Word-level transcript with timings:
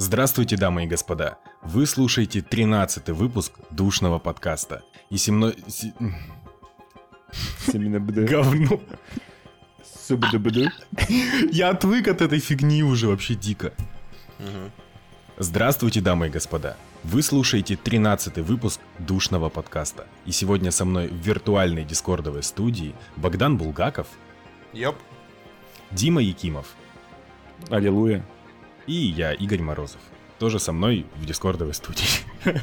Здравствуйте, 0.00 0.56
дамы 0.56 0.84
и 0.84 0.86
господа. 0.86 1.38
Вы 1.60 1.84
слушаете 1.84 2.40
13 2.40 3.08
выпуск 3.08 3.52
душного 3.70 4.20
подкаста. 4.20 4.82
И 5.10 5.16
со 5.18 5.32
мной... 5.32 5.56
се- 5.66 5.92
Семена 7.66 7.98
БД. 7.98 8.30
Говно. 8.30 8.80
Я 11.50 11.70
отвык 11.70 12.06
от 12.06 12.22
этой 12.22 12.38
фигни 12.38 12.84
уже 12.84 13.08
вообще 13.08 13.34
дико. 13.34 13.72
Здравствуйте, 15.36 16.00
дамы 16.00 16.28
и 16.28 16.30
господа. 16.30 16.76
Вы 17.02 17.20
слушаете 17.22 17.74
13 17.76 18.38
выпуск 18.38 18.80
душного 19.00 19.48
подкаста. 19.48 20.06
И 20.26 20.30
сегодня 20.30 20.70
со 20.70 20.84
мной 20.84 21.08
в 21.08 21.14
виртуальной 21.14 21.84
дискордовой 21.84 22.44
студии 22.44 22.94
Богдан 23.16 23.56
Булгаков, 23.56 24.06
Ёп. 24.72 24.94
Дима 25.90 26.20
Якимов 26.22 26.66
Аллилуйя. 27.68 28.24
И 28.88 28.94
я, 28.94 29.32
Игорь 29.34 29.60
Морозов. 29.60 30.00
Тоже 30.38 30.58
со 30.58 30.72
мной 30.72 31.06
в 31.16 31.26
дискордовой 31.26 31.74
студии. 31.74 32.06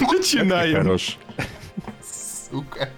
Начинаем. 0.00 0.82
Хорош. 0.82 1.18
Сука. 2.50 2.90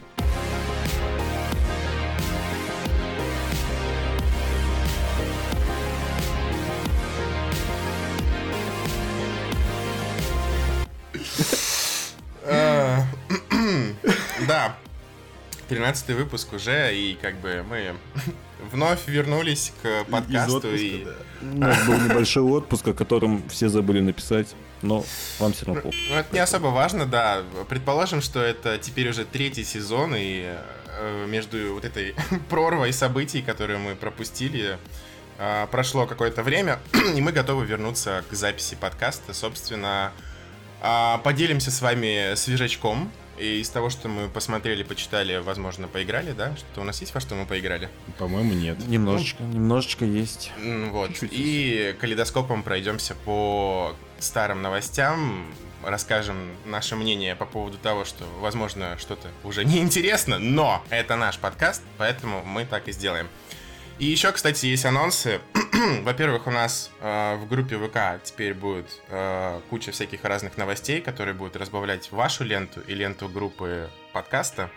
Э, 12.45 13.03
Да. 14.49 14.77
13 15.69 16.17
выпуск 16.17 16.55
уже, 16.55 16.97
и 16.97 17.15
как 17.21 17.37
бы 17.41 17.63
мы 17.69 17.95
вновь 18.71 19.07
вернулись 19.07 19.73
к 19.83 20.05
подкасту. 20.05 20.75
и 20.75 21.07
У 21.43 21.59
нас 21.59 21.87
был 21.87 21.99
небольшой 22.01 22.43
отпуск, 22.43 22.89
о 22.89 22.95
котором 22.95 23.49
все 23.49 23.69
забыли 23.69 24.01
написать, 24.01 24.55
но 24.83 25.05
вам 25.39 25.53
все 25.53 25.67
равно 25.67 25.83
похуй. 25.83 25.99
Ну, 26.11 26.17
это 26.17 26.35
не 26.35 26.41
особо 26.41 26.69
важно, 26.69 27.07
да. 27.07 27.43
Предположим, 27.69 28.21
что 28.23 28.41
это 28.41 28.79
теперь 28.79 29.09
уже 29.09 29.25
третий 29.25 29.65
сезон, 29.65 30.15
и 30.17 30.55
э, 30.99 31.27
между 31.27 31.75
вот 31.75 31.85
этой 31.85 32.15
прорвой 32.49 32.93
событий, 32.93 33.43
которые 33.43 33.79
мы 33.79 33.95
пропустили, 33.95 34.79
э, 35.39 35.67
прошло 35.71 36.07
какое-то 36.07 36.43
время, 36.43 36.79
и 37.17 37.21
мы 37.21 37.33
готовы 37.33 37.67
вернуться 37.67 38.25
к 38.31 38.35
записи 38.35 38.77
подкаста. 38.81 39.35
Собственно, 39.35 40.13
э, 40.83 41.19
поделимся 41.25 41.71
с 41.71 41.81
вами 41.81 42.35
свежачком. 42.35 43.11
И 43.39 43.61
из 43.61 43.69
того, 43.71 43.91
что 43.91 44.09
мы 44.09 44.29
посмотрели, 44.29 44.83
почитали, 44.83 45.37
возможно, 45.37 45.89
поиграли, 45.89 46.33
да? 46.33 46.57
Что-то 46.57 46.81
у 46.81 46.85
нас 46.85 47.01
есть, 47.01 47.15
во 47.15 47.21
что 47.21 47.35
мы 47.35 47.47
поиграли? 47.47 47.89
По-моему, 48.19 48.53
нет. 48.53 48.79
Немножечко, 48.87 49.43
немножечко 49.43 50.05
есть. 50.05 50.53
Вот. 50.91 51.11
Чуть-чуть. 51.11 51.31
И 51.33 51.97
калейдоскопом 52.01 52.63
пройдемся 52.63 53.15
по 53.25 53.95
старым 54.19 54.63
новостям, 54.63 55.47
расскажем 55.85 56.37
наше 56.67 56.97
мнение 56.97 57.37
по 57.37 57.47
поводу 57.47 57.79
того, 57.79 58.05
что, 58.05 58.25
возможно, 58.41 58.97
что-то 58.99 59.29
уже 59.45 59.65
неинтересно, 59.67 60.39
но 60.39 60.83
это 60.91 61.17
наш 61.17 61.39
подкаст, 61.39 61.83
поэтому 61.97 62.45
мы 62.45 62.65
так 62.65 62.89
и 62.89 62.93
сделаем. 62.93 63.29
И 63.99 64.05
еще, 64.05 64.31
кстати, 64.31 64.67
есть 64.67 64.85
анонсы. 64.85 65.41
Во-первых, 66.03 66.47
у 66.47 66.53
нас 66.53 66.91
э, 67.01 67.37
в 67.37 67.49
группе 67.49 67.77
ВК 67.77 68.23
теперь 68.23 68.55
будет 68.55 68.87
э, 69.09 69.61
куча 69.71 69.91
всяких 69.91 70.23
разных 70.23 70.57
новостей, 70.57 71.01
которые 71.01 71.35
будут 71.35 71.57
разбавлять 71.57 72.13
вашу 72.13 72.45
ленту 72.45 72.81
и 72.81 72.95
ленту 72.95 73.29
группы 73.29 73.91
подкаста. 74.13 74.71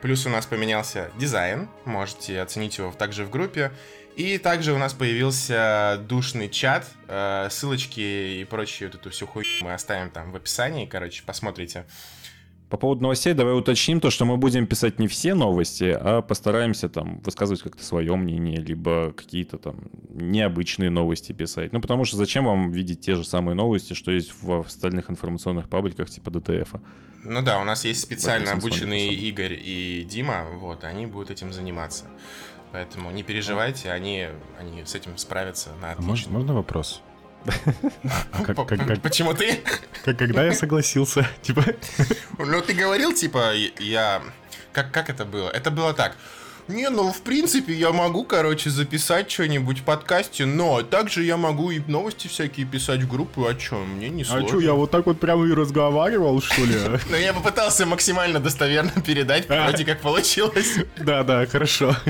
Плюс 0.00 0.24
у 0.24 0.30
нас 0.30 0.46
поменялся 0.46 1.10
дизайн, 1.18 1.68
можете 1.84 2.40
оценить 2.40 2.78
его 2.78 2.92
также 2.92 3.26
в 3.26 3.30
группе. 3.30 3.72
И 4.16 4.38
также 4.38 4.72
у 4.72 4.78
нас 4.78 4.94
появился 4.94 6.02
душный 6.08 6.48
чат, 6.48 6.86
э, 7.08 7.48
ссылочки 7.50 8.40
и 8.40 8.46
прочую 8.48 8.90
вот 8.90 8.98
эту 8.98 9.10
всю 9.10 9.26
хуйню 9.26 9.50
мы 9.60 9.74
оставим 9.74 10.10
там 10.10 10.32
в 10.32 10.36
описании, 10.36 10.86
короче, 10.86 11.22
посмотрите. 11.26 11.84
По 12.68 12.76
поводу 12.76 13.02
новостей 13.02 13.32
давай 13.32 13.56
уточним 13.56 14.00
то, 14.00 14.10
что 14.10 14.24
мы 14.24 14.36
будем 14.36 14.66
писать 14.66 14.98
не 14.98 15.06
все 15.06 15.34
новости, 15.34 15.84
а 15.84 16.20
постараемся 16.20 16.88
там 16.88 17.20
высказывать 17.20 17.62
как-то 17.62 17.84
свое 17.84 18.16
мнение, 18.16 18.56
либо 18.56 19.12
какие-то 19.12 19.58
там 19.58 19.76
необычные 20.10 20.90
новости 20.90 21.32
писать. 21.32 21.72
Ну, 21.72 21.80
потому 21.80 22.04
что 22.04 22.16
зачем 22.16 22.46
вам 22.46 22.72
видеть 22.72 23.00
те 23.00 23.14
же 23.14 23.24
самые 23.24 23.54
новости, 23.54 23.94
что 23.94 24.10
есть 24.10 24.32
в 24.42 24.60
остальных 24.60 25.10
информационных 25.10 25.68
пабликах 25.68 26.10
типа 26.10 26.30
ДТФ? 26.30 26.74
Ну 27.22 27.42
да, 27.42 27.60
у 27.60 27.64
нас 27.64 27.84
есть 27.84 28.00
специально 28.00 28.52
обученные. 28.52 29.14
Игорь 29.14 29.54
и 29.54 30.04
Дима, 30.08 30.46
вот, 30.58 30.82
они 30.82 31.06
будут 31.06 31.30
этим 31.30 31.52
заниматься. 31.52 32.06
Поэтому 32.72 33.10
не 33.12 33.22
переживайте, 33.22 33.90
они, 33.90 34.26
они 34.58 34.84
с 34.84 34.94
этим 34.94 35.16
справятся 35.18 35.70
на 35.80 35.90
А 35.90 35.92
отлично. 35.92 36.10
можно, 36.10 36.32
можно 36.32 36.54
вопрос? 36.54 37.00
А 38.32 38.96
Почему 39.02 39.34
ты? 39.34 39.60
Когда 40.04 40.44
я 40.44 40.52
согласился? 40.52 41.26
Типа, 41.42 41.64
Ну, 42.38 42.60
ты 42.60 42.72
говорил, 42.72 43.12
типа, 43.12 43.52
я... 43.78 44.22
Как, 44.72 44.92
как 44.92 45.08
это 45.08 45.24
было? 45.24 45.48
Это 45.48 45.70
было 45.70 45.94
так. 45.94 46.16
Не, 46.68 46.90
ну, 46.90 47.12
в 47.12 47.22
принципе, 47.22 47.72
я 47.72 47.92
могу, 47.92 48.24
короче, 48.24 48.70
записать 48.70 49.30
что-нибудь 49.30 49.78
в 49.78 49.82
подкасте, 49.84 50.46
но 50.46 50.82
также 50.82 51.22
я 51.22 51.36
могу 51.36 51.70
и 51.70 51.78
новости 51.86 52.26
всякие 52.26 52.66
писать 52.66 53.02
в 53.02 53.08
группу, 53.08 53.46
а 53.46 53.54
чё, 53.54 53.84
мне 53.84 54.08
не 54.08 54.22
а 54.22 54.26
сложно. 54.26 54.48
что, 54.48 54.60
я 54.60 54.72
вот 54.72 54.90
так 54.90 55.06
вот 55.06 55.20
прямо 55.20 55.46
и 55.46 55.52
разговаривал, 55.52 56.42
что 56.42 56.64
ли? 56.64 56.74
Ну, 57.08 57.16
я 57.16 57.32
попытался 57.32 57.86
максимально 57.86 58.40
достоверно 58.40 58.90
передать, 59.00 59.46
А. 59.48 59.68
вроде 59.68 59.84
как 59.84 60.00
получилось. 60.00 60.74
Да, 60.96 61.22
да, 61.22 61.46
хорошо. 61.46 61.94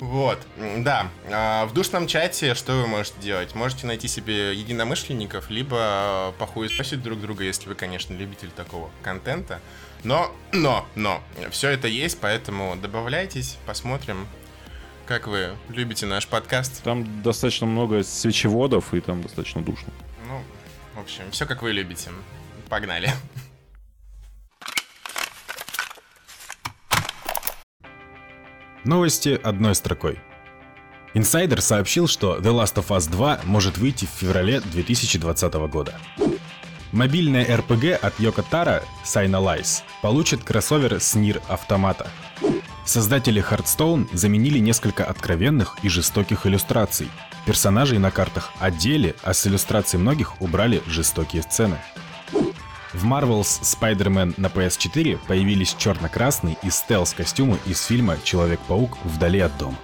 Вот, 0.00 0.38
да. 0.78 1.08
А, 1.30 1.66
В 1.66 1.74
душном 1.74 2.06
чате 2.06 2.54
что 2.54 2.72
вы 2.72 2.86
можете 2.86 3.20
делать? 3.20 3.54
Можете 3.54 3.86
найти 3.86 4.08
себе 4.08 4.54
единомышленников, 4.54 5.50
либо 5.50 6.34
похуесосить 6.38 7.02
друг 7.02 7.20
друга, 7.20 7.44
если 7.44 7.68
вы, 7.68 7.74
конечно, 7.74 8.14
любитель 8.14 8.50
такого 8.50 8.90
контента. 9.02 9.60
Но, 10.02 10.34
но, 10.52 10.86
но, 10.94 11.22
все 11.50 11.68
это 11.68 11.86
есть, 11.86 12.18
поэтому 12.18 12.76
добавляйтесь, 12.76 13.58
посмотрим, 13.66 14.26
как 15.04 15.26
вы 15.26 15.54
любите 15.68 16.06
наш 16.06 16.26
подкаст. 16.26 16.82
Там 16.82 17.22
достаточно 17.22 17.66
много 17.66 18.02
свечеводов, 18.02 18.94
и 18.94 19.00
там 19.00 19.22
достаточно 19.22 19.60
душно. 19.60 19.92
Ну, 20.26 20.42
в 20.94 21.00
общем, 21.00 21.24
все 21.30 21.44
как 21.44 21.60
вы 21.62 21.72
любите. 21.72 22.10
Погнали. 22.70 23.10
Новости 28.84 29.38
одной 29.42 29.74
строкой. 29.74 30.18
Инсайдер 31.12 31.60
сообщил, 31.60 32.06
что 32.06 32.38
The 32.38 32.50
Last 32.50 32.76
of 32.76 32.88
Us 32.88 33.10
2 33.10 33.40
может 33.44 33.76
выйти 33.76 34.06
в 34.06 34.08
феврале 34.08 34.60
2020 34.60 35.52
года. 35.70 36.00
Мобильная 36.92 37.44
RPG 37.44 37.92
от 37.92 38.18
Йоко 38.18 38.42
Таро 38.42 38.80
Signalize 39.04 39.82
получит 40.02 40.42
кроссовер 40.42 40.98
с 40.98 41.14
Нир 41.14 41.42
Автомата. 41.48 42.08
Создатели 42.86 43.42
Hearthstone 43.42 44.08
заменили 44.16 44.58
несколько 44.58 45.04
откровенных 45.04 45.76
и 45.82 45.88
жестоких 45.90 46.46
иллюстраций. 46.46 47.08
Персонажей 47.46 47.98
на 47.98 48.10
картах 48.10 48.50
одели, 48.60 49.14
а 49.22 49.34
с 49.34 49.46
иллюстраций 49.46 49.98
многих 49.98 50.40
убрали 50.40 50.82
жестокие 50.86 51.42
сцены. 51.42 51.78
В 52.92 53.04
Marvel's 53.04 53.62
Spider-Man 53.62 54.34
на 54.36 54.48
PS4 54.48 55.20
появились 55.28 55.76
черно-красный 55.78 56.58
и 56.64 56.70
стелс-костюмы 56.70 57.58
из 57.64 57.84
фильма 57.84 58.16
«Человек-паук. 58.24 58.98
Вдали 59.04 59.38
от 59.38 59.56
дома». 59.58 59.76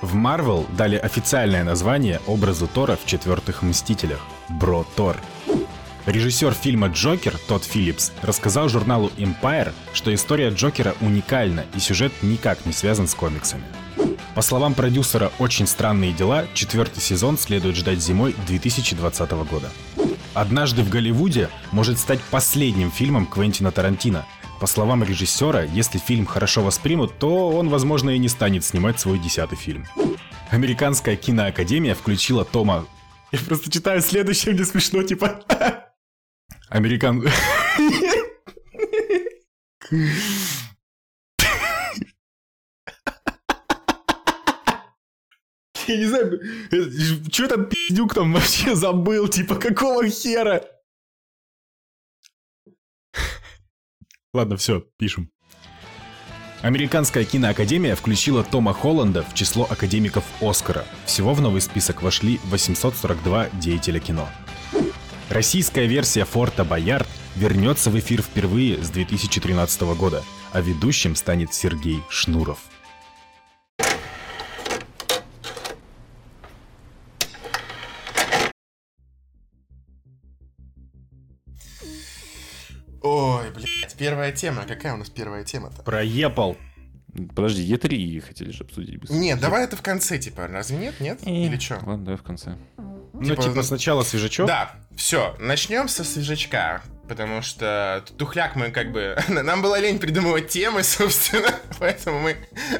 В 0.00 0.14
Marvel 0.14 0.64
дали 0.76 0.96
официальное 0.96 1.64
название 1.64 2.20
образу 2.28 2.68
Тора 2.68 2.96
в 2.96 3.06
четвертых 3.06 3.62
«Мстителях»— 3.62 4.20
Бро 4.48 4.86
Тор. 4.94 5.16
Режиссер 6.06 6.52
фильма 6.52 6.88
«Джокер» 6.88 7.36
Тодд 7.48 7.64
Филлипс 7.64 8.12
рассказал 8.22 8.68
журналу 8.68 9.10
Empire, 9.16 9.72
что 9.92 10.14
история 10.14 10.50
Джокера 10.50 10.94
уникальна 11.00 11.64
и 11.74 11.80
сюжет 11.80 12.12
никак 12.22 12.66
не 12.66 12.72
связан 12.72 13.08
с 13.08 13.14
комиксами. 13.14 13.64
По 14.36 14.42
словам 14.42 14.74
продюсера 14.74 15.32
«Очень 15.40 15.66
странные 15.66 16.12
дела», 16.12 16.44
четвертый 16.54 17.00
сезон 17.00 17.36
следует 17.36 17.74
ждать 17.74 18.00
зимой 18.00 18.36
2020 18.46 19.30
года. 19.50 19.70
«Однажды 20.34 20.82
в 20.82 20.90
Голливуде» 20.90 21.48
может 21.70 21.98
стать 21.98 22.20
последним 22.30 22.90
фильмом 22.90 23.26
Квентина 23.26 23.70
Тарантино. 23.70 24.26
По 24.60 24.66
словам 24.66 25.02
режиссера, 25.04 25.62
если 25.62 25.98
фильм 25.98 26.26
хорошо 26.26 26.62
воспримут, 26.62 27.18
то 27.18 27.50
он, 27.50 27.68
возможно, 27.68 28.10
и 28.10 28.18
не 28.18 28.28
станет 28.28 28.64
снимать 28.64 28.98
свой 28.98 29.18
десятый 29.18 29.56
фильм. 29.56 29.86
Американская 30.50 31.16
киноакадемия 31.16 31.94
включила 31.94 32.44
Тома... 32.44 32.86
Я 33.32 33.38
просто 33.40 33.70
читаю 33.70 34.00
следующее, 34.00 34.54
мне 34.54 34.64
смешно, 34.64 35.02
типа... 35.02 35.44
Американ... 36.68 37.24
Я 45.88 45.96
не 45.96 46.06
знаю, 46.06 46.40
что 47.30 47.48
там 47.48 47.66
пиздюк 47.66 48.14
там 48.14 48.32
вообще 48.32 48.74
забыл, 48.74 49.28
типа, 49.28 49.56
какого 49.56 50.08
хера? 50.08 50.64
Ладно, 54.32 54.56
все, 54.56 54.84
пишем. 54.98 55.30
Американская 56.62 57.24
киноакадемия 57.24 57.94
включила 57.94 58.42
Тома 58.42 58.72
Холланда 58.72 59.22
в 59.22 59.34
число 59.34 59.66
академиков 59.68 60.24
Оскара. 60.40 60.86
Всего 61.04 61.34
в 61.34 61.40
новый 61.42 61.60
список 61.60 62.02
вошли 62.02 62.40
842 62.44 63.50
деятеля 63.60 64.00
кино. 64.00 64.26
Российская 65.28 65.86
версия 65.86 66.24
Форта 66.24 66.64
Боярд 66.64 67.08
вернется 67.36 67.90
в 67.90 67.98
эфир 67.98 68.22
впервые 68.22 68.82
с 68.82 68.88
2013 68.88 69.82
года, 69.94 70.24
а 70.52 70.62
ведущим 70.62 71.16
станет 71.16 71.52
Сергей 71.52 72.02
Шнуров. 72.08 72.60
Ой, 83.04 83.50
блядь, 83.50 83.94
первая 83.98 84.32
тема. 84.32 84.64
Какая 84.66 84.94
у 84.94 84.96
нас 84.96 85.10
первая 85.10 85.44
тема-то? 85.44 85.82
Про 85.82 86.02
Apple. 86.04 86.56
Подожди, 87.36 87.62
Е3 87.72 88.20
хотели 88.22 88.50
же 88.50 88.64
обсудить. 88.64 88.98
быстро. 88.98 89.14
Нет, 89.14 89.38
давай 89.40 89.64
это 89.64 89.76
в 89.76 89.82
конце, 89.82 90.18
типа, 90.18 90.48
разве 90.48 90.78
нет? 90.78 90.98
Нет? 91.00 91.20
Или 91.26 91.58
что? 91.58 91.74
Ладно, 91.84 91.98
давай 92.04 92.16
в 92.18 92.22
конце. 92.22 92.56
Ну, 93.12 93.22
Типа, 93.22 93.42
типа, 93.42 93.62
сначала 93.62 94.02
свежачок. 94.02 94.46
Да, 94.48 94.72
все, 94.96 95.36
начнем 95.38 95.86
со 95.88 96.02
свежачка. 96.02 96.82
Потому 97.06 97.42
что 97.42 98.02
тухляк 98.16 98.56
мы 98.56 98.70
как 98.70 98.90
бы... 98.90 99.16
Нам 99.28 99.60
было 99.60 99.78
лень 99.78 99.98
придумывать 99.98 100.48
темы, 100.48 100.82
собственно. 100.82 101.50
Поэтому 101.78 102.18
мы, 102.20 102.36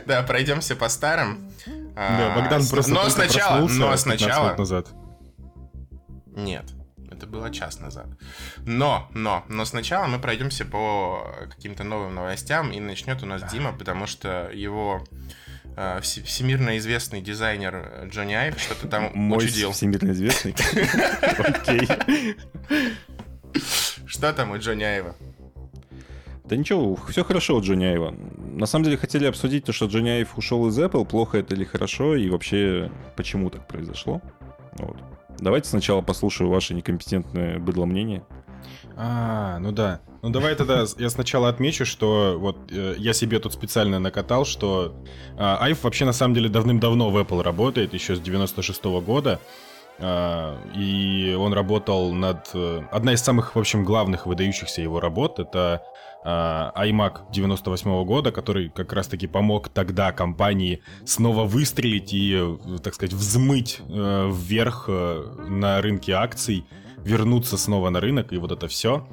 да, 0.06 0.22
пройдемся 0.22 0.74
по 0.74 0.88
старым. 0.88 1.52
Да, 1.94 2.32
А, 2.34 2.40
Богдан 2.40 2.62
с- 2.62 2.70
просто 2.70 2.92
Но 2.92 3.08
сначала, 3.10 3.60
но 3.60 3.68
15 3.68 4.00
сначала... 4.00 4.56
назад. 4.56 4.88
Нет, 6.34 6.64
это 7.14 7.26
было 7.26 7.50
час 7.50 7.80
назад. 7.80 8.06
Но, 8.66 9.08
но, 9.14 9.44
но 9.48 9.64
сначала 9.64 10.06
мы 10.06 10.18
пройдемся 10.18 10.64
по 10.64 11.26
каким-то 11.50 11.84
новым 11.84 12.14
новостям, 12.14 12.70
и 12.72 12.80
начнет 12.80 13.22
у 13.22 13.26
нас 13.26 13.42
Дима, 13.50 13.72
потому 13.72 14.06
что 14.06 14.50
его 14.52 15.02
э, 15.76 16.00
все- 16.02 16.22
всемирно 16.22 16.76
известный 16.78 17.20
дизайнер 17.22 18.08
Джонни 18.10 18.34
Айв 18.34 18.58
что-то 18.60 18.88
там 18.88 19.10
Мой 19.14 19.38
учудил. 19.38 19.72
всемирно 19.72 20.10
известный. 20.12 20.54
Окей. 21.38 21.88
Что 24.06 24.32
там 24.32 24.50
у 24.50 24.58
Джонни 24.58 24.84
Айва? 24.84 25.14
Да 26.44 26.56
ничего, 26.56 26.94
все 27.08 27.24
хорошо 27.24 27.56
у 27.56 27.62
Джонни 27.62 27.84
Айва. 27.86 28.12
На 28.36 28.66
самом 28.66 28.84
деле 28.84 28.96
хотели 28.98 29.24
обсудить 29.26 29.64
то, 29.64 29.72
что 29.72 29.86
Джонни 29.86 30.10
Айв 30.10 30.36
ушел 30.36 30.68
из 30.68 30.78
Apple, 30.78 31.06
плохо 31.06 31.38
это 31.38 31.54
или 31.54 31.64
хорошо, 31.64 32.16
и 32.16 32.28
вообще 32.28 32.90
почему 33.16 33.48
так 33.48 33.66
произошло. 33.66 34.20
Вот. 34.74 34.98
Давайте 35.38 35.68
сначала 35.68 36.00
послушаю 36.00 36.50
ваше 36.50 36.74
некомпетентное 36.74 37.58
быдло 37.58 37.84
мнение. 37.84 38.24
А, 38.96 39.58
ну 39.58 39.72
да. 39.72 40.00
Ну 40.22 40.30
давай 40.30 40.54
тогда 40.54 40.84
я 40.98 41.10
сначала 41.10 41.48
отмечу, 41.48 41.84
что 41.84 42.36
вот 42.38 42.56
э, 42.70 42.94
я 42.96 43.12
себе 43.12 43.38
тут 43.40 43.52
специально 43.52 43.98
накатал, 43.98 44.44
что 44.44 44.94
э, 45.36 45.36
Айв 45.38 45.82
вообще 45.84 46.04
на 46.04 46.12
самом 46.12 46.34
деле 46.34 46.48
давным-давно 46.48 47.10
в 47.10 47.16
Apple 47.18 47.42
работает, 47.42 47.92
еще 47.92 48.16
с 48.16 48.20
96 48.20 48.84
года. 48.84 49.40
А, 49.98 50.58
и 50.74 51.36
он 51.38 51.52
работал 51.52 52.12
над... 52.12 52.50
э, 52.54 52.82
Одна 52.90 53.12
из 53.12 53.22
самых, 53.22 53.54
в 53.54 53.58
общем, 53.58 53.84
главных 53.84 54.26
выдающихся 54.26 54.80
его 54.80 55.00
работ— 55.00 55.38
это 55.40 55.58
а, 55.58 55.93
iMac 56.24 57.30
98 57.32 58.04
года, 58.04 58.32
который 58.32 58.70
как 58.70 58.92
раз-таки 58.92 59.26
помог 59.26 59.68
тогда 59.68 60.12
компании 60.12 60.80
снова 61.04 61.44
выстрелить 61.44 62.12
и, 62.12 62.58
так 62.82 62.94
сказать, 62.94 63.12
взмыть 63.12 63.80
э, 63.88 64.30
вверх 64.32 64.86
э, 64.88 65.22
на 65.48 65.80
рынке 65.82 66.12
акций, 66.12 66.64
вернуться 67.04 67.58
снова 67.58 67.90
на 67.90 68.00
рынок 68.00 68.32
и 68.32 68.38
вот 68.38 68.52
это 68.52 68.68
все. 68.68 69.06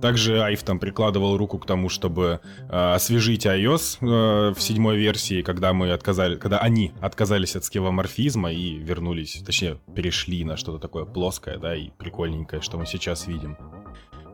Также 0.00 0.42
Айв 0.42 0.62
там 0.62 0.78
прикладывал 0.78 1.36
руку 1.36 1.58
к 1.58 1.66
тому, 1.66 1.88
чтобы 1.88 2.40
э, 2.68 2.94
освежить 2.94 3.46
iOS 3.46 3.98
э, 4.00 4.54
в 4.54 4.60
седьмой 4.60 4.98
версии, 4.98 5.42
когда 5.42 5.72
мы 5.72 5.92
отказали, 5.92 6.36
когда 6.36 6.58
они 6.58 6.92
отказались 7.00 7.56
от 7.56 7.64
скевоморфизма 7.64 8.52
и 8.52 8.76
вернулись, 8.76 9.42
точнее, 9.44 9.78
перешли 9.94 10.44
на 10.44 10.56
что-то 10.56 10.78
такое 10.78 11.04
плоское, 11.04 11.56
да, 11.58 11.74
и 11.74 11.90
прикольненькое, 11.90 12.60
что 12.60 12.76
мы 12.76 12.86
сейчас 12.86 13.26
видим. 13.26 13.56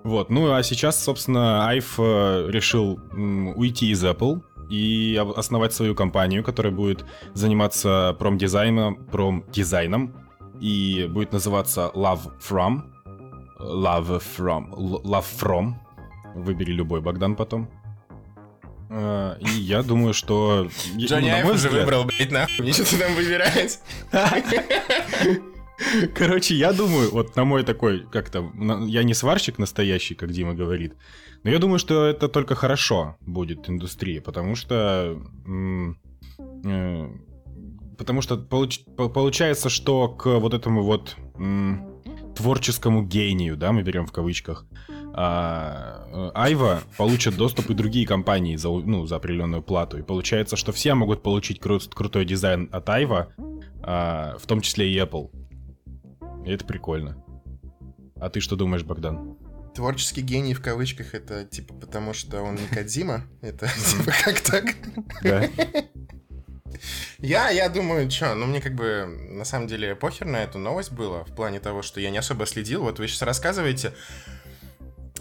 Вот, 0.04 0.30
ну 0.30 0.52
а 0.52 0.62
сейчас, 0.62 1.02
собственно, 1.02 1.68
Айв 1.68 1.94
э, 1.98 2.46
решил 2.50 2.98
уйти 3.56 3.90
из 3.90 4.04
Apple 4.04 4.42
и 4.68 5.22
основать 5.36 5.72
свою 5.72 5.94
компанию, 5.94 6.42
которая 6.42 6.72
будет 6.72 7.04
заниматься 7.34 8.16
промдизайном, 8.18 8.96
промдизайном 9.06 10.14
и 10.60 11.08
будет 11.08 11.32
называться 11.32 11.90
Love 11.94 12.32
From. 12.40 12.82
Love 13.60 14.22
From. 14.36 14.70
Love 14.74 15.24
From. 15.40 15.74
Выбери 16.34 16.72
любой, 16.72 17.00
Богдан, 17.00 17.36
потом. 17.36 17.68
Э, 18.90 19.36
И 19.40 19.50
я 19.50 19.82
думаю, 19.82 20.14
что... 20.14 20.68
ну, 20.94 21.00
Джонни 21.00 21.28
на 21.28 21.36
Айв 21.36 21.50
уже 21.50 21.68
выбрал, 21.68 22.04
блядь, 22.04 22.32
нахуй. 22.32 22.60
Мне 22.60 22.72
что-то 22.72 22.98
там 22.98 23.14
выбирать. 23.14 23.80
Короче, 26.14 26.54
я 26.54 26.72
думаю, 26.72 27.10
вот 27.10 27.36
на 27.36 27.44
мой 27.44 27.62
такой, 27.64 28.06
как-то, 28.10 28.50
я 28.86 29.02
не 29.02 29.14
сварщик 29.14 29.58
настоящий, 29.58 30.14
как 30.14 30.30
Дима 30.32 30.54
говорит, 30.54 30.94
но 31.44 31.50
я 31.50 31.58
думаю, 31.58 31.78
что 31.78 32.04
это 32.06 32.28
только 32.28 32.54
хорошо 32.54 33.16
будет 33.20 33.68
индустрии, 33.68 34.18
потому 34.20 34.54
что... 34.56 35.18
э, 36.64 37.08
Потому 37.98 38.22
что 38.22 38.34
получ- 38.36 38.84
по- 38.96 39.08
получается, 39.08 39.68
что 39.68 40.08
к 40.08 40.38
вот 40.38 40.54
этому 40.54 40.82
вот 40.82 41.16
творческому 42.34 43.02
гению, 43.02 43.56
да, 43.56 43.70
мы 43.72 43.82
берем 43.82 44.06
в 44.06 44.12
кавычках, 44.12 44.66
а, 45.14 46.06
э, 46.10 46.30
Айва 46.34 46.80
получат 46.96 47.36
доступ 47.36 47.70
и 47.70 47.74
другие 47.74 48.06
компании 48.06 48.56
за, 48.56 48.70
ну, 48.70 49.06
за 49.06 49.16
определенную 49.16 49.62
плату. 49.62 49.98
И 49.98 50.02
получается, 50.02 50.56
что 50.56 50.72
все 50.72 50.94
могут 50.94 51.22
получить 51.22 51.60
кру- 51.60 51.92
крутой 51.94 52.24
дизайн 52.24 52.68
от 52.72 52.88
Айва, 52.88 53.28
а, 53.82 54.36
в 54.38 54.46
том 54.46 54.62
числе 54.62 54.90
и 54.90 54.96
Apple. 54.98 55.30
И 56.44 56.50
это 56.52 56.64
прикольно. 56.64 57.22
А 58.16 58.28
ты 58.30 58.40
что 58.40 58.56
думаешь, 58.56 58.84
Богдан? 58.84 59.36
Творческий 59.74 60.20
гений 60.20 60.54
в 60.54 60.60
кавычках 60.62 61.14
это 61.14 61.44
типа 61.44 61.74
потому, 61.74 62.12
что 62.12 62.42
он 62.42 62.56
не 62.56 62.66
Кадзима. 62.66 63.22
Это 63.40 63.66
типа 63.68 64.12
как 64.24 64.40
так? 64.40 64.64
Да. 65.22 65.48
Я, 67.18 67.50
я 67.50 67.68
думаю, 67.68 68.10
что, 68.10 68.34
ну 68.34 68.46
мне 68.46 68.60
как 68.60 68.74
бы 68.74 69.06
на 69.30 69.44
самом 69.44 69.68
деле 69.68 69.94
похер 69.94 70.26
на 70.26 70.42
эту 70.42 70.58
новость 70.58 70.92
было, 70.92 71.24
в 71.24 71.34
плане 71.34 71.60
того, 71.60 71.80
что 71.82 72.00
я 72.00 72.10
не 72.10 72.18
особо 72.18 72.44
следил. 72.46 72.82
Вот 72.82 72.98
вы 72.98 73.08
сейчас 73.08 73.22
рассказываете. 73.22 73.94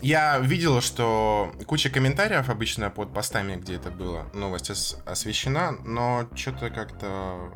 Я 0.01 0.39
видел, 0.39 0.81
что 0.81 1.53
куча 1.67 1.89
комментариев 1.91 2.49
обычно 2.49 2.89
под 2.89 3.13
постами, 3.13 3.55
где 3.55 3.75
это 3.75 3.91
было, 3.91 4.25
новость 4.33 4.71
ос- 4.71 4.97
освещена, 5.05 5.71
но 5.85 6.27
что-то 6.35 6.71
как-то 6.71 7.53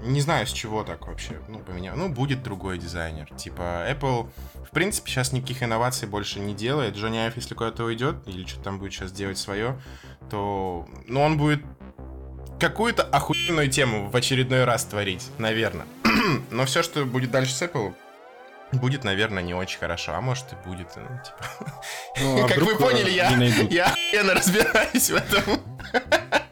не 0.00 0.20
знаю, 0.20 0.46
с 0.46 0.52
чего 0.52 0.84
так 0.84 1.06
вообще. 1.06 1.40
Ну, 1.48 1.60
поменял. 1.60 1.96
Ну, 1.96 2.08
будет 2.08 2.42
другой 2.42 2.78
дизайнер. 2.78 3.28
Типа, 3.36 3.86
Apple, 3.88 4.28
в 4.66 4.70
принципе, 4.70 5.10
сейчас 5.10 5.32
никаких 5.32 5.62
инноваций 5.62 6.08
больше 6.08 6.40
не 6.40 6.54
делает. 6.54 6.94
Джонни 6.94 7.18
Айв, 7.18 7.36
если 7.36 7.54
куда-то 7.54 7.84
уйдет, 7.84 8.16
или 8.26 8.46
что 8.46 8.60
там 8.60 8.78
будет 8.78 8.92
сейчас 8.92 9.12
делать 9.12 9.38
свое, 9.38 9.80
то, 10.30 10.86
ну, 11.06 11.22
он 11.22 11.38
будет 11.38 11.62
какую-то 12.60 13.02
охуенную 13.02 13.68
тему 13.68 14.10
в 14.10 14.16
очередной 14.16 14.64
раз 14.64 14.84
творить, 14.84 15.26
наверное. 15.38 15.86
Но 16.50 16.64
все, 16.66 16.82
что 16.82 17.04
будет 17.04 17.30
дальше 17.30 17.52
с 17.54 17.62
Apple, 17.62 17.94
будет, 18.72 19.04
наверное, 19.04 19.42
не 19.42 19.54
очень 19.54 19.78
хорошо. 19.78 20.14
А 20.14 20.20
может 20.20 20.46
и 20.52 20.68
будет. 20.68 20.88
ну, 20.96 21.20
типа. 21.24 21.72
Ну, 22.20 22.44
а 22.44 22.48
Как 22.48 22.58
вы 22.58 22.76
поняли, 22.76 23.10
я, 23.10 23.30
я 23.70 23.86
охуенно 23.86 24.34
разбираюсь 24.34 25.10
в 25.10 25.14
этом. 25.14 25.42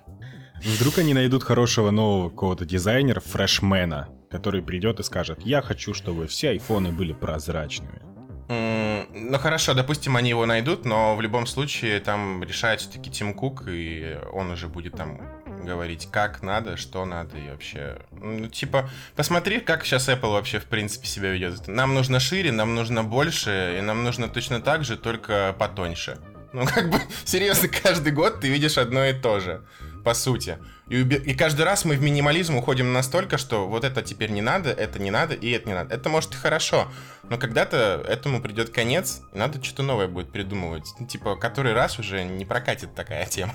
Вдруг 0.64 0.98
они 0.98 1.12
найдут 1.12 1.42
хорошего 1.42 1.90
нового 1.90 2.30
какого-то 2.30 2.64
дизайнера, 2.64 3.20
фрешмена, 3.20 4.08
который 4.30 4.62
придет 4.62 5.00
и 5.00 5.02
скажет, 5.02 5.40
я 5.44 5.60
хочу, 5.60 5.92
чтобы 5.92 6.26
все 6.26 6.50
айфоны 6.50 6.92
были 6.92 7.12
прозрачными. 7.12 8.00
Ну 8.48 9.38
хорошо, 9.38 9.74
допустим, 9.74 10.16
они 10.16 10.30
его 10.30 10.46
найдут, 10.46 10.84
но 10.84 11.16
в 11.16 11.20
любом 11.20 11.46
случае 11.46 12.00
там 12.00 12.42
решает 12.42 12.80
все-таки 12.80 13.10
Тим 13.10 13.34
Кук, 13.34 13.64
и 13.66 14.18
он 14.32 14.50
уже 14.50 14.68
будет 14.68 14.94
там 14.94 15.20
говорить, 15.64 16.08
как 16.10 16.42
надо, 16.42 16.76
что 16.76 17.04
надо 17.04 17.38
и 17.38 17.50
вообще. 17.50 17.98
Ну, 18.10 18.48
типа, 18.48 18.90
посмотри, 19.16 19.60
как 19.60 19.84
сейчас 19.84 20.08
Apple 20.08 20.32
вообще 20.32 20.58
в 20.58 20.66
принципе 20.66 21.06
себя 21.06 21.30
ведет. 21.30 21.66
Нам 21.66 21.94
нужно 21.94 22.20
шире, 22.20 22.52
нам 22.52 22.74
нужно 22.74 23.04
больше, 23.04 23.76
и 23.78 23.80
нам 23.80 24.04
нужно 24.04 24.28
точно 24.28 24.60
так 24.60 24.84
же, 24.84 24.96
только 24.96 25.54
потоньше. 25.58 26.18
Ну, 26.52 26.66
как 26.74 26.90
бы, 26.90 26.98
серьезно, 27.24 27.68
каждый 27.68 28.12
год 28.12 28.40
ты 28.40 28.48
видишь 28.48 28.76
одно 28.76 29.04
и 29.04 29.12
то 29.12 29.40
же, 29.40 29.64
по 30.02 30.14
сути. 30.14 30.58
И, 30.88 31.02
уби- 31.02 31.22
и 31.22 31.34
каждый 31.34 31.62
раз 31.64 31.84
мы 31.84 31.96
в 31.96 32.02
минимализм 32.02 32.56
уходим 32.56 32.92
настолько, 32.92 33.38
что 33.38 33.68
вот 33.68 33.84
это 33.84 34.02
теперь 34.02 34.30
не 34.30 34.42
надо, 34.42 34.70
это 34.70 34.98
не 34.98 35.10
надо, 35.10 35.34
и 35.34 35.50
это 35.50 35.68
не 35.68 35.74
надо. 35.74 35.94
Это 35.94 36.08
может 36.08 36.32
и 36.34 36.36
хорошо, 36.36 36.88
но 37.28 37.38
когда-то 37.38 38.04
этому 38.08 38.42
придет 38.42 38.70
конец, 38.70 39.22
и 39.34 39.38
надо 39.38 39.62
что-то 39.62 39.82
новое 39.82 40.08
будет 40.08 40.30
придумывать. 40.32 40.92
Ну, 40.98 41.06
типа, 41.06 41.36
который 41.36 41.72
раз 41.72 41.98
уже 41.98 42.24
не 42.24 42.44
прокатит 42.44 42.94
такая 42.94 43.26
тема. 43.26 43.54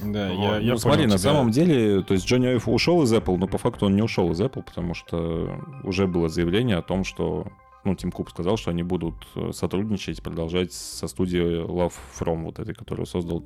Да, 0.00 0.28
Вот. 0.32 0.54
я, 0.54 0.58
я 0.58 0.72
ну, 0.72 0.78
смотри, 0.78 1.02
понял 1.02 1.12
на 1.12 1.18
тебя. 1.18 1.30
самом 1.32 1.50
деле, 1.50 2.02
то 2.02 2.14
есть 2.14 2.26
Джонни 2.26 2.46
Айв 2.48 2.68
ушел 2.68 3.02
из 3.04 3.12
Apple, 3.12 3.36
но 3.36 3.46
по 3.46 3.58
факту 3.58 3.86
он 3.86 3.94
не 3.94 4.02
ушел 4.02 4.30
из 4.32 4.40
Apple, 4.40 4.62
потому 4.64 4.92
что 4.94 5.60
уже 5.84 6.06
было 6.06 6.28
заявление 6.28 6.76
о 6.76 6.82
том, 6.82 7.04
что 7.04 7.46
ну, 7.84 7.94
Тим 7.94 8.10
Куб 8.10 8.30
сказал, 8.30 8.56
что 8.56 8.70
они 8.70 8.82
будут 8.82 9.14
э, 9.36 9.52
сотрудничать, 9.52 10.22
продолжать 10.22 10.72
со 10.72 11.06
студией 11.06 11.62
Love 11.64 11.92
From, 12.18 12.44
вот 12.44 12.58
этой, 12.58 12.74
которую 12.74 13.06
создал 13.06 13.44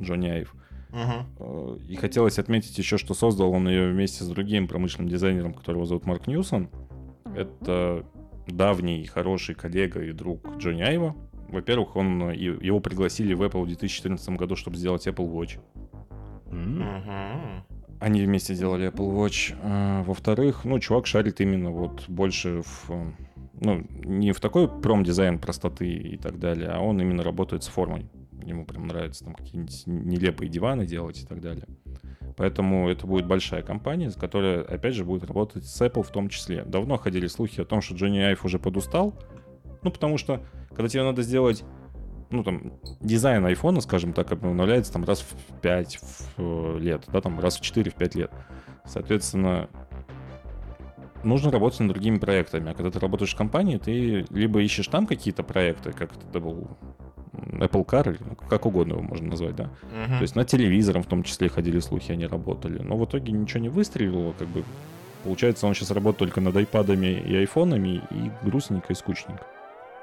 Джонни 0.00 0.28
Айв. 0.28 0.54
Э, 1.38 1.76
И 1.88 1.96
хотелось 1.96 2.38
отметить 2.38 2.78
еще, 2.78 2.98
что 2.98 3.14
создал 3.14 3.52
он 3.52 3.68
ее 3.68 3.90
вместе 3.90 4.24
с 4.24 4.28
другим 4.28 4.68
промышленным 4.68 5.08
дизайнером, 5.08 5.54
которого 5.54 5.86
зовут 5.86 6.06
Марк 6.06 6.26
Ньюсон. 6.26 6.68
Это 7.36 8.04
давний 8.46 9.04
хороший 9.06 9.54
коллега 9.54 10.02
и 10.02 10.12
друг 10.12 10.56
Джонни 10.58 10.82
Айва. 10.82 11.14
Во-первых, 11.48 11.96
он, 11.96 12.30
его 12.32 12.80
пригласили 12.80 13.34
в 13.34 13.42
Apple 13.42 13.62
в 13.62 13.66
2014 13.66 14.28
году, 14.30 14.56
чтобы 14.56 14.76
сделать 14.76 15.06
Apple 15.06 15.30
Watch. 15.30 15.58
Они 18.00 18.22
вместе 18.22 18.54
делали 18.54 18.88
Apple 18.90 19.14
Watch. 19.14 19.56
А, 19.62 20.02
Во-вторых, 20.02 20.64
ну, 20.64 20.78
чувак 20.78 21.06
шарит 21.06 21.40
именно 21.40 21.70
вот 21.70 22.04
больше 22.08 22.62
в... 22.62 22.90
Ну, 23.60 23.86
не 24.04 24.32
в 24.32 24.40
такой 24.40 24.68
промдизайн 24.68 25.38
простоты 25.38 25.88
и 25.88 26.16
так 26.16 26.38
далее, 26.38 26.70
а 26.70 26.80
он 26.80 27.00
именно 27.00 27.22
работает 27.22 27.62
с 27.62 27.68
формой. 27.68 28.10
Ему 28.44 28.66
прям 28.66 28.86
нравится 28.86 29.24
там 29.24 29.34
какие-нибудь 29.34 29.82
нелепые 29.86 30.48
диваны 30.48 30.86
делать 30.86 31.22
и 31.22 31.26
так 31.26 31.40
далее. 31.40 31.66
Поэтому 32.36 32.88
это 32.88 33.06
будет 33.06 33.26
большая 33.26 33.62
компания, 33.62 34.10
которая, 34.10 34.62
опять 34.62 34.94
же, 34.94 35.04
будет 35.04 35.24
работать 35.24 35.64
с 35.66 35.80
Apple 35.80 36.02
в 36.02 36.10
том 36.10 36.28
числе. 36.28 36.64
Давно 36.64 36.96
ходили 36.96 37.26
слухи 37.26 37.60
о 37.60 37.64
том, 37.64 37.80
что 37.80 37.94
Джонни 37.94 38.18
Айв 38.18 38.44
уже 38.44 38.58
подустал. 38.58 39.14
Ну, 39.82 39.90
потому 39.90 40.18
что, 40.18 40.42
когда 40.70 40.88
тебе 40.88 41.04
надо 41.04 41.22
сделать 41.22 41.64
ну, 42.30 42.42
там, 42.42 42.72
дизайн 43.00 43.44
айфона, 43.46 43.80
скажем 43.80 44.12
так, 44.12 44.32
обновляется 44.32 44.92
там 44.92 45.04
раз 45.04 45.20
в 45.20 45.60
5 45.60 45.98
лет, 46.80 47.04
да, 47.12 47.20
там 47.20 47.38
раз 47.38 47.58
в 47.58 47.62
4-5 47.62 48.18
лет. 48.18 48.30
Соответственно, 48.84 49.68
нужно 51.22 51.50
работать 51.50 51.80
над 51.80 51.90
другими 51.90 52.18
проектами. 52.18 52.70
А 52.70 52.74
когда 52.74 52.90
ты 52.90 52.98
работаешь 52.98 53.34
в 53.34 53.36
компании, 53.36 53.78
ты 53.78 54.26
либо 54.30 54.60
ищешь 54.60 54.88
там 54.88 55.06
какие-то 55.06 55.42
проекты, 55.42 55.92
как 55.92 56.10
это 56.16 56.40
был 56.40 56.68
Apple 57.58 57.84
Car, 57.84 58.10
или 58.10 58.18
как 58.48 58.66
угодно 58.66 58.92
его 58.92 59.02
можно 59.02 59.28
назвать, 59.28 59.56
да. 59.56 59.70
Мгм. 59.92 60.18
То 60.18 60.22
есть 60.22 60.36
над 60.36 60.48
телевизором 60.48 61.02
в 61.02 61.06
том 61.06 61.22
числе 61.22 61.48
ходили 61.48 61.80
слухи, 61.80 62.12
они 62.12 62.26
работали. 62.26 62.82
Но 62.82 62.96
в 62.96 63.04
итоге 63.04 63.32
ничего 63.32 63.60
не 63.60 63.68
выстрелило, 63.68 64.32
как 64.38 64.48
бы. 64.48 64.64
Получается, 65.24 65.66
он 65.66 65.74
сейчас 65.74 65.90
работает 65.90 66.18
только 66.18 66.40
над 66.40 66.54
айпадами 66.56 67.06
и 67.06 67.34
айфонами, 67.36 68.02
и 68.10 68.30
грустненько, 68.42 68.92
и 68.92 68.96
скучненько. 68.96 69.46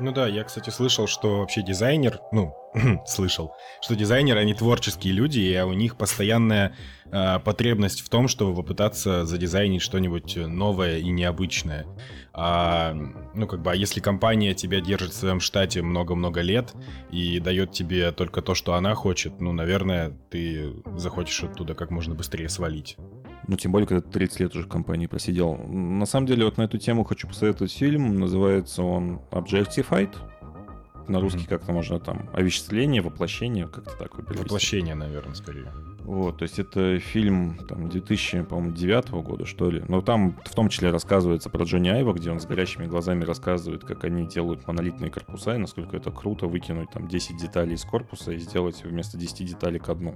Ну 0.01 0.12
да, 0.12 0.27
я, 0.27 0.43
кстати, 0.43 0.72
слышал, 0.72 1.05
что 1.05 1.41
вообще 1.41 1.62
дизайнер, 1.62 2.22
ну, 2.31 2.55
слышал, 3.05 3.53
что 3.81 3.96
дизайнеры, 3.96 4.39
они 4.39 4.55
творческие 4.55 5.13
люди, 5.13 5.38
и 5.38 5.60
у 5.62 5.74
них 5.74 5.96
постоянная 5.96 6.75
э, 7.12 7.38
потребность 7.38 8.01
в 8.01 8.10
том, 8.10 8.27
чтобы 8.27 8.55
попытаться 8.55 9.27
задизайнить 9.27 9.84
что-нибудь 9.84 10.38
новое 10.38 10.98
и 10.98 11.10
необычное. 11.12 11.86
А, 12.34 12.96
ну, 13.36 13.46
как 13.46 13.62
бы, 13.62 13.72
а 13.72 13.75
если 13.75 14.00
компания 14.00 14.55
тебя 14.55 14.81
держит 14.81 15.12
в 15.12 15.15
своем 15.15 15.39
штате 15.39 15.84
много-много 15.84 16.41
лет 16.41 16.74
и 17.12 17.39
дает 17.39 17.72
тебе 17.72 18.12
только 18.12 18.41
то, 18.41 18.55
что 18.55 18.74
она 18.74 18.96
хочет, 18.96 19.39
ну, 19.39 19.53
наверное, 19.53 20.17
ты 20.31 20.74
захочешь 20.98 21.43
оттуда 21.43 21.75
как 21.75 21.91
можно 21.91 22.15
быстрее 22.15 22.50
свалить. 22.50 22.98
Ну, 23.48 23.57
тем 23.57 23.71
более, 23.71 23.88
когда 23.88 24.01
ты 24.01 24.10
30 24.12 24.39
лет 24.39 24.55
уже 24.55 24.65
в 24.65 24.69
компании 24.69 25.07
просидел. 25.07 25.55
На 25.55 26.05
самом 26.05 26.27
деле, 26.27 26.45
вот 26.45 26.57
на 26.57 26.63
эту 26.63 26.77
тему 26.77 27.03
хочу 27.03 27.27
посоветовать 27.27 27.74
фильм. 27.74 28.19
Называется 28.19 28.83
он 28.83 29.19
Objectified. 29.31 30.15
На 31.07 31.19
русский 31.19 31.39
Мгм. 31.41 31.48
как-то 31.50 31.74
можно 31.74 32.00
там 32.00 32.29
овеществление, 32.31 33.01
воплощение, 33.01 33.67
как-то 33.67 33.98
так 33.98 34.15
вот 34.15 34.25
перевести. 34.27 34.43
Воплощение, 34.43 34.95
наверное, 34.95 35.33
скорее. 35.33 35.71
Вот, 36.03 36.38
то 36.38 36.43
есть 36.43 36.57
это 36.60 37.00
фильм 37.00 37.60
там 37.67 37.89
2009 37.89 39.21
года, 39.21 39.45
что 39.45 39.69
ли. 39.69 39.83
Но 39.88 40.01
там 40.01 40.38
в 40.45 40.55
том 40.55 40.69
числе 40.69 40.89
рассказывается 40.89 41.50
про 41.50 41.63
Джонни 41.65 41.89
Айва, 41.89 42.13
где 42.13 42.31
он 42.31 42.39
с 42.39 42.45
горящими 42.45 42.86
глазами 42.86 43.24
рассказывает, 43.24 43.83
как 43.83 44.03
они 44.03 44.25
делают 44.27 44.65
монолитные 44.67 45.12
корпуса, 45.12 45.55
и 45.55 45.57
насколько 45.57 45.98
это 45.98 46.12
круто 46.12 46.48
выкинуть 46.48 46.91
там 46.91 47.07
10 47.07 47.38
деталей 47.38 47.74
из 47.74 47.83
корпуса 47.83 48.31
и 48.31 48.38
сделать 48.38 48.83
вместо 48.83 49.17
10 49.17 49.45
деталей 49.48 49.79
к 49.79 49.89
одну. 49.89 50.15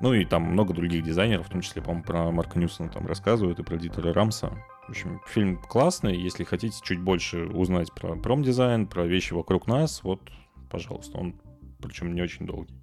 Ну 0.00 0.14
и 0.14 0.24
там 0.24 0.42
много 0.42 0.72
других 0.72 1.02
дизайнеров, 1.02 1.46
в 1.46 1.50
том 1.50 1.60
числе, 1.60 1.82
по-моему, 1.82 2.04
про 2.04 2.30
Марка 2.30 2.58
Ньюсона 2.58 2.88
там 2.88 3.06
рассказывают 3.06 3.58
и 3.58 3.62
про 3.62 3.76
Дитера 3.76 4.12
Рамса. 4.14 4.50
В 4.86 4.90
общем, 4.90 5.20
фильм 5.26 5.58
классный. 5.58 6.16
Если 6.16 6.42
хотите 6.44 6.78
чуть 6.82 7.00
больше 7.00 7.44
узнать 7.46 7.92
про 7.92 8.16
промдизайн, 8.16 8.86
про 8.86 9.06
вещи 9.06 9.34
вокруг 9.34 9.66
нас, 9.66 10.02
вот, 10.02 10.20
пожалуйста, 10.70 11.18
он 11.18 11.34
причем 11.80 12.14
не 12.14 12.22
очень 12.22 12.46
долгий. 12.46 12.74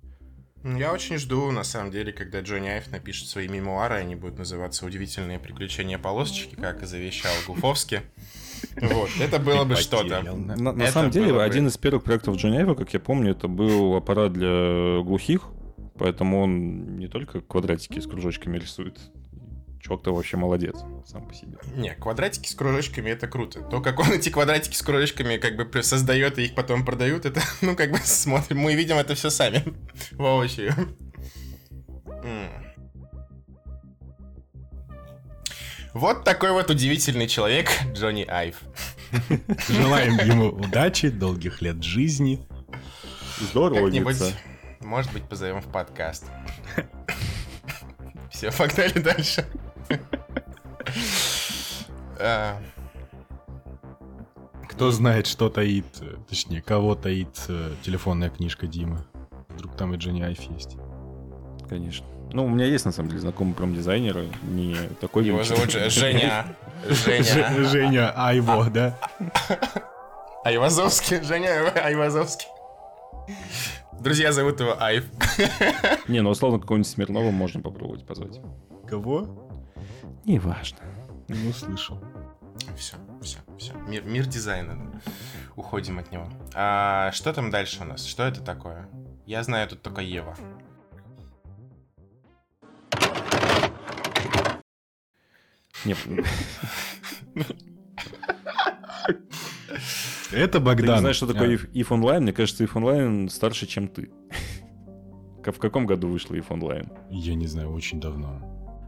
Я 0.63 0.91
очень 0.91 1.17
жду, 1.17 1.51
на 1.51 1.63
самом 1.63 1.91
деле, 1.91 2.11
когда 2.11 2.41
Джонни 2.41 2.67
Айв 2.67 2.91
напишет 2.91 3.27
свои 3.27 3.47
мемуары, 3.47 3.95
они 3.95 4.15
будут 4.15 4.39
называться 4.39 4.85
«Удивительные 4.85 5.39
приключения 5.39 5.97
полосочки», 5.97 6.55
как 6.55 6.83
и 6.83 6.85
завещал 6.85 7.31
Гуфовски. 7.45 8.01
Вот, 8.81 9.09
это 9.21 9.39
было 9.39 9.63
бы 9.65 9.75
что-то. 9.75 10.21
На, 10.23 10.87
самом 10.87 11.11
деле, 11.11 11.33
бы- 11.33 11.43
один 11.43 11.67
из 11.67 11.77
первых 11.77 12.03
проектов 12.03 12.37
Джонни 12.37 12.57
Айва, 12.57 12.75
как 12.75 12.91
я 12.93 12.99
помню, 12.99 13.31
это 13.31 13.47
был 13.47 13.95
аппарат 13.95 14.33
для 14.33 15.01
глухих, 15.03 15.43
поэтому 15.97 16.41
он 16.43 16.97
не 16.97 17.07
только 17.07 17.41
квадратики 17.41 17.99
с 17.99 18.07
кружочками 18.07 18.57
рисует. 18.57 18.99
Чувак-то 19.81 20.13
вообще 20.13 20.37
молодец 20.37 20.75
сам 21.05 21.27
по 21.27 21.33
себе. 21.33 21.57
Не, 21.75 21.93
квадратики 21.95 22.49
с 22.49 22.55
кружочками 22.55 23.09
это 23.09 23.27
круто. 23.27 23.61
То, 23.61 23.79
как 23.79 23.99
он 23.99 24.11
эти 24.11 24.29
квадратики 24.29 24.75
с 24.75 24.81
кружочками 24.81 25.37
как 25.37 25.55
бы 25.55 25.83
создает 25.83 26.39
и 26.39 26.45
их 26.45 26.55
потом 26.55 26.83
продают, 26.83 27.25
это, 27.25 27.41
ну, 27.61 27.75
как 27.75 27.91
бы 27.91 27.99
смотрим, 27.99 28.57
мы 28.57 28.75
видим 28.75 28.97
это 28.97 29.15
все 29.15 29.29
сами. 29.29 29.63
Воочию. 30.11 30.73
Вот 35.93 36.23
такой 36.23 36.51
вот 36.51 36.69
удивительный 36.69 37.27
человек 37.27 37.69
Джонни 37.93 38.25
Айв. 38.27 38.61
Желаем 39.69 40.17
ему 40.17 40.49
удачи, 40.49 41.09
долгих 41.09 41.61
лет 41.61 41.81
жизни. 41.81 42.45
Здорово, 43.39 43.85
Как-нибудь, 43.85 44.17
может 44.81 45.11
быть, 45.13 45.23
позовем 45.23 45.61
в 45.61 45.71
подкаст. 45.71 46.25
Все, 48.31 48.51
погнали 48.51 48.99
дальше. 48.99 49.45
А, 52.19 52.59
Кто 54.69 54.91
знает, 54.91 55.27
что 55.27 55.49
таит, 55.49 55.85
э, 56.01 56.15
точнее, 56.29 56.61
кого 56.61 56.95
таит 56.95 57.45
э, 57.47 57.73
телефонная 57.83 58.29
книжка 58.29 58.67
Димы. 58.67 59.03
Вдруг 59.49 59.75
там 59.75 59.93
и 59.93 59.97
Джонни 59.97 60.21
Айф 60.21 60.39
есть. 60.51 60.77
Конечно. 61.69 62.05
Ну, 62.31 62.45
у 62.45 62.49
меня 62.49 62.65
есть, 62.65 62.85
на 62.85 62.91
самом 62.91 63.09
деле, 63.09 63.21
знакомый 63.21 63.53
промдизайнер, 63.55 64.25
не 64.43 64.75
такой... 64.99 65.25
Его 65.25 65.43
зовут 65.43 65.71
Женя. 65.71 66.45
Женя. 66.89 67.63
Женя 67.63 68.13
Айво, 68.15 68.69
да? 68.69 68.97
Айвазовский. 70.43 71.23
Женя 71.23 71.71
Айвазовский. 71.83 72.47
Друзья 73.99 74.31
зовут 74.31 74.59
его 74.59 74.81
Айв. 74.81 75.05
Не, 76.07 76.21
ну, 76.21 76.29
условно, 76.29 76.59
какого-нибудь 76.59 76.89
Смирнова 76.89 77.31
можно 77.31 77.61
попробовать 77.61 78.05
позвать. 78.05 78.39
Кого? 78.87 79.49
Неважно. 80.25 80.79
Не 81.27 81.49
услышал. 81.49 81.99
Все, 82.77 82.95
все, 83.21 83.39
все. 83.57 83.73
Мир, 83.87 84.03
мир 84.03 84.25
дизайна. 84.25 85.01
Уходим 85.55 85.99
от 85.99 86.11
него. 86.11 86.29
А, 86.53 87.11
что 87.11 87.33
там 87.33 87.49
дальше 87.49 87.81
у 87.81 87.85
нас? 87.85 88.05
Что 88.05 88.23
это 88.23 88.41
такое? 88.41 88.87
Я 89.25 89.43
знаю 89.43 89.67
тут 89.67 89.81
только 89.81 90.01
Ева. 90.01 90.37
Не, 95.85 95.95
Это 100.31 100.59
Ты 100.59 100.65
Богдан. 100.65 100.95
не 100.95 100.99
знаешь, 101.01 101.15
что 101.15 101.27
такое 101.27 101.49
А, 101.49 101.53
if, 101.53 101.71
if 101.73 101.87
Online? 101.89 102.19
Мне 102.21 102.33
кажется, 102.33 102.63
if 102.63 102.73
Online 102.73 103.29
старше, 103.29 103.65
чем 103.67 103.87
ты. 103.87 104.09
В 105.43 105.59
каком 105.59 105.85
году 105.85 106.09
вышло 106.09 106.33
if 106.35 106.47
Online? 106.49 106.89
Я 107.09 107.35
не 107.35 107.47
знаю, 107.47 107.71
очень 107.73 107.99
давно. 108.01 108.41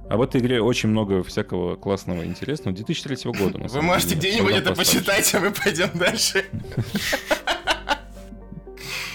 А 0.09 0.17
в 0.17 0.21
этой 0.21 0.41
игре 0.41 0.61
очень 0.61 0.89
много 0.89 1.23
всякого 1.23 1.75
классного 1.75 2.23
и 2.23 2.25
интересного. 2.25 2.75
2003 2.75 3.31
года, 3.31 3.59
Вы 3.59 3.81
можете 3.81 4.15
где-нибудь 4.15 4.53
это 4.55 4.73
постарше. 4.73 4.97
почитать, 4.99 5.35
а 5.35 5.39
мы 5.39 5.51
пойдем 5.51 5.89
дальше. 5.97 6.45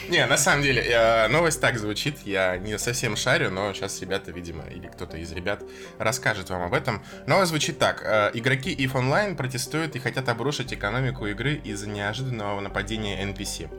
Не, 0.09 0.27
на 0.27 0.37
самом 0.37 0.63
деле, 0.63 0.83
э, 0.83 1.29
новость 1.29 1.61
так 1.61 1.79
звучит, 1.79 2.19
я 2.25 2.57
не 2.59 2.79
совсем 2.79 3.17
шарю, 3.17 3.51
но 3.51 3.73
сейчас 3.73 4.01
ребята, 4.01 4.31
видимо, 4.33 4.65
или 4.65 4.87
кто-то 4.87 5.17
из 5.17 5.33
ребят 5.33 5.63
расскажет 5.99 6.51
вам 6.51 6.63
об 6.63 6.75
этом. 6.75 7.03
Новость 7.27 7.51
звучит 7.51 7.79
так. 7.79 8.03
э, 8.05 8.31
Игроки 8.35 8.75
EVE 8.75 8.93
Online 8.93 9.37
протестуют 9.37 9.97
и 9.97 9.99
хотят 9.99 10.29
обрушить 10.29 10.73
экономику 10.73 11.27
игры 11.27 11.55
из-за 11.55 11.89
неожиданного 11.89 12.61
нападения 12.61 13.23
NPC. 13.25 13.71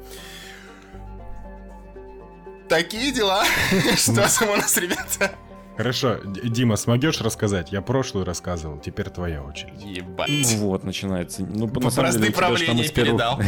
Такие 2.67 3.11
дела. 3.11 3.45
Что 3.95 4.27
там 4.39 4.49
у 4.49 4.55
нас, 4.55 4.75
ребята? 4.77 5.31
Хорошо, 5.77 6.19
Дима, 6.23 6.77
смогешь 6.77 7.19
рассказать? 7.19 7.73
Я 7.73 7.81
прошлую 7.81 8.25
рассказывал, 8.25 8.79
теперь 8.79 9.09
твоя 9.09 9.43
очередь. 9.43 9.83
Ебать. 9.83 10.29
Ну 10.29 10.67
вот, 10.67 10.83
начинается. 10.85 11.43
Ну, 11.45 11.67
По 11.67 11.81
на 11.81 11.89
самом 11.89 12.11
деле, 12.11 12.29
у 12.29 12.31
тебя 12.31 12.55
же 12.55 12.65
там 12.65 12.79
из 12.79 12.91
первых... 12.91 13.11
передал. 13.11 13.41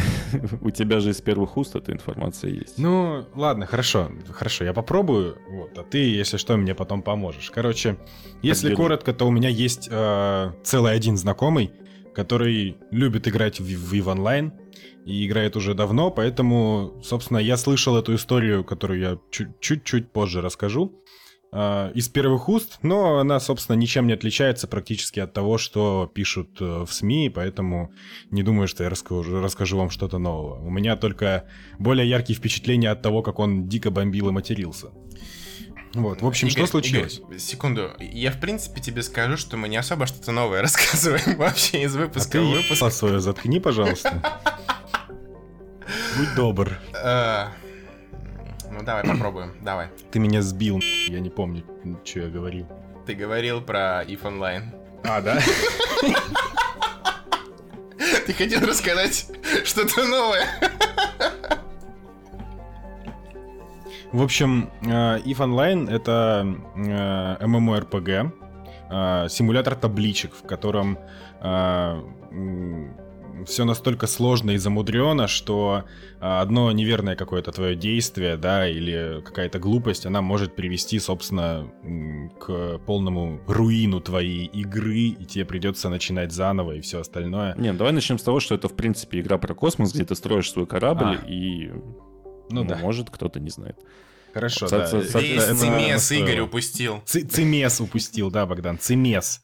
У 0.61 0.69
тебя 0.71 0.99
же 0.99 1.11
из 1.11 1.21
первых 1.21 1.55
уст 1.55 1.75
эта 1.75 1.93
информация 1.93 2.51
есть. 2.51 2.77
Ну, 2.77 3.25
ладно, 3.33 3.65
хорошо, 3.65 4.11
хорошо, 4.31 4.65
я 4.65 4.73
попробую, 4.73 5.37
вот, 5.49 5.77
а 5.77 5.83
ты, 5.83 5.99
если 5.99 6.35
что, 6.35 6.57
мне 6.57 6.75
потом 6.75 7.01
поможешь. 7.01 7.49
Короче, 7.49 7.97
если 8.41 8.67
Подбери. 8.69 8.75
коротко, 8.75 9.13
то 9.13 9.25
у 9.25 9.31
меня 9.31 9.49
есть 9.49 9.87
э, 9.89 10.51
целый 10.63 10.93
один 10.93 11.15
знакомый, 11.15 11.71
который 12.13 12.77
любит 12.91 13.27
играть 13.27 13.61
в, 13.61 13.63
в 13.63 13.93
EVE 13.93 14.15
Online 14.15 14.51
и 15.05 15.25
играет 15.25 15.55
уже 15.55 15.73
давно, 15.75 16.11
поэтому, 16.11 16.99
собственно, 17.03 17.37
я 17.37 17.55
слышал 17.55 17.95
эту 17.95 18.15
историю, 18.15 18.65
которую 18.65 18.99
я 18.99 19.17
чуть- 19.31 19.59
чуть-чуть 19.61 20.11
позже 20.11 20.41
расскажу. 20.41 20.93
Э, 21.51 21.91
из 21.93 22.09
первых 22.09 22.49
уст, 22.49 22.79
но 22.81 23.19
она, 23.19 23.39
собственно, 23.39 23.75
ничем 23.75 24.07
не 24.07 24.13
отличается 24.13 24.67
практически 24.67 25.19
от 25.19 25.33
того, 25.33 25.57
что 25.57 26.09
пишут 26.13 26.57
э, 26.59 26.85
в 26.85 26.93
СМИ, 26.93 27.29
поэтому 27.29 27.91
не 28.31 28.43
думаю, 28.43 28.67
что 28.67 28.83
я 28.83 28.89
расскажу, 28.89 29.41
расскажу 29.41 29.77
вам 29.77 29.89
что-то 29.89 30.17
нового. 30.17 30.59
У 30.65 30.69
меня 30.69 30.95
только 30.95 31.45
более 31.79 32.07
яркие 32.09 32.37
впечатления 32.37 32.89
от 32.91 33.01
того, 33.01 33.21
как 33.21 33.39
он 33.39 33.67
дико 33.67 33.91
бомбил 33.91 34.29
и 34.29 34.31
матерился. 34.31 34.87
Вот, 35.93 36.21
в 36.21 36.27
общем, 36.27 36.47
Игорь, 36.47 36.57
что 36.63 36.71
случилось? 36.71 37.19
Игорь, 37.19 37.37
секунду. 37.39 37.91
Я, 37.99 38.31
в 38.31 38.39
принципе, 38.39 38.81
тебе 38.81 39.01
скажу, 39.01 39.37
что 39.37 39.57
мы 39.57 39.67
не 39.67 39.77
особо 39.77 40.05
что-то 40.05 40.31
новое 40.31 40.61
рассказываем 40.63 41.37
вообще 41.37 41.83
из 41.83 41.95
А 41.95 41.99
выпуска 41.99 42.31
ты 42.33 42.41
в 42.41 42.49
выпуск. 42.49 42.91
свое 42.91 43.19
заткни, 43.19 43.59
пожалуйста. 43.59 44.21
Будь 46.17 46.35
добр. 46.35 46.77
Э, 48.77 48.79
Ну, 48.79 48.85
давай 48.85 49.03
попробуем. 49.03 49.53
Давай. 49.61 49.87
Ты 50.11 50.19
меня 50.19 50.41
сбил, 50.41 50.79
я 51.07 51.19
не 51.19 51.29
помню, 51.29 51.63
что 52.03 52.19
я 52.21 52.27
говорил. 52.29 52.67
Ты 53.05 53.15
говорил 53.15 53.61
про 53.61 54.03
if 54.03 54.21
Online. 54.21 54.63
А, 55.03 55.21
да? 55.21 55.39
Ты 58.25 58.33
хотел 58.33 58.61
рассказать 58.61 59.31
что-то 59.63 60.03
новое. 60.05 60.45
В 64.11 64.21
общем, 64.21 64.69
э, 64.83 65.19
EVE 65.19 65.37
Online— 65.39 65.89
это 65.91 66.45
э, 66.75 67.45
MMORPG, 67.45 68.31
э, 68.89 69.29
симулятор 69.29 69.75
табличек, 69.75 70.33
в 70.33 70.47
котором 70.47 70.97
все 73.45 73.65
настолько 73.65 74.07
сложно 74.07 74.51
и 74.51 74.57
замудрено, 74.57 75.27
что 75.27 75.83
э, 76.19 76.25
одно 76.25 76.71
неверное 76.71 77.15
какое-то 77.15 77.51
твое 77.51 77.75
действие, 77.75 78.37
да, 78.37 78.67
или 78.67 79.21
какая-то 79.23 79.59
глупость, 79.59 80.05
она 80.05 80.21
может 80.21 80.55
привести, 80.55 80.99
собственно, 80.99 81.69
к 82.39 82.79
полному 82.85 83.39
руину 83.47 84.01
твоей 84.01 84.45
игры, 84.45 84.99
и 85.19 85.25
тебе 85.25 85.45
придется 85.45 85.89
начинать 85.89 86.31
заново 86.31 86.73
и 86.73 86.81
все 86.81 86.99
остальное. 86.99 87.55
Не, 87.57 87.73
давай 87.73 87.93
начнем 87.93 88.17
с 88.17 88.23
того, 88.23 88.39
что 88.39 88.55
это, 88.55 88.67
в 88.69 88.75
принципе, 88.75 89.19
игра 89.19 89.37
про 89.37 89.53
космос, 89.53 89.93
где 89.93 90.05
ты 90.05 90.15
строишь 90.15 90.51
свой 90.51 90.65
корабль, 90.65 91.19
А. 91.21 91.25
и, 91.27 91.67
Ну 92.49 92.63
ну, 92.63 92.65
да. 92.65 92.77
может, 92.77 93.09
кто-то 93.09 93.39
не 93.39 93.49
знает. 93.49 93.77
Хорошо, 94.37 94.67
да. 94.69 94.85
цимес. 95.55 96.11
Игорь 96.11 96.39
упустил. 96.41 97.01
Ци- 97.05 97.21
Цимес 97.25 97.81
упустил, 97.81 98.29
да, 98.31 98.45
Богдан, 98.45 98.77
цимес 98.77 99.41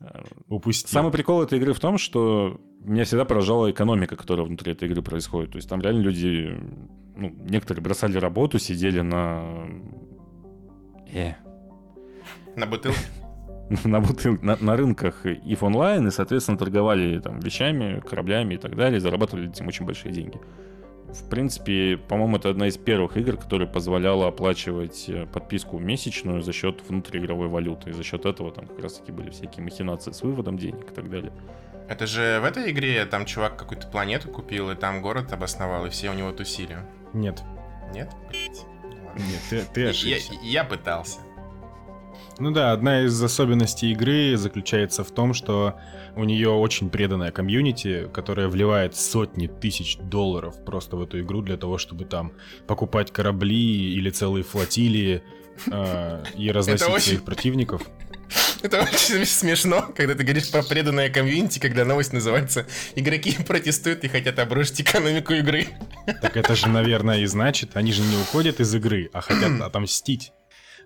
упустил. 0.47 0.89
Самый 0.89 1.11
прикол 1.11 1.41
этой 1.43 1.57
игры 1.59 1.73
в 1.73 1.79
том, 1.79 1.97
что 1.97 2.59
меня 2.79 3.03
всегда 3.05 3.25
поражала 3.25 3.71
экономика, 3.71 4.15
которая 4.15 4.45
внутри 4.45 4.73
этой 4.73 4.87
игры 4.89 5.01
происходит. 5.01 5.51
То 5.51 5.57
есть 5.57 5.69
там 5.69 5.81
реально 5.81 6.01
люди, 6.01 6.55
ну, 7.15 7.33
некоторые 7.49 7.83
бросали 7.83 8.17
работу, 8.17 8.59
сидели 8.59 9.01
на... 9.01 9.43
Э, 11.13 11.33
На 12.55 12.65
бутылке. 12.67 12.99
на, 13.85 13.99
бутыл- 13.99 14.37
на, 14.41 14.57
на 14.59 14.75
рынках 14.77 15.25
и 15.25 15.55
в 15.55 15.63
онлайн, 15.63 16.07
и, 16.07 16.11
соответственно, 16.11 16.57
торговали 16.57 17.19
там 17.19 17.39
вещами, 17.39 17.99
кораблями 18.01 18.55
и 18.55 18.57
так 18.57 18.75
далее, 18.75 18.97
и 18.97 18.99
зарабатывали 19.01 19.49
этим 19.49 19.67
очень 19.67 19.85
большие 19.85 20.11
деньги. 20.13 20.37
В 21.13 21.29
принципе, 21.29 21.97
по-моему, 21.97 22.37
это 22.37 22.49
одна 22.49 22.67
из 22.67 22.77
первых 22.77 23.17
игр, 23.17 23.37
которая 23.37 23.67
позволяла 23.67 24.27
оплачивать 24.27 25.05
э, 25.07 25.27
подписку 25.27 25.77
месячную 25.77 26.41
за 26.41 26.51
счет 26.53 26.81
внутриигровой 26.87 27.47
валюты. 27.47 27.91
И 27.91 27.93
за 27.93 28.03
счет 28.03 28.25
этого 28.25 28.51
там 28.51 28.65
как 28.67 28.79
раз-таки 28.81 29.11
были 29.11 29.29
всякие 29.29 29.63
махинации 29.63 30.11
с 30.11 30.21
выводом 30.23 30.57
денег 30.57 30.91
и 30.91 30.93
так 30.93 31.09
далее. 31.09 31.31
Это 31.87 32.07
же 32.07 32.39
в 32.41 32.45
этой 32.45 32.71
игре 32.71 33.05
там 33.05 33.25
чувак 33.25 33.57
какую-то 33.57 33.87
планету 33.87 34.29
купил, 34.29 34.71
и 34.71 34.75
там 34.75 35.01
город 35.01 35.31
обосновал, 35.33 35.85
и 35.85 35.89
все 35.89 36.09
у 36.09 36.13
него 36.13 36.31
тусили. 36.31 36.77
Нет, 37.13 37.43
Нет? 37.93 38.09
Блять. 38.29 38.65
нет, 39.15 39.41
ты, 39.49 39.61
ты 39.73 39.81
Я, 39.81 39.89
ошибся. 39.89 40.33
я 40.41 40.63
пытался. 40.63 41.19
Ну 42.39 42.49
да, 42.51 42.71
одна 42.71 43.01
из 43.01 43.21
особенностей 43.21 43.91
игры 43.91 44.35
заключается 44.37 45.03
в 45.03 45.11
том, 45.11 45.33
что 45.35 45.75
у 46.15 46.23
нее 46.23 46.49
очень 46.49 46.89
преданная 46.89 47.31
комьюнити, 47.31 48.09
которая 48.13 48.47
вливает 48.47 48.95
сотни 48.95 49.47
тысяч 49.47 49.97
долларов 49.97 50.63
просто 50.65 50.95
в 50.95 51.01
эту 51.01 51.19
игру 51.21 51.41
для 51.41 51.57
того, 51.57 51.77
чтобы 51.77 52.05
там 52.05 52.33
покупать 52.67 53.11
корабли 53.11 53.93
или 53.93 54.09
целые 54.09 54.43
флотилии 54.43 55.23
э, 55.71 56.23
и 56.37 56.51
разносить 56.53 56.87
очень- 56.87 57.05
своих 57.05 57.23
противников. 57.23 57.81
Это 58.61 58.81
очень 58.81 59.25
смешно, 59.25 59.91
когда 59.95 60.15
ты 60.15 60.23
говоришь 60.23 60.49
про 60.49 60.63
преданное 60.63 61.09
комьюнити, 61.09 61.59
когда 61.59 61.85
новость 61.85 62.13
называется 62.13 62.65
«Игроки 62.95 63.35
протестуют 63.43 64.03
и 64.03 64.07
хотят 64.07 64.39
обрушить 64.39 64.81
экономику 64.81 65.33
игры». 65.33 65.67
Так 66.21 66.37
это 66.37 66.55
же, 66.55 66.69
наверное, 66.69 67.19
и 67.19 67.25
значит, 67.25 67.75
они 67.75 67.91
же 67.91 68.01
не 68.01 68.17
уходят 68.17 68.59
из 68.59 68.73
игры, 68.73 69.09
а 69.13 69.21
хотят 69.21 69.51
отомстить. 69.61 70.31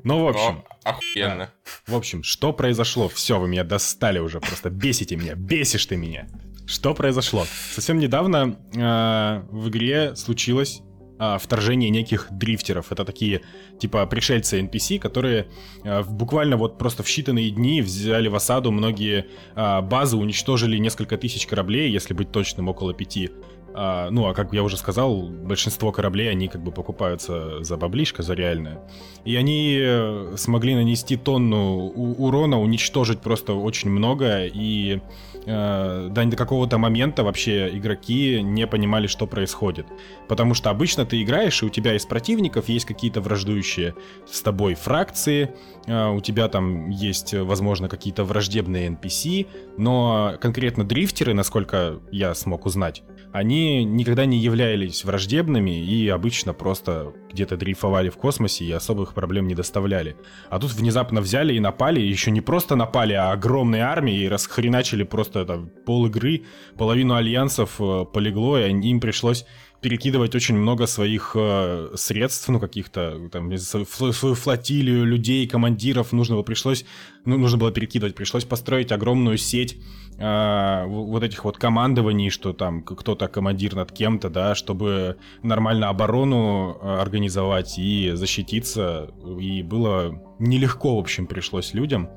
Ну, 0.04 0.24
в 0.24 0.28
общем, 0.30 0.64
О, 0.84 0.90
охуенно. 0.90 1.52
В 1.86 1.96
общем, 1.96 2.24
что 2.24 2.54
произошло? 2.54 3.10
Все, 3.10 3.40
вы 3.40 3.48
меня 3.48 3.64
достали 3.64 4.20
уже, 4.20 4.40
просто 4.40 4.70
бесите 4.70 5.16
меня, 5.16 5.36
бесишь 5.36 5.86
ты 5.86 5.96
меня. 5.96 6.28
Что 6.66 6.94
произошло? 6.94 7.46
Совсем 7.74 7.98
недавно 7.98 8.60
э, 8.76 9.42
в 9.50 9.70
игре 9.70 10.16
случилось 10.18 10.82
э, 11.18 11.38
вторжение 11.40 11.90
неких 11.90 12.28
дрифтеров. 12.30 12.92
Это 12.92 13.06
такие, 13.06 13.42
типа, 13.80 14.06
пришельцы 14.06 14.60
NPC, 14.60 15.00
которые 15.00 15.48
э, 15.86 16.04
буквально 16.04 16.58
вот 16.58 16.78
просто 16.78 17.04
в 17.04 17.08
считанные 17.08 17.50
дни 17.52 17.82
взяли 17.82 18.28
в 18.28 18.36
осаду 18.36 18.72
многие 18.72 19.28
э, 19.56 19.82
базы, 19.82 20.18
уничтожили 20.18 20.78
несколько 20.78 21.18
тысяч 21.18 21.48
кораблей, 21.48 21.90
если 21.90 22.14
быть 22.14 22.34
точным, 22.34 22.68
около 22.68 22.94
пяти. 22.94 23.32
А, 23.80 24.10
ну, 24.10 24.28
а 24.28 24.34
как 24.34 24.54
я 24.54 24.64
уже 24.64 24.76
сказал, 24.76 25.22
большинство 25.22 25.92
кораблей, 25.92 26.32
они 26.32 26.48
как 26.48 26.64
бы 26.64 26.72
покупаются 26.72 27.64
за 27.64 27.78
баблишко, 27.78 28.24
за 28.24 28.34
реальное. 28.34 28.80
И 29.24 29.36
они 29.36 29.78
э, 29.80 30.34
смогли 30.36 30.74
нанести 30.74 31.16
тонну 31.16 31.90
урона, 32.18 32.60
уничтожить 32.60 33.20
просто 33.20 33.54
очень 33.54 33.92
много, 33.92 34.46
и 34.46 35.00
э, 35.48 36.10
до, 36.12 36.26
до 36.26 36.38
какого-то 36.38 36.78
момента 36.78 37.24
вообще 37.24 37.70
игроки 37.76 38.42
не 38.42 38.68
понимали, 38.68 39.08
что 39.08 39.26
происходит. 39.26 39.88
Потому 40.28 40.54
что 40.54 40.70
обычно 40.70 41.06
ты 41.06 41.24
играешь, 41.24 41.64
и 41.64 41.66
у 41.66 41.70
тебя 41.70 41.96
из 41.96 42.06
противников 42.06 42.70
есть 42.70 42.86
какие-то 42.86 43.22
враждующие 43.22 43.96
с 44.30 44.42
тобой 44.42 44.76
фракции, 44.76 45.56
э, 45.88 46.10
у 46.10 46.22
тебя 46.22 46.48
там 46.50 46.90
есть, 46.90 47.34
возможно, 47.34 47.90
какие-то 47.90 48.24
враждебные 48.24 48.90
NPC, 48.90 49.48
но 49.78 50.36
конкретно 50.40 50.84
дрифтеры, 50.84 51.34
насколько 51.34 52.00
я 52.12 52.36
смог 52.36 52.66
узнать, 52.66 53.04
они 53.32 53.84
никогда 53.84 54.26
не 54.26 54.38
являлись 54.38 55.04
враждебными 55.04 55.84
и 55.84 56.08
обычно 56.10 56.54
просто 56.54 57.14
где-то 57.32 57.58
дрейфовали 57.58 58.10
в 58.10 58.18
космосе 58.18 58.66
и 58.66 58.72
особых 58.72 59.14
проблем 59.14 59.48
не 59.48 59.56
доставляли. 59.56 60.16
А 60.50 60.60
тут 60.60 60.74
внезапно 60.74 61.22
взяли 61.22 61.54
и 61.54 61.60
напали, 61.60 62.00
и 62.02 62.08
еще 62.08 62.32
не 62.32 62.42
просто 62.42 62.76
напали, 62.76 63.14
а 63.14 63.32
огромной 63.32 63.80
армией 63.80 64.26
и 64.26 64.30
расхреначили 64.30 65.04
просто 65.04 65.46
там 65.46 65.70
пол 65.86 66.08
игры, 66.08 66.44
половину 66.78 67.16
альянсов 67.16 67.76
э, 67.80 68.06
полегло, 68.12 68.60
и 68.60 68.70
им 68.70 69.00
пришлось 69.00 69.46
перекидывать 69.82 70.34
очень 70.36 70.56
много 70.56 70.88
своих 70.88 71.34
э, 71.36 71.92
средств, 71.96 72.48
ну, 72.50 72.60
каких-то, 72.60 73.30
там, 73.32 73.56
свою 73.58 74.14
флотилию 74.14 75.06
людей, 75.06 75.48
командиров 75.48 76.12
нужно 76.12 76.36
было, 76.36 76.44
пришлось, 76.44 76.86
ну, 77.26 77.38
нужно 77.38 77.58
было 77.58 77.72
перекидывать, 77.72 78.16
пришлось 78.16 78.44
построить 78.44 78.92
огромную 78.92 79.38
сеть 79.38 79.78
э, 80.18 80.86
в- 80.86 81.08
вот 81.12 81.24
этих 81.24 81.46
вот 81.46 81.58
командований, 81.58 82.30
что 82.30 82.54
там 82.54 82.82
кто-то 82.84 83.28
командир 83.28 83.76
над 83.76 83.92
кем-то, 83.92 84.30
да, 84.30 84.56
чтобы 84.56 85.18
нормально 85.44 85.90
оборону 85.90 86.78
э, 86.82 86.98
организовать 87.02 87.78
и 87.78 88.12
защититься, 88.14 89.12
и 89.40 89.64
было 89.64 90.22
нелегко, 90.40 90.96
в 90.96 91.00
общем, 91.00 91.28
пришлось 91.28 91.74
людям. 91.74 92.10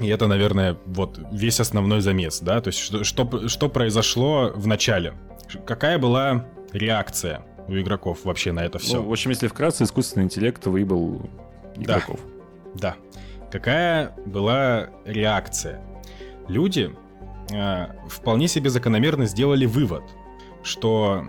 И 0.00 0.06
это, 0.06 0.28
наверное, 0.28 0.76
вот 0.86 1.18
весь 1.32 1.58
основной 1.60 2.00
замес, 2.00 2.40
да, 2.40 2.60
то 2.60 2.68
есть 2.68 2.78
что, 2.78 3.02
что, 3.02 3.48
что 3.48 3.68
произошло 3.68 4.52
в 4.54 4.66
начале, 4.66 5.14
какая 5.66 5.98
была 5.98 6.46
реакция 6.72 7.44
у 7.66 7.72
игроков 7.74 8.24
вообще 8.24 8.52
на 8.52 8.60
это 8.60 8.78
все. 8.78 8.96
Ну, 8.98 9.08
в 9.08 9.12
общем, 9.12 9.30
если 9.30 9.48
вкратце, 9.48 9.84
искусственный 9.84 10.24
интеллект 10.24 10.64
выебал 10.66 11.28
игроков. 11.76 12.20
Да. 12.74 12.94
Какая 13.50 14.12
была 14.26 14.90
реакция? 15.04 15.80
Люди 16.48 16.94
э, 17.50 17.86
вполне 18.08 18.48
себе 18.48 18.70
закономерно 18.70 19.26
сделали 19.26 19.66
вывод, 19.66 20.02
что 20.62 21.24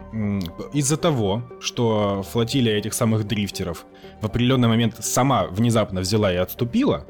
из-за 0.73 0.97
того, 0.97 1.43
что 1.61 2.23
флотилия 2.23 2.77
этих 2.77 2.93
самых 2.93 3.25
дрифтеров 3.25 3.85
в 4.21 4.25
определенный 4.25 4.67
момент 4.67 4.95
сама 4.99 5.47
внезапно 5.47 6.01
взяла 6.01 6.33
и 6.33 6.35
отступила, 6.35 7.05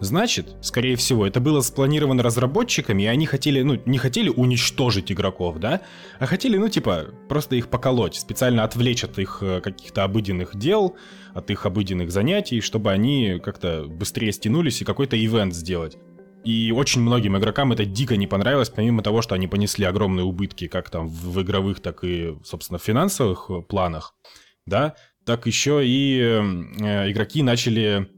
значит, 0.00 0.56
скорее 0.60 0.96
всего, 0.96 1.26
это 1.26 1.40
было 1.40 1.60
спланировано 1.60 2.22
разработчиками, 2.22 3.04
и 3.04 3.06
они 3.06 3.26
хотели, 3.26 3.62
ну, 3.62 3.80
не 3.86 3.98
хотели 3.98 4.28
уничтожить 4.28 5.10
игроков, 5.12 5.58
да, 5.58 5.82
а 6.18 6.26
хотели, 6.26 6.56
ну, 6.56 6.68
типа, 6.68 7.06
просто 7.28 7.56
их 7.56 7.68
поколоть, 7.68 8.16
специально 8.16 8.64
отвлечь 8.64 9.04
от 9.04 9.18
их 9.18 9.38
э, 9.40 9.60
каких-то 9.60 10.04
обыденных 10.04 10.56
дел, 10.56 10.96
от 11.34 11.50
их 11.50 11.66
обыденных 11.66 12.10
занятий, 12.10 12.60
чтобы 12.60 12.90
они 12.90 13.40
как-то 13.42 13.84
быстрее 13.88 14.32
стянулись 14.32 14.82
и 14.82 14.84
какой-то 14.84 15.16
ивент 15.16 15.54
сделать. 15.54 15.96
И 16.44 16.72
очень 16.74 17.00
многим 17.00 17.36
игрокам 17.36 17.72
это 17.72 17.84
дико 17.84 18.16
не 18.16 18.28
понравилось, 18.28 18.68
помимо 18.68 19.02
того, 19.02 19.20
что 19.20 19.34
они 19.34 19.48
понесли 19.48 19.84
огромные 19.84 20.24
убытки 20.24 20.68
как 20.68 20.90
там 20.90 21.08
в 21.08 21.42
игровых, 21.42 21.80
так 21.80 22.04
и, 22.04 22.36
собственно, 22.44 22.78
в 22.78 22.84
финансовых 22.84 23.46
э, 23.50 23.62
планах, 23.62 24.14
да, 24.64 24.94
так 25.24 25.46
еще 25.46 25.84
и 25.84 26.20
э, 26.20 27.10
игроки 27.10 27.42
начали 27.42 28.08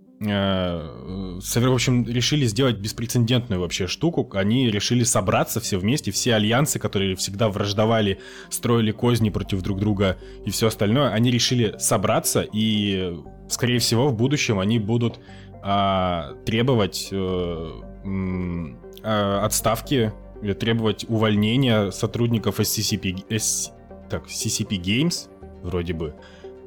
в 1.71 1.75
общем, 1.75 2.05
решили 2.05 2.45
сделать 2.47 2.77
беспрецедентную 2.79 3.61
вообще 3.61 3.87
штуку. 3.87 4.29
Они 4.33 4.69
решили 4.69 5.05
собраться 5.05 5.61
все 5.61 5.79
вместе, 5.79 6.11
все 6.11 6.35
альянсы, 6.35 6.79
которые 6.79 7.15
всегда 7.15 7.49
враждовали, 7.49 8.19
строили 8.51 8.91
козни 8.91 9.31
против 9.31 9.63
друг 9.63 9.79
друга 9.79 10.19
и 10.45 10.51
все 10.51 10.67
остальное, 10.69 11.11
они 11.11 11.31
решили 11.31 11.77
собраться 11.79 12.45
и, 12.53 13.17
скорее 13.49 13.79
всего, 13.79 14.09
в 14.09 14.17
будущем 14.17 14.59
они 14.59 14.79
будут 14.79 15.21
а, 15.63 16.35
требовать 16.45 17.09
э, 17.13 17.71
а, 19.03 19.45
отставки, 19.45 20.13
требовать 20.59 21.05
увольнения 21.09 21.91
сотрудников 21.91 22.59
SCP, 22.61 23.25
S, 23.29 23.73
так, 24.11 24.27
CCP 24.27 24.81
Games, 24.81 25.29
вроде 25.63 25.93
бы, 25.95 26.15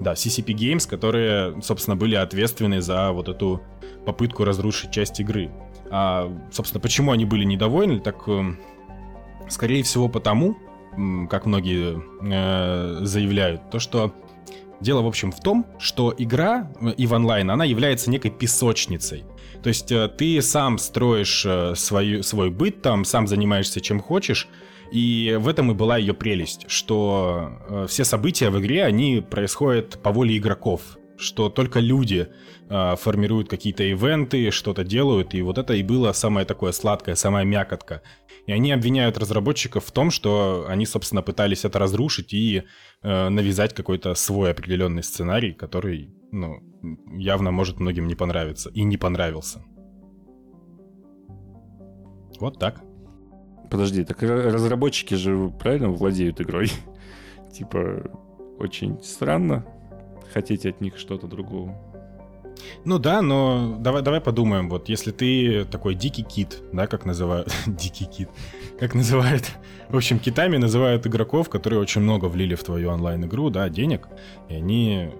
да, 0.01 0.13
CCP 0.13 0.53
Games, 0.53 0.89
которые, 0.89 1.61
собственно, 1.61 1.95
были 1.95 2.15
ответственны 2.15 2.81
за 2.81 3.11
вот 3.11 3.29
эту 3.29 3.61
попытку 4.05 4.43
разрушить 4.43 4.91
часть 4.91 5.19
игры. 5.19 5.51
А, 5.89 6.31
собственно, 6.51 6.81
почему 6.81 7.11
они 7.11 7.25
были 7.25 7.43
недовольны? 7.43 7.99
Так, 7.99 8.23
э, 8.27 8.55
скорее 9.49 9.83
всего, 9.83 10.09
потому, 10.09 10.57
как 11.29 11.45
многие 11.45 12.01
э, 12.21 13.05
заявляют, 13.05 13.69
то, 13.69 13.79
что 13.79 14.13
дело, 14.81 15.01
в 15.01 15.07
общем, 15.07 15.31
в 15.31 15.39
том, 15.39 15.65
что 15.79 16.13
игра 16.17 16.71
EVE 16.81 16.97
Online, 16.97 17.51
она 17.51 17.65
является 17.65 18.09
некой 18.09 18.31
песочницей. 18.31 19.23
То 19.61 19.69
есть 19.69 19.91
э, 19.91 20.07
ты 20.07 20.41
сам 20.41 20.77
строишь 20.77 21.45
э, 21.45 21.75
свою, 21.75 22.23
свой 22.23 22.49
быт 22.49 22.81
там, 22.81 23.05
сам 23.05 23.27
занимаешься 23.27 23.79
чем 23.79 23.99
хочешь, 23.99 24.47
и 24.91 25.37
в 25.39 25.47
этом 25.47 25.71
и 25.71 25.73
была 25.73 25.97
ее 25.97 26.13
прелесть, 26.13 26.65
что 26.67 27.49
э, 27.69 27.85
все 27.87 28.03
события 28.03 28.49
в 28.49 28.59
игре, 28.59 28.83
они 28.83 29.21
происходят 29.21 30.01
по 30.03 30.11
воле 30.11 30.37
игроков, 30.37 30.97
что 31.17 31.49
только 31.49 31.79
люди 31.79 32.27
э, 32.69 32.95
формируют 32.97 33.49
какие-то 33.49 33.83
ивенты, 33.83 34.51
что-то 34.51 34.83
делают, 34.83 35.33
и 35.33 35.41
вот 35.41 35.57
это 35.57 35.73
и 35.73 35.83
было 35.83 36.11
самое 36.11 36.45
такое 36.45 36.73
сладкое, 36.73 37.15
самая 37.15 37.45
мякотка. 37.45 38.01
И 38.47 38.51
они 38.51 38.73
обвиняют 38.73 39.17
разработчиков 39.17 39.85
в 39.85 39.91
том, 39.91 40.11
что 40.11 40.65
они, 40.67 40.85
собственно, 40.85 41.21
пытались 41.21 41.63
это 41.63 41.79
разрушить 41.79 42.33
и 42.33 42.63
э, 43.01 43.29
навязать 43.29 43.73
какой-то 43.73 44.13
свой 44.15 44.51
определенный 44.51 45.03
сценарий, 45.03 45.53
который, 45.53 46.13
ну, 46.31 46.59
явно 47.15 47.51
может 47.51 47.79
многим 47.79 48.07
не 48.07 48.15
понравиться 48.15 48.69
и 48.69 48.83
не 48.83 48.97
понравился. 48.97 49.63
Вот 52.39 52.59
так. 52.59 52.81
Подожди, 53.71 54.03
так 54.03 54.21
разработчики 54.21 55.13
же 55.13 55.49
правильно 55.57 55.89
владеют 55.89 56.41
игрой? 56.41 56.69
типа, 57.53 58.03
очень 58.59 59.01
странно 59.01 59.65
хотеть 60.33 60.65
от 60.65 60.81
них 60.81 60.97
что-то 60.97 61.25
другого. 61.25 61.73
Ну 62.83 62.99
да, 62.99 63.21
но 63.21 63.77
давай, 63.79 64.01
давай 64.01 64.19
подумаем, 64.19 64.69
вот 64.69 64.89
если 64.89 65.11
ты 65.11 65.63
такой 65.65 65.95
дикий 65.95 66.23
кит, 66.23 66.61
да, 66.73 66.85
как 66.85 67.05
называют, 67.05 67.53
дикий 67.65 68.05
кит, 68.05 68.29
как 68.77 68.93
называют, 68.93 69.49
в 69.87 69.95
общем, 69.95 70.19
китами 70.19 70.57
называют 70.57 71.07
игроков, 71.07 71.49
которые 71.49 71.79
очень 71.79 72.01
много 72.01 72.25
влили 72.25 72.55
в 72.55 72.63
твою 72.65 72.89
онлайн-игру, 72.89 73.49
да, 73.49 73.69
денег, 73.69 74.09
и 74.49 74.55
они, 74.55 75.11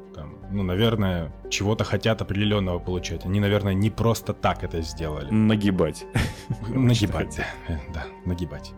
ну, 0.51 0.63
наверное, 0.63 1.31
чего-то 1.49 1.83
хотят 1.83 2.21
определенного 2.21 2.79
получать. 2.79 3.25
Они, 3.25 3.39
наверное, 3.39 3.73
не 3.73 3.89
просто 3.89 4.33
так 4.33 4.63
это 4.63 4.81
сделали. 4.81 5.29
Нагибать. 5.31 6.05
Нагибать, 6.69 7.39
да, 7.93 8.05
нагибать. 8.25 8.73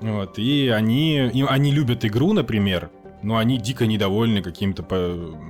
Вот, 0.00 0.38
и 0.38 0.68
они, 0.68 1.28
и 1.28 1.42
они 1.42 1.72
любят 1.72 2.04
игру, 2.04 2.32
например, 2.32 2.90
но 3.22 3.38
они 3.38 3.58
дико 3.58 3.86
недовольны 3.86 4.42
каким-то, 4.42 4.84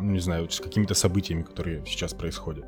не 0.01 0.21
знаю, 0.21 0.49
какими-то 0.63 0.95
событиями, 0.95 1.43
которые 1.43 1.85
сейчас 1.87 2.15
происходят. 2.15 2.65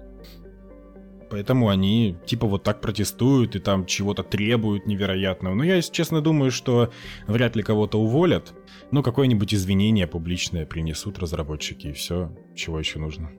Поэтому 1.31 1.69
они 1.69 2.17
типа 2.27 2.47
вот 2.47 2.62
так 2.62 2.81
протестуют 2.81 3.57
и 3.57 3.59
там 3.59 3.87
чего-то 3.87 4.23
требуют 4.23 4.87
невероятного. 4.87 5.55
Но 5.55 5.64
я, 5.64 5.77
если 5.77 5.93
честно, 5.93 6.21
думаю, 6.21 6.51
что 6.51 6.93
вряд 7.27 7.57
ли 7.57 7.62
кого-то 7.62 8.01
уволят. 8.01 8.55
Ну, 8.91 9.03
какое-нибудь 9.03 9.53
извинение 9.53 10.07
публичное 10.07 10.64
принесут 10.64 11.19
разработчики 11.19 11.88
и 11.88 11.93
все, 11.93 12.33
чего 12.55 12.79
еще 12.79 12.99
нужно. 12.99 13.31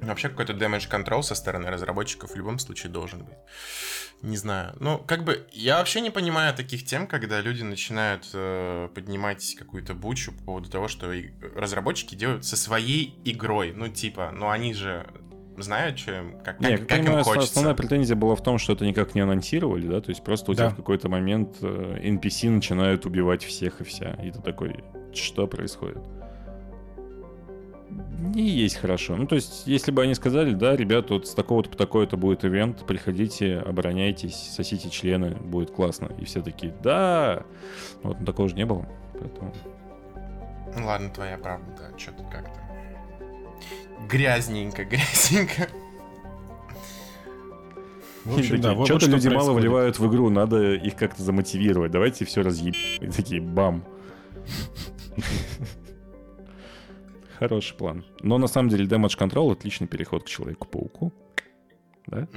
Вообще 0.00 0.30
какой-то 0.30 0.54
damage 0.54 0.90
control 0.90 1.22
со 1.22 1.34
стороны 1.34 1.68
разработчиков 1.68 2.30
в 2.30 2.36
любом 2.36 2.58
случае 2.58 2.90
должен 2.90 3.24
быть. 3.24 3.36
Не 4.22 4.36
знаю. 4.36 4.74
Ну, 4.80 4.98
как 4.98 5.24
бы, 5.24 5.46
я 5.52 5.78
вообще 5.78 6.00
не 6.00 6.10
понимаю 6.10 6.54
таких 6.54 6.84
тем, 6.84 7.06
когда 7.06 7.40
люди 7.40 7.62
начинают 7.62 8.28
э, 8.32 8.88
поднимать 8.94 9.54
какую-то 9.58 9.94
бучу 9.94 10.32
по 10.32 10.44
поводу 10.44 10.70
того, 10.70 10.88
что 10.88 11.12
разработчики 11.54 12.14
делают 12.14 12.44
со 12.44 12.56
своей 12.56 13.18
игрой. 13.24 13.72
Ну, 13.74 13.88
типа, 13.88 14.30
ну 14.32 14.50
они 14.50 14.74
же 14.74 15.06
знают, 15.62 15.98
что 15.98 16.24
как, 16.44 16.60
не, 16.60 16.78
как, 16.78 16.88
как 16.88 16.98
понимаю, 16.98 17.18
им 17.18 17.24
хочется. 17.24 17.46
Основная 17.46 17.74
претензия 17.74 18.16
была 18.16 18.34
в 18.34 18.42
том, 18.42 18.58
что 18.58 18.72
это 18.72 18.86
никак 18.86 19.14
не 19.14 19.20
анонсировали, 19.20 19.86
да, 19.86 20.00
то 20.00 20.10
есть 20.10 20.22
просто 20.22 20.52
у 20.52 20.54
да. 20.54 20.64
тебя 20.64 20.70
в 20.70 20.76
какой-то 20.76 21.08
момент 21.08 21.56
э, 21.62 21.98
NPC 22.02 22.50
начинают 22.50 23.06
убивать 23.06 23.42
всех 23.42 23.80
и 23.80 23.84
вся, 23.84 24.12
и 24.22 24.30
ты 24.30 24.40
такой, 24.40 24.84
что 25.12 25.46
происходит? 25.46 25.98
не 28.20 28.48
есть 28.48 28.76
хорошо. 28.76 29.16
Ну, 29.16 29.26
то 29.26 29.34
есть, 29.34 29.66
если 29.66 29.90
бы 29.90 30.02
они 30.02 30.14
сказали, 30.14 30.52
да, 30.52 30.76
ребят, 30.76 31.10
вот 31.10 31.26
с 31.26 31.34
такого-то 31.34 31.70
по 31.70 31.76
такой-то 31.76 32.16
будет 32.16 32.44
ивент, 32.44 32.86
приходите, 32.86 33.58
обороняйтесь, 33.58 34.36
сосите 34.36 34.90
члены, 34.90 35.30
будет 35.30 35.70
классно. 35.70 36.10
И 36.18 36.24
все 36.24 36.42
такие, 36.42 36.74
да, 36.82 37.44
вот, 38.02 38.20
но 38.20 38.26
такого 38.26 38.48
же 38.48 38.54
не 38.54 38.66
было, 38.66 38.86
поэтому... 39.18 39.52
Ну, 40.76 40.86
ладно, 40.86 41.10
твоя 41.10 41.36
правда, 41.38 41.66
да, 41.76 41.98
что-то 41.98 42.22
как-то 42.24 42.60
грязненько, 44.08 44.84
грязненько. 44.86 45.68
В 48.24 48.38
общем, 48.38 48.60
да, 48.60 48.74
вот 48.74 48.86
что-то 48.86 49.06
люди 49.06 49.28
происходит. 49.28 49.38
мало 49.38 49.58
вливают 49.58 49.98
в 49.98 50.06
игру, 50.08 50.28
надо 50.28 50.74
их 50.74 50.94
как-то 50.94 51.22
замотивировать. 51.22 51.90
Давайте 51.90 52.24
все 52.24 52.42
разъеб... 52.42 52.76
И 53.00 53.06
такие, 53.06 53.40
бам. 53.40 53.84
Хороший 57.38 57.74
план. 57.74 58.04
Но 58.20 58.36
на 58.36 58.46
самом 58.46 58.68
деле 58.68 58.84
Damage 58.84 59.18
Control 59.18 59.52
отличный 59.52 59.86
переход 59.86 60.24
к 60.24 60.28
Человеку-пауку. 60.28 61.12
Да? 62.06 62.28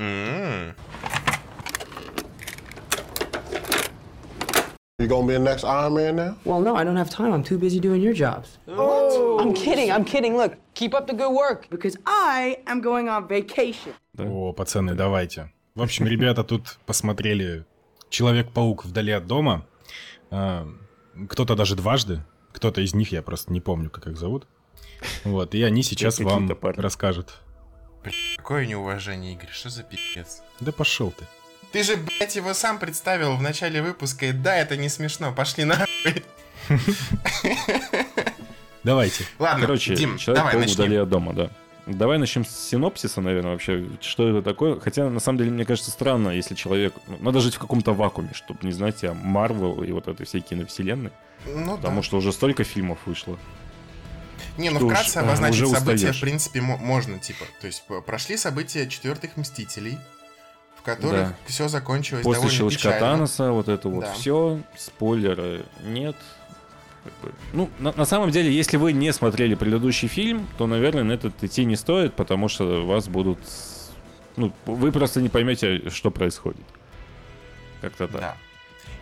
You 5.03 5.09
gonna 5.09 5.27
be 5.27 5.33
the 5.33 5.39
next 5.39 5.65
Iron 5.65 5.95
Man 5.95 6.15
now? 6.15 6.37
Well, 6.45 6.61
no, 6.61 6.77
I 6.77 6.85
don't 6.85 6.95
have 6.95 7.09
time. 7.09 7.33
I'm 7.33 7.43
too 7.43 7.57
busy 7.57 7.81
doing 7.81 8.01
your 8.01 8.13
jobs. 8.13 8.57
What? 8.63 9.41
I'm 9.41 9.53
kidding. 9.53 9.91
I'm 9.91 10.05
kidding. 10.05 10.37
Look, 10.37 10.55
keep 10.75 10.93
up 10.93 11.07
the 11.07 11.13
good 11.13 11.33
work 11.33 11.67
because 11.69 11.97
I 12.05 12.59
am 12.67 12.79
going 12.79 13.09
on 13.09 13.27
vacation. 13.27 13.93
Да. 14.13 14.23
О, 14.23 14.53
пацаны, 14.53 14.95
давайте. 14.95 15.51
В 15.75 15.81
общем, 15.81 16.07
ребята 16.07 16.45
тут 16.45 16.77
посмотрели 16.85 17.65
Человек-паук 18.09 18.85
вдали 18.85 19.11
от 19.11 19.27
дома. 19.27 19.65
А, 20.31 20.65
кто-то 21.27 21.55
даже 21.55 21.75
дважды. 21.75 22.23
Кто-то 22.53 22.79
из 22.79 22.93
них, 22.93 23.11
я 23.11 23.21
просто 23.21 23.51
не 23.51 23.59
помню, 23.59 23.89
как 23.89 24.07
их 24.07 24.17
зовут. 24.17 24.47
Вот, 25.25 25.53
и 25.53 25.63
они 25.63 25.83
сейчас 25.83 26.19
вам 26.19 26.49
расскажут. 26.61 27.41
какое 28.37 28.65
неуважение, 28.67 29.33
Игорь, 29.33 29.49
что 29.51 29.69
за 29.69 29.83
пипец? 29.83 30.43
Да 30.61 30.71
пошел 30.71 31.11
ты. 31.11 31.25
Ты 31.73 31.81
же, 31.81 31.97
блядь, 31.97 32.35
его 32.35 32.53
сам 32.53 32.77
представил 32.77 33.35
в 33.35 33.41
начале 33.41 33.81
выпуска, 33.81 34.27
и 34.27 34.31
да, 34.31 34.55
это 34.55 34.77
не 34.77 34.89
смешно, 34.89 35.33
пошли 35.33 35.63
нахуй. 35.63 36.23
Давайте. 38.83 39.25
Ладно, 39.39 39.65
Короче, 39.65 39.95
Дим, 39.95 40.19
человек 40.19 40.43
давай 40.43 40.57
начнем. 40.59 40.75
вдали 40.75 40.95
от 40.97 41.09
дома, 41.09 41.33
да. 41.33 41.49
Давай 41.87 42.19
начнем 42.19 42.45
с 42.45 42.49
синопсиса, 42.69 43.21
наверное, 43.21 43.53
вообще. 43.53 43.87
Что 44.01 44.29
это 44.29 44.43
такое? 44.43 44.79
Хотя, 44.79 45.09
на 45.09 45.19
самом 45.19 45.39
деле, 45.39 45.49
мне 45.49 45.65
кажется, 45.65 45.89
странно, 45.89 46.29
если 46.29 46.53
человек... 46.53 46.93
Ну, 47.07 47.17
надо 47.19 47.41
жить 47.41 47.55
в 47.55 47.59
каком-то 47.59 47.91
вакууме, 47.91 48.29
чтобы 48.33 48.59
не 48.61 48.71
знать 48.71 49.03
о 49.03 49.15
Марвел 49.15 49.83
и 49.83 49.91
вот 49.91 50.07
этой 50.07 50.27
всей 50.27 50.41
киновселенной. 50.41 51.11
Ну, 51.47 51.75
Потому 51.75 51.97
да. 51.97 52.03
что 52.03 52.17
уже 52.17 52.31
столько 52.31 52.63
фильмов 52.63 52.99
вышло. 53.05 53.37
Не, 54.57 54.69
ну 54.69 54.79
вкратце 54.79 55.19
уж, 55.19 55.25
обозначить 55.25 55.67
события, 55.67 55.95
устаешь. 55.95 56.17
в 56.17 56.21
принципе, 56.21 56.61
можно, 56.61 57.17
типа. 57.17 57.45
То 57.59 57.67
есть 57.67 57.83
прошли 58.05 58.37
события 58.37 58.87
четвертых 58.87 59.35
Мстителей, 59.35 59.97
в 60.83 60.85
которых 60.85 61.29
да. 61.29 61.35
все 61.45 61.69
закончилось 61.69 62.23
После 62.23 62.41
довольно 62.41 62.57
щелчка 62.57 62.89
печально. 62.89 62.99
Таноса, 62.99 63.51
вот 63.51 63.69
это 63.69 63.87
вот 63.87 64.03
да. 64.03 64.13
все, 64.13 64.59
спойлеры 64.77 65.63
нет. 65.81 66.17
Ну, 67.53 67.69
на, 67.79 67.93
на 67.93 68.03
самом 68.03 68.31
деле, 68.31 68.53
если 68.53 68.75
вы 68.75 68.91
не 68.91 69.13
смотрели 69.13 69.55
предыдущий 69.55 70.09
фильм, 70.09 70.45
то, 70.57 70.67
наверное, 70.67 71.03
на 71.03 71.13
этот 71.13 71.41
идти 71.41 71.63
не 71.63 71.77
стоит, 71.77 72.15
потому 72.15 72.49
что 72.49 72.85
вас 72.85 73.07
будут... 73.07 73.39
Ну, 74.35 74.51
вы 74.65 74.91
просто 74.91 75.21
не 75.21 75.29
поймете, 75.29 75.89
что 75.89 76.11
происходит. 76.11 76.65
Как-то 77.79 78.07
так. 78.09 78.21
Да. 78.21 78.37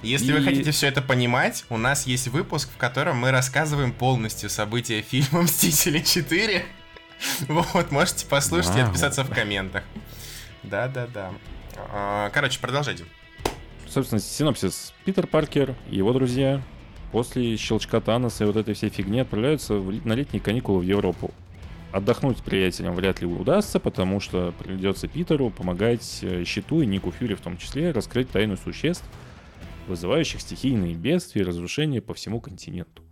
Если 0.03 0.31
и... 0.31 0.33
вы 0.33 0.43
хотите 0.43 0.69
все 0.71 0.87
это 0.87 1.01
понимать, 1.01 1.65
у 1.69 1.77
нас 1.77 2.05
есть 2.05 2.27
выпуск, 2.27 2.69
в 2.71 2.77
котором 2.77 3.17
мы 3.17 3.31
рассказываем 3.31 3.91
полностью 3.91 4.51
события 4.51 5.01
фильма 5.01 5.41
«Мстители 5.43 5.99
4». 6.01 6.61
Вот, 7.47 7.91
можете 7.91 8.25
послушать 8.25 8.75
и 8.75 8.79
отписаться 8.79 9.23
в 9.23 9.29
комментах. 9.29 9.83
Да-да-да. 10.63 11.31
А, 11.91 12.29
короче, 12.29 12.59
продолжайте. 12.59 13.05
Собственно, 13.87 14.21
синопсис. 14.21 14.93
Питер 15.05 15.27
Паркер 15.27 15.75
и 15.89 15.97
его 15.97 16.13
друзья 16.13 16.61
после 17.11 17.57
щелчка 17.57 17.99
Таноса 17.99 18.43
и 18.43 18.47
вот 18.47 18.55
этой 18.55 18.73
всей 18.73 18.89
фигни 18.89 19.19
отправляются 19.19 19.73
на 19.73 20.13
летние 20.13 20.41
каникулы 20.41 20.79
в 20.79 20.83
Европу. 20.83 21.31
отдохнуть 21.91 22.37
с 22.37 22.41
приятелем 22.41 22.95
вряд 22.95 23.19
ли 23.19 23.27
удастся, 23.27 23.79
потому 23.79 24.21
что 24.21 24.53
придется 24.57 25.09
Питеру 25.09 25.49
помогать 25.49 26.19
э, 26.21 26.45
Щиту 26.45 26.81
и 26.81 26.85
Нику 26.85 27.11
Фьюри 27.11 27.33
в 27.33 27.41
том 27.41 27.57
числе 27.57 27.91
раскрыть 27.91 28.29
тайну 28.29 28.55
существ, 28.55 29.03
вызывающих 29.87 30.39
стихийные 30.39 30.95
бедствия 30.95 31.41
и 31.41 31.45
разрушения 31.45 32.01
по 32.01 32.13
всему 32.13 32.39
континенту. 32.39 33.03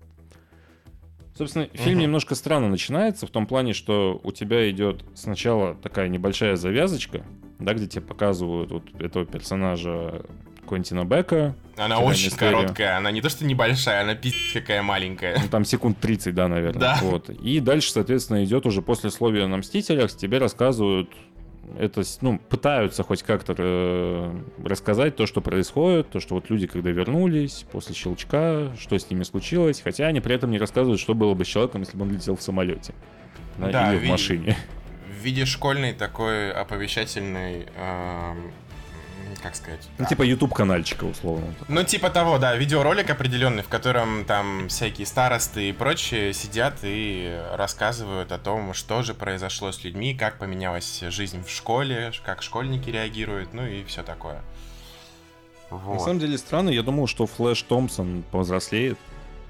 Собственно, 1.39 1.69
фильм 1.71 1.93
Мгм. 1.95 2.01
немножко 2.03 2.35
странно 2.35 2.67
начинается 2.67 3.25
в 3.25 3.29
том 3.29 3.47
плане, 3.47 3.71
что 3.71 4.19
у 4.25 4.33
тебя 4.33 4.69
идет 4.69 5.05
сначала 5.15 5.73
такая 5.73 6.09
небольшая 6.09 6.57
завязочка, 6.57 7.23
да, 7.59 7.73
где 7.73 7.87
тебе 7.87 8.01
показывают 8.01 8.71
вот 8.71 8.83
этого 8.99 9.25
персонажа 9.25 10.23
Квентина 10.67 11.05
Бека. 11.05 11.55
Она 11.77 11.99
очень 11.99 12.25
мистерия. 12.25 12.51
короткая, 12.57 12.97
она 12.97 13.11
не 13.11 13.21
то 13.21 13.29
что 13.29 13.45
небольшая, 13.45 14.01
она 14.01 14.15
пиздец 14.15 14.51
какая 14.51 14.83
маленькая. 14.83 15.39
Ну, 15.41 15.47
там 15.47 15.63
секунд 15.63 15.97
30, 16.01 16.35
да, 16.35 16.49
наверное. 16.49 16.81
Да. 16.81 16.99
Вот. 17.03 17.29
И 17.29 17.61
дальше, 17.61 17.89
соответственно, 17.93 18.43
идет 18.43 18.65
уже 18.65 18.81
после 18.81 19.09
словия 19.09 19.47
на 19.47 19.55
Мстителях, 19.55 20.11
тебе 20.11 20.39
рассказывают 20.39 21.09
это, 21.77 22.03
ну, 22.21 22.39
пытаются 22.39 23.03
хоть 23.03 23.23
как-то 23.23 23.55
э, 23.57 24.41
рассказать 24.63 25.15
то, 25.15 25.25
что 25.25 25.41
происходит, 25.41 26.09
то, 26.09 26.19
что 26.19 26.35
вот 26.35 26.49
люди, 26.49 26.67
когда 26.67 26.89
вернулись 26.89 27.65
после 27.71 27.95
щелчка, 27.95 28.71
что 28.79 28.97
с 28.97 29.09
ними 29.09 29.23
случилось, 29.23 29.81
хотя 29.81 30.07
они 30.07 30.21
при 30.21 30.35
этом 30.35 30.51
не 30.51 30.57
рассказывают, 30.57 30.99
что 30.99 31.13
было 31.13 31.33
бы 31.33 31.45
с 31.45 31.47
человеком, 31.47 31.81
если 31.81 31.97
бы 31.97 32.03
он 32.03 32.11
летел 32.11 32.35
в 32.35 32.41
самолете 32.41 32.93
да, 33.57 33.71
Да, 33.71 33.93
или 33.93 34.05
в 34.05 34.09
машине. 34.09 34.57
В 35.07 35.23
виде 35.23 35.45
школьной 35.45 35.93
такой 35.93 36.51
оповещательной, 36.51 37.67
эм, 37.75 38.51
как 39.35 39.55
сказать? 39.55 39.87
Ну, 39.97 40.05
типа 40.05 40.23
YouTube-канальчика, 40.23 41.03
условно. 41.05 41.53
Ну, 41.67 41.83
типа 41.83 42.09
того, 42.09 42.37
да, 42.37 42.55
видеоролик 42.55 43.09
определенный, 43.09 43.63
в 43.63 43.67
котором 43.67 44.25
там 44.25 44.67
всякие 44.69 45.05
старосты 45.05 45.69
и 45.69 45.73
прочие 45.73 46.33
сидят 46.33 46.79
и 46.83 47.39
рассказывают 47.53 48.31
о 48.31 48.37
том, 48.37 48.73
что 48.73 49.03
же 49.03 49.13
произошло 49.13 49.71
с 49.71 49.83
людьми, 49.83 50.13
как 50.15 50.37
поменялась 50.39 51.01
жизнь 51.09 51.43
в 51.43 51.49
школе, 51.49 52.11
как 52.25 52.41
школьники 52.41 52.89
реагируют, 52.89 53.53
ну 53.53 53.65
и 53.65 53.83
все 53.83 54.03
такое. 54.03 54.41
На 55.71 55.77
Вот. 55.77 56.01
самом 56.01 56.19
деле 56.19 56.37
странно, 56.37 56.69
я 56.69 56.81
думал, 56.81 57.07
что 57.07 57.27
Флэш 57.27 57.61
Томпсон 57.63 58.23
повзрослеет. 58.31 58.97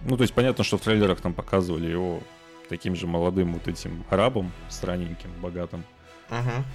Ну, 0.03 0.17
то 0.17 0.23
есть 0.23 0.33
понятно, 0.33 0.63
что 0.63 0.77
в 0.77 0.81
трейлерах 0.81 1.21
там 1.21 1.33
показывали 1.33 1.89
его 1.89 2.21
таким 2.69 2.95
же 2.95 3.07
молодым 3.07 3.53
вот 3.53 3.67
этим 3.67 4.05
арабом, 4.09 4.51
странненьким, 4.69 5.31
богатым. 5.41 5.83
Мгм. 6.29 6.65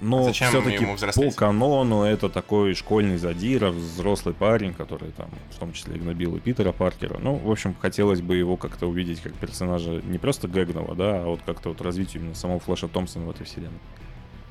Но 0.00 0.24
Зачем 0.24 0.48
все-таки 0.48 0.86
по 1.14 1.30
канону 1.30 2.02
это 2.02 2.28
такой 2.28 2.74
школьный 2.74 3.16
задира, 3.16 3.70
взрослый 3.70 4.34
парень, 4.34 4.74
который 4.74 5.10
там 5.12 5.30
в 5.50 5.58
том 5.58 5.72
числе 5.72 5.98
гнобил 5.98 6.36
и 6.36 6.40
Питера 6.40 6.72
Паркера. 6.72 7.18
Ну, 7.18 7.36
в 7.36 7.50
общем, 7.50 7.74
хотелось 7.80 8.20
бы 8.20 8.36
его 8.36 8.56
как-то 8.56 8.86
увидеть 8.86 9.20
как 9.20 9.32
персонажа 9.34 10.02
не 10.04 10.18
просто 10.18 10.48
гэгного, 10.48 10.94
да, 10.94 11.22
а 11.22 11.26
вот 11.26 11.40
как-то 11.46 11.70
вот 11.70 11.80
развитию 11.80 12.22
именно 12.22 12.34
самого 12.34 12.60
Флэша 12.60 12.88
Томпсона 12.88 13.26
в 13.26 13.30
этой 13.30 13.46
вселенной. 13.46 13.78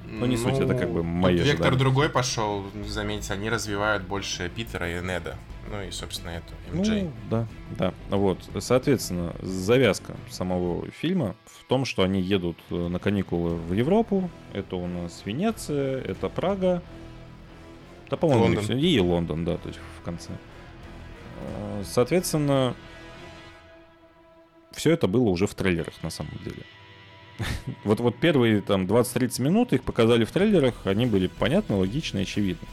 Ну, 0.08 0.26
не 0.26 0.38
суть, 0.38 0.60
это 0.60 0.76
как 0.76 0.91
бы 0.91 1.04
мои 1.04 1.38
тут 1.38 1.46
вектор 1.46 1.68
ожидания. 1.68 1.80
другой 1.80 2.10
пошел, 2.10 2.63
заметьте, 2.88 3.34
они 3.34 3.50
развивают 3.50 4.04
больше 4.04 4.50
Питера 4.50 4.89
и 4.89 5.02
Неда. 5.02 5.36
Ну 5.70 5.82
и, 5.82 5.91
собственно, 5.91 6.30
эту, 6.30 6.54
MJ. 6.72 7.04
Ну, 7.04 7.12
да, 7.30 7.48
да. 7.72 7.94
Вот, 8.15 8.38
соответственно, 8.60 9.36
завязка 9.41 10.15
самого 10.30 10.89
фильма 10.91 11.36
в 11.46 11.63
том, 11.65 11.86
что 11.86 12.04
они 12.04 12.22
едут 12.22 12.58
э, 12.70 12.76
на 12.88 13.00
каникулы 13.00 13.56
в 13.56 13.74
Европу. 13.74 14.30
Это 14.54 14.76
у 14.76 14.86
нас 14.86 15.24
Венеция, 15.26 16.02
это 16.02 16.30
Прага. 16.30 16.84
Да, 18.10 18.18
по-моему, 18.18 18.46
и 18.46 18.56
Лондон. 18.58 18.78
и 18.78 19.00
Лондон, 19.00 19.46
да, 19.46 19.58
то 19.58 19.68
есть 19.70 19.80
в 20.00 20.06
конце. 20.06 20.32
Э, 21.41 21.84
Соответственно, 21.84 22.76
все 24.72 24.91
это 24.91 25.08
было 25.08 25.30
уже 25.30 25.48
в 25.48 25.56
трейлерах 25.56 25.96
на 26.04 26.12
самом 26.12 26.38
деле. 26.44 26.63
Вот, 27.84 28.00
вот 28.00 28.15
первые 28.15 28.62
там 28.62 28.86
20-30 28.86 29.41
минут 29.41 29.74
их 29.74 29.84
показали 29.84 30.26
в 30.26 30.32
трейлерах, 30.32 30.76
они 30.86 31.06
были 31.06 31.28
понятны, 31.28 31.76
логичны 31.76 32.19
очевидны. 32.19 32.67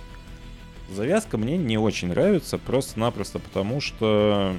Завязка 0.91 1.39
мне 1.39 1.57
не 1.57 1.79
очень 1.79 2.09
нравится, 2.09 2.59
просто-напросто 2.59 3.39
потому, 3.39 3.81
что, 3.81 4.55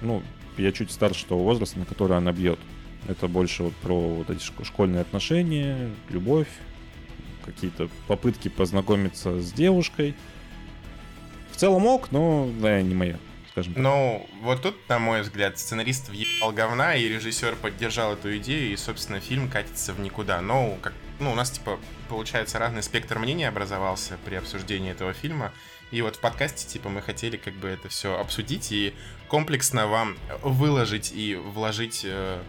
ну, 0.00 0.22
я 0.56 0.72
чуть 0.72 0.90
старше 0.90 1.26
того 1.26 1.44
возраста, 1.44 1.78
на 1.78 1.84
который 1.84 2.16
она 2.16 2.32
бьет. 2.32 2.58
Это 3.06 3.28
больше 3.28 3.64
вот 3.64 3.74
про 3.74 4.00
вот 4.00 4.30
эти 4.30 4.40
шко- 4.40 4.64
школьные 4.64 5.02
отношения, 5.02 5.90
любовь, 6.08 6.48
какие-то 7.44 7.88
попытки 8.08 8.48
познакомиться 8.48 9.40
с 9.40 9.52
девушкой. 9.52 10.14
В 11.52 11.56
целом 11.56 11.86
ок, 11.86 12.10
но, 12.10 12.48
да, 12.60 12.80
не 12.80 12.94
моя, 12.94 13.18
скажем 13.54 13.74
так. 13.74 13.82
Ну, 13.82 14.28
вот 14.42 14.62
тут, 14.62 14.76
на 14.88 14.98
мой 14.98 15.22
взгляд, 15.22 15.58
сценарист 15.58 16.08
въебал 16.08 16.52
говна, 16.52 16.96
и 16.96 17.08
режиссер 17.08 17.54
поддержал 17.56 18.14
эту 18.14 18.36
идею, 18.38 18.72
и, 18.72 18.76
собственно, 18.76 19.20
фильм 19.20 19.48
катится 19.48 19.92
в 19.92 20.00
никуда. 20.00 20.40
Но, 20.40 20.76
как, 20.82 20.92
ну, 21.20 21.30
у 21.30 21.34
нас, 21.36 21.52
типа, 21.52 21.78
получается, 22.08 22.58
разный 22.58 22.82
спектр 22.82 23.18
мнений 23.18 23.44
образовался 23.44 24.18
при 24.24 24.34
обсуждении 24.34 24.90
этого 24.90 25.12
фильма. 25.12 25.52
И 25.92 26.02
вот 26.02 26.16
в 26.16 26.20
подкасте, 26.20 26.66
типа, 26.66 26.88
мы 26.88 27.00
хотели 27.00 27.36
как 27.36 27.54
бы 27.54 27.68
это 27.68 27.88
все 27.88 28.18
обсудить 28.18 28.72
и 28.72 28.94
комплексно 29.28 29.86
вам 29.86 30.16
выложить 30.42 31.12
и 31.14 31.36
вложить, 31.36 32.02
э, 32.04 32.42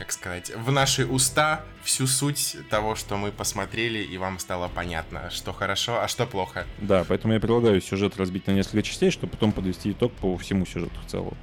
как 0.00 0.12
сказать, 0.12 0.50
в 0.56 0.72
наши 0.72 1.06
уста 1.06 1.62
всю 1.82 2.06
суть 2.06 2.56
того, 2.70 2.94
что 2.94 3.18
мы 3.18 3.30
посмотрели, 3.30 3.98
и 3.98 4.16
вам 4.16 4.38
стало 4.38 4.68
понятно, 4.68 5.28
что 5.28 5.52
хорошо, 5.52 6.00
а 6.00 6.08
что 6.08 6.26
плохо. 6.26 6.64
Да, 6.78 7.04
поэтому 7.06 7.34
я 7.34 7.40
предлагаю 7.40 7.82
сюжет 7.82 8.16
разбить 8.16 8.46
на 8.46 8.52
несколько 8.52 8.82
частей, 8.82 9.10
чтобы 9.10 9.32
потом 9.32 9.52
подвести 9.52 9.92
итог 9.92 10.14
по 10.14 10.38
всему 10.38 10.64
сюжету 10.64 10.98
в 11.06 11.10
целом. 11.10 11.36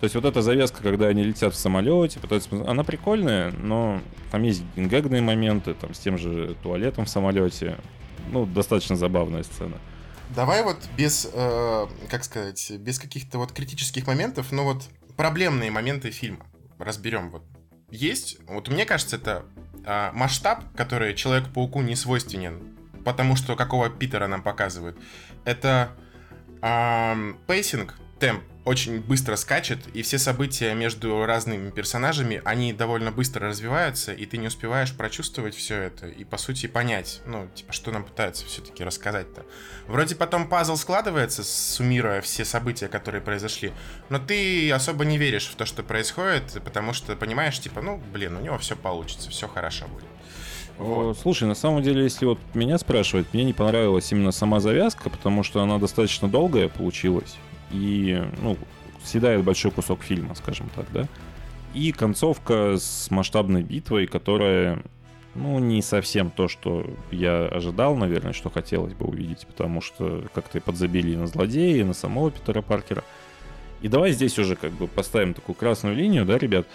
То 0.00 0.04
есть 0.04 0.14
вот 0.14 0.24
эта 0.24 0.40
завязка, 0.40 0.82
когда 0.82 1.08
они 1.08 1.22
летят 1.22 1.52
в 1.52 1.58
самолете, 1.58 2.20
пытаются... 2.20 2.48
Она 2.66 2.84
прикольная, 2.84 3.50
но 3.50 4.00
там 4.32 4.44
есть 4.44 4.62
гэгные 4.76 5.20
моменты, 5.20 5.74
там 5.74 5.92
с 5.92 5.98
тем 5.98 6.16
же 6.16 6.56
туалетом 6.62 7.04
в 7.04 7.10
самолете. 7.10 7.76
Ну, 8.30 8.46
достаточно 8.46 8.96
забавная 8.96 9.42
сцена. 9.42 9.76
Давай 10.34 10.64
вот 10.64 10.78
без, 10.96 11.28
э, 11.30 11.86
как 12.08 12.24
сказать, 12.24 12.72
без 12.78 12.98
каких-то 12.98 13.36
вот 13.36 13.52
критических 13.52 14.06
моментов, 14.06 14.52
но 14.52 14.64
вот 14.64 14.88
проблемные 15.18 15.70
моменты 15.70 16.10
фильма 16.10 16.46
разберем. 16.78 17.30
Вот 17.30 17.42
есть, 17.90 18.38
вот 18.46 18.68
мне 18.68 18.84
кажется, 18.86 19.16
это 19.16 19.44
а, 19.84 20.12
масштаб, 20.12 20.64
который 20.76 21.14
Человеку-пауку 21.14 21.80
не 21.80 21.96
свойственен, 21.96 22.76
потому 23.04 23.36
что 23.36 23.56
какого 23.56 23.90
Питера 23.90 24.26
нам 24.26 24.42
показывают. 24.42 24.98
Это 25.44 25.90
ам, 26.60 27.38
pacing, 27.46 27.94
темп 28.18 28.44
очень 28.64 29.00
быстро 29.00 29.36
скачет, 29.36 29.78
и 29.94 30.02
все 30.02 30.18
события 30.18 30.74
между 30.74 31.24
разными 31.24 31.70
персонажами, 31.70 32.42
они 32.44 32.72
довольно 32.72 33.10
быстро 33.10 33.48
развиваются, 33.48 34.12
и 34.12 34.26
ты 34.26 34.36
не 34.36 34.48
успеваешь 34.48 34.92
прочувствовать 34.94 35.54
все 35.54 35.76
это 35.76 36.08
и, 36.08 36.24
по 36.24 36.36
сути, 36.36 36.66
понять, 36.66 37.22
ну, 37.24 37.48
типа, 37.54 37.72
что 37.72 37.90
нам 37.90 38.04
пытаются 38.04 38.44
все-таки 38.44 38.84
рассказать-то. 38.84 39.46
Вроде 39.86 40.14
потом 40.14 40.48
пазл 40.48 40.76
складывается, 40.76 41.42
суммируя 41.42 42.20
все 42.20 42.44
события, 42.44 42.88
которые 42.88 43.22
произошли, 43.22 43.72
но 44.10 44.18
ты 44.18 44.70
особо 44.70 45.04
не 45.04 45.16
веришь 45.16 45.48
в 45.48 45.54
то, 45.54 45.64
что 45.64 45.82
происходит, 45.82 46.60
потому 46.64 46.92
что 46.92 47.16
понимаешь, 47.16 47.58
типа, 47.58 47.80
ну, 47.80 48.00
блин, 48.12 48.36
у 48.36 48.40
него 48.40 48.58
все 48.58 48.76
получится, 48.76 49.30
все 49.30 49.48
хорошо 49.48 49.86
будет. 49.88 50.04
О, 50.78 51.14
Слушай, 51.14 51.46
на 51.48 51.54
самом 51.54 51.82
деле, 51.82 52.04
если 52.04 52.24
вот 52.24 52.38
меня 52.54 52.78
спрашивать, 52.78 53.26
мне 53.32 53.44
не 53.44 53.52
понравилась 53.52 54.10
именно 54.12 54.32
сама 54.32 54.60
завязка, 54.60 55.10
потому 55.10 55.42
что 55.42 55.62
она 55.62 55.78
достаточно 55.78 56.28
долгая 56.28 56.68
получилась. 56.68 57.36
И, 57.70 58.22
ну, 58.42 58.56
съедает 59.02 59.44
большой 59.44 59.70
кусок 59.70 60.02
фильма, 60.02 60.34
скажем 60.34 60.68
так, 60.74 60.86
да. 60.92 61.06
И 61.74 61.92
концовка 61.92 62.76
с 62.78 63.10
масштабной 63.10 63.62
битвой, 63.62 64.06
которая, 64.06 64.82
ну, 65.34 65.58
не 65.58 65.82
совсем 65.82 66.30
то, 66.30 66.48
что 66.48 66.90
я 67.10 67.46
ожидал, 67.46 67.96
наверное, 67.96 68.32
что 68.32 68.50
хотелось 68.50 68.94
бы 68.94 69.06
увидеть, 69.06 69.46
потому 69.46 69.80
что 69.80 70.24
как-то 70.34 70.58
и 70.58 70.60
подзабили 70.60 71.14
на 71.14 71.26
злодея, 71.26 71.80
и 71.80 71.84
на 71.84 71.94
самого 71.94 72.30
Питера 72.30 72.62
Паркера. 72.62 73.04
И 73.82 73.88
давай 73.88 74.12
здесь 74.12 74.38
уже 74.38 74.56
как 74.56 74.72
бы 74.72 74.88
поставим 74.88 75.32
такую 75.32 75.54
красную 75.54 75.94
линию, 75.94 76.26
да, 76.26 76.38
ребят? 76.38 76.66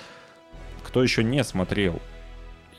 Кто 0.83 1.03
еще 1.03 1.23
не 1.23 1.43
смотрел 1.43 2.01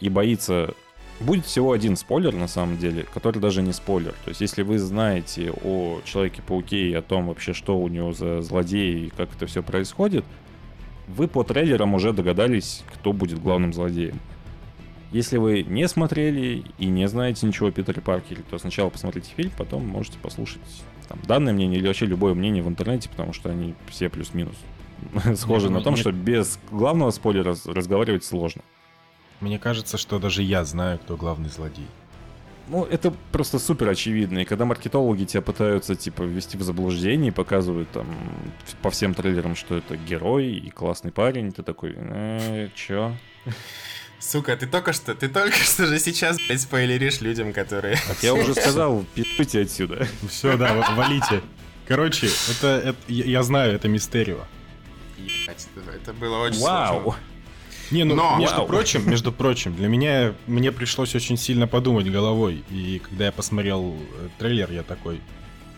и 0.01 0.09
боится 0.09 0.75
Будет 1.19 1.47
всего 1.47 1.73
один 1.73 1.97
спойлер, 1.97 2.35
на 2.35 2.47
самом 2.47 2.77
деле, 2.77 3.07
который 3.15 3.39
даже 3.41 3.63
не 3.63 3.73
спойлер. 3.73 4.13
То 4.25 4.29
есть, 4.29 4.43
если 4.43 4.63
вы 4.63 4.79
знаете 4.79 5.51
о 5.65 6.01
Человеке-пауке 6.05 6.89
и 6.91 6.95
о 6.95 7.01
том 7.01 7.29
вообще, 7.29 7.55
что 7.55 7.79
у 7.79 7.89
него 7.89 8.13
за 8.13 8.43
злодей 8.43 9.07
и 9.07 9.11
как 9.11 9.35
это 9.35 9.47
все 9.47 9.63
происходит, 9.63 10.25
вы 11.09 11.27
по 11.27 11.43
трейлерам 11.43 11.95
уже 11.95 12.13
догадались, 12.13 12.83
кто 12.93 13.13
будет 13.15 13.41
главным 13.41 13.73
злодеем. 13.73 14.19
Если 15.13 15.39
вы 15.39 15.63
не 15.63 15.89
смотрели 15.89 16.65
и 16.79 16.87
не 16.87 17.09
знаете 17.09 17.47
ничего 17.47 17.69
о 17.69 17.73
Питере 17.73 18.03
Паркере, 18.03 18.43
то 18.51 18.59
сначала 18.59 18.91
посмотрите 18.91 19.31
фильм, 19.35 19.53
потом 19.57 19.87
можете 19.87 20.19
послушать 20.19 20.61
там, 21.09 21.19
данное 21.27 21.55
мнение 21.55 21.79
или 21.79 21.87
вообще 21.87 22.05
любое 22.07 22.35
мнение 22.35 22.63
в 22.63 22.69
интернете, 22.69 23.09
потому 23.09 23.33
что 23.33 23.49
они 23.49 23.75
все 23.89 24.11
плюс-минус 24.11 24.57
схожи 25.37 25.71
на 25.71 25.81
том, 25.81 25.95
не- 25.95 26.01
что 26.01 26.13
без 26.13 26.59
главного 26.71 27.11
спойлера 27.13 27.51
раз- 27.51 27.65
разговаривать 27.65 28.25
сложно. 28.25 28.63
Мне 29.41 29.59
кажется, 29.59 29.99
что 29.99 30.19
даже 30.19 30.43
я 30.43 30.65
знаю, 30.65 30.99
кто 30.99 31.17
главный 31.17 31.49
злодей. 31.51 31.87
Ну, 32.69 32.85
это 32.85 33.15
просто 33.31 33.59
супер 33.61 33.89
очевидно. 33.89 34.41
И 34.41 34.45
когда 34.45 34.65
маркетологи 34.65 35.25
тебя 35.25 35.41
пытаются, 35.43 35.95
типа, 35.95 36.23
ввести 36.23 36.57
в 36.57 36.63
заблуждение 36.63 37.29
и 37.29 37.31
показывают 37.31 37.89
там 37.93 38.07
по 38.83 38.91
всем 38.91 39.15
трейлерам, 39.15 39.55
что 39.55 39.77
это 39.77 39.97
герой 39.97 40.47
и 40.49 40.71
классный 40.71 41.13
парень, 41.13 41.53
ты 41.53 41.63
такой, 41.63 41.95
э, 41.97 42.69
чё? 42.75 43.15
Сука, 44.19 44.57
ты 44.57 44.67
только 44.67 44.93
что, 44.93 45.15
ты 45.15 45.29
только 45.29 45.57
что 45.57 45.87
же 45.87 45.99
сейчас, 46.01 46.39
блядь, 46.49 46.61
спойлеришь 46.63 47.21
людям, 47.21 47.53
которые... 47.53 47.99
Так 48.09 48.21
я 48.23 48.35
уже 48.35 48.55
сказал, 48.55 49.05
пи***йте 49.15 49.63
отсюда. 49.63 50.09
Все, 50.29 50.57
да, 50.57 50.75
вот 50.75 50.89
валите. 50.97 51.43
Короче, 51.87 52.29
это, 52.51 52.67
это- 52.89 52.97
я 53.07 53.25
я 53.27 53.43
знаю, 53.45 53.75
это 53.75 53.87
Мистерио. 53.89 54.39
Ебать, 55.19 55.69
это- 55.77 55.91
Это 55.97 56.13
было 56.15 56.39
очень 56.39 56.61
Вау! 56.63 57.03
сложно. 57.03 57.21
Не, 57.91 58.05
ну, 58.05 58.15
Но- 58.15 58.37
между 58.39 58.59
Вау. 58.59 58.67
прочим, 58.67 59.09
между 59.09 59.33
прочим, 59.33 59.75
для 59.75 59.89
меня, 59.89 60.35
мне 60.47 60.73
пришлось 60.73 61.15
очень 61.15 61.37
сильно 61.37 61.67
подумать 61.67 62.11
головой. 62.11 62.65
И 62.71 63.01
когда 63.05 63.27
я 63.27 63.33
посмотрел 63.33 63.97
э, 63.97 64.29
трейлер, 64.39 64.71
я 64.73 64.83
такой, 64.83 65.21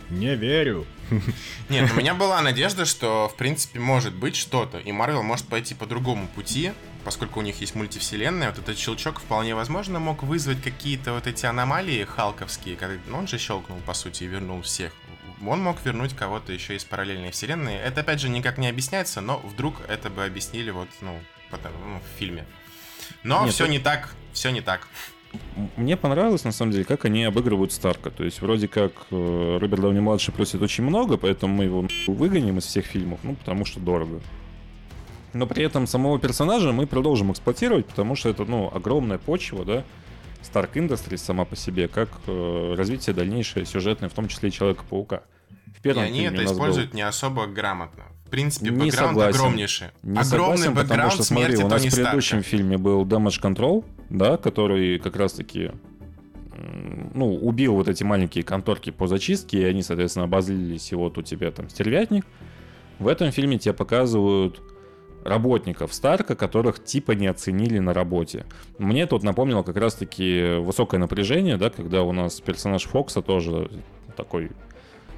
не 0.09 0.35
верю. 0.35 0.85
Нет, 1.69 1.91
у 1.91 1.95
меня 1.95 2.13
была 2.13 2.41
надежда, 2.41 2.85
что, 2.85 3.29
в 3.29 3.35
принципе, 3.35 3.79
может 3.79 4.13
быть 4.13 4.35
что-то, 4.35 4.79
и 4.79 4.91
Марвел 4.91 5.23
может 5.23 5.47
пойти 5.47 5.75
по 5.75 5.85
другому 5.85 6.27
пути, 6.27 6.71
поскольку 7.03 7.39
у 7.39 7.43
них 7.43 7.61
есть 7.61 7.75
мультивселенная, 7.75 8.49
вот 8.49 8.59
этот 8.59 8.77
щелчок 8.77 9.19
вполне 9.19 9.55
возможно 9.55 9.99
мог 9.99 10.23
вызвать 10.23 10.61
какие-то 10.61 11.13
вот 11.13 11.27
эти 11.27 11.45
аномалии 11.45 12.03
халковские, 12.03 12.75
когда 12.75 12.99
ну, 13.07 13.19
он 13.19 13.27
же 13.27 13.37
щелкнул, 13.37 13.77
по 13.85 13.93
сути, 13.93 14.23
и 14.23 14.27
вернул 14.27 14.61
всех. 14.61 14.93
Он 15.45 15.61
мог 15.61 15.77
вернуть 15.85 16.15
кого-то 16.15 16.51
еще 16.51 16.75
из 16.75 16.83
параллельной 16.83 17.31
вселенной. 17.31 17.75
Это, 17.75 18.01
опять 18.01 18.19
же, 18.19 18.29
никак 18.29 18.57
не 18.57 18.67
объясняется, 18.67 19.21
но 19.21 19.37
вдруг 19.37 19.75
это 19.87 20.09
бы 20.09 20.25
объяснили 20.25 20.69
вот, 20.71 20.89
ну, 21.01 21.17
потом, 21.51 21.71
ну, 21.85 21.99
в 21.99 22.19
фильме. 22.19 22.45
Но 23.23 23.43
Нет, 23.45 23.53
все 23.53 23.63
это- 23.65 23.71
не 23.73 23.79
так, 23.79 24.15
все 24.33 24.49
не 24.51 24.61
так. 24.61 24.87
Мне 25.77 25.95
понравилось, 25.95 26.43
на 26.43 26.51
самом 26.51 26.71
деле, 26.71 26.85
как 26.85 27.05
они 27.05 27.23
обыгрывают 27.23 27.71
Старка. 27.71 28.09
То 28.09 28.23
есть, 28.23 28.41
вроде 28.41 28.67
как, 28.67 28.93
э, 29.11 29.57
Роберт 29.61 29.81
Дауни-младший 29.81 30.33
просит 30.33 30.61
очень 30.61 30.83
много, 30.83 31.17
поэтому 31.17 31.53
мы 31.53 31.65
его 31.65 31.85
выгоним 32.07 32.57
из 32.57 32.65
всех 32.65 32.85
фильмов, 32.85 33.19
ну, 33.23 33.35
потому 33.35 33.63
что 33.65 33.79
дорого. 33.79 34.21
Но 35.33 35.45
при 35.45 35.63
этом 35.63 35.85
самого 35.85 36.17
персонажа 36.17 36.71
мы 36.71 36.87
продолжим 36.87 37.31
эксплуатировать, 37.31 37.85
потому 37.85 38.15
что 38.15 38.29
это, 38.29 38.45
ну, 38.45 38.71
огромная 38.73 39.19
почва, 39.19 39.63
да, 39.63 39.83
Stark 40.41 40.73
Industries 40.73 41.17
сама 41.17 41.45
по 41.45 41.55
себе, 41.55 41.87
как 41.87 42.09
э, 42.25 42.73
развитие 42.75 43.13
дальнейшее 43.15 43.65
сюжетное, 43.65 44.09
в 44.09 44.13
том 44.13 44.27
числе 44.27 44.49
и 44.49 44.51
Человека-паука. 44.51 45.21
В 45.67 45.77
И 45.77 45.81
первом 45.81 46.03
они 46.05 46.21
фильме 46.21 46.27
это 46.29 46.37
нас 46.37 46.45
был- 46.51 46.53
используют 46.57 46.93
не 46.95 47.01
особо 47.03 47.45
грамотно. 47.45 48.05
В 48.29 48.31
принципе, 48.31 48.69
Не 48.69 48.85
бэкграунд 48.85 49.13
согласен. 49.17 49.39
огромнейший. 49.39 49.87
Не 50.03 50.19
Огромный 50.19 50.57
согласен, 50.59 50.75
потому 50.75 51.09
что, 51.09 51.23
смотри, 51.23 51.57
у 51.57 51.67
нас 51.67 51.81
Тони 51.81 51.89
в 51.89 51.95
предыдущем 51.95 52.41
Старка. 52.41 52.49
фильме 52.49 52.77
был 52.77 53.03
Damage 53.03 53.41
Control, 53.41 53.83
да, 54.11 54.37
который 54.37 54.99
как 54.99 55.15
раз-таки 55.15 55.71
ну, 57.15 57.35
убил 57.35 57.73
вот 57.73 57.87
эти 57.87 58.03
маленькие 58.03 58.43
конторки 58.43 58.91
по 58.91 59.07
зачистке, 59.07 59.61
и 59.61 59.63
они, 59.63 59.81
соответственно, 59.81 60.25
обозлились, 60.25 60.91
и 60.91 60.95
вот 60.95 61.17
у 61.17 61.23
тебя 61.23 61.49
там 61.49 61.69
стервятник. 61.69 62.23
В 62.99 63.07
этом 63.07 63.31
фильме 63.31 63.57
тебе 63.57 63.73
показывают 63.73 64.61
работников 65.25 65.91
Старка, 65.91 66.35
которых 66.35 66.83
типа 66.83 67.13
не 67.13 67.25
оценили 67.25 67.79
на 67.79 67.95
работе. 67.95 68.45
Мне 68.77 69.07
тут 69.07 69.23
напомнило 69.23 69.63
как 69.63 69.77
раз-таки 69.77 70.59
высокое 70.59 70.99
напряжение, 70.99 71.57
да, 71.57 71.71
когда 71.71 72.03
у 72.03 72.11
нас 72.11 72.39
персонаж 72.41 72.83
Фокса 72.83 73.23
тоже 73.23 73.71
такой 74.15 74.51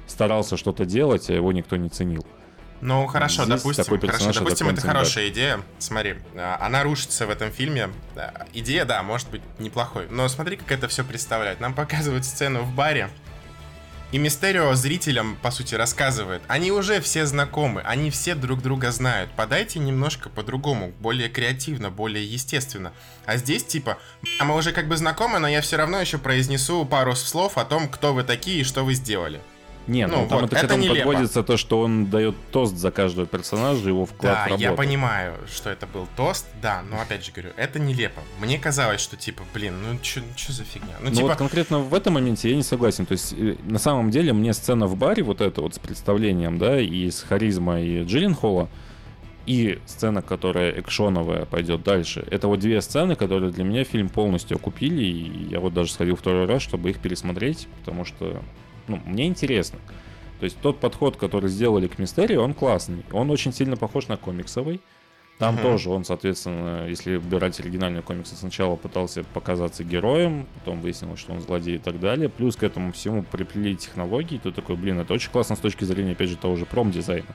старался 0.06 0.56
что-то 0.56 0.86
делать, 0.86 1.28
а 1.28 1.34
его 1.34 1.52
никто 1.52 1.76
не 1.76 1.90
ценил. 1.90 2.24
Ну, 2.82 3.06
хорошо, 3.06 3.44
Здесь 3.44 3.62
допустим, 3.62 3.84
такой 3.84 4.00
хорошо, 4.00 4.32
допустим, 4.32 4.68
это 4.68 4.80
хорошая 4.80 5.28
идея. 5.28 5.60
Смотри, 5.78 6.16
а, 6.34 6.58
она 6.60 6.82
рушится 6.82 7.28
в 7.28 7.30
этом 7.30 7.52
фильме. 7.52 7.90
Идея, 8.52 8.84
да, 8.84 9.04
может 9.04 9.30
быть 9.30 9.42
неплохой. 9.60 10.08
Но 10.10 10.28
смотри, 10.28 10.56
как 10.56 10.72
это 10.72 10.88
все 10.88 11.04
представляет. 11.04 11.60
Нам 11.60 11.74
показывают 11.74 12.24
сцену 12.24 12.62
в 12.62 12.74
баре, 12.74 13.08
и 14.12 14.18
Мистерио 14.18 14.74
зрителям, 14.74 15.38
по 15.40 15.50
сути, 15.50 15.74
рассказывает. 15.74 16.42
Они 16.46 16.70
уже 16.70 17.00
все 17.00 17.24
знакомы, 17.24 17.80
они 17.80 18.10
все 18.10 18.34
друг 18.34 18.60
друга 18.60 18.90
знают. 18.90 19.30
Подайте 19.36 19.78
немножко 19.78 20.28
по-другому, 20.28 20.92
более 21.00 21.30
креативно, 21.30 21.90
более 21.90 22.26
естественно. 22.26 22.92
А 23.24 23.38
здесь 23.38 23.64
типа, 23.64 23.96
«А 24.38 24.44
мы 24.44 24.54
уже 24.54 24.72
как 24.72 24.86
бы 24.86 24.98
знакомы, 24.98 25.38
но 25.38 25.48
я 25.48 25.62
все 25.62 25.78
равно 25.78 25.98
еще 25.98 26.18
произнесу 26.18 26.84
пару 26.84 27.16
слов 27.16 27.56
о 27.56 27.64
том, 27.64 27.88
кто 27.88 28.12
вы 28.12 28.22
такие 28.22 28.60
и 28.60 28.64
что 28.64 28.84
вы 28.84 28.92
сделали. 28.92 29.40
Нет, 29.86 30.10
Ну 30.10 30.22
ну, 30.22 30.28
там 30.28 30.40
вот, 30.40 30.46
это 30.46 30.54
к 30.56 30.58
это 30.58 30.66
этому 30.66 30.82
нелепо. 30.84 31.06
подводится 31.08 31.42
то, 31.42 31.56
что 31.56 31.80
он 31.80 32.06
дает 32.06 32.34
тост 32.52 32.76
за 32.76 32.90
каждого 32.90 33.26
персонажа, 33.26 33.88
его 33.88 34.06
вклад 34.06 34.34
Да, 34.34 34.42
в 34.42 34.46
работу. 34.46 34.62
я 34.62 34.72
понимаю, 34.72 35.34
что 35.52 35.70
это 35.70 35.86
был 35.86 36.06
тост, 36.16 36.46
да, 36.62 36.82
но 36.88 37.00
опять 37.00 37.24
же 37.24 37.32
говорю, 37.32 37.50
это 37.56 37.78
нелепо. 37.78 38.20
Мне 38.40 38.58
казалось, 38.58 39.00
что 39.00 39.16
типа, 39.16 39.42
блин, 39.52 39.74
ну 39.82 39.98
что 40.02 40.52
за 40.52 40.64
фигня? 40.64 40.94
Ну, 41.00 41.08
Ну 41.10 41.14
типа, 41.16 41.28
вот 41.28 41.36
конкретно 41.38 41.80
в 41.80 41.94
этом 41.94 42.14
моменте 42.14 42.48
я 42.50 42.56
не 42.56 42.62
согласен. 42.62 43.06
То 43.06 43.12
есть 43.12 43.32
э, 43.36 43.56
на 43.64 43.78
самом 43.78 44.10
деле 44.10 44.32
мне 44.32 44.52
сцена 44.52 44.86
в 44.86 44.96
баре 44.96 45.22
вот 45.22 45.40
эта 45.40 45.60
вот 45.62 45.74
с 45.74 45.78
представлением, 45.78 46.58
да, 46.58 46.80
и 46.80 47.10
с 47.10 47.22
харизмой 47.22 48.04
Джилленхола, 48.04 48.68
и 49.44 49.80
сцена, 49.86 50.22
которая 50.22 50.78
экшоновая 50.80 51.44
пойдет 51.46 51.82
дальше. 51.82 52.24
Это 52.30 52.46
вот 52.46 52.60
две 52.60 52.80
сцены, 52.80 53.16
которые 53.16 53.50
для 53.50 53.64
меня 53.64 53.82
фильм 53.82 54.08
полностью 54.08 54.56
окупили, 54.56 55.02
и 55.02 55.48
я 55.50 55.58
вот 55.58 55.74
даже 55.74 55.90
сходил 55.90 56.14
второй 56.14 56.46
раз, 56.46 56.62
чтобы 56.62 56.90
их 56.90 57.00
пересмотреть, 57.00 57.66
потому 57.80 58.04
что, 58.04 58.40
ну, 58.88 59.00
мне 59.04 59.26
интересно. 59.26 59.78
То 60.40 60.44
есть 60.44 60.58
тот 60.60 60.80
подход, 60.80 61.16
который 61.16 61.48
сделали 61.48 61.86
к 61.86 61.98
Мистерии, 61.98 62.36
он 62.36 62.52
классный. 62.54 63.04
Он 63.12 63.30
очень 63.30 63.52
сильно 63.52 63.76
похож 63.76 64.08
на 64.08 64.16
комиксовый. 64.16 64.80
Там 65.38 65.54
Мгм. 65.54 65.62
тоже 65.62 65.90
он, 65.90 66.04
соответственно, 66.04 66.86
если 66.88 67.16
брать 67.16 67.58
оригинальные 67.58 68.02
комиксы, 68.02 68.36
сначала 68.36 68.76
пытался 68.76 69.24
показаться 69.24 69.82
героем, 69.82 70.46
потом 70.54 70.80
выяснилось, 70.80 71.20
что 71.20 71.32
он 71.32 71.40
злодей 71.40 71.76
и 71.76 71.78
так 71.78 71.98
далее. 72.00 72.28
Плюс 72.28 72.56
к 72.56 72.62
этому 72.62 72.92
всему 72.92 73.22
приплели 73.22 73.74
технологии. 73.76 74.38
Ты 74.38 74.52
такой, 74.52 74.76
блин, 74.76 75.00
это 75.00 75.14
очень 75.14 75.30
классно 75.30 75.56
с 75.56 75.60
точки 75.60 75.84
зрения, 75.84 76.12
опять 76.12 76.28
же, 76.28 76.36
того 76.36 76.56
же 76.56 76.66
промдизайна. 76.66 77.34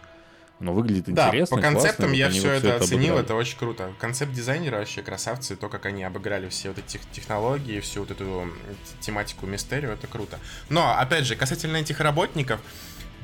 Оно 0.59 0.73
выглядит 0.73 1.13
да, 1.13 1.27
интересно, 1.27 1.57
по 1.57 1.61
концептам 1.61 2.05
классно, 2.07 2.15
я 2.15 2.25
вот 2.27 2.35
все 2.35 2.51
это 2.51 2.75
оценил, 2.77 3.13
обыграли. 3.13 3.25
это 3.25 3.35
очень 3.35 3.57
круто. 3.57 3.93
Концепт 3.99 4.33
дизайнера 4.33 4.77
вообще 4.79 5.03
красавцы, 5.03 5.55
то, 5.55 5.69
как 5.69 5.85
они 5.85 6.03
обыграли 6.03 6.49
все 6.49 6.69
вот 6.69 6.79
эти 6.79 6.99
технологии, 7.11 7.79
всю 7.79 8.01
вот 8.01 8.11
эту 8.11 8.49
тематику 8.99 9.45
Мистерио, 9.45 9.91
это 9.91 10.07
круто. 10.07 10.39
Но, 10.69 10.97
опять 10.97 11.25
же, 11.25 11.35
касательно 11.35 11.77
этих 11.77 11.99
работников, 11.99 12.59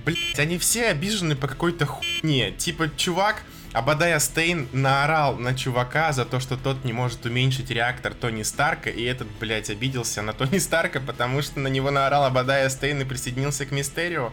блять, 0.05 0.37
они 0.37 0.59
все 0.59 0.89
обижены 0.89 1.35
по 1.35 1.47
какой-то 1.47 1.87
хуйне. 1.87 2.51
Типа, 2.51 2.89
чувак, 2.95 3.43
Абадая 3.73 4.19
Стейн 4.19 4.67
наорал 4.71 5.35
на 5.35 5.55
чувака 5.55 6.11
за 6.13 6.25
то, 6.25 6.39
что 6.39 6.57
тот 6.57 6.83
не 6.83 6.93
может 6.93 7.25
уменьшить 7.25 7.71
реактор 7.71 8.13
Тони 8.13 8.43
Старка, 8.43 8.91
и 8.91 9.01
этот, 9.03 9.27
блядь, 9.39 9.71
обиделся 9.71 10.21
на 10.21 10.33
Тони 10.33 10.59
Старка, 10.59 10.99
потому 10.99 11.41
что 11.41 11.59
на 11.59 11.67
него 11.67 11.89
наорал 11.89 12.25
Абадая 12.25 12.69
Стейн 12.69 13.01
и 13.01 13.05
присоединился 13.05 13.65
к 13.65 13.71
Мистерио. 13.71 14.31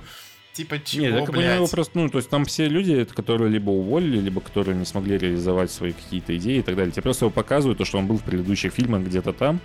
Типа, 0.52 0.80
чего, 0.84 1.04
Нет, 1.04 1.14
я 1.14 1.20
как 1.20 1.34
понимаю, 1.34 1.68
просто, 1.68 1.98
ну, 1.98 2.08
то 2.08 2.18
есть 2.18 2.28
там 2.28 2.44
все 2.44 2.66
люди, 2.66 3.04
которые 3.04 3.50
либо 3.50 3.70
уволили, 3.70 4.18
либо 4.18 4.40
которые 4.40 4.76
не 4.76 4.84
смогли 4.84 5.16
реализовать 5.16 5.70
свои 5.70 5.92
какие-то 5.92 6.36
идеи 6.36 6.58
и 6.58 6.62
так 6.62 6.74
далее. 6.74 6.90
Тебе 6.90 7.02
просто 7.02 7.26
его 7.26 7.30
показывают, 7.32 7.78
то, 7.78 7.84
что 7.84 7.98
он 7.98 8.06
был 8.06 8.18
в 8.18 8.24
предыдущих 8.24 8.72
фильмах 8.72 9.02
где-то 9.02 9.32
там. 9.32 9.60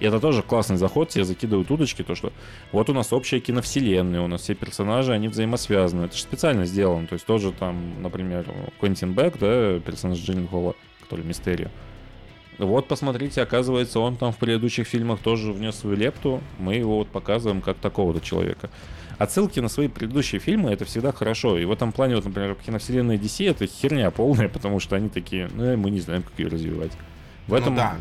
И 0.00 0.06
это 0.06 0.18
тоже 0.18 0.42
классный 0.42 0.76
заход, 0.76 1.08
тебе 1.08 1.24
закидывают 1.24 1.70
удочки, 1.70 2.02
то, 2.02 2.16
что 2.16 2.32
вот 2.72 2.90
у 2.90 2.92
нас 2.92 3.12
общая 3.12 3.38
киновселенная, 3.38 4.22
у 4.22 4.26
нас 4.26 4.42
все 4.42 4.54
персонажи, 4.54 5.12
они 5.12 5.28
взаимосвязаны. 5.28 6.06
Это 6.06 6.16
же 6.16 6.22
специально 6.22 6.64
сделано. 6.66 7.06
То 7.06 7.12
есть 7.12 7.26
тоже 7.26 7.52
там, 7.52 8.02
например, 8.02 8.44
Квентин 8.80 9.14
Бэк, 9.14 9.38
да, 9.38 9.78
персонаж 9.78 10.18
Джилленхола, 10.18 10.74
который 11.00 11.24
Мистерио. 11.24 11.68
Вот, 12.58 12.86
посмотрите, 12.86 13.42
оказывается, 13.42 13.98
он 14.00 14.16
там 14.16 14.32
в 14.32 14.36
предыдущих 14.36 14.86
фильмах 14.86 15.20
тоже 15.20 15.52
внес 15.52 15.76
свою 15.76 15.96
лепту. 15.96 16.40
Мы 16.58 16.74
его 16.76 16.98
вот 16.98 17.08
показываем 17.08 17.60
как 17.60 17.78
такого-то 17.78 18.20
человека. 18.20 18.70
Отсылки 19.18 19.60
на 19.60 19.68
свои 19.68 19.88
предыдущие 19.88 20.40
фильмы 20.40 20.70
это 20.70 20.84
всегда 20.84 21.12
хорошо. 21.12 21.58
И 21.58 21.64
в 21.64 21.72
этом 21.72 21.92
плане, 21.92 22.16
вот, 22.16 22.24
например, 22.24 22.54
киновселенная 22.54 23.16
DC 23.16 23.48
это 23.48 23.66
херня 23.66 24.10
полная, 24.10 24.48
потому 24.48 24.80
что 24.80 24.96
они 24.96 25.08
такие, 25.08 25.48
ну, 25.54 25.76
мы 25.76 25.90
не 25.90 26.00
знаем, 26.00 26.22
как 26.22 26.32
ее 26.38 26.48
развивать. 26.48 26.92
В 27.46 27.54
этом 27.54 27.74
Ну 27.74 27.80
да, 27.80 27.96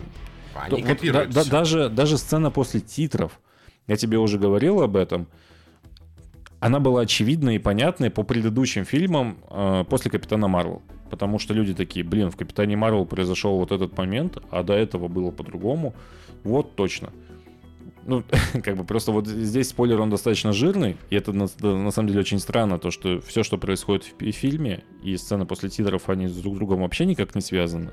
то 0.70 0.76
они 0.76 0.84
вот 0.84 0.92
копируют 0.92 1.32
да- 1.32 1.44
да- 1.44 1.50
даже, 1.50 1.90
даже 1.90 2.18
сцена 2.18 2.52
после 2.52 2.80
титров, 2.80 3.40
я 3.88 3.98
тебе 3.98 4.18
уже 4.18 4.38
говорил 4.40 4.82
об 4.82 4.96
этом, 4.96 5.28
она 6.60 6.80
была 6.80 7.02
очевидной 7.02 7.56
и 7.56 7.60
понятной 7.60 8.10
по 8.10 8.24
предыдущим 8.24 8.86
фильмам 8.86 9.38
э, 9.50 9.84
после 9.90 10.10
Капитана 10.10 10.48
Марвел. 10.48 10.82
Потому 11.10 11.38
что 11.38 11.54
люди 11.54 11.74
такие, 11.74 12.06
блин, 12.06 12.32
в 12.32 12.38
Капитане 12.38 12.78
Марвел 12.78 13.06
произошел 13.06 13.58
вот 13.58 13.72
этот 13.72 13.98
момент, 13.98 14.38
а 14.50 14.64
до 14.64 14.74
этого 14.74 15.10
было 15.10 15.30
по-другому. 15.30 15.94
Вот 16.44 16.76
точно. 16.76 17.10
Ну, 18.06 18.24
как 18.64 18.76
бы 18.78 18.84
просто 18.84 19.12
вот 19.12 19.28
здесь 19.28 19.70
спойлер, 19.70 20.00
он 20.02 20.10
достаточно 20.10 20.54
жирный, 20.54 20.98
и 21.10 21.16
это 21.16 21.32
на, 21.32 21.48
на 21.62 21.92
самом 21.92 22.10
деле 22.10 22.20
очень 22.22 22.40
странно, 22.40 22.80
то, 22.80 22.92
что 22.92 23.22
все, 23.22 23.44
что 23.44 23.58
происходит 23.58 24.06
в, 24.20 24.32
фильме, 24.32 24.84
и 25.02 25.16
сцены 25.18 25.46
после 25.46 25.70
титров, 25.70 26.10
они 26.10 26.28
с 26.28 26.36
друг 26.36 26.56
другом 26.56 26.82
вообще 26.82 27.06
никак 27.06 27.36
не 27.36 27.42
связаны. 27.42 27.92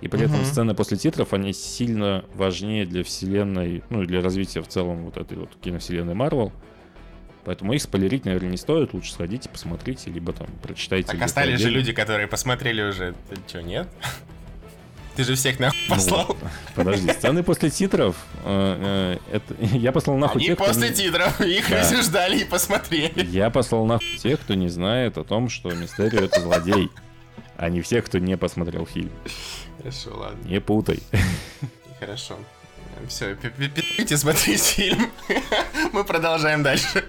И 0.00 0.08
при 0.08 0.22
этом 0.22 0.38
Мгм. 0.38 0.44
сцены 0.44 0.74
после 0.74 0.96
титров, 0.96 1.32
они 1.32 1.52
сильно 1.52 2.24
важнее 2.34 2.86
для 2.86 3.04
вселенной, 3.04 3.84
ну 3.88 4.02
и 4.02 4.06
для 4.06 4.20
развития 4.20 4.60
в 4.60 4.66
целом 4.66 5.04
вот 5.04 5.16
этой 5.16 5.38
вот 5.38 5.50
киновселенной 5.60 6.14
Марвел. 6.14 6.52
Поэтому 7.44 7.72
их 7.72 7.82
спойлерить, 7.82 8.24
наверное, 8.24 8.50
не 8.50 8.56
стоит. 8.56 8.94
Лучше 8.94 9.12
сходите, 9.12 9.48
посмотрите, 9.48 10.10
либо 10.10 10.32
там 10.32 10.48
прочитайте. 10.62 11.08
Так 11.08 11.22
остались 11.22 11.60
же 11.60 11.70
люди, 11.70 11.92
которые 11.92 12.28
посмотрели 12.28 12.82
уже. 12.82 13.14
Ты 13.30 13.36
что, 13.46 13.62
нет? 13.62 13.88
Ты 15.16 15.24
же 15.24 15.34
всех 15.34 15.58
нахуй 15.60 15.78
Ну, 15.88 15.94
послал. 15.94 16.36
Подожди, 16.74 17.12
сцены 17.12 17.42
после 17.42 17.68
титров. 17.70 18.16
э, 18.44 19.18
э, 19.30 19.36
это, 19.36 19.54
я 19.76 19.92
послал 19.92 20.16
нахуй 20.16 20.38
Они 20.40 20.46
тех, 20.48 20.56
кто 20.56 20.66
после 20.66 20.88
не- 20.88 20.94
титров 20.94 21.40
их 21.40 21.68
Да. 21.68 21.80
рассуждали 21.80 22.38
и 22.38 22.44
посмотрели. 22.44 23.26
Я 23.26 23.50
послал 23.50 23.84
нахуй 23.84 24.16
тех, 24.16 24.40
кто 24.40 24.54
не 24.54 24.68
знает 24.68 25.18
о 25.18 25.24
том, 25.24 25.50
что 25.50 25.70
Мистерио 25.70 26.20
это 26.20 26.40
злодей, 26.40 26.88
а 27.58 27.68
не 27.68 27.82
всех, 27.82 28.06
кто 28.06 28.18
не 28.18 28.36
посмотрел 28.38 28.86
фильм. 28.86 29.10
Хорошо, 29.78 30.16
ладно. 30.16 30.48
Не 30.48 30.60
путай. 30.60 31.00
Хорошо. 32.00 32.36
Все, 33.08 33.34
перейдите 33.34 34.16
смотреть 34.16 34.62
фильм. 34.62 35.10
Мы 35.92 36.04
продолжаем 36.04 36.62
дальше. 36.62 37.04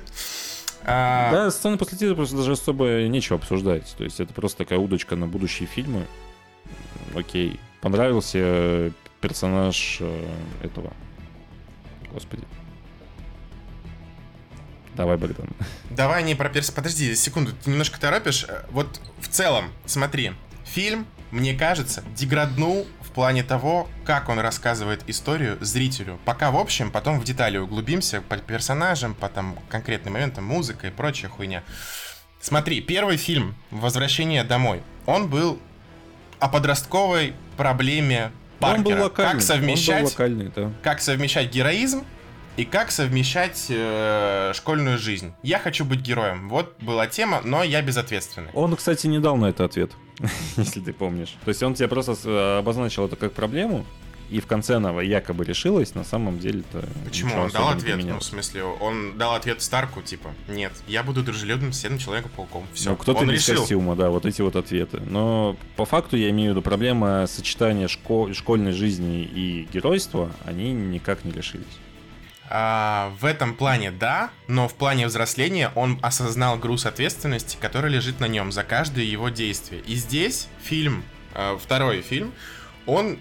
А, 0.86 1.32
Да, 1.32 1.52
сцены 1.52 1.78
после 1.78 1.98
титров 1.98 2.18
просто 2.18 2.36
даже 2.36 2.52
особо 2.54 3.04
нечего 3.08 3.38
обсуждать. 3.38 3.94
То 3.98 4.04
есть 4.04 4.20
это 4.20 4.34
просто 4.34 4.58
такая 4.60 4.80
удочка 4.80 5.16
на 5.16 5.28
будущие 5.28 5.68
фильмы. 5.68 6.06
Окей. 7.16 7.60
Понравился 7.84 8.94
персонаж 9.20 9.98
э, 10.00 10.30
этого. 10.62 10.94
Господи. 12.14 12.44
Давай, 14.96 15.18
Богдан. 15.18 15.50
Давай 15.90 16.24
не 16.24 16.34
про 16.34 16.48
перс... 16.48 16.72
Подожди, 16.72 17.14
секунду, 17.14 17.52
ты 17.52 17.70
немножко 17.70 18.00
торопишь. 18.00 18.46
Э, 18.48 18.64
Вот 18.72 19.02
в 19.20 19.28
целом, 19.28 19.66
смотри, 19.86 20.32
фильм, 20.64 21.06
мне 21.32 21.54
кажется, 21.56 22.06
деграднул 22.16 22.88
в 23.02 23.12
плане 23.12 23.44
того, 23.44 23.90
как 24.06 24.30
он 24.30 24.40
рассказывает 24.40 25.04
историю 25.08 25.58
зрителю. 25.60 26.20
Пока 26.24 26.52
в 26.52 26.58
общем, 26.58 26.90
потом 26.90 27.20
в 27.20 27.26
детали 27.26 27.58
углубимся 27.58 28.22
по 28.22 28.38
персонажам, 28.38 29.14
по 29.14 29.28
там 29.28 29.60
конкретным 29.68 30.14
моментам, 30.14 30.46
музыка 30.46 30.88
и 30.88 30.90
прочая 30.90 31.30
хуйня. 31.30 31.64
Смотри, 32.40 32.80
первый 32.80 33.18
фильм 33.18 33.56
«Возвращение 33.72 34.46
домой», 34.46 34.84
он 35.06 35.30
был 35.30 35.60
о 36.44 36.50
подростковой 36.50 37.34
проблеме 37.56 38.32
Паркера. 38.60 38.78
Он 38.78 38.84
был 38.84 39.04
локальный. 39.04 39.32
как 39.34 39.42
совмещать 39.42 40.02
был 40.04 40.10
локальный, 40.10 40.52
да. 40.54 40.72
как 40.82 41.00
совмещать 41.02 41.54
героизм 41.54 42.04
и 42.58 42.66
как 42.66 42.92
совмещать 42.92 43.68
э, 43.70 44.52
школьную 44.54 44.98
жизнь. 44.98 45.32
Я 45.42 45.58
хочу 45.60 45.86
быть 45.86 46.02
героем. 46.02 46.50
Вот 46.50 46.76
была 46.82 47.08
тема, 47.08 47.42
но 47.46 47.64
я 47.64 47.82
безответственный. 47.82 48.50
Он, 48.54 48.76
кстати, 48.76 49.08
не 49.08 49.20
дал 49.20 49.38
на 49.38 49.46
это 49.46 49.64
ответ, 49.64 49.92
если 50.58 50.82
ты 50.82 50.92
помнишь. 50.92 51.36
То 51.46 51.50
есть 51.50 51.64
он 51.64 51.76
тебе 51.76 51.88
просто 51.88 52.14
с- 52.16 52.58
обозначил 52.60 53.06
это 53.06 53.16
как 53.16 53.32
проблему, 53.32 53.86
и 54.34 54.40
в 54.40 54.48
конце 54.48 54.78
она 54.78 55.00
якобы 55.02 55.46
решилась, 55.46 55.94
на 55.94 56.04
самом 56.04 56.40
деле-то 56.40 56.84
Почему 57.06 57.36
он 57.40 57.52
дал 57.52 57.68
не 57.68 57.78
ответ? 57.78 58.04
Ну, 58.04 58.18
в 58.18 58.24
смысле, 58.24 58.64
он 58.64 59.16
дал 59.16 59.36
ответ 59.36 59.62
Старку, 59.62 60.02
типа, 60.02 60.34
нет, 60.48 60.74
я 60.88 61.04
буду 61.04 61.22
дружелюбным 61.22 61.72
соседом 61.72 62.00
Человека-пауком. 62.00 62.66
Все, 62.74 62.90
Ну, 62.90 62.96
кто-то 62.96 63.26
без 63.26 63.48
решил. 63.48 63.62
костюма, 63.62 63.96
да, 63.96 64.10
вот 64.10 64.26
эти 64.26 64.42
вот 64.42 64.56
ответы. 64.56 65.02
Но 65.06 65.56
по 65.76 65.86
факту 65.86 66.18
я 66.18 66.32
имею 66.32 66.50
в 66.50 66.54
виду 66.56 66.64
проблема 66.64 67.28
сочетания 67.28 67.88
шко- 67.88 68.34
школьной 68.34 68.72
жизни 68.72 69.22
и 69.22 69.68
геройства, 69.72 70.32
они 70.46 70.72
никак 70.72 71.24
не 71.26 71.32
решились. 71.32 71.78
А, 72.50 73.14
в 73.20 73.26
этом 73.26 73.54
плане 73.54 73.92
да, 73.92 74.32
но 74.48 74.68
в 74.68 74.74
плане 74.74 75.08
взросления 75.08 75.72
он 75.76 76.00
осознал 76.02 76.58
груз 76.58 76.88
ответственности, 76.88 77.58
который 77.60 77.92
лежит 77.92 78.20
на 78.20 78.28
нем 78.28 78.52
за 78.52 78.64
каждое 78.64 79.06
его 79.06 79.30
действие. 79.30 79.82
И 79.86 79.96
здесь 79.96 80.48
фильм, 80.64 81.04
э, 81.36 81.58
второй 81.62 82.02
фильм, 82.02 82.34
он 82.86 83.18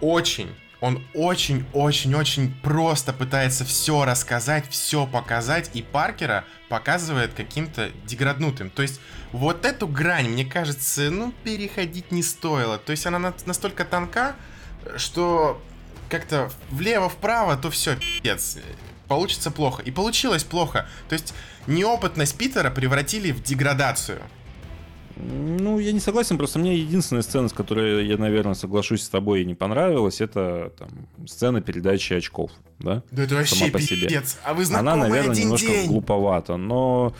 очень, 0.00 0.54
он 0.80 1.02
очень-очень-очень 1.14 2.54
просто 2.62 3.12
пытается 3.12 3.64
все 3.64 4.04
рассказать, 4.04 4.68
все 4.68 5.06
показать, 5.06 5.70
и 5.74 5.82
Паркера 5.82 6.44
показывает 6.68 7.32
каким-то 7.34 7.90
деграднутым. 8.04 8.70
То 8.70 8.82
есть 8.82 9.00
вот 9.32 9.64
эту 9.64 9.86
грань, 9.86 10.28
мне 10.28 10.44
кажется, 10.44 11.10
ну, 11.10 11.32
переходить 11.42 12.12
не 12.12 12.22
стоило. 12.22 12.78
То 12.78 12.92
есть 12.92 13.06
она 13.06 13.18
на- 13.18 13.34
настолько 13.46 13.84
тонка, 13.84 14.36
что 14.96 15.62
как-то 16.08 16.50
влево-вправо, 16.70 17.56
то 17.56 17.70
все, 17.70 17.96
пиздец. 17.96 18.58
Получится 19.08 19.50
плохо. 19.50 19.82
И 19.82 19.90
получилось 19.90 20.44
плохо. 20.44 20.86
То 21.08 21.14
есть 21.14 21.34
неопытность 21.66 22.36
Питера 22.36 22.70
превратили 22.70 23.32
в 23.32 23.42
деградацию. 23.42 24.22
Ну, 25.16 25.78
я 25.78 25.92
не 25.92 26.00
согласен, 26.00 26.38
просто 26.38 26.58
мне 26.58 26.76
единственная 26.76 27.22
сцена, 27.22 27.48
с 27.48 27.52
которой 27.52 28.06
я, 28.06 28.16
наверное, 28.16 28.54
соглашусь 28.54 29.02
с 29.02 29.08
тобой 29.08 29.42
и 29.42 29.44
не 29.44 29.54
понравилась, 29.54 30.20
это 30.20 30.72
там, 30.78 30.88
сцена 31.26 31.60
передачи 31.60 32.14
очков, 32.14 32.50
да? 32.80 33.02
Да 33.12 33.22
это 33.22 33.36
вообще 33.36 33.54
Сама 33.56 33.70
по 33.72 33.80
себе. 33.80 34.02
пиздец. 34.08 34.38
А 34.44 34.54
вы 34.54 34.64
знакомы 34.64 34.92
Она, 34.92 35.02
наверное, 35.08 35.30
один 35.32 35.44
немножко 35.44 35.68
день. 35.68 35.86
глуповата, 35.88 36.56
но 36.56 37.14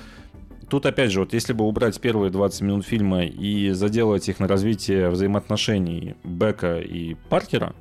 тут, 0.68 0.86
опять 0.86 1.12
же, 1.12 1.20
вот 1.20 1.32
если 1.34 1.52
бы 1.52 1.64
убрать 1.64 2.00
первые 2.00 2.30
20 2.32 2.60
минут 2.62 2.84
фильма 2.86 3.24
и 3.24 3.70
заделать 3.70 4.28
их 4.28 4.40
на 4.40 4.48
развитие 4.48 5.08
взаимоотношений 5.10 6.16
Бека 6.24 6.80
и 6.80 7.14
Паркера, 7.28 7.74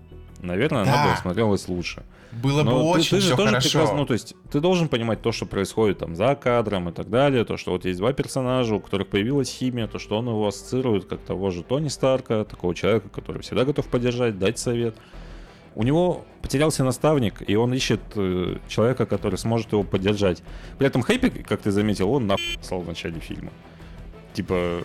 наверное, 0.44 0.86
Да. 0.86 0.94
она 1.04 1.12
бы 1.16 1.22
смотрелась 1.22 1.68
лучше. 1.68 2.04
Было 2.32 2.64
бы 2.64 2.70
Но 2.72 2.94
ты- 2.94 3.00
очень 3.00 3.10
ты, 3.18 3.20
же 3.22 3.36
тоже 3.36 3.50
хорошо. 3.50 3.70
прекрасно, 3.70 3.98
ну, 3.98 4.06
то 4.06 4.14
есть 4.14 4.36
ты 4.52 4.60
должен 4.60 4.88
понимать 4.88 5.22
то, 5.22 5.32
что 5.32 5.46
происходит 5.46 6.00
там 6.00 6.16
за 6.16 6.36
кадром 6.36 6.90
и 6.90 6.92
так 6.92 7.10
далее, 7.10 7.46
то, 7.46 7.58
что 7.58 7.72
вот 7.72 7.86
есть 7.86 8.00
два 8.00 8.12
персонажа, 8.14 8.76
у 8.76 8.80
которых 8.80 9.08
появилась 9.08 9.50
химия, 9.50 9.88
то, 9.88 10.00
что 10.00 10.18
он 10.18 10.28
его 10.28 10.48
ассоциирует 10.48 11.06
как 11.06 11.20
того 11.22 11.52
же 11.52 11.64
Тони 11.64 11.90
Старка, 11.90 12.44
такого 12.44 12.74
человека, 12.74 13.10
который 13.10 13.42
всегда 13.44 13.66
готов 13.66 13.88
поддержать, 13.88 14.40
дать 14.40 14.58
совет. 14.60 14.96
У 15.76 15.84
него 15.84 16.24
потерялся 16.42 16.84
наставник, 16.84 17.42
и 17.48 17.56
он 17.56 17.74
ищет 17.74 18.00
э, 18.16 18.58
человека, 18.68 19.06
который 19.08 19.38
сможет 19.38 19.72
его 19.72 19.84
поддержать. 19.84 20.44
При 20.78 20.86
этом 20.88 21.02
Хэппи, 21.02 21.30
как 21.48 21.62
ты 21.62 21.72
заметил, 21.72 22.12
он 22.12 22.28
нахуй 22.28 22.46
в 22.70 22.88
начале 22.88 23.20
фильма. 23.20 23.52
Типа, 24.34 24.82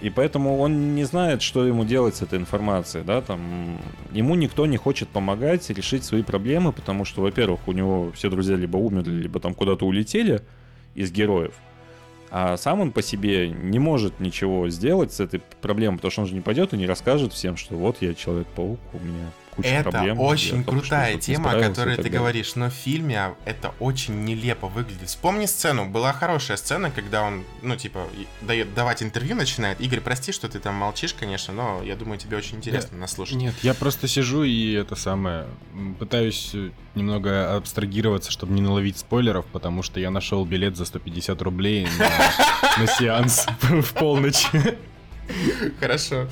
и 0.00 0.10
поэтому 0.10 0.58
он 0.58 0.94
не 0.94 1.04
знает, 1.04 1.42
что 1.42 1.66
ему 1.66 1.84
делать 1.84 2.16
с 2.16 2.22
этой 2.22 2.38
информацией, 2.38 3.04
да, 3.04 3.20
там, 3.20 3.78
ему 4.12 4.34
никто 4.34 4.66
не 4.66 4.76
хочет 4.76 5.08
помогать 5.08 5.68
решить 5.70 6.04
свои 6.04 6.22
проблемы, 6.22 6.72
потому 6.72 7.04
что, 7.04 7.22
во-первых, 7.22 7.68
у 7.68 7.72
него 7.72 8.10
все 8.14 8.30
друзья 8.30 8.56
либо 8.56 8.76
умерли, 8.78 9.22
либо 9.22 9.40
там 9.40 9.54
куда-то 9.54 9.86
улетели 9.86 10.42
из 10.94 11.12
героев, 11.12 11.54
а 12.30 12.56
сам 12.56 12.80
он 12.80 12.92
по 12.92 13.02
себе 13.02 13.50
не 13.50 13.78
может 13.78 14.20
ничего 14.20 14.68
сделать 14.70 15.12
с 15.12 15.20
этой 15.20 15.40
проблемой, 15.60 15.96
потому 15.96 16.10
что 16.12 16.20
он 16.22 16.28
же 16.28 16.34
не 16.34 16.40
пойдет 16.40 16.72
и 16.72 16.76
не 16.76 16.86
расскажет 16.86 17.32
всем, 17.32 17.56
что 17.56 17.74
вот 17.74 17.96
я 18.00 18.14
Человек-паук, 18.14 18.80
у 18.92 18.98
меня 18.98 19.30
куча 19.62 19.74
Это 19.74 19.90
проблем. 19.90 20.16
я 20.16 20.22
очень 20.22 20.62
что 20.62 20.70
крутая 20.70 21.14
не 21.14 21.20
тема, 21.20 21.52
о 21.52 21.60
которой 21.60 21.96
ты 21.96 22.08
говоришь, 22.08 22.54
но 22.54 22.70
в 22.70 22.74
фильме 22.74 23.34
это 23.44 23.74
очень 23.80 24.24
нелепо 24.24 24.68
выглядит. 24.68 25.08
Вспомни 25.08 25.46
сцену, 25.46 25.86
была 25.86 26.12
хорошая 26.12 26.56
сцена, 26.56 26.90
когда 26.90 27.22
он, 27.22 27.44
ну, 27.62 27.76
типа, 27.76 28.06
дает 28.40 28.74
давать 28.74 29.02
интервью 29.02 29.36
начинает. 29.36 29.80
Игорь, 29.80 30.00
прости, 30.00 30.32
что 30.32 30.48
ты 30.48 30.58
там 30.58 30.74
молчишь, 30.74 31.14
конечно, 31.14 31.54
но 31.54 31.82
я 31.82 31.96
думаю, 31.96 32.18
тебе 32.18 32.36
очень 32.36 32.56
интересно 32.58 32.98
нас 32.98 33.12
слушать. 33.12 33.36
Нет, 33.36 33.54
я 33.62 33.74
просто 33.74 34.08
сижу 34.08 34.42
и 34.42 34.72
это 34.72 34.96
самое 34.96 35.46
пытаюсь 35.98 36.50
э, 36.54 36.70
немного 36.94 37.56
абстрагироваться, 37.56 38.30
чтобы 38.30 38.52
не 38.52 38.62
наловить 38.62 38.98
спойлеров, 38.98 39.46
потому 39.46 39.82
что 39.82 40.00
я 40.00 40.10
нашел 40.10 40.44
билет 40.44 40.76
за 40.76 40.84
150 40.84 41.40
рублей 41.42 41.86
на, 41.98 42.78
на 42.78 42.86
сеанс 42.86 43.46
в 43.60 43.92
полночь. 43.94 44.46
Хорошо. 45.78 46.28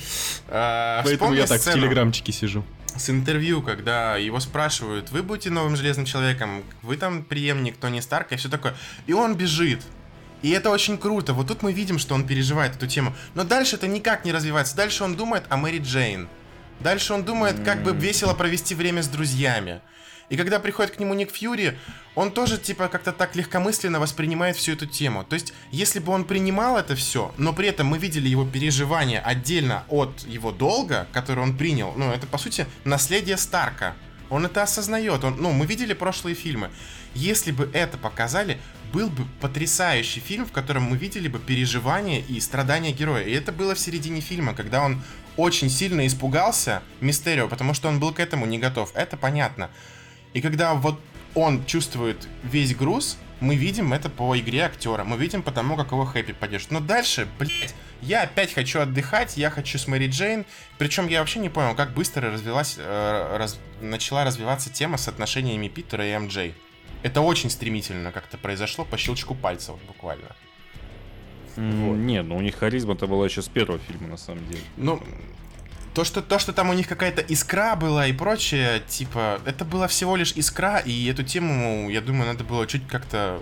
А, 0.48 1.02
Поэтому 1.04 1.34
я 1.34 1.46
так 1.46 1.60
в 1.60 1.72
телеграмчике 1.72 2.32
сижу. 2.32 2.64
С 2.98 3.10
интервью, 3.10 3.62
когда 3.62 4.16
его 4.16 4.40
спрашивают, 4.40 5.10
вы 5.10 5.22
будете 5.22 5.50
новым 5.50 5.76
Железным 5.76 6.06
Человеком, 6.06 6.64
вы 6.82 6.96
там 6.96 7.22
преемник 7.22 7.76
Тони 7.76 8.00
Старка 8.00 8.34
и 8.34 8.38
все 8.38 8.48
такое. 8.48 8.74
И 9.06 9.12
он 9.12 9.36
бежит. 9.36 9.82
И 10.42 10.50
это 10.50 10.70
очень 10.70 10.98
круто. 10.98 11.32
Вот 11.32 11.48
тут 11.48 11.62
мы 11.62 11.72
видим, 11.72 11.98
что 11.98 12.14
он 12.14 12.26
переживает 12.26 12.76
эту 12.76 12.86
тему. 12.86 13.14
Но 13.34 13.44
дальше 13.44 13.76
это 13.76 13.88
никак 13.88 14.24
не 14.24 14.32
развивается. 14.32 14.76
Дальше 14.76 15.04
он 15.04 15.16
думает 15.16 15.44
о 15.48 15.56
Мэри 15.56 15.78
Джейн. 15.78 16.28
Дальше 16.80 17.12
он 17.12 17.24
думает, 17.24 17.64
как 17.64 17.82
бы 17.82 17.92
весело 17.92 18.34
провести 18.34 18.74
время 18.74 19.02
с 19.02 19.08
друзьями. 19.08 19.80
И 20.30 20.36
когда 20.36 20.58
приходит 20.58 20.94
к 20.94 21.00
нему 21.00 21.14
Ник 21.14 21.30
Фьюри, 21.30 21.78
он 22.14 22.32
тоже, 22.32 22.58
типа, 22.58 22.88
как-то 22.88 23.12
так 23.12 23.34
легкомысленно 23.34 23.98
воспринимает 23.98 24.56
всю 24.56 24.72
эту 24.72 24.86
тему. 24.86 25.24
То 25.24 25.34
есть, 25.34 25.54
если 25.70 26.00
бы 26.00 26.12
он 26.12 26.24
принимал 26.24 26.76
это 26.76 26.94
все, 26.94 27.32
но 27.38 27.52
при 27.52 27.68
этом 27.68 27.86
мы 27.86 27.98
видели 27.98 28.28
его 28.28 28.44
переживания 28.44 29.20
отдельно 29.20 29.84
от 29.88 30.20
его 30.26 30.52
долга, 30.52 31.06
который 31.12 31.42
он 31.42 31.56
принял, 31.56 31.92
ну, 31.96 32.10
это, 32.10 32.26
по 32.26 32.38
сути, 32.38 32.66
наследие 32.84 33.36
Старка. 33.36 33.94
Он 34.30 34.44
это 34.44 34.62
осознает. 34.62 35.24
Он, 35.24 35.36
ну, 35.40 35.52
мы 35.52 35.64
видели 35.64 35.94
прошлые 35.94 36.34
фильмы. 36.34 36.70
Если 37.14 37.50
бы 37.50 37.70
это 37.72 37.96
показали, 37.96 38.58
был 38.92 39.08
бы 39.08 39.24
потрясающий 39.40 40.20
фильм, 40.20 40.44
в 40.44 40.52
котором 40.52 40.84
мы 40.84 40.96
видели 40.96 41.28
бы 41.28 41.38
переживания 41.38 42.20
и 42.20 42.38
страдания 42.40 42.92
героя. 42.92 43.24
И 43.24 43.32
это 43.32 43.52
было 43.52 43.74
в 43.74 43.78
середине 43.78 44.20
фильма, 44.20 44.54
когда 44.54 44.82
он 44.82 45.02
очень 45.36 45.70
сильно 45.70 46.06
испугался 46.06 46.82
Мистерио, 47.00 47.48
потому 47.48 47.72
что 47.72 47.88
он 47.88 48.00
был 48.00 48.12
к 48.12 48.20
этому 48.20 48.44
не 48.44 48.58
готов. 48.58 48.92
Это 48.94 49.16
понятно. 49.16 49.70
И 50.34 50.40
когда 50.40 50.74
вот 50.74 51.00
он 51.34 51.64
чувствует 51.66 52.28
весь 52.42 52.74
груз, 52.74 53.18
мы 53.40 53.54
видим 53.54 53.92
это 53.92 54.08
по 54.10 54.36
игре 54.38 54.62
актера, 54.64 55.04
мы 55.04 55.16
видим 55.16 55.42
по 55.42 55.52
тому, 55.52 55.76
как 55.76 55.92
его 55.92 56.04
Хэппи 56.04 56.32
поддержит. 56.32 56.70
Но 56.72 56.80
дальше, 56.80 57.28
блядь, 57.38 57.74
я 58.02 58.22
опять 58.22 58.52
хочу 58.52 58.80
отдыхать, 58.80 59.36
я 59.36 59.50
хочу 59.50 59.78
с 59.78 59.86
Мэри 59.86 60.08
Джейн. 60.08 60.44
Причем 60.78 61.06
я 61.06 61.20
вообще 61.20 61.38
не 61.38 61.48
понял, 61.48 61.74
как 61.76 61.92
быстро 61.94 62.30
развилась, 62.32 62.74
э, 62.78 63.36
раз- 63.36 63.60
начала 63.80 64.24
развиваться 64.24 64.70
тема 64.72 64.96
с 64.98 65.06
отношениями 65.08 65.68
Питера 65.68 66.04
и 66.06 66.16
МД. 66.18 66.52
Это 67.04 67.20
очень 67.20 67.48
стремительно 67.50 68.10
как-то 68.10 68.36
произошло 68.38 68.84
по 68.84 68.96
щелчку 68.98 69.34
пальцев 69.36 69.76
буквально. 69.86 70.34
М, 71.56 72.06
Не, 72.06 72.22
ну 72.22 72.36
у 72.36 72.40
них 72.40 72.56
харизма-то 72.56 73.06
была 73.06 73.24
еще 73.26 73.42
с 73.42 73.48
первого 73.48 73.78
фильма, 73.78 74.08
на 74.08 74.16
самом 74.16 74.46
деле. 74.48 74.62
Ну, 74.76 75.00
то 75.94 76.04
что, 76.04 76.22
то, 76.22 76.38
что 76.38 76.52
там 76.52 76.70
у 76.70 76.72
них 76.72 76.86
какая-то 76.88 77.22
искра 77.22 77.74
была 77.76 78.06
и 78.06 78.12
прочее, 78.12 78.82
типа, 78.88 79.40
это 79.44 79.64
была 79.64 79.86
всего 79.88 80.16
лишь 80.16 80.32
искра, 80.32 80.78
и 80.78 81.06
эту 81.10 81.24
тему, 81.24 81.90
я 81.90 82.00
думаю, 82.00 82.26
надо 82.32 82.44
было 82.44 82.66
чуть 82.66 82.86
как-то, 82.86 83.40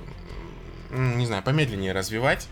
не 0.90 1.26
знаю, 1.26 1.42
помедленнее 1.42 1.92
развивать. 1.92 2.48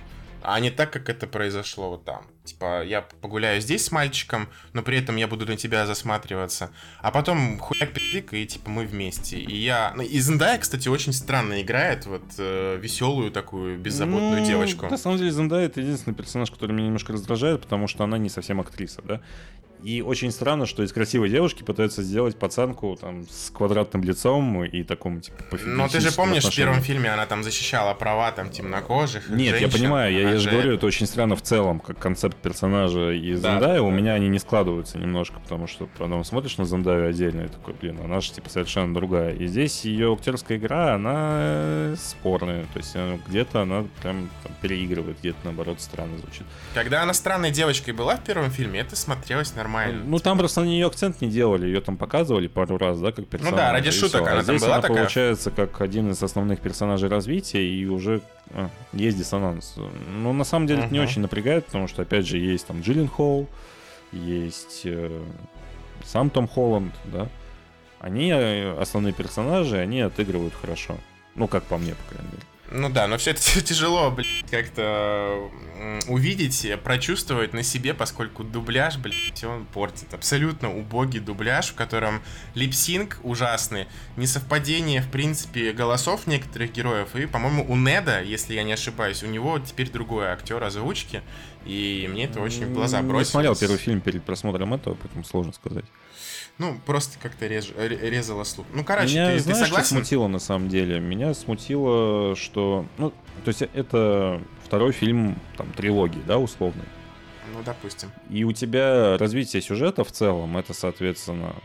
а 0.46 0.60
не 0.60 0.70
так, 0.70 0.92
как 0.92 1.08
это 1.08 1.26
произошло 1.26 1.88
вот 1.88 2.04
там. 2.04 2.26
Типа, 2.44 2.84
я 2.84 3.00
погуляю 3.22 3.62
здесь 3.62 3.86
с 3.86 3.90
мальчиком, 3.90 4.48
но 4.74 4.82
при 4.82 4.98
этом 4.98 5.16
я 5.16 5.26
буду 5.26 5.46
на 5.46 5.56
тебя 5.56 5.86
засматриваться. 5.86 6.70
А 7.00 7.10
потом 7.10 7.58
хуяк 7.58 7.94
пиздик, 7.94 8.34
и 8.34 8.46
типа 8.46 8.68
мы 8.68 8.84
вместе. 8.84 9.38
И 9.38 9.56
я... 9.56 9.94
Ну, 9.96 10.02
и 10.02 10.18
Зендая, 10.18 10.58
кстати, 10.58 10.88
очень 10.88 11.14
странно 11.14 11.62
играет 11.62 12.04
вот 12.04 12.24
э, 12.36 12.78
веселую 12.78 13.30
такую 13.30 13.78
беззаботную 13.78 14.40
Ну, 14.40 14.46
девочку. 14.46 14.86
На 14.86 14.98
самом 14.98 15.16
деле, 15.16 15.30
Зендая 15.30 15.64
это 15.64 15.80
единственный 15.80 16.12
персонаж, 16.12 16.50
который 16.50 16.72
меня 16.72 16.86
немножко 16.88 17.14
раздражает, 17.14 17.62
потому 17.62 17.88
что 17.88 18.04
она 18.04 18.18
не 18.18 18.28
совсем 18.28 18.60
актриса, 18.60 19.00
да. 19.02 19.22
И 19.84 20.00
очень 20.00 20.30
странно, 20.30 20.64
что 20.64 20.82
из 20.82 20.94
красивой 20.94 21.28
девушки 21.28 21.62
пытаются 21.62 22.02
сделать 22.02 22.38
пацанку 22.38 22.96
там 22.98 23.28
с 23.28 23.50
квадратным 23.50 24.02
лицом 24.02 24.64
и 24.64 24.82
таком 24.82 25.20
типа 25.20 25.58
Но 25.66 25.88
ты 25.88 26.00
же 26.00 26.10
помнишь, 26.10 26.42
в 26.42 26.46
отношением. 26.46 26.72
первом 26.72 26.82
фильме 26.82 27.10
она 27.12 27.26
там 27.26 27.42
защищала 27.42 27.92
права 27.92 28.32
там 28.32 28.48
темнокожих. 28.48 29.28
Нет, 29.28 29.52
я 29.52 29.58
женщин. 29.60 29.78
понимаю, 29.78 30.14
я, 30.14 30.30
я 30.30 30.38
же 30.38 30.48
говорю, 30.50 30.72
это 30.72 30.86
очень 30.86 31.06
странно 31.06 31.36
в 31.36 31.42
целом, 31.42 31.80
как 31.80 31.98
концепт 31.98 32.34
персонажа 32.38 33.10
и 33.10 33.34
Да, 33.34 33.52
Зендая, 33.52 33.82
у 33.82 33.90
да. 33.90 33.94
меня 33.96 34.14
они 34.14 34.28
не 34.28 34.38
складываются 34.38 34.96
немножко, 34.96 35.38
потому 35.38 35.66
что 35.66 35.86
потом 35.98 36.24
смотришь 36.24 36.56
на 36.56 36.64
Зендаю 36.64 37.10
отдельно 37.10 37.42
и 37.42 37.48
такой, 37.48 37.74
блин, 37.74 38.00
она 38.02 38.22
же 38.22 38.32
типа 38.32 38.48
совершенно 38.48 38.94
другая. 38.94 39.34
И 39.34 39.46
здесь 39.46 39.84
ее 39.84 40.14
актерская 40.14 40.56
игра, 40.56 40.94
она 40.94 41.28
э, 41.40 41.96
спорная, 41.98 42.62
то 42.72 42.78
есть 42.78 42.92
э, 42.94 43.18
где-то 43.28 43.60
она 43.60 43.84
прям 44.00 44.30
там, 44.44 44.52
переигрывает, 44.62 45.18
где-то 45.20 45.40
наоборот 45.44 45.78
странно 45.82 46.16
звучит. 46.16 46.46
Когда 46.72 47.02
она 47.02 47.12
странной 47.12 47.50
девочкой 47.50 47.92
была 47.92 48.16
в 48.16 48.24
первом 48.24 48.50
фильме, 48.50 48.80
это 48.80 48.96
смотрелось 48.96 49.54
нормально. 49.54 49.73
Ну 50.04 50.18
там 50.18 50.38
просто 50.38 50.60
на 50.60 50.66
нее 50.66 50.86
акцент 50.86 51.20
не 51.20 51.28
делали, 51.28 51.66
ее 51.66 51.80
там 51.80 51.96
показывали 51.96 52.48
пару 52.48 52.78
раз, 52.78 53.00
да, 53.00 53.12
как 53.12 53.26
персонаж. 53.26 53.52
Ну 53.52 53.56
да, 53.56 53.72
ради 53.72 53.90
шуток 53.90 54.22
она 54.22 54.32
а 54.32 54.34
там 54.36 54.44
здесь 54.44 54.62
была 54.62 54.74
она 54.74 54.82
такая. 54.82 54.96
получается 54.96 55.50
как 55.50 55.80
один 55.80 56.10
из 56.10 56.22
основных 56.22 56.60
персонажей 56.60 57.08
развития, 57.08 57.66
и 57.66 57.86
уже 57.86 58.20
а, 58.50 58.68
есть 58.92 59.18
диссонанс. 59.18 59.76
Но 60.08 60.32
на 60.32 60.44
самом 60.44 60.66
деле 60.66 60.84
это 60.84 60.92
не 60.92 61.00
очень 61.00 61.22
напрягает, 61.22 61.66
потому 61.66 61.88
что, 61.88 62.02
опять 62.02 62.26
же, 62.26 62.38
есть 62.38 62.66
там 62.66 62.80
Джиллин 62.80 63.08
Холл, 63.08 63.48
есть 64.12 64.82
э, 64.84 65.22
сам 66.04 66.30
Том 66.30 66.46
Холланд, 66.46 66.94
да. 67.04 67.28
Они 67.98 68.30
э, 68.30 68.76
основные 68.78 69.12
персонажи, 69.12 69.78
они 69.78 70.00
отыгрывают 70.00 70.54
хорошо. 70.54 70.96
Ну, 71.34 71.48
как 71.48 71.64
по 71.64 71.78
мне, 71.78 71.94
по 71.94 72.14
крайней 72.14 72.32
мере. 72.32 72.42
Ну 72.70 72.88
да, 72.88 73.06
но 73.06 73.18
все 73.18 73.32
это 73.32 73.40
тяжело, 73.62 74.10
блядь, 74.10 74.50
как-то 74.50 75.50
увидеть, 76.08 76.66
прочувствовать 76.82 77.52
на 77.52 77.62
себе, 77.62 77.94
поскольку 77.94 78.42
дубляж, 78.42 78.96
блядь, 78.96 79.44
он 79.44 79.66
портит. 79.66 80.12
Абсолютно 80.14 80.74
убогий 80.74 81.20
дубляж, 81.20 81.68
в 81.70 81.74
котором 81.74 82.22
липсинг 82.54 83.20
ужасный, 83.22 83.86
несовпадение, 84.16 85.02
в 85.02 85.10
принципе, 85.10 85.72
голосов 85.72 86.26
некоторых 86.26 86.72
героев. 86.72 87.14
И, 87.16 87.26
по-моему, 87.26 87.66
у 87.68 87.76
Неда, 87.76 88.20
если 88.20 88.54
я 88.54 88.62
не 88.62 88.72
ошибаюсь, 88.72 89.22
у 89.22 89.26
него 89.26 89.58
теперь 89.58 89.90
другой 89.90 90.26
актер 90.26 90.62
озвучки, 90.62 91.22
и 91.66 92.08
мне 92.10 92.24
это 92.24 92.40
очень 92.40 92.66
в 92.66 92.72
глаза 92.72 93.02
бросилось. 93.02 93.28
смотрел 93.28 93.56
первый 93.56 93.78
фильм 93.78 94.00
перед 94.00 94.24
просмотром 94.24 94.74
этого, 94.74 94.94
поэтому 94.94 95.24
сложно 95.24 95.52
сказать. 95.52 95.84
Ну, 96.58 96.78
просто 96.86 97.18
как-то 97.20 97.46
реж- 97.46 97.74
ре- 97.76 98.10
резало 98.10 98.44
слух. 98.44 98.66
Ну, 98.72 98.84
короче, 98.84 99.14
Меня, 99.14 99.30
ты, 99.30 99.36
ты 99.38 99.42
знаешь, 99.42 99.58
что 99.58 99.66
согласен? 99.66 99.96
смутило 99.96 100.28
на 100.28 100.38
самом 100.38 100.68
деле? 100.68 101.00
Меня 101.00 101.34
смутило, 101.34 102.36
что... 102.36 102.86
Ну, 102.96 103.10
то 103.44 103.48
есть 103.48 103.62
это 103.62 104.40
второй 104.64 104.92
фильм, 104.92 105.36
там, 105.56 105.72
трилогии, 105.72 106.22
да, 106.26 106.38
условный. 106.38 106.84
Ну, 107.52 107.60
допустим. 107.64 108.10
И 108.30 108.44
у 108.44 108.52
тебя 108.52 109.18
развитие 109.18 109.62
сюжета 109.62 110.04
в 110.04 110.12
целом, 110.12 110.56
это, 110.56 110.74
соответственно, 110.74 111.56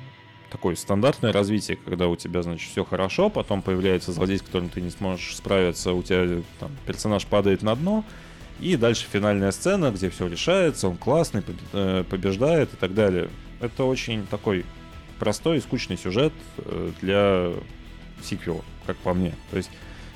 такое 0.52 0.76
стандартное 0.76 1.32
развитие, 1.32 1.78
когда 1.78 2.08
у 2.08 2.16
тебя, 2.16 2.42
значит, 2.42 2.70
все 2.72 2.84
хорошо, 2.84 3.30
потом 3.30 3.62
появляется 3.62 4.12
злодей, 4.12 4.40
с 4.40 4.42
которым 4.42 4.70
ты 4.70 4.82
не 4.82 4.90
сможешь 4.90 5.36
справиться, 5.36 5.94
у 5.94 6.02
тебя 6.02 6.42
там 6.60 6.72
персонаж 6.88 7.26
падает 7.28 7.62
на 7.62 7.76
дно, 7.76 8.04
и 8.60 8.76
дальше 8.76 9.06
финальная 9.12 9.52
сцена, 9.52 9.92
где 9.92 10.10
все 10.10 10.28
решается, 10.28 10.88
он 10.88 10.98
классный, 10.98 11.44
э, 11.74 12.04
побеждает 12.10 12.74
и 12.74 12.76
так 12.76 12.94
далее. 12.96 13.30
Это 13.62 13.84
очень 13.84 14.26
такой 14.28 14.66
простой 15.20 15.58
и 15.58 15.62
скучный 15.62 15.98
сюжет 15.98 16.34
э, 16.58 16.92
для 17.02 17.52
сиквела, 18.24 18.64
как 18.86 18.98
по 18.98 19.14
мне. 19.14 19.34
То 19.52 19.58
есть, 19.58 19.70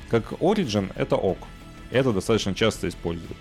как 0.10 0.32
Origin, 0.34 0.92
это 0.96 1.16
ок. 1.16 1.38
Это 1.92 2.12
достаточно 2.12 2.56
часто 2.56 2.88
используют. 2.90 3.38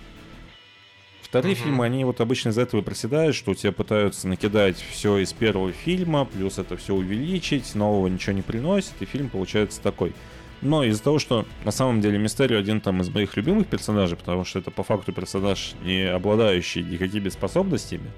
Вторые 1.21 1.55
Мгм. 1.55 1.63
фильмы, 1.63 1.85
они 1.85 2.05
вот 2.05 2.21
обычно 2.21 2.49
из 2.49 2.59
этого 2.59 2.83
проседают, 2.83 3.35
что 3.35 3.51
у 3.51 3.55
тебя 3.55 3.71
пытаются 3.71 4.27
накидать 4.27 4.77
все 4.77 5.17
из 5.17 5.33
первого 5.33 5.71
фильма, 5.71 6.25
плюс 6.25 6.59
это 6.59 6.77
все 6.77 6.93
увеличить, 6.93 7.73
нового 7.73 8.07
ничего 8.07 8.33
не 8.33 8.43
приносит, 8.43 8.93
и 8.99 9.05
фильм 9.05 9.29
получается 9.29 9.81
такой. 9.81 10.13
Но 10.61 10.83
из-за 10.83 11.01
того, 11.03 11.17
что 11.17 11.45
на 11.65 11.71
самом 11.71 12.01
деле 12.01 12.19
Мистерио 12.19 12.59
один 12.59 12.79
там 12.79 13.01
из 13.01 13.09
моих 13.09 13.35
любимых 13.35 13.65
персонажей, 13.67 14.15
потому 14.15 14.45
что 14.45 14.59
это 14.59 14.69
по 14.69 14.83
факту 14.83 15.11
персонаж, 15.11 15.73
не 15.83 16.03
обладающий 16.03 16.83
никакими 16.83 17.29
способностями, 17.29 18.11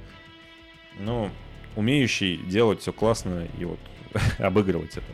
но 0.99 1.31
умеющий 1.75 2.37
делать 2.37 2.81
все 2.81 2.91
классно 2.93 3.47
и 3.59 3.65
вот 3.65 3.79
обыгрывать 4.39 4.97
это. 4.97 5.05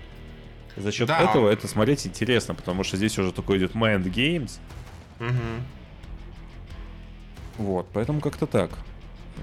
За 0.81 0.91
счет 0.91 1.07
Да, 1.07 1.19
этого 1.21 1.47
он- 1.47 1.53
это 1.53 1.67
смотреть 1.67 2.05
интересно, 2.07 2.55
потому 2.55 2.83
что 2.83 2.97
здесь 2.97 3.17
уже 3.19 3.31
такой 3.31 3.57
идет 3.57 3.73
mind 3.73 4.03
games, 4.11 4.59
Мгм. 5.19 5.63
Вот, 7.57 7.87
поэтому 7.93 8.21
как-то 8.21 8.47
так. 8.47 8.71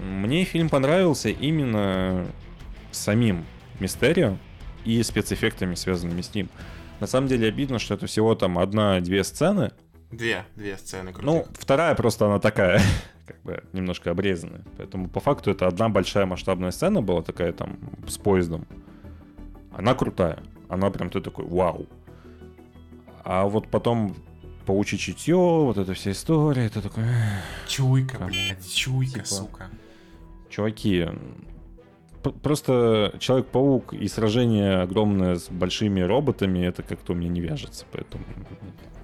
Мне 0.02 0.44
фильм 0.44 0.68
понравился 0.68 1.28
именно 1.28 2.26
самим 2.90 3.44
Мистерио 3.80 4.38
и 4.84 5.02
спецэффектами, 5.02 5.74
связанными 5.74 6.20
с 6.22 6.34
ним. 6.34 6.48
На 7.00 7.06
самом 7.06 7.28
деле 7.28 7.46
обидно, 7.48 7.78
что 7.78 7.94
это 7.94 8.06
всего 8.06 8.34
там 8.34 8.58
одна-две 8.58 9.22
сцены. 9.22 9.70
Две, 10.10 10.44
две 10.56 10.76
сцены 10.78 11.12
крутых. 11.12 11.24
Ну, 11.24 11.46
вторая 11.58 11.94
просто 11.94 12.26
она 12.26 12.38
такая, 12.40 12.80
как 13.28 13.42
бы 13.42 13.62
немножко 13.72 14.10
обрезанная. 14.10 14.64
Поэтому 14.76 15.08
по 15.08 15.20
факту 15.20 15.50
это 15.50 15.66
одна 15.66 15.88
большая 15.88 16.26
масштабная 16.26 16.70
сцена 16.70 17.02
была 17.02 17.22
такая 17.22 17.52
там 17.52 17.78
с 18.08 18.18
поездом. 18.18 18.66
Она 19.72 19.94
крутая. 19.94 20.42
Она 20.68 20.90
прям 20.90 21.10
ты 21.10 21.20
такой, 21.20 21.46
вау. 21.46 21.86
А 23.24 23.44
вот 23.44 23.68
потом 23.68 24.16
паучье 24.66 24.98
чутье, 24.98 25.36
вот 25.36 25.78
эта 25.78 25.94
вся 25.94 26.10
история, 26.10 26.66
это 26.66 26.82
такой... 26.82 27.04
Чуйка, 27.66 28.18
Кому? 28.18 28.30
блядь, 28.30 28.70
чуйка, 28.70 29.20
Типа. 29.20 29.26
сука. 29.26 29.70
Чуваки, 30.50 31.06
просто 32.42 33.14
Человек-паук 33.18 33.94
и 33.94 34.06
сражение 34.08 34.80
огромное 34.80 35.36
с 35.36 35.48
большими 35.48 36.00
роботами, 36.00 36.60
это 36.60 36.82
как-то 36.82 37.12
у 37.12 37.16
меня 37.16 37.30
не 37.30 37.40
вяжется, 37.40 37.86
поэтому... 37.90 38.24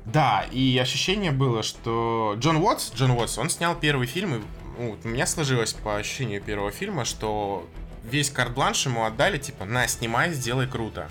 Да, 0.05 0.47
и 0.51 0.77
ощущение 0.79 1.33
было, 1.33 1.63
что 1.63 2.35
Джон 2.39 2.57
Уотс, 2.57 2.93
Джон 2.95 3.13
Уотс, 3.13 3.39
он 3.39 3.49
снял 3.49 3.75
первый 3.75 4.07
фильм, 4.07 4.35
и 4.35 4.43
ну, 4.79 4.97
у 5.03 5.09
меня 5.09 5.27
сложилось 5.27 5.73
по 5.73 5.97
ощущению 5.97 6.43
первого 6.43 6.71
фильма, 6.71 7.05
что 7.05 7.67
весь 8.05 8.31
карт-бланш 8.31 8.87
ему 8.87 9.05
отдали, 9.05 9.39
типа, 9.39 9.65
на, 9.65 9.89
снимай, 9.89 10.33
сделай 10.33 10.67
круто. 10.67 11.09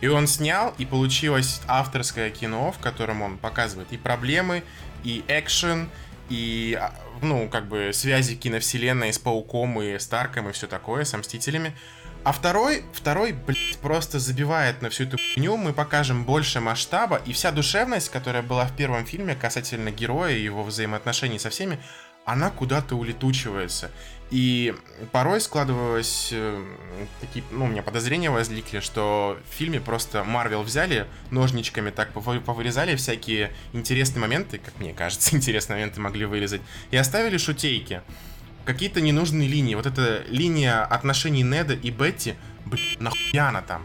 И 0.00 0.08
он 0.08 0.26
снял, 0.26 0.74
и 0.78 0.86
получилось 0.86 1.60
авторское 1.66 2.30
кино, 2.30 2.72
в 2.72 2.78
котором 2.78 3.20
он 3.20 3.36
показывает 3.36 3.92
и 3.92 3.98
проблемы, 3.98 4.62
и 5.04 5.22
экшен, 5.28 5.90
и, 6.30 6.78
а, 6.80 6.94
ну, 7.20 7.48
как 7.48 7.68
бы, 7.68 7.90
связи 7.92 8.36
киновселенной 8.36 9.12
с 9.12 9.18
Пауком 9.18 9.82
и 9.82 9.98
Старком 9.98 10.48
и 10.48 10.52
все 10.52 10.66
такое, 10.66 11.04
со 11.04 11.18
Мстителями. 11.18 11.74
А 12.22 12.32
второй, 12.32 12.84
второй, 12.92 13.32
блядь, 13.32 13.78
просто 13.80 14.18
забивает 14.18 14.82
на 14.82 14.90
всю 14.90 15.04
эту 15.04 15.16
хуйню, 15.16 15.56
мы 15.56 15.72
покажем 15.72 16.24
больше 16.24 16.60
масштаба, 16.60 17.20
и 17.24 17.32
вся 17.32 17.50
душевность, 17.50 18.10
которая 18.10 18.42
была 18.42 18.66
в 18.66 18.76
первом 18.76 19.06
фильме 19.06 19.34
касательно 19.34 19.90
героя 19.90 20.34
и 20.34 20.42
его 20.42 20.62
взаимоотношений 20.62 21.38
со 21.38 21.48
всеми, 21.48 21.80
она 22.30 22.50
куда-то 22.50 22.96
улетучивается. 22.96 23.90
И 24.30 24.74
порой 25.10 25.40
складывалось 25.40 26.28
э, 26.30 26.64
такие, 27.20 27.44
ну, 27.50 27.64
у 27.64 27.68
меня 27.68 27.82
подозрения 27.82 28.30
возникли, 28.30 28.78
что 28.78 29.36
в 29.50 29.54
фильме 29.54 29.80
просто 29.80 30.22
Марвел 30.22 30.62
взяли 30.62 31.08
ножничками, 31.32 31.90
так 31.90 32.12
повы- 32.12 32.40
повырезали 32.40 32.94
всякие 32.94 33.52
интересные 33.72 34.20
моменты, 34.20 34.58
как 34.58 34.78
мне 34.78 34.92
кажется, 34.92 35.34
интересные 35.36 35.76
моменты 35.76 36.00
могли 36.00 36.26
вырезать, 36.26 36.60
и 36.92 36.96
оставили 36.96 37.38
шутейки. 37.38 38.02
Какие-то 38.64 39.00
ненужные 39.00 39.48
линии. 39.48 39.74
Вот 39.74 39.86
эта 39.86 40.22
линия 40.28 40.84
отношений 40.84 41.42
Неда 41.42 41.74
и 41.74 41.90
Бетти, 41.90 42.34
блин, 42.66 42.84
нахуя 43.00 43.48
она 43.48 43.62
там? 43.62 43.82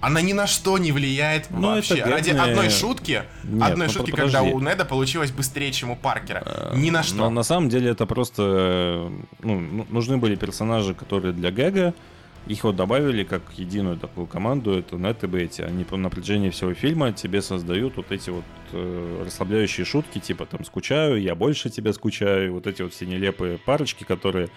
Она 0.00 0.22
ни 0.22 0.32
на 0.32 0.46
что 0.46 0.78
не 0.78 0.92
влияет 0.92 1.50
Ну, 1.50 1.60
вообще. 1.60 1.98
это 1.98 2.10
Ради 2.10 2.30
одной 2.30 2.70
шутки, 2.70 3.22
Нет, 3.44 3.62
одной 3.62 3.86
ну, 3.88 3.92
шутки, 3.92 4.10
подожди. 4.12 4.36
когда 4.36 4.42
у 4.56 4.60
Неда 4.60 4.84
получилось 4.84 5.30
быстрее, 5.30 5.72
чем 5.72 5.90
у 5.90 5.96
Паркера. 5.96 6.72
Ни 6.74 6.90
на 6.90 7.02
что. 7.02 7.16
Но 7.16 7.30
на 7.30 7.42
самом 7.42 7.68
деле 7.68 7.90
это 7.90 8.06
просто... 8.06 8.42
э, 8.42 9.10
Ну, 9.42 9.60
ну, 9.60 9.86
нужны 9.90 10.16
были 10.16 10.36
персонажи, 10.36 10.94
которые 10.94 11.32
для 11.34 11.50
гэга, 11.50 11.92
их 12.46 12.64
вот 12.64 12.74
добавили 12.76 13.22
как 13.24 13.42
единую 13.56 13.98
такую 13.98 14.26
команду, 14.26 14.72
это 14.78 14.96
Нет 14.96 15.22
и 15.22 15.26
Бетти. 15.26 15.62
Они 15.62 15.84
по- 15.84 15.98
на 15.98 16.08
протяжении 16.08 16.48
всего 16.48 16.72
фильма 16.72 17.12
тебе 17.12 17.42
создают 17.42 17.96
вот 17.98 18.10
эти 18.10 18.30
вот 18.30 18.44
э, 18.72 19.22
расслабляющие 19.26 19.84
шутки, 19.84 20.18
типа 20.18 20.46
там 20.46 20.64
«скучаю», 20.64 21.20
«я 21.20 21.34
больше 21.34 21.68
тебя 21.68 21.92
скучаю», 21.92 22.54
вот 22.54 22.66
эти 22.66 22.80
вот 22.80 22.94
все 22.94 23.04
нелепые 23.04 23.58
парочки, 23.58 24.04
которые... 24.04 24.48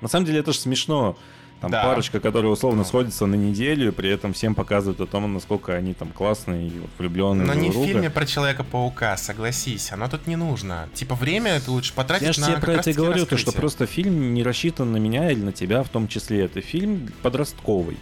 На 0.00 0.08
самом 0.08 0.24
деле 0.24 0.38
это 0.40 0.52
же 0.52 0.58
смешно. 0.58 1.18
Там 1.60 1.72
Да. 1.72 1.82
парочка, 1.82 2.20
которая 2.20 2.52
условно 2.52 2.84
сходится 2.84 3.26
на 3.26 3.34
неделю, 3.34 3.92
при 3.92 4.08
этом 4.10 4.32
всем 4.32 4.54
показывают 4.54 5.00
о 5.00 5.06
том, 5.06 5.32
насколько 5.32 5.74
они 5.74 5.92
там 5.92 6.08
классные 6.10 6.68
и 6.68 6.72
влюбленные 6.98 7.46
Но 7.46 7.54
не 7.54 7.70
в 7.70 7.72
фильме 7.72 8.10
про 8.10 8.26
Человека-паука, 8.26 9.16
согласись, 9.16 9.90
оно 9.90 10.08
тут 10.08 10.26
не 10.28 10.36
нужно. 10.36 10.88
Типа 10.94 11.16
время 11.16 11.56
это 11.56 11.72
лучше 11.72 11.92
потратить 11.94 12.26
Я 12.26 12.32
же 12.32 12.40
на 12.40 12.46
тебе 12.46 12.56
как 12.56 12.64
про 12.64 12.72
это 12.74 12.90
и 12.90 12.92
говорю, 12.92 13.26
то, 13.26 13.36
что 13.36 13.52
просто 13.52 13.86
фильм 13.86 14.34
не 14.34 14.42
рассчитан 14.44 14.92
на 14.92 14.98
меня 14.98 15.30
или 15.30 15.40
на 15.40 15.52
тебя 15.52 15.82
в 15.82 15.88
том 15.88 16.06
числе. 16.06 16.44
Это 16.44 16.60
фильм 16.60 17.10
подростковый. 17.22 17.96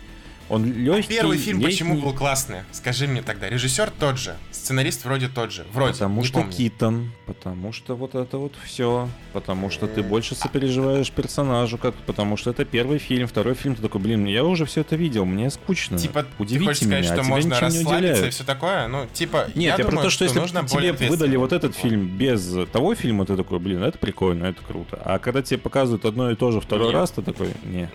Он 0.49 0.65
легкий, 0.65 1.15
Первый 1.15 1.39
фильм 1.39 1.61
почему 1.61 1.95
летний, 1.95 2.11
был 2.11 2.17
классный? 2.17 2.59
Скажи 2.73 3.09
мне 3.09 3.23
тогда. 3.23 3.49
Режиссер 3.49 3.91
тот 3.99 4.17
же, 4.19 4.37
сценарист 4.53 5.05
вроде 5.05 5.29
тот 5.29 5.53
же. 5.53 5.67
Вроде, 5.73 5.95
Потому 5.95 6.23
что 6.23 6.41
помню. 6.41 6.53
Китон, 6.53 7.13
потому 7.27 7.73
что 7.73 7.97
вот 7.97 8.15
это 8.15 8.39
вот 8.39 8.53
все, 8.65 9.09
потому 9.33 9.71
что 9.71 9.89
ты 9.89 10.03
больше 10.03 10.35
сопереживаешь 10.35 11.11
персонажу, 11.11 11.79
как, 11.79 11.95
потому 11.95 12.37
что 12.37 12.51
это 12.51 12.65
первый 12.65 12.99
фильм, 12.99 13.27
второй 13.27 13.55
фильм, 13.55 13.75
ты 13.75 13.83
такой, 13.83 14.01
блин, 14.01 14.25
я 14.27 14.45
уже 14.45 14.67
все 14.67 14.83
это 14.83 14.95
видел, 14.95 15.25
мне 15.25 15.51
скучно. 15.51 15.99
Типа, 15.99 16.23
ты 16.23 16.29
Удивите 16.39 16.67
хочешь 16.67 16.83
сказать, 16.83 17.05
меня, 17.05 17.13
а 17.13 17.15
что 17.15 17.25
тебя 17.25 17.35
можно 17.35 17.61
расслабиться 17.61 18.27
и 18.27 18.31
все 18.31 18.45
такое? 18.45 18.89
Ну, 18.89 19.07
типа, 19.13 19.47
Нет, 19.55 19.57
я, 19.57 19.71
я, 19.71 19.77
про 19.77 19.85
думаю, 19.85 20.05
то, 20.05 20.11
что, 20.11 20.25
если 20.25 20.39
нужно 20.39 20.67
тебе 20.67 20.93
выдали 20.93 21.37
вот 21.37 21.53
этот 21.53 21.75
фильм 21.75 22.07
без 22.07 22.55
того 22.73 22.95
фильма, 22.95 23.27
ты 23.27 23.37
такой, 23.37 23.59
блин, 23.59 23.83
это 23.83 23.99
прикольно, 23.99 24.45
это 24.45 24.63
круто. 24.63 25.01
А 25.05 25.19
когда 25.19 25.43
тебе 25.43 25.59
показывают 25.59 26.05
одно 26.05 26.31
и 26.31 26.37
то 26.37 26.53
же 26.53 26.61
второй 26.61 26.87
Нет. 26.87 26.95
раз, 26.95 27.11
ты 27.11 27.23
такой, 27.23 27.49
не. 27.65 27.89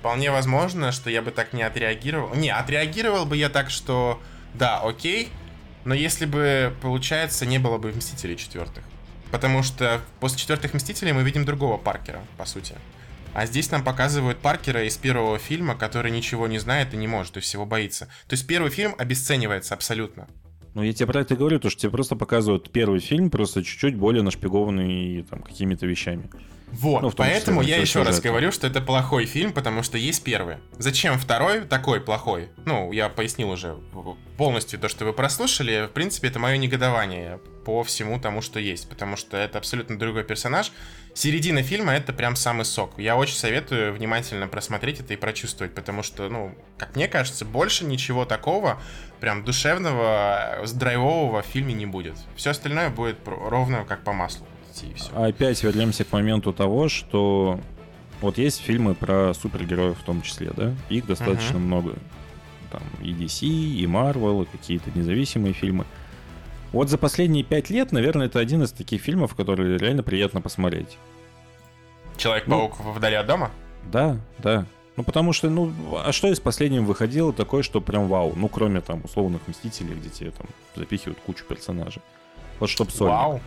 Вполне 0.00 0.30
возможно, 0.30 0.92
что 0.92 1.10
я 1.10 1.22
бы 1.22 1.30
так 1.30 1.52
не 1.52 1.62
отреагировал. 1.62 2.34
Не, 2.34 2.50
отреагировал 2.50 3.26
бы 3.26 3.36
я 3.36 3.48
так, 3.48 3.70
что 3.70 4.20
да, 4.54 4.80
окей, 4.80 5.28
но 5.84 5.94
если 5.94 6.26
бы, 6.26 6.72
получается, 6.80 7.46
не 7.46 7.58
было 7.58 7.78
бы 7.78 7.92
Мстителей 7.92 8.36
четвертых. 8.36 8.84
Потому 9.30 9.62
что 9.62 10.00
после 10.20 10.38
четвертых 10.38 10.74
Мстителей 10.74 11.12
мы 11.12 11.22
видим 11.22 11.44
другого 11.44 11.76
Паркера, 11.76 12.20
по 12.36 12.44
сути. 12.44 12.74
А 13.34 13.46
здесь 13.46 13.70
нам 13.70 13.84
показывают 13.84 14.38
Паркера 14.38 14.84
из 14.84 14.96
первого 14.96 15.38
фильма, 15.38 15.74
который 15.74 16.10
ничего 16.10 16.46
не 16.46 16.58
знает 16.58 16.94
и 16.94 16.96
не 16.96 17.06
может, 17.06 17.36
и 17.36 17.40
всего 17.40 17.66
боится. 17.66 18.06
То 18.26 18.34
есть 18.34 18.46
первый 18.46 18.70
фильм 18.70 18.94
обесценивается 18.98 19.74
абсолютно. 19.74 20.28
Ну, 20.74 20.82
я 20.82 20.92
тебе 20.92 21.06
про 21.06 21.20
это 21.20 21.36
говорю, 21.36 21.58
то, 21.58 21.70
что 21.70 21.80
тебе 21.80 21.90
просто 21.90 22.16
показывают 22.16 22.70
первый 22.70 23.00
фильм, 23.00 23.30
просто 23.30 23.62
чуть-чуть 23.62 23.96
более 23.96 24.22
нашпигованный 24.22 25.22
там 25.22 25.42
какими-то 25.42 25.86
вещами. 25.86 26.30
Вот, 26.72 27.02
Ну, 27.02 27.10
том 27.10 27.26
числе 27.26 27.34
поэтому 27.34 27.62
я 27.62 27.68
сюжет- 27.76 27.88
еще 27.88 27.98
раз 28.02 28.08
сюжет. 28.16 28.24
говорю, 28.24 28.52
что 28.52 28.66
это 28.66 28.80
плохой 28.80 29.24
фильм, 29.26 29.52
потому 29.52 29.82
что 29.82 29.98
есть 29.98 30.22
первый. 30.22 30.56
Зачем 30.78 31.18
второй 31.18 31.62
такой 31.62 32.00
плохой? 32.00 32.50
Ну, 32.66 32.92
я 32.92 33.08
пояснил 33.08 33.50
уже 33.50 33.76
полностью 34.36 34.78
то, 34.78 34.88
что 34.88 35.04
вы 35.04 35.12
прослушали. 35.12 35.86
В 35.86 35.92
принципе, 35.92 36.28
это 36.28 36.38
мое 36.38 36.56
негодование 36.56 37.40
по 37.64 37.82
всему 37.82 38.20
тому, 38.20 38.40
что 38.42 38.60
есть, 38.60 38.88
потому 38.88 39.16
что 39.16 39.36
это 39.36 39.58
абсолютно 39.58 39.98
другой 39.98 40.24
персонаж. 40.24 40.72
Середина 41.14 41.62
фильма— 41.62 41.92
это 41.94 42.12
прям 42.12 42.36
самый 42.36 42.64
сок. 42.64 42.98
Я 42.98 43.16
очень 43.16 43.34
советую 43.36 43.92
внимательно 43.92 44.46
просмотреть 44.46 45.00
это 45.00 45.14
и 45.14 45.16
прочувствовать, 45.16 45.74
потому 45.74 46.02
что, 46.02 46.28
ну, 46.28 46.54
как 46.78 46.94
мне 46.94 47.08
кажется, 47.08 47.44
больше 47.44 47.84
ничего 47.84 48.24
такого 48.24 48.80
прям 49.20 49.44
душевного, 49.44 50.64
драйвового 50.74 51.42
в 51.42 51.46
фильме 51.46 51.74
не 51.74 51.86
будет. 51.86 52.14
Все 52.36 52.50
остальное 52.50 52.90
будет 52.90 53.18
ровно 53.26 53.84
как 53.84 54.04
по 54.04 54.12
маслу. 54.12 54.46
Идти, 54.78 54.90
и 54.90 54.94
всё. 54.94 55.22
Опять 55.22 55.62
вернемся 55.62 56.04
к 56.04 56.12
моменту 56.12 56.52
того, 56.52 56.88
что 56.88 57.60
вот 58.20 58.38
есть 58.38 58.60
фильмы 58.60 58.94
про 58.94 59.32
супергероев 59.34 59.98
в 59.98 60.04
том 60.04 60.22
числе, 60.22 60.50
да? 60.56 60.74
Их 60.88 61.06
достаточно 61.06 61.58
много. 61.58 61.94
Там 62.70 62.82
и 63.02 63.12
DC, 63.12 63.46
и 63.46 63.86
Marvel, 63.86 64.42
и 64.42 64.46
какие-то 64.46 64.90
независимые 64.94 65.54
фильмы. 65.54 65.86
Вот 66.72 66.90
за 66.90 66.98
последние 66.98 67.44
пять 67.44 67.70
лет, 67.70 67.92
наверное, 67.92 68.26
это 68.26 68.40
один 68.40 68.62
из 68.62 68.72
таких 68.72 69.00
фильмов, 69.00 69.34
которые 69.34 69.78
реально 69.78 70.02
приятно 70.02 70.42
посмотреть. 70.42 70.98
Человек-паук 72.18 72.78
вдали 72.80 73.14
от 73.14 73.26
дома? 73.26 73.50
Да, 73.90 74.18
да. 74.38 74.66
Ну, 74.96 75.04
потому 75.04 75.32
что, 75.32 75.48
ну, 75.48 75.72
а 76.04 76.12
что 76.12 76.28
из 76.28 76.40
последнего 76.40 76.82
выходило 76.82 77.32
такое, 77.32 77.62
что 77.62 77.80
прям 77.80 78.08
вау? 78.08 78.34
Ну, 78.34 78.48
кроме 78.48 78.80
там 78.80 79.00
условных 79.04 79.46
Мстителей, 79.46 79.94
где 79.94 80.10
тебе 80.10 80.30
там 80.32 80.46
запихивают 80.74 81.18
кучу 81.24 81.44
персонажей. 81.44 82.02
Вот 82.58 82.68
чтоб 82.68 82.90
сольник. 82.90 83.14
Вау. 83.14 83.40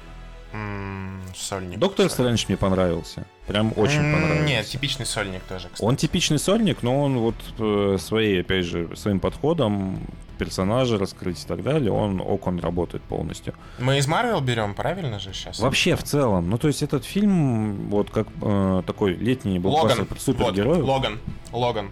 Сольник. 1.35 1.79
Доктор. 1.79 2.09
Стрэндж 2.09 2.45
мне 2.47 2.57
понравился. 2.57 3.25
Прям 3.47 3.73
очень 3.75 3.99
понравился. 3.99 4.43
Нет, 4.43 4.65
типичный 4.65 5.05
сольник 5.05 5.43
тоже, 5.43 5.67
кстати. 5.67 5.83
Он 5.83 5.95
типичный 5.95 6.39
сольник, 6.39 6.83
но 6.83 7.01
он 7.01 7.19
вот 7.19 7.35
э, 7.59 7.97
своей, 7.99 8.41
опять 8.41 8.65
же, 8.65 8.95
своим 8.95 9.19
подходом 9.19 9.99
персонажа 10.37 10.97
раскрыть 10.97 11.43
и 11.43 11.47
так 11.47 11.61
далее, 11.61 11.91
он 11.91 12.19
ок, 12.19 12.47
он 12.47 12.59
работает 12.59 13.03
полностью. 13.03 13.53
Мы 13.77 13.99
из 13.99 14.07
Марвел 14.07 14.41
берем, 14.41 14.73
правильно 14.73 15.19
же 15.19 15.33
сейчас? 15.33 15.59
Вообще, 15.59 15.95
в 15.95 16.01
целом, 16.01 16.49
ну 16.49 16.57
то 16.57 16.67
есть 16.67 16.81
этот 16.81 17.05
фильм, 17.05 17.89
вот 17.89 18.09
как 18.09 18.27
э, 18.41 18.81
такой 18.87 19.13
летний 19.13 19.59
блокбастер 19.59 20.01
Логан. 20.01 20.17
супергероев. 20.17 20.77
Вот, 20.77 20.87
Логан. 20.89 21.19
Логан. 21.51 21.91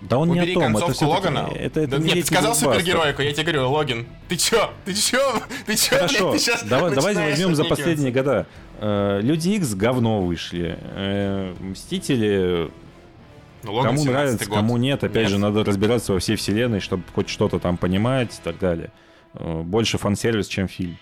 Да 0.00 0.18
он 0.18 0.30
не 0.30 0.38
Убери 0.40 0.52
о 0.52 0.60
том, 0.60 0.76
это 0.76 0.92
все 0.92 1.06
Логана. 1.06 1.50
это, 1.54 1.80
это 1.80 1.90
Да 1.92 1.98
не 1.98 2.04
нет, 2.04 2.14
ты 2.20 2.26
сказал 2.26 2.52
блокбастер. 2.52 2.72
супергеройку, 2.80 3.22
я 3.22 3.32
тебе 3.32 3.42
говорю, 3.52 3.70
Логин. 3.72 4.06
Ты 4.28 4.36
чё? 4.36 4.70
Ты 4.84 4.94
чё? 4.94 5.42
Ты 5.66 5.76
чё, 5.76 5.96
Хорошо, 5.96 6.18
блядь, 6.30 6.32
ты 6.32 6.38
сейчас 6.38 6.62
давай, 6.64 6.94
давайте 6.94 7.20
возьмем 7.20 7.54
за 7.56 7.64
последние 7.64 8.12
года. 8.12 8.46
Э, 8.80 9.18
Люди 9.22 9.48
Икс 9.50 9.74
говно 9.74 10.20
вышли. 10.22 10.78
Э, 10.80 11.52
Мстители 11.60 12.70
Ну, 13.64 13.82
кому 13.82 14.00
17-й 14.02 14.08
нравится, 14.08 14.46
год. 14.46 14.54
кому 14.54 14.76
нет. 14.76 15.02
Опять 15.02 15.22
Нет. 15.24 15.30
же, 15.30 15.38
надо 15.38 15.64
разбираться 15.64 16.12
во 16.12 16.20
всей 16.20 16.36
вселенной, 16.36 16.78
чтобы 16.78 17.02
хоть 17.12 17.28
что-то 17.28 17.58
там 17.58 17.76
понимать 17.76 18.38
и 18.38 18.40
так 18.42 18.58
далее. 18.60 18.92
Э, 19.34 19.62
Больше 19.62 19.98
фан-сервис, 19.98 20.46
чем 20.46 20.68
фильм. 20.68 20.96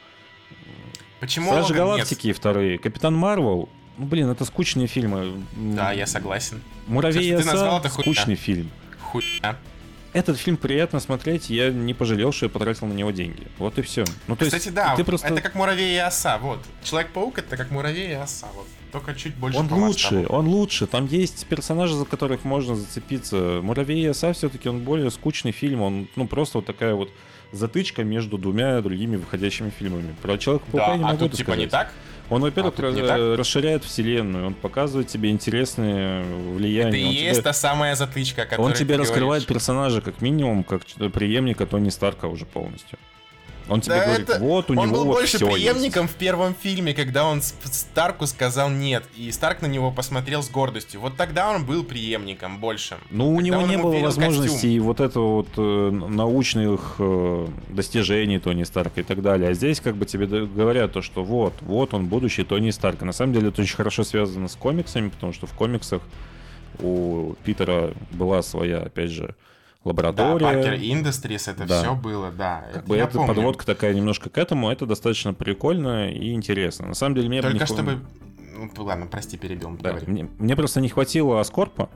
Почему 1.21 1.51
Стражи 1.51 1.73
Логан 1.75 1.87
Галактики 1.97 2.33
вторые. 2.33 2.79
Капитан 2.79 3.15
Марвел. 3.15 3.69
Ну, 3.99 4.07
блин, 4.07 4.29
это 4.31 4.45
скучные 4.47 4.87
фильмы. 4.87 5.33
нет? 5.57 5.77
Да, 5.77 5.93
я 5.93 6.07
согласен. 6.07 6.63
Муравей 6.87 7.31
ты 7.37 7.45
назвал, 7.45 7.77
оса 7.77 7.79
это 7.81 7.89
хуйня. 7.89 8.13
скучный 8.15 8.35
фильм. 8.37 8.71
Хуйня. 9.21 9.57
Этот 10.13 10.39
фильм 10.39 10.57
приятно 10.57 10.99
смотреть, 10.99 11.51
я 11.51 11.71
не 11.71 11.93
пожалел, 11.93 12.33
что 12.33 12.47
я 12.47 12.51
потратил 12.51 12.87
на 12.87 12.95
него 12.95 13.11
деньги. 13.11 13.49
Вот 13.59 13.79
и 13.79 13.83
все. 13.83 14.05
Ну, 14.29 14.37
то 14.37 14.47
Кстати, 14.47 14.65
есть, 14.65 14.75
да, 14.75 14.97
ты 14.97 15.05
просто... 15.05 15.29
это 15.29 15.43
как 15.43 15.55
муравей 15.55 15.95
и 15.95 15.99
оса, 15.99 16.39
вот. 16.39 16.59
Человек-паук 16.83 17.39
это 17.39 17.57
как 17.59 17.71
муравей 17.71 18.11
и 18.11 18.15
оса, 18.15 18.47
вот. 18.55 18.67
Только 18.93 19.15
чуть 19.15 19.35
больше 19.35 19.59
Он 19.59 19.71
лучше, 19.71 20.15
масштабу. 20.15 20.39
он 20.39 20.47
лучше. 20.49 20.87
Там 20.87 21.07
есть 21.07 21.45
персонажи, 21.47 21.95
за 21.95 22.07
которых 22.07 22.45
можно 22.45 22.77
зацепиться. 22.77 23.61
Муравей 23.63 24.05
и 24.05 24.07
оса 24.07 24.33
все-таки 24.33 24.71
он 24.71 24.81
более 24.81 25.11
скучный 25.11 25.53
фильм. 25.53 25.83
Он, 25.83 26.09
ну, 26.17 26.27
просто 26.27 26.59
вот 26.59 26.67
такая 26.67 26.95
вот 26.95 27.11
затычка 27.53 28.03
между 28.03 28.39
двумя 28.39 28.81
другими 28.81 29.17
выходящими 29.17 29.71
фильмами. 29.71 30.15
Про 30.23 30.39
Человека-паука 30.39 30.87
Да, 30.87 30.93
я 30.93 30.99
не 30.99 31.05
а 31.05 31.07
могу 31.09 31.19
тут 31.19 31.33
типа 31.33 31.53
сказать. 31.53 31.61
не 31.61 31.67
так? 31.67 31.93
Он, 32.29 32.43
во-первых, 32.43 32.75
А 32.79 33.07
так? 33.07 33.39
расширяет 33.39 33.85
вселенную, 33.85 34.47
он 34.49 34.55
показывает 34.55 35.09
тебе 35.09 35.31
интересные 35.31 36.25
влияния. 36.25 36.89
Это 36.89 36.97
и 36.97 37.05
он 37.05 37.11
есть 37.11 37.33
тебе, 37.35 37.43
та 37.43 37.53
самая 37.53 37.95
затычка, 37.95 38.43
о 38.43 38.47
которой 38.47 38.67
он 38.67 38.73
тебе 38.73 38.97
раскрывает 38.97 39.43
говоришь. 39.45 39.47
персонажа 39.47 40.01
как 40.01 40.21
минимум, 40.21 40.65
как 40.65 40.83
преемника 41.13 41.67
Тони 41.67 41.91
Старка 41.91 42.27
уже 42.27 42.45
полностью. 42.45 42.99
Он 43.69 43.81
тебе 43.81 43.97
Да 43.97 44.05
говорит, 44.07 44.29
это- 44.31 44.39
вот 44.39 44.71
у 44.71 44.75
он 44.79 44.87
него 44.87 44.97
был 44.99 45.05
вот 45.07 45.15
больше 45.15 45.39
преемником 45.39 46.07
в 46.07 46.15
первом 46.15 46.55
фильме, 46.55 46.95
когда 46.95 47.25
он 47.25 47.43
Старку 47.43 48.27
сказал 48.27 48.71
нет, 48.71 49.05
и 49.17 49.31
Старк 49.33 49.61
на 49.63 49.67
него 49.67 49.91
посмотрел 49.91 50.43
с 50.43 50.51
гордостью. 50.51 51.01
Вот 51.01 51.17
тогда 51.17 51.51
он 51.51 51.65
был 51.65 51.83
преемником 51.83 52.59
больше. 52.61 52.97
Ну, 53.11 53.35
у 53.35 53.41
него 53.41 53.63
не 53.63 53.77
было 53.77 53.99
возможности 53.99 54.79
вот 54.79 55.01
этого 55.01 55.37
вот 55.37 55.49
э, 55.57 55.91
научных 55.91 56.97
э, 56.99 57.47
достижений 57.71 58.39
Тони 58.39 58.63
Старка 58.65 59.01
и 59.01 59.05
так 59.05 59.21
далее. 59.23 59.51
А 59.51 59.55
здесь 59.55 59.81
как 59.81 59.97
бы 59.97 60.07
тебе 60.07 60.27
говорят 60.27 60.93
то, 60.93 61.03
что 61.03 61.25
вот, 61.25 61.55
вот 61.63 61.93
он 61.95 62.07
будущий 62.07 62.45
Тони 62.45 62.71
Старк. 62.71 63.03
И 63.03 63.05
на 63.05 63.13
самом 63.13 63.33
деле 63.33 63.49
это 63.49 63.63
очень 63.63 63.77
хорошо 63.77 64.05
связано 64.05 64.49
с 64.49 64.55
комиксами, 64.55 65.09
потому 65.09 65.33
что 65.33 65.47
в 65.47 65.53
комиксах 65.53 66.03
у 66.79 67.35
Питера 67.45 67.95
была 68.13 68.43
своя, 68.43 68.79
опять 68.79 69.11
же, 69.11 69.35
Да, 69.93 70.03
лаборатория. 70.33 70.47
Паркер 70.47 70.75
Industries, 70.75 71.51
это 71.51 71.67
Да. 71.67 71.81
все 71.83 71.95
было, 71.95 72.31
да. 72.31 72.65
Как 72.73 72.83
это 72.83 72.89
бы 72.89 72.97
это 72.97 73.13
помню. 73.19 73.35
подводка 73.35 73.67
такая 73.67 73.95
немножко 73.95 74.31
к 74.31 74.39
этому, 74.39 74.71
это 74.71 74.87
достаточно 74.87 75.35
прикольно 75.35 76.11
и 76.11 76.33
интересно. 76.33 76.89
На 76.89 76.95
самом 76.95 77.15
деле 77.17 77.29
мне 77.29 77.43
Только 77.43 77.59
не 77.59 77.65
чтобы... 77.67 77.99
Ну, 78.57 78.71
ладно, 78.85 79.07
прости, 79.07 79.37
перебил. 79.37 79.77
Да, 79.81 79.91
говори. 79.91 80.07
мне, 80.11 80.29
мне 80.39 80.57
просто 80.57 80.81
не 80.81 80.89
хватило 80.89 81.41
Аскорпа. 81.41 81.91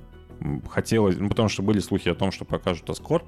Хотелось, 0.68 1.16
ну 1.18 1.28
потому 1.28 1.48
что 1.48 1.62
были 1.62 1.80
слухи 1.80 2.08
о 2.08 2.14
том, 2.14 2.32
что 2.32 2.44
покажут 2.44 2.88
Аскорп. 2.90 3.24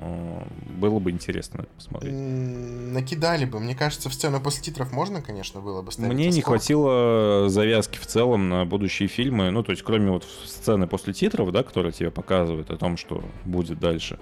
Э, 0.00 0.42
Было 0.78 0.98
бы 1.00 1.10
интересно 1.10 1.64
посмотреть. 1.76 2.12
Накидали 2.14 3.44
бы. 3.44 3.58
Мне 3.60 3.74
кажется, 3.74 4.08
в 4.08 4.14
сцену 4.14 4.40
после 4.40 4.62
титров 4.62 4.92
можно, 4.92 5.20
конечно, 5.22 5.60
было 5.60 5.82
бы 5.82 5.90
ставить. 5.90 6.12
Мне 6.12 6.28
не 6.28 6.40
хватило 6.40 7.48
завязки 7.48 7.98
в 7.98 8.06
целом 8.06 8.48
на 8.48 8.64
будущие 8.64 9.08
фильмы. 9.08 9.50
Ну, 9.50 9.62
то 9.62 9.72
есть, 9.72 9.82
кроме 9.82 10.10
вот 10.10 10.24
сцены 10.44 10.86
после 10.86 11.12
титров, 11.12 11.50
да, 11.52 11.62
которые 11.62 11.92
тебе 11.92 12.10
показывают 12.10 12.70
о 12.70 12.76
том, 12.76 12.96
что 12.96 13.22
будет 13.44 13.78
дальше. 13.80 14.18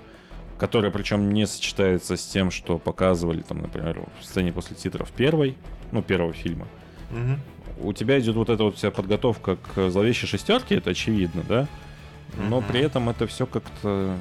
Которая, 0.58 0.90
причем, 0.90 1.32
не 1.34 1.46
сочетается 1.46 2.16
с 2.16 2.26
тем, 2.26 2.50
что 2.50 2.78
показывали, 2.78 3.42
там, 3.42 3.60
например, 3.60 4.02
в 4.20 4.24
сцене 4.24 4.52
после 4.52 4.74
титров 4.76 5.10
первой, 5.12 5.56
ну, 5.92 6.02
первого 6.02 6.32
фильма. 6.32 6.66
Мгм. 7.10 7.38
у 7.78 7.92
тебя 7.92 8.18
идет 8.18 8.34
вот 8.36 8.48
эта 8.48 8.64
вот 8.64 8.76
вся 8.78 8.90
подготовка 8.90 9.56
к 9.56 9.90
зловещей 9.90 10.26
шестерке, 10.26 10.76
это 10.76 10.90
очевидно, 10.90 11.44
да? 11.46 11.68
Но 12.36 12.60
Мгм. 12.60 12.68
при 12.68 12.80
этом 12.80 13.10
это 13.10 13.26
все 13.26 13.44
как-то. 13.46 14.16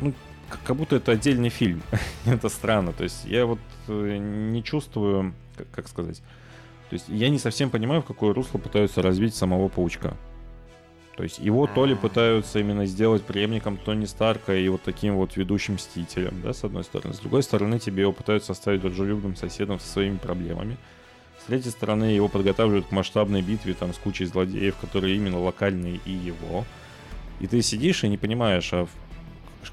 Ну, 0.00 0.12
как 0.48 0.76
будто 0.76 0.96
это 0.96 1.12
отдельный 1.12 1.48
фильм. 1.48 1.82
это 2.26 2.48
странно. 2.48 2.92
То 2.92 3.04
есть 3.04 3.24
я 3.24 3.46
вот 3.46 3.58
э, 3.88 4.16
не 4.16 4.62
чувствую, 4.62 5.34
как, 5.56 5.70
как 5.70 5.88
сказать. 5.88 6.22
То 6.90 6.94
есть 6.94 7.08
я 7.08 7.28
не 7.28 7.38
совсем 7.38 7.70
понимаю, 7.70 8.02
в 8.02 8.06
какое 8.06 8.32
русло 8.32 8.58
пытаются 8.58 9.02
развить 9.02 9.34
самого 9.34 9.68
паучка. 9.68 10.16
То 11.16 11.24
есть 11.24 11.40
его 11.40 11.66
то 11.66 11.84
ли 11.84 11.96
пытаются 11.96 12.60
именно 12.60 12.86
сделать 12.86 13.24
преемником 13.24 13.76
Тони 13.76 14.04
Старка 14.04 14.54
и 14.54 14.68
вот 14.68 14.82
таким 14.82 15.16
вот 15.16 15.36
ведущим 15.36 15.74
мстителем, 15.74 16.40
да, 16.42 16.52
с 16.52 16.62
одной 16.62 16.84
стороны. 16.84 17.12
С 17.12 17.18
другой 17.18 17.42
стороны, 17.42 17.80
тебе 17.80 18.02
его 18.02 18.12
пытаются 18.12 18.52
оставить 18.52 18.82
дружелюбным 18.82 19.34
соседом 19.34 19.80
со 19.80 19.88
своими 19.88 20.16
проблемами. 20.16 20.76
С 21.42 21.46
третьей 21.46 21.72
стороны, 21.72 22.04
его 22.04 22.28
подготавливают 22.28 22.86
к 22.86 22.92
масштабной 22.92 23.42
битве 23.42 23.74
там 23.74 23.92
с 23.92 23.98
кучей 23.98 24.26
злодеев, 24.26 24.76
которые 24.76 25.16
именно 25.16 25.40
локальные 25.40 25.98
и 26.04 26.12
его. 26.12 26.64
И 27.40 27.48
ты 27.48 27.62
сидишь 27.62 28.04
и 28.04 28.08
не 28.08 28.16
понимаешь, 28.16 28.72
а 28.72 28.86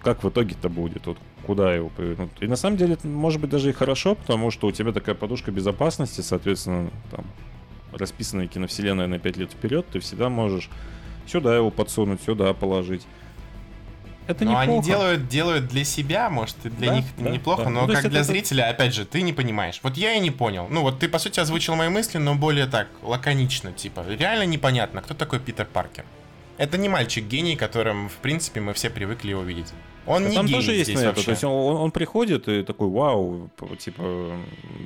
как 0.04 0.24
в 0.24 0.30
итоге-то 0.30 0.70
будет, 0.70 1.06
вот 1.08 1.18
куда 1.46 1.74
его 1.74 1.90
повернут. 1.90 2.32
И 2.40 2.48
на 2.48 2.56
самом 2.56 2.78
деле 2.78 2.94
это 2.94 3.08
может 3.08 3.40
быть 3.42 3.50
даже 3.50 3.70
и 3.70 3.74
хорошо, 3.74 4.16
потому 4.16 4.52
что 4.52 4.68
у 4.68 4.72
тебя 4.72 4.92
такая 4.92 5.16
подушка 5.16 5.52
безопасности, 5.52 6.22
соответственно, 6.22 6.90
там 7.12 7.26
расписанная 7.94 8.48
киновселенная 8.48 9.08
на 9.08 9.20
5 9.20 9.38
лет 9.38 9.52
вперед, 9.52 9.86
ты 9.92 10.00
всегда 10.00 10.30
можешь 10.30 10.70
сюда 11.28 11.56
его 11.56 11.70
подсунуть, 11.72 12.22
сюда 12.22 12.54
положить. 12.54 13.04
Это 14.28 14.44
Но 14.44 14.52
неплохо. 14.64 14.72
они 14.72 14.82
делают, 14.82 15.28
делают 15.28 15.68
для 15.68 15.84
себя, 15.84 16.30
может, 16.32 16.56
и 16.66 16.70
для 16.70 16.90
Да, 16.90 16.96
них 16.96 17.06
да, 17.18 17.30
неплохо, 17.30 17.66
да. 17.66 17.70
но 17.70 17.86
Ну, 17.86 17.94
как 17.94 18.10
для 18.10 18.22
это- 18.22 18.24
зрителя, 18.24 18.70
опять 18.70 18.94
же, 18.96 19.06
ты 19.06 19.22
не 19.22 19.34
понимаешь. 19.34 19.80
Вот 19.84 19.98
я 19.98 20.14
и 20.14 20.20
не 20.20 20.32
понял. 20.32 20.68
Ну 20.70 20.82
вот 20.82 20.98
ты, 20.98 21.08
по 21.08 21.20
сути, 21.20 21.40
озвучил 21.40 21.76
мои 21.76 21.90
мысли, 21.90 22.18
но 22.18 22.34
более 22.34 22.66
так, 22.66 22.88
лаконично, 23.04 23.72
типа. 23.72 24.04
Реально 24.10 24.48
непонятно, 24.48 25.02
кто 25.04 25.14
такой 25.14 25.40
Питер 25.40 25.68
Паркер. 25.72 26.06
Это 26.58 26.78
не 26.78 26.88
мальчик-гений, 26.90 27.56
которым, 27.56 28.08
в 28.10 28.16
принципе, 28.18 28.62
мы 28.62 28.74
все 28.74 28.90
привыкли 28.90 29.30
его 29.32 29.42
видеть. 29.44 29.74
Он 30.08 30.24
Да 30.24 30.30
не 30.30 30.36
там 30.36 30.46
гений 30.46 30.60
тоже 30.60 30.72
есть 30.74 30.84
здесь 30.86 30.96
на 30.96 31.00
это. 31.02 31.08
вообще. 31.10 31.26
То 31.26 31.32
есть 31.32 31.44
он, 31.44 31.52
он- 31.52 31.82
он 31.82 31.92
приходит 31.92 32.48
и 32.48 32.64
такой, 32.64 32.88
вау, 32.90 33.50
типа, 33.80 34.38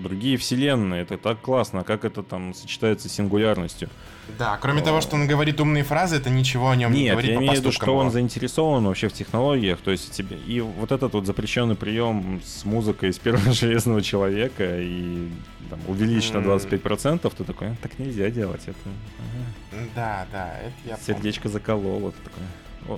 другие 0.02 0.38
вселенные, 0.38 1.02
это 1.04 1.18
так 1.18 1.42
классно, 1.42 1.82
а 1.82 1.84
как 1.84 2.06
это 2.06 2.24
там 2.24 2.54
сочетается 2.54 3.10
с 3.10 3.12
сингулярностью. 3.14 3.90
Да, 4.38 4.58
кроме 4.62 4.82
того, 4.82 5.02
что 5.02 5.16
он 5.16 5.28
говорит 5.28 5.60
умные 5.60 5.84
фразы, 5.84 6.18
это 6.18 6.30
ничего 6.30 6.70
о 6.70 6.76
нем 6.76 6.92
не 6.94 7.04
Нет, 7.04 7.12
говорит 7.14 7.32
я 7.32 7.38
по 7.38 7.42
имею 7.42 7.54
в 7.56 7.58
виду, 7.60 7.72
что 7.72 7.96
он 7.96 8.12
заинтересован 8.12 8.86
вообще 8.86 9.10
в 9.10 9.14
технологиях, 9.14 9.80
то 9.80 9.92
есть 9.92 10.12
тебе 10.12 10.38
и 10.38 10.62
вот 10.62 10.92
этот 10.92 11.14
вот 11.14 11.26
запрещенный 11.26 11.76
прием 11.76 12.42
с 12.46 12.66
музыкой 12.66 13.10
из 13.10 13.20
первого 13.20 13.52
железного 13.54 14.02
человека 14.02 14.80
и 14.82 15.30
там, 15.70 15.80
увеличить 15.88 16.34
на 16.34 16.40
М. 16.40 16.50
25%, 16.52 17.32
ты 17.36 17.44
такой, 17.44 17.68
«А, 17.70 17.76
так 17.82 17.98
нельзя 18.00 18.30
делать, 18.30 18.62
это 18.66 18.78
ага, 19.20 19.84
Да, 19.96 20.28
да, 20.32 20.58
это 20.60 20.74
я 20.86 20.98
помню. 20.98 21.06
сердечко 21.06 21.50
закололо. 21.50 22.12
ты 22.12 22.18
такой. 22.24 22.44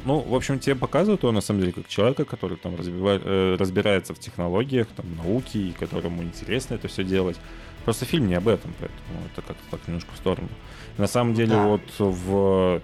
Ну, 0.06 0.20
в 0.20 0.36
общем, 0.36 0.60
тебе 0.60 0.76
показывают 0.76 1.24
его, 1.24 1.32
на 1.32 1.42
самом 1.42 1.62
деле, 1.62 1.74
как 1.74 1.88
человека, 1.88 2.24
который 2.24 2.56
там 2.56 2.76
разбива- 2.76 3.22
э, 3.24 3.56
разбирается 3.60 4.14
в 4.14 4.20
технологиях, 4.20 4.88
там, 4.96 5.06
науке, 5.18 5.60
и 5.60 5.72
которому 5.72 6.24
интересно 6.24 6.76
это 6.76 6.88
все 6.88 7.04
делать. 7.04 7.38
Просто 7.86 8.06
фильм 8.06 8.28
не 8.28 8.36
об 8.36 8.48
этом, 8.48 8.74
поэтому 8.80 9.26
это 9.32 9.42
как-то 9.42 9.64
так 9.72 9.88
немножко 9.88 10.12
в 10.14 10.18
сторону. 10.18 10.50
На 10.98 11.08
самом 11.08 11.34
деле, 11.34 11.54
Да. 11.56 11.66
вот 11.66 11.82
в 11.98 12.82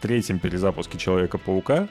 третьем 0.00 0.38
перезапуске 0.38 0.98
Человека-паука 0.98 1.88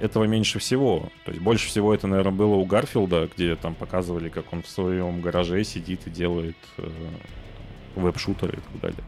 этого 0.00 0.24
меньше 0.24 0.58
всего. 0.58 1.08
То 1.24 1.30
есть 1.32 1.42
больше 1.42 1.68
всего 1.68 1.94
это, 1.94 2.06
наверное, 2.06 2.32
было 2.32 2.54
у 2.54 2.64
Гарфилда, 2.64 3.28
где 3.34 3.56
там 3.56 3.74
показывали, 3.74 4.28
как 4.28 4.52
он 4.52 4.62
в 4.62 4.68
своем 4.68 5.20
гараже 5.20 5.62
сидит 5.64 6.06
и 6.06 6.10
делает 6.10 6.56
э, 6.78 6.90
веб-шутеры 7.94 8.58
и 8.58 8.60
так 8.60 8.80
далее. 8.80 9.04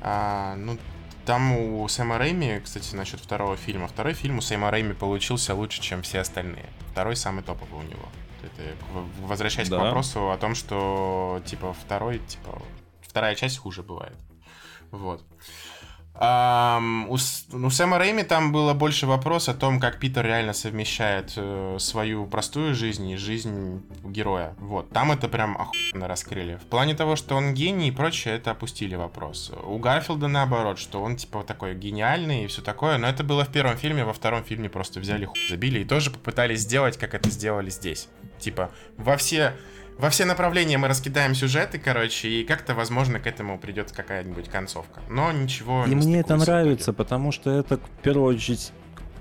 А, 0.00 0.54
ну, 0.56 0.78
там 1.24 1.52
у 1.56 1.86
Сэма 1.88 2.18
Рэйми, 2.18 2.60
кстати, 2.62 2.94
насчет 2.94 3.20
второго 3.20 3.56
фильма. 3.56 3.88
Второй 3.88 4.14
фильм 4.14 4.38
у 4.38 4.40
Сэма 4.40 4.70
Рэйми 4.70 4.94
получился 4.94 5.54
лучше, 5.54 5.80
чем 5.80 6.02
все 6.02 6.20
остальные. 6.20 6.66
Второй 6.92 7.16
самый 7.16 7.42
топовый 7.42 7.80
у 7.84 7.88
него. 7.88 8.08
Это 8.42 8.74
возвращаясь 9.20 9.68
Да. 9.68 9.78
к 9.78 9.82
вопросу 9.82 10.30
о 10.30 10.36
том, 10.36 10.54
что, 10.54 11.40
типа, 11.46 11.72
второй, 11.74 12.18
типа, 12.18 12.60
вторая 13.00 13.34
часть 13.34 13.58
хуже 13.58 13.82
бывает. 13.82 14.16
Вот. 14.90 15.22
Ам, 16.14 17.08
у, 17.08 17.16
С- 17.16 17.46
у 17.52 17.70
Сэма 17.70 17.96
Рэйми 17.98 18.22
там 18.22 18.52
было 18.52 18.74
больше 18.74 19.06
вопрос 19.06 19.48
о 19.48 19.54
том, 19.54 19.80
как 19.80 19.98
Питер 19.98 20.26
реально 20.26 20.52
совмещает 20.52 21.32
э, 21.36 21.76
свою 21.80 22.26
простую 22.26 22.74
жизнь 22.74 23.08
и 23.08 23.16
жизнь 23.16 23.82
героя. 24.04 24.54
Вот. 24.58 24.90
Там 24.90 25.10
это 25.10 25.26
прям 25.28 25.56
охуенно 25.56 26.06
раскрыли. 26.08 26.56
В 26.56 26.66
плане 26.68 26.94
того, 26.94 27.16
что 27.16 27.34
он 27.34 27.54
гений 27.54 27.88
и 27.88 27.90
прочее, 27.90 28.34
это 28.34 28.50
опустили 28.50 28.94
вопрос. 28.94 29.52
У 29.64 29.78
Гарфилда 29.78 30.28
наоборот, 30.28 30.78
что 30.78 31.02
он 31.02 31.16
типа 31.16 31.44
такой 31.44 31.74
гениальный 31.74 32.44
и 32.44 32.46
все 32.46 32.60
такое, 32.60 32.98
но 32.98 33.08
это 33.08 33.24
было 33.24 33.46
в 33.46 33.48
первом 33.50 33.78
фильме, 33.78 34.04
во 34.04 34.12
втором 34.12 34.44
фильме 34.44 34.68
просто 34.68 35.00
взяли 35.00 35.24
хуй 35.24 35.40
забили 35.48 35.80
и 35.80 35.84
тоже 35.84 36.10
попытались 36.10 36.60
сделать, 36.60 36.98
как 36.98 37.14
это 37.14 37.30
сделали 37.30 37.70
здесь. 37.70 38.08
Типа, 38.42 38.70
во 38.96 39.16
все 39.16 39.54
во 39.98 40.10
все 40.10 40.24
направления 40.24 40.78
мы 40.78 40.88
раскидаем 40.88 41.34
сюжеты, 41.34 41.78
короче, 41.78 42.28
и 42.28 42.44
как-то, 42.44 42.74
возможно, 42.74 43.20
к 43.20 43.26
этому 43.26 43.58
придет 43.58 43.92
какая-нибудь 43.92 44.48
концовка. 44.48 45.00
Но 45.08 45.30
ничего 45.30 45.84
И 45.86 45.90
не 45.90 45.94
мне 45.94 46.20
это 46.20 46.36
нравится, 46.36 46.92
потому 46.92 47.30
что 47.30 47.50
это 47.50 47.76
в 47.76 48.02
первую 48.02 48.34
очередь 48.34 48.72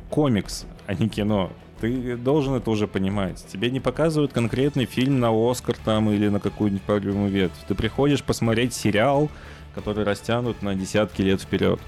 комикс, 0.09 0.65
а 0.87 0.95
не 0.95 1.07
кино. 1.07 1.51
Ты 1.81 2.15
должен 2.15 2.55
это 2.55 2.71
уже 2.71 2.87
понимать. 2.87 3.45
Тебе 3.47 3.69
не 3.69 3.79
показывают 3.79 4.33
конкретный 4.33 4.85
фильм 4.85 5.19
на 5.19 5.29
Оскар 5.31 5.75
там 5.83 6.09
или 6.09 6.29
на 6.29 6.39
какую-нибудь 6.39 6.83
проблему 6.83 7.27
ветвь. 7.27 7.57
Ты 7.67 7.75
приходишь 7.75 8.23
посмотреть 8.23 8.73
сериал, 8.73 9.29
который 9.75 10.03
растянут 10.03 10.61
на 10.63 10.73
десятки 10.73 11.21
лет 11.21 11.41
вперед. 11.41 11.79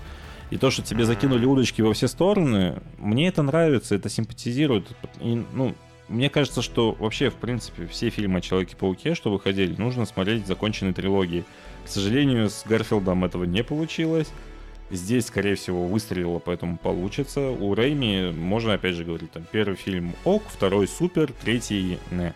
И 0.51 0.57
то, 0.57 0.69
что 0.69 0.83
тебе 0.83 1.05
закинули 1.05 1.45
удочки 1.45 1.81
во 1.81 1.93
все 1.93 2.07
стороны, 2.07 2.81
мне 2.99 3.27
это 3.27 3.41
нравится, 3.41 3.95
это 3.95 4.09
симпатизирует. 4.09 4.87
И, 5.19 5.43
ну, 5.53 5.73
мне 6.13 6.29
кажется, 6.29 6.61
что 6.61 6.93
вообще, 6.93 7.29
в 7.29 7.35
принципе, 7.35 7.87
все 7.87 8.09
фильмы 8.09 8.37
о 8.37 8.41
Человеке-пауке, 8.41 9.15
что 9.15 9.31
выходили, 9.31 9.75
нужно 9.75 10.05
смотреть 10.05 10.45
законченной 10.45 10.93
трилогии. 10.93 11.43
К 11.85 11.87
сожалению, 11.89 12.49
с 12.49 12.63
Гарфилдом 12.65 13.25
этого 13.25 13.43
не 13.45 13.63
получилось. 13.63 14.29
Здесь, 14.91 15.25
скорее 15.25 15.55
всего, 15.55 15.87
выстрелило, 15.87 16.37
поэтому 16.37 16.77
получится. 16.77 17.49
У 17.49 17.73
Рэйми 17.73 18.31
можно, 18.31 18.73
опять 18.73 18.95
же, 18.95 19.03
говорить, 19.03 19.31
там, 19.31 19.43
первый 19.51 19.75
фильм 19.75 20.13
ок, 20.23 20.43
второй 20.47 20.87
супер, 20.87 21.31
третий 21.43 21.97
не. 22.11 22.33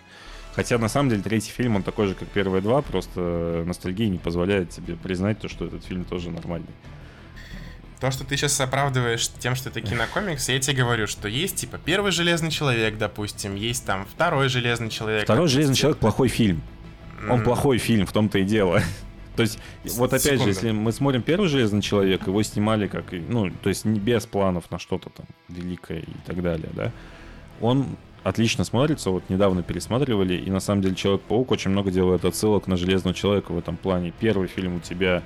Хотя, 0.53 0.79
на 0.79 0.89
самом 0.89 1.11
деле, 1.11 1.21
третий 1.21 1.51
фильм, 1.51 1.75
он 1.75 1.83
такой 1.83 2.07
же, 2.07 2.15
как 2.15 2.27
первые 2.29 2.61
два, 2.61 2.81
просто 2.81 3.63
ностальгия 3.67 4.09
не 4.09 4.17
позволяет 4.17 4.71
тебе 4.71 4.95
признать 4.95 5.39
то, 5.39 5.47
что 5.47 5.65
этот 5.65 5.85
фильм 5.85 6.03
тоже 6.03 6.31
нормальный. 6.31 6.73
То, 7.99 8.11
что 8.11 8.23
ты 8.23 8.37
сейчас 8.37 8.59
оправдываешь 8.61 9.27
тем, 9.39 9.55
что 9.55 9.69
это 9.69 9.81
кинокомикс, 9.81 10.49
я 10.49 10.59
тебе 10.59 10.77
говорю, 10.77 11.07
что 11.07 11.27
есть, 11.27 11.55
типа, 11.55 11.79
первый 11.83 12.11
Железный 12.11 12.51
Человек, 12.51 12.97
допустим, 12.97 13.55
есть 13.55 13.85
там 13.85 14.05
второй 14.05 14.49
Железный 14.49 14.89
Человек. 14.89 15.23
Второй 15.23 15.43
допустим. 15.45 15.55
«Железный 15.55 15.75
человек» 15.75 15.97
плохой 15.99 16.27
фильм. 16.27 16.61
Он 17.23 17.39
М, 17.39 17.43
плохой 17.43 17.79
фильм, 17.79 18.05
в 18.05 18.11
том-то 18.11 18.37
и 18.37 18.43
дело. 18.43 18.81
То 19.35 19.41
есть, 19.41 19.59
вот 19.95 20.09
опять 20.09 20.23
Секунду. 20.23 20.43
же, 20.43 20.49
если 20.49 20.71
мы 20.71 20.91
смотрим 20.91 21.23
первый 21.23 21.47
Железный 21.49 21.81
человек, 21.81 22.27
его 22.27 22.41
снимали 22.43 22.87
как, 22.87 23.05
ну, 23.11 23.49
то 23.51 23.69
есть 23.69 23.85
не 23.85 23.99
без 23.99 24.25
планов 24.25 24.69
на 24.71 24.77
что-то 24.79 25.09
там 25.09 25.25
великое 25.49 25.99
и 25.99 26.13
так 26.25 26.41
далее, 26.41 26.69
да. 26.73 26.91
Он 27.61 27.97
отлично 28.23 28.63
смотрится, 28.63 29.09
вот 29.09 29.29
недавно 29.29 29.63
пересматривали, 29.63 30.35
и 30.35 30.49
на 30.51 30.59
самом 30.59 30.81
деле 30.81 30.95
Человек-паук 30.95 31.51
очень 31.51 31.71
много 31.71 31.91
делает 31.91 32.25
отсылок 32.25 32.67
на 32.67 32.77
Железного 32.77 33.15
человека 33.15 33.51
в 33.51 33.57
этом 33.57 33.77
плане. 33.77 34.11
Первый 34.19 34.47
фильм 34.47 34.75
у 34.77 34.79
тебя 34.79 35.23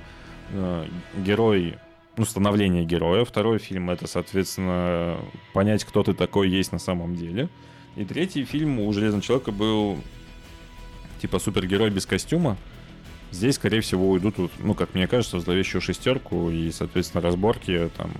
э, 0.50 0.86
герой, 1.16 1.76
ну, 2.16 2.24
становление 2.24 2.84
героя, 2.84 3.24
второй 3.24 3.58
фильм 3.58 3.90
это, 3.90 4.06
соответственно, 4.06 5.18
понять, 5.54 5.84
кто 5.84 6.02
ты 6.02 6.12
такой 6.12 6.50
есть 6.50 6.72
на 6.72 6.78
самом 6.78 7.16
деле. 7.16 7.48
И 7.96 8.04
третий 8.04 8.44
фильм 8.44 8.80
у 8.80 8.92
Железного 8.92 9.22
человека 9.22 9.52
был 9.52 9.98
типа 11.20 11.38
супергерой 11.38 11.90
без 11.90 12.06
костюма. 12.06 12.56
Здесь, 13.30 13.54
скорее 13.54 13.80
всего, 13.80 14.10
уйдут, 14.10 14.36
ну, 14.58 14.74
как 14.74 14.94
мне 14.94 15.06
кажется, 15.06 15.38
в 15.38 15.40
зловещую 15.40 15.80
шестерку 15.80 16.50
и, 16.50 16.70
соответственно, 16.70 17.22
разборки 17.22 17.90
там. 17.96 18.10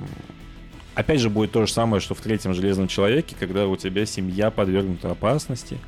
Опять 0.95 1.20
же, 1.20 1.28
будет 1.28 1.53
то 1.53 1.66
же 1.66 1.72
самое, 1.72 2.01
что 2.01 2.14
в 2.14 2.20
третьем 2.20 2.55
Железном 2.55 2.88
Человеке, 2.88 3.34
когда 3.38 3.66
у 3.66 3.76
тебя 3.76 4.07
семья 4.07 4.51
подвергнута 4.51 5.11
опасности, 5.11 5.78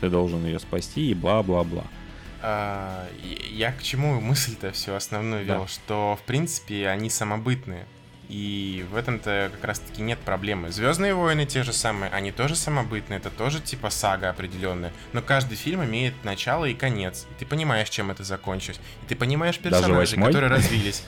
ты 0.00 0.08
должен 0.08 0.44
ее 0.44 0.58
спасти 0.58 1.10
и 1.10 1.14
бла-бла-бла. 1.14 1.84
А, 2.42 3.08
я 3.50 3.72
к 3.72 3.82
чему 3.82 4.20
мысль-то 4.20 4.72
всю 4.72 4.94
основную 4.94 5.46
Да. 5.46 5.54
вел, 5.54 5.68
что, 5.68 6.18
в 6.20 6.26
принципе, 6.26 6.88
они 6.88 7.08
самобытные. 7.10 7.86
И 8.28 8.86
в 8.90 8.96
этом-то 8.96 9.50
как 9.52 9.64
раз-таки 9.64 10.00
нет 10.00 10.18
проблемы. 10.20 10.70
Звездные 10.70 11.14
войны 11.14 11.44
те 11.44 11.64
же 11.64 11.72
самые, 11.74 12.10
они 12.10 12.32
тоже 12.32 12.56
самобытные, 12.56 13.18
это 13.18 13.28
тоже 13.30 13.60
типа 13.60 13.90
сага 13.90 14.30
определенная. 14.30 14.92
Но 15.12 15.20
каждый 15.20 15.56
фильм 15.56 15.84
имеет 15.84 16.14
начало 16.24 16.64
и 16.64 16.72
конец. 16.72 17.26
И 17.30 17.40
ты 17.40 17.46
понимаешь, 17.46 17.90
чем 17.90 18.10
это 18.10 18.24
закончилось. 18.24 18.80
И 19.02 19.06
ты 19.06 19.16
понимаешь 19.16 19.58
персонажей, 19.58 20.18
которые 20.18 20.50
развились. 20.50 21.04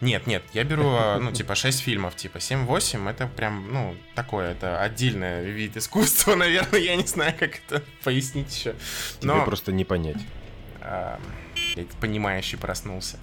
Нет, 0.00 0.28
нет, 0.28 0.44
я 0.52 0.62
беру, 0.62 0.90
а, 0.90 1.18
ну, 1.18 1.32
типа, 1.32 1.56
6 1.56 1.80
фильмов, 1.80 2.14
типа, 2.14 2.38
7-8, 2.38 3.10
это 3.10 3.26
прям, 3.26 3.72
ну, 3.72 3.96
такое, 4.14 4.52
это 4.52 4.80
отдельный 4.80 5.50
вид 5.50 5.76
искусства, 5.76 6.34
наверное, 6.36 6.78
я 6.78 6.94
не 6.94 7.04
знаю, 7.04 7.34
как 7.36 7.56
это 7.56 7.82
пояснить 8.04 8.56
еще. 8.56 8.74
Тебе 9.18 9.32
Но, 9.32 9.44
просто 9.44 9.72
не 9.72 9.84
понять. 9.84 10.18
Блядь, 11.74 11.88
понимающий 12.00 12.58
проснулся. 12.58 13.18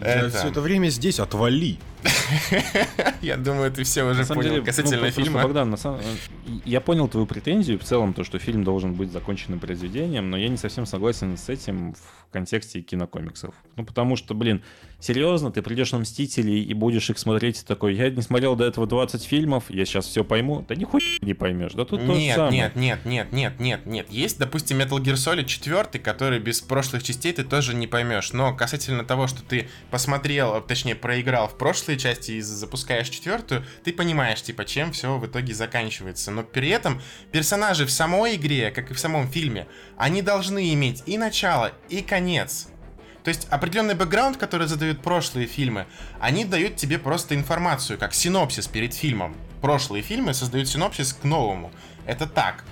Я 0.00 0.06
Это- 0.26 0.38
все 0.38 0.48
это 0.48 0.60
время 0.60 0.88
здесь, 0.90 1.18
отвали. 1.20 1.78
Я 3.22 3.36
думаю, 3.36 3.70
ты 3.70 3.84
все 3.84 4.04
уже 4.04 4.24
понял 4.24 4.42
деле, 4.42 4.62
касательно 4.62 5.06
ну, 5.06 5.10
фильма. 5.10 5.42
Богдан, 5.42 5.70
на 5.70 5.76
самом- 5.76 6.00
я 6.64 6.80
понял 6.80 7.08
твою 7.08 7.26
претензию 7.26 7.78
в 7.78 7.84
целом, 7.84 8.14
то, 8.14 8.24
что 8.24 8.38
фильм 8.38 8.64
должен 8.64 8.94
быть 8.94 9.10
законченным 9.10 9.60
произведением, 9.60 10.30
но 10.30 10.36
я 10.36 10.48
не 10.48 10.56
совсем 10.56 10.86
согласен 10.86 11.36
с 11.36 11.48
этим 11.48 11.94
в 11.94 12.32
контексте 12.32 12.80
кинокомиксов. 12.82 13.54
Ну, 13.76 13.84
потому 13.84 14.16
что, 14.16 14.34
блин, 14.34 14.62
серьезно, 15.00 15.50
ты 15.50 15.62
придешь 15.62 15.92
на 15.92 15.98
Мстителей 15.98 16.62
и 16.62 16.74
будешь 16.74 17.08
их 17.10 17.18
смотреть 17.18 17.62
и 17.62 17.64
такой, 17.64 17.94
я 17.94 18.10
не 18.10 18.22
смотрел 18.22 18.54
до 18.56 18.64
этого 18.64 18.86
20 18.86 19.22
фильмов, 19.22 19.64
я 19.68 19.84
сейчас 19.84 20.06
все 20.06 20.24
пойму. 20.24 20.64
Да 20.68 20.74
нихуя 20.74 21.02
не 21.22 21.34
поймешь. 21.34 21.72
Да 21.72 21.84
тут 21.84 22.04
то 22.04 22.12
Нет, 22.12 22.36
самое. 22.36 22.52
нет, 22.52 22.76
нет, 22.76 23.04
нет, 23.04 23.32
нет, 23.32 23.60
нет, 23.60 23.86
нет. 23.86 24.10
Есть, 24.10 24.38
допустим, 24.38 24.78
Metal 24.78 24.98
Gear 24.98 25.14
Solid 25.14 25.46
4, 25.46 26.02
который 26.02 26.38
без 26.38 26.60
прошлых 26.60 27.02
частей 27.02 27.32
ты 27.32 27.44
тоже 27.44 27.74
не 27.74 27.86
поймешь. 27.86 28.32
Но 28.32 28.54
касательно 28.54 29.04
того, 29.04 29.26
что 29.26 29.42
ты 29.42 29.68
посмотрел, 29.90 30.54
а, 30.54 30.60
точнее, 30.60 30.94
проиграл 30.94 31.48
в 31.48 31.56
прошлые 31.88 31.98
части 31.98 32.32
и 32.32 32.40
запускаешь 32.42 33.08
четвертую, 33.08 33.64
ты 33.82 33.94
понимаешь, 33.94 34.42
типа, 34.42 34.66
чем 34.66 34.92
все 34.92 35.16
в 35.16 35.26
итоге 35.26 35.54
заканчивается. 35.54 36.30
Но 36.30 36.42
при 36.42 36.68
этом 36.68 37.00
персонажи 37.32 37.86
в 37.86 37.90
самой 37.90 38.36
игре, 38.36 38.70
как 38.70 38.90
и 38.90 38.94
в 38.94 38.98
самом 38.98 39.26
фильме, 39.28 39.66
они 39.96 40.20
должны 40.20 40.74
иметь 40.74 41.02
и 41.06 41.16
начало, 41.16 41.72
и 41.88 42.02
конец. 42.02 42.68
То 43.24 43.30
есть 43.30 43.46
определенный 43.50 43.94
бэкграунд, 43.94 44.36
который 44.36 44.66
задают 44.66 45.02
прошлые 45.02 45.46
фильмы, 45.46 45.86
они 46.20 46.44
дают 46.44 46.76
тебе 46.76 46.98
просто 46.98 47.34
информацию, 47.34 47.98
как 47.98 48.12
синопсис 48.12 48.66
перед 48.66 48.92
фильмом. 48.92 49.34
Прошлые 49.62 50.02
фильмы 50.02 50.34
создают 50.34 50.68
синопсис 50.68 51.14
к 51.14 51.24
новому. 51.24 51.70
Это 52.04 52.26
так. 52.26 52.64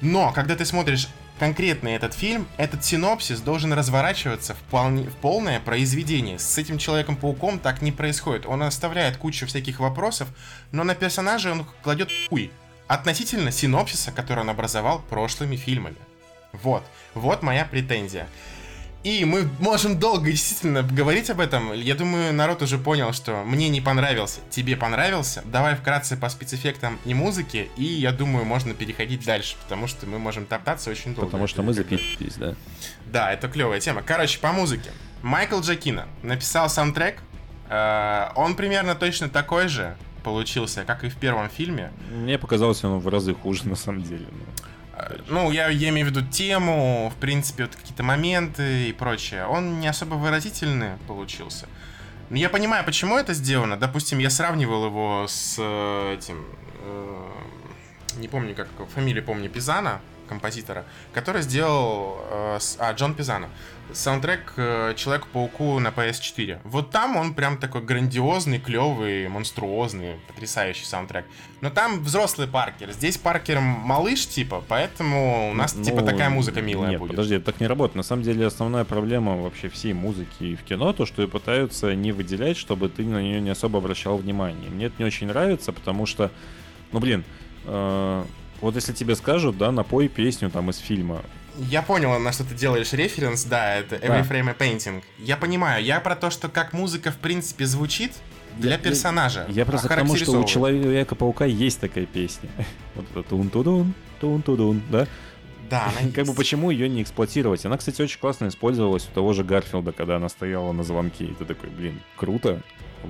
Но 0.00 0.32
когда 0.32 0.56
ты 0.56 0.64
смотришь 0.64 1.08
конкретно 1.38 1.88
этот 1.88 2.14
фильм, 2.14 2.46
этот 2.56 2.84
синопсис 2.84 3.40
должен 3.40 3.72
разворачиваться 3.72 4.54
в, 4.54 4.58
полне- 4.70 5.08
в 5.08 5.16
полное 5.16 5.60
произведение. 5.60 6.38
С 6.38 6.58
этим 6.58 6.78
Человеком-пауком 6.78 7.58
так 7.58 7.80
не 7.82 7.92
происходит. 7.92 8.46
Он 8.46 8.62
оставляет 8.62 9.16
кучу 9.16 9.46
всяких 9.46 9.80
вопросов, 9.80 10.28
но 10.72 10.84
на 10.84 10.94
персонажа 10.94 11.52
он 11.52 11.64
кладет 11.82 12.10
хуй. 12.28 12.50
Относительно 12.86 13.50
синопсиса, 13.50 14.12
который 14.12 14.40
он 14.40 14.50
образовал 14.50 15.00
прошлыми 15.00 15.56
фильмами. 15.56 15.96
Вот. 16.52 16.84
Вот 17.14 17.42
моя 17.42 17.64
претензия. 17.64 18.26
И 19.04 19.24
мы 19.24 19.48
можем 19.60 19.98
долго 19.98 20.26
действительно 20.30 20.82
говорить 20.82 21.30
об 21.30 21.40
этом. 21.40 21.72
Я 21.72 21.94
думаю, 21.94 22.34
народ 22.34 22.62
уже 22.62 22.78
понял, 22.78 23.12
что 23.12 23.44
мне 23.44 23.68
не 23.68 23.80
понравился, 23.80 24.40
тебе 24.50 24.76
понравился. 24.76 25.42
Давай 25.46 25.76
вкратце 25.76 26.16
по 26.16 26.28
спецэффектам 26.28 26.98
и 27.04 27.14
музыке, 27.14 27.68
и 27.76 27.84
я 27.84 28.10
думаю, 28.12 28.44
можно 28.44 28.74
переходить 28.74 29.24
дальше, 29.24 29.56
потому 29.62 29.86
что 29.86 30.06
мы 30.06 30.18
можем 30.18 30.46
топтаться 30.46 30.90
очень 30.90 31.14
долго. 31.14 31.26
Потому 31.26 31.46
что 31.46 31.62
мы 31.62 31.72
запились, 31.72 32.34
да. 32.36 32.54
Да, 33.06 33.32
это 33.32 33.48
клевая 33.48 33.78
тема. 33.80 34.02
Короче, 34.02 34.40
по 34.40 34.52
музыке. 34.52 34.90
Майкл 35.22 35.60
Джакина 35.60 36.06
написал 36.22 36.68
саундтрек. 36.68 37.20
Э, 37.68 38.30
Он 38.34 38.56
примерно 38.56 38.94
точно 38.94 39.28
такой 39.28 39.68
же 39.68 39.96
получился, 40.24 40.84
как 40.84 41.04
и 41.04 41.08
в 41.08 41.16
первом 41.16 41.48
фильме. 41.48 41.92
Мне 42.10 42.38
показалось, 42.38 42.82
он 42.84 42.98
в 42.98 43.08
разы 43.08 43.34
хуже 43.34 43.68
на 43.68 43.76
самом 43.76 44.02
деле. 44.02 44.26
Ну. 45.26 45.44
Ну, 45.44 45.50
я, 45.50 45.68
я 45.68 45.88
имею 45.88 46.06
в 46.06 46.10
виду 46.10 46.22
тему, 46.22 47.12
в 47.14 47.20
принципе, 47.20 47.64
вот 47.64 47.76
какие-то 47.76 48.02
моменты 48.02 48.88
и 48.88 48.92
прочее. 48.92 49.46
Он 49.46 49.80
не 49.80 49.88
особо 49.88 50.14
выразительный 50.14 50.98
получился. 51.06 51.66
Но 52.30 52.36
я 52.36 52.50
понимаю, 52.50 52.84
почему 52.84 53.16
это 53.16 53.34
сделано. 53.34 53.76
Допустим, 53.76 54.18
я 54.18 54.30
сравнивал 54.30 54.86
его 54.86 55.26
с 55.28 55.56
э, 55.58 56.14
этим... 56.14 56.44
э, 56.82 57.30
не 58.16 58.28
помню, 58.28 58.54
как 58.54 58.68
фамилию 58.94 59.24
помню, 59.24 59.48
Пизана, 59.48 60.00
композитора, 60.28 60.84
который 61.12 61.42
сделал... 61.42 62.18
э, 62.30 62.56
с- 62.60 62.76
а, 62.78 62.92
Джон 62.92 63.14
Пизана. 63.14 63.48
Саундтрек 63.90 64.52
э, 64.58 64.92
Человеку-пауку 64.96 65.78
на 65.78 65.88
PS4. 65.88 66.60
Вот 66.64 66.90
там 66.90 67.16
он 67.16 67.32
прям 67.32 67.56
такой 67.56 67.80
грандиозный, 67.80 68.58
клевый, 68.58 69.28
монструозный, 69.28 70.16
потрясающий 70.28 70.84
саундтрек. 70.84 71.24
Но 71.62 71.70
там 71.70 72.02
взрослый 72.02 72.46
Паркер. 72.48 72.92
Здесь 72.92 73.16
Паркер 73.16 73.60
малыш, 73.60 74.26
типа, 74.28 74.62
поэтому 74.68 75.50
у 75.50 75.54
нас, 75.54 75.74
Ну, 75.74 75.82
типа, 75.84 76.02
такая 76.02 76.28
музыка 76.28 76.60
милая 76.60 76.90
Нет, 76.90 77.00
будет. 77.00 77.12
подожди, 77.12 77.36
это 77.36 77.46
так 77.46 77.60
не 77.62 77.66
работает. 77.66 77.96
На 77.96 78.02
самом 78.02 78.24
деле 78.24 78.46
основная 78.46 78.84
проблема 78.84 79.38
вообще 79.38 79.70
всей 79.70 79.94
музыки 79.94 80.56
в 80.56 80.64
кино, 80.64 80.92
то, 80.92 81.06
что 81.06 81.22
ее 81.22 81.28
пытаются 81.28 81.94
не 81.94 82.12
выделять, 82.12 82.58
чтобы 82.58 82.90
ты 82.90 83.04
на 83.04 83.22
нее 83.22 83.40
не 83.40 83.50
особо 83.50 83.78
обращал 83.78 84.18
внимание. 84.18 84.68
Мне 84.70 84.86
это 84.86 84.96
не 84.98 85.06
очень 85.06 85.28
нравится, 85.28 85.72
потому 85.72 86.04
что, 86.04 86.30
ну 86.92 87.00
блин, 87.00 87.24
э, 87.64 88.24
вот 88.60 88.74
если 88.74 88.92
тебе 88.92 89.14
скажут, 89.16 89.56
да, 89.58 89.72
напой 89.72 90.08
песню 90.08 90.50
там 90.50 90.70
из 90.70 90.78
фильма, 90.78 91.22
Я 91.56 91.82
понял, 91.82 92.18
на 92.18 92.32
что 92.32 92.44
ты 92.44 92.54
делаешь 92.54 92.92
референс, 92.92 93.44
да, 93.44 93.76
это 93.76 93.96
Every 93.96 94.28
Frame 94.28 94.50
a 94.50 94.54
Painting. 94.54 95.02
Я 95.18 95.36
понимаю, 95.36 95.84
я 95.84 95.98
про 96.00 96.14
то, 96.14 96.30
что 96.30 96.48
как 96.48 96.72
музыка 96.72 97.10
в 97.10 97.16
принципе 97.16 97.66
звучит 97.66 98.12
для 98.56 98.72
Я- 98.72 98.78
персонажа. 98.78 99.44
Я 99.48 99.64
просто 99.64 99.88
к 99.88 99.94
тому, 99.94 100.16
что 100.16 100.40
у. 100.40 100.44
Человека-паука 100.44 101.44
есть 101.46 101.80
такая 101.80 102.06
песня. 102.06 102.48
Вот 102.94 103.06
это 103.10 103.22
тун-тудун, 103.22 103.94
тун-тудун, 104.20 104.82
да? 104.90 105.06
Да, 105.70 105.84
она 105.86 106.10
Как 106.14 106.26
бы 106.26 106.34
почему 106.34 106.70
ее 106.70 106.88
не 106.88 107.02
эксплуатировать? 107.02 107.64
Она, 107.66 107.76
кстати, 107.76 108.00
очень 108.02 108.18
классно 108.18 108.48
использовалась 108.48 109.08
у 109.10 109.14
того 109.14 109.32
же 109.32 109.44
Гарфилда, 109.44 109.92
когда 109.92 110.16
она 110.16 110.28
стояла 110.28 110.72
на 110.72 110.82
звонке. 110.82 111.24
И 111.26 111.34
ты 111.34 111.44
такой, 111.44 111.70
блин, 111.70 112.00
круто. 112.16 112.62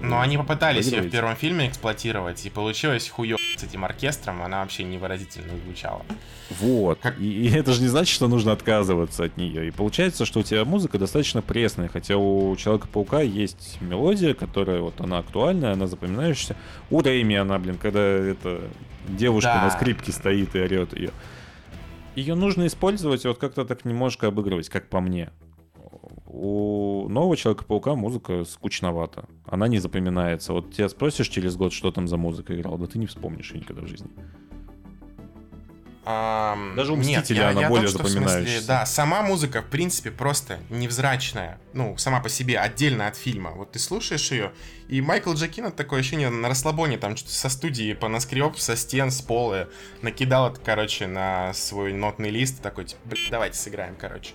Но 0.02 0.20
они 0.20 0.36
попытались 0.38 0.92
ее 0.92 1.02
в 1.02 1.10
первом 1.10 1.34
фильме 1.34 1.66
эксплуатировать, 1.68 2.44
и 2.46 2.50
получилось 2.50 3.08
хуё 3.08 3.36
с 3.56 3.62
этим 3.64 3.84
оркестром, 3.84 4.42
она 4.42 4.60
вообще 4.62 4.84
невыразительно 4.84 5.56
звучала. 5.64 6.02
Вот. 6.60 6.98
Как- 7.00 7.18
И, 7.18 7.24
и 7.48 7.50
это 7.50 7.72
же 7.72 7.80
не 7.82 7.88
значит, 7.88 8.14
что 8.14 8.28
нужно 8.28 8.52
отказываться 8.52 9.24
от 9.24 9.36
нее. 9.36 9.66
И 9.68 9.70
получается, 9.70 10.24
что 10.26 10.40
у 10.40 10.42
тебя 10.42 10.64
музыка 10.64 10.98
достаточно 10.98 11.42
пресная, 11.42 11.88
хотя 11.88 12.16
у 12.16 12.54
Человека-паука 12.56 13.20
есть 13.22 13.78
мелодия, 13.80 14.34
которая 14.34 14.80
вот 14.80 15.00
она 15.00 15.18
актуальная, 15.18 15.72
она 15.72 15.86
запоминающаяся. 15.86 16.54
У 16.90 17.00
Рэйми 17.02 17.36
она, 17.36 17.58
блин, 17.58 17.76
когда 17.78 18.00
эта 18.00 18.62
девушка 19.08 19.52
Да. 19.56 19.64
на 19.64 19.70
скрипке 19.70 20.12
стоит 20.12 20.54
и 20.54 20.60
орет 20.60 20.96
ее. 20.96 21.10
Ее 22.14 22.34
нужно 22.34 22.66
использовать 22.66 23.24
и 23.24 23.28
вот 23.28 23.38
как-то 23.38 23.64
так 23.64 23.84
немножко 23.84 24.26
обыгрывать, 24.28 24.68
как 24.68 24.88
по 24.88 25.00
мне. 25.00 25.30
У 26.26 27.06
нового 27.08 27.36
Человека-паука 27.36 27.94
музыка 27.94 28.44
скучновата. 28.44 29.24
Она 29.46 29.68
не 29.68 29.78
запоминается. 29.78 30.52
Вот 30.52 30.72
тебя 30.74 30.88
спросишь 30.88 31.28
через 31.28 31.56
год, 31.56 31.72
что 31.72 31.90
там 31.90 32.06
за 32.08 32.16
музыка 32.16 32.54
играла, 32.54 32.78
да 32.78 32.86
ты 32.86 32.98
не 32.98 33.06
вспомнишь 33.06 33.52
ее 33.52 33.60
никогда 33.60 33.82
в 33.82 33.86
жизни. 33.86 34.08
Даже 36.74 36.94
у 36.94 36.96
нет, 36.96 37.20
«Мстителя» 37.22 37.42
я- 37.42 37.48
она 37.50 37.60
я 37.60 37.66
том, 37.68 37.76
более 37.76 37.88
смысле, 37.90 38.08
запоминающаяся. 38.20 38.66
Да, 38.66 38.86
сама 38.86 39.20
музыка, 39.20 39.60
в 39.60 39.66
принципе, 39.66 40.10
просто 40.10 40.58
невзрачная. 40.70 41.60
Ну, 41.74 41.98
сама 41.98 42.20
по 42.20 42.30
себе, 42.30 42.58
отдельно 42.58 43.08
от 43.08 43.16
фильма. 43.16 43.50
Вот 43.50 43.72
ты 43.72 43.78
слушаешь 43.78 44.30
ее, 44.32 44.52
и 44.88 45.02
Майкл 45.02 45.34
Джакина 45.34 45.70
такое 45.70 46.00
ощущение 46.00 46.30
на 46.30 46.48
расслабоне, 46.48 46.96
там 46.96 47.14
что-то 47.14 47.34
со 47.34 47.50
студии 47.50 47.92
понаскреб, 47.92 48.56
со 48.56 48.74
стен, 48.74 49.10
с 49.10 49.20
пола, 49.20 49.68
накидал 50.00 50.50
это, 50.50 50.58
короче, 50.64 51.06
на 51.06 51.52
свой 51.52 51.92
нотный 51.92 52.30
лист, 52.30 52.62
такой, 52.62 52.86
типа, 52.86 53.00
«Блин, 53.04 53.24
давайте 53.30 53.58
сыграем, 53.58 53.94
короче. 53.94 54.30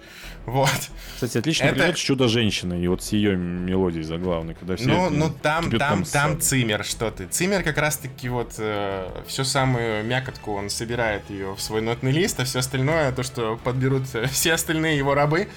Вот. 0.46 0.70
Кстати, 1.16 1.38
отличный 1.38 1.68
Это- 1.68 1.76
пример 1.80 1.96
с 1.96 2.00
Чудо-женщиной 2.00 2.84
и 2.84 2.88
вот 2.88 3.02
с 3.02 3.14
ее 3.14 3.36
мелодией 3.38 4.04
заглавной, 4.04 4.56
когда 4.56 4.76
все 4.76 4.88
Ну, 4.90 5.06
это 5.08 5.14
ну 5.16 5.30
там, 5.30 5.70
там, 5.72 5.80
там 5.80 6.06
ссали. 6.06 6.40
Цимер, 6.40 6.84
что 6.84 7.12
ты. 7.12 7.28
Цимер 7.28 7.64
как 7.64 7.78
раз-таки 7.78 8.28
вот 8.28 8.60
всю 9.28 9.44
самую 9.46 10.04
мякотку, 10.04 10.54
он 10.54 10.70
собирает 10.70 11.30
ее 11.30 11.54
в 11.56 11.62
свой 11.62 11.82
нотный 11.82 12.12
лист, 12.12 12.40
а 12.40 12.44
все 12.44 12.60
остальное, 12.60 13.12
то, 13.14 13.24
что 13.24 13.58
подберут 13.64 14.04
э, 14.14 14.26
все 14.28 14.54
остальные 14.54 14.98
его 14.98 15.14
рабы, 15.16 15.48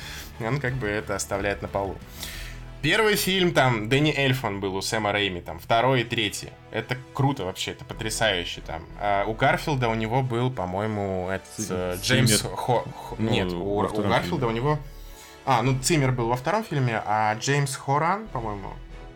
он 0.41 0.61
как 0.61 0.75
бы 0.75 0.87
это 0.87 1.17
оставляет 1.17 1.63
на 1.63 1.69
полу. 1.69 1.97
Первый 2.87 3.17
фильм 3.17 3.53
там 3.53 3.89
Дэнни 3.89 4.15
Эльфон 4.17 4.61
был 4.61 4.77
у 4.77 4.81
Сэма 4.81 5.11
Рэйми, 5.11 5.41
там 5.41 5.59
второй 5.59 6.03
и 6.03 6.05
третий. 6.05 6.51
Это 6.71 6.97
круто 7.15 7.45
вообще, 7.45 7.73
это 7.73 7.85
потрясающе 7.85 8.61
там. 8.65 8.81
А 9.01 9.25
у 9.27 9.35
Гарфилда 9.35 9.89
у 9.89 9.97
него 9.97 10.23
был, 10.23 10.53
по-моему, 10.53 11.29
этот 11.29 11.49
э, 11.69 11.97
Циммер. 12.01 12.27
Джеймс 12.27 12.43
Хо... 12.43 12.85
Хо- 12.95 13.17
Ну, 13.19 13.29
Нет, 13.29 13.53
у, 13.53 13.57
у 13.57 13.81
Гарфилда 13.83 14.47
фильме. 14.47 14.47
у 14.47 14.51
него... 14.51 14.79
А, 15.45 15.63
ну 15.63 15.77
Циммер 15.83 16.13
был 16.13 16.29
во 16.29 16.37
втором 16.37 16.63
фильме, 16.63 17.03
а 17.05 17.35
Джеймс 17.35 17.75
Хоран, 17.75 18.29
по-моему, 18.29 18.73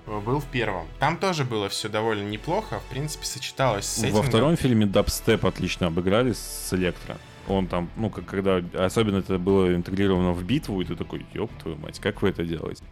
был 0.06 0.40
в 0.40 0.46
первом. 0.46 0.88
Там 0.98 1.16
тоже 1.16 1.44
было 1.44 1.68
все 1.68 1.88
довольно 1.88 2.28
неплохо, 2.28 2.80
в 2.80 2.90
принципе, 2.90 3.24
сочеталось 3.24 3.86
с 3.86 4.02
этим. 4.02 4.14
Во 4.16 4.24
втором 4.24 4.56
фильме 4.56 4.84
дабстеп 4.84 5.46
отлично 5.46 5.86
обыграли 5.86 6.32
с 6.32 6.70
электро. 6.72 7.18
Он 7.46 7.68
там, 7.68 7.88
ну, 7.94 8.10
как 8.10 8.26
когда, 8.26 8.60
особенно 8.84 9.18
это 9.18 9.38
было 9.38 9.72
интегрировано 9.72 10.32
в 10.32 10.42
битву, 10.42 10.80
и 10.80 10.84
ты 10.84 10.96
такой, 10.96 11.24
ёб 11.34 11.52
твою 11.62 11.76
мать, 11.76 12.00
как 12.00 12.20
вы 12.22 12.30
это 12.30 12.44
делаете? 12.44 12.82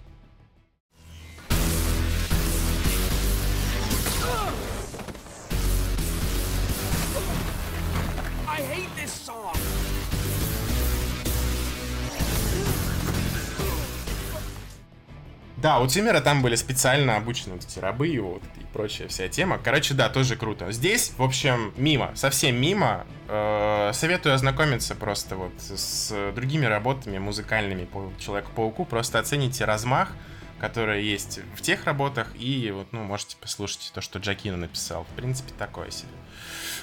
Да, 15.61 15.81
у 15.81 15.89
Циммера 15.89 16.21
там 16.21 16.41
были 16.41 16.55
специально 16.55 17.17
обучены 17.17 17.55
вот 17.55 17.65
эти 17.65 17.81
рабы 17.81 18.07
его 18.07 18.35
вот 18.35 18.43
и 18.61 18.65
прочая 18.73 19.09
вся 19.09 19.27
тема. 19.29 19.59
Короче, 19.59 19.93
да, 19.93 20.09
тоже 20.09 20.37
круто. 20.37 20.71
Здесь, 20.71 21.13
в 21.19 21.23
общем, 21.23 21.73
мимо, 21.77 22.13
совсем 22.15 22.61
мимо. 22.61 23.05
Э, 23.27 23.91
советую 23.93 24.37
ознакомиться 24.37 24.95
просто 24.95 25.35
вот 25.35 25.53
с 25.59 26.33
другими 26.33 26.65
работами 26.67 27.19
музыкальными 27.19 27.87
по 27.87 28.13
Человеку-пауку. 28.21 28.85
Просто 28.85 29.19
оцените 29.19 29.65
размах, 29.65 30.13
которая 30.61 31.01
есть 31.01 31.41
в 31.57 31.61
тех 31.61 31.85
работах, 31.87 32.29
и 32.39 32.71
вот, 32.71 32.93
ну, 32.93 33.03
можете 33.03 33.37
послушать 33.37 33.91
то, 33.93 34.01
что 34.01 34.21
Джакино 34.21 34.57
написал. 34.57 35.05
В 35.13 35.17
принципе, 35.17 35.53
такое 35.59 35.91
себе. 35.91 36.13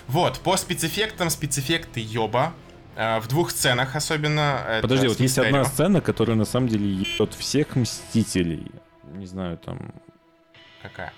Вот, 0.07 0.39
по 0.39 0.57
спецэффектам, 0.57 1.29
спецэффекты 1.29 2.01
ёба. 2.01 2.53
Э, 2.95 3.19
В 3.19 3.27
двух 3.27 3.51
сценах 3.51 3.95
особенно. 3.95 4.79
Подожди, 4.81 5.07
вот 5.07 5.17
с 5.17 5.19
есть 5.19 5.37
одна 5.37 5.63
сцена, 5.65 6.01
которая 6.01 6.35
на 6.35 6.45
самом 6.45 6.67
деле 6.67 6.87
ебет 6.89 7.33
всех 7.33 7.75
Мстителей. 7.75 8.71
Не 9.13 9.25
знаю, 9.25 9.57
там... 9.57 9.93
Какая? 10.81 11.13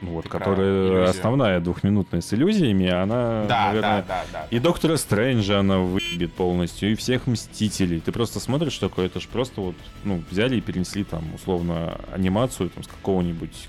Ну 0.00 0.12
вот, 0.12 0.24
Ты 0.24 0.30
которая 0.30 0.86
иллюзия. 0.88 1.10
основная 1.10 1.60
двухминутная 1.60 2.22
с 2.22 2.32
иллюзиями, 2.32 2.88
она, 2.88 3.44
Да, 3.46 3.66
наверное... 3.66 4.02
да, 4.02 4.04
да, 4.08 4.24
да. 4.32 4.46
И 4.50 4.58
Доктора 4.58 4.96
Стрэнджа 4.96 5.60
она 5.60 5.78
выбит 5.80 6.32
полностью, 6.32 6.90
и 6.90 6.94
всех 6.94 7.26
Мстителей. 7.26 8.00
Ты 8.00 8.10
просто 8.10 8.40
смотришь 8.40 8.78
такое, 8.78 9.06
это 9.06 9.20
же 9.20 9.28
просто 9.28 9.60
вот, 9.60 9.74
ну, 10.04 10.22
взяли 10.30 10.56
и 10.56 10.60
перенесли 10.62 11.04
там, 11.04 11.22
условно, 11.34 12.00
анимацию 12.14 12.70
там 12.70 12.82
с 12.82 12.86
какого-нибудь 12.86 13.68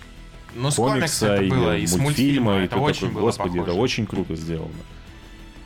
Ну, 0.55 0.71
с 0.71 0.75
комикса 0.75 1.25
комикса 1.27 1.33
это 1.33 1.43
было, 1.53 1.75
или 1.75 1.83
и 1.83 1.87
с 1.87 1.97
мультфильма, 1.97 2.59
и 2.61 2.65
Это 2.65 2.77
очень 2.77 3.01
такой, 3.01 3.13
было 3.15 3.21
господи, 3.23 3.57
похоже. 3.57 3.71
это 3.71 3.81
очень 3.81 4.05
круто 4.07 4.35
сделано. 4.37 4.69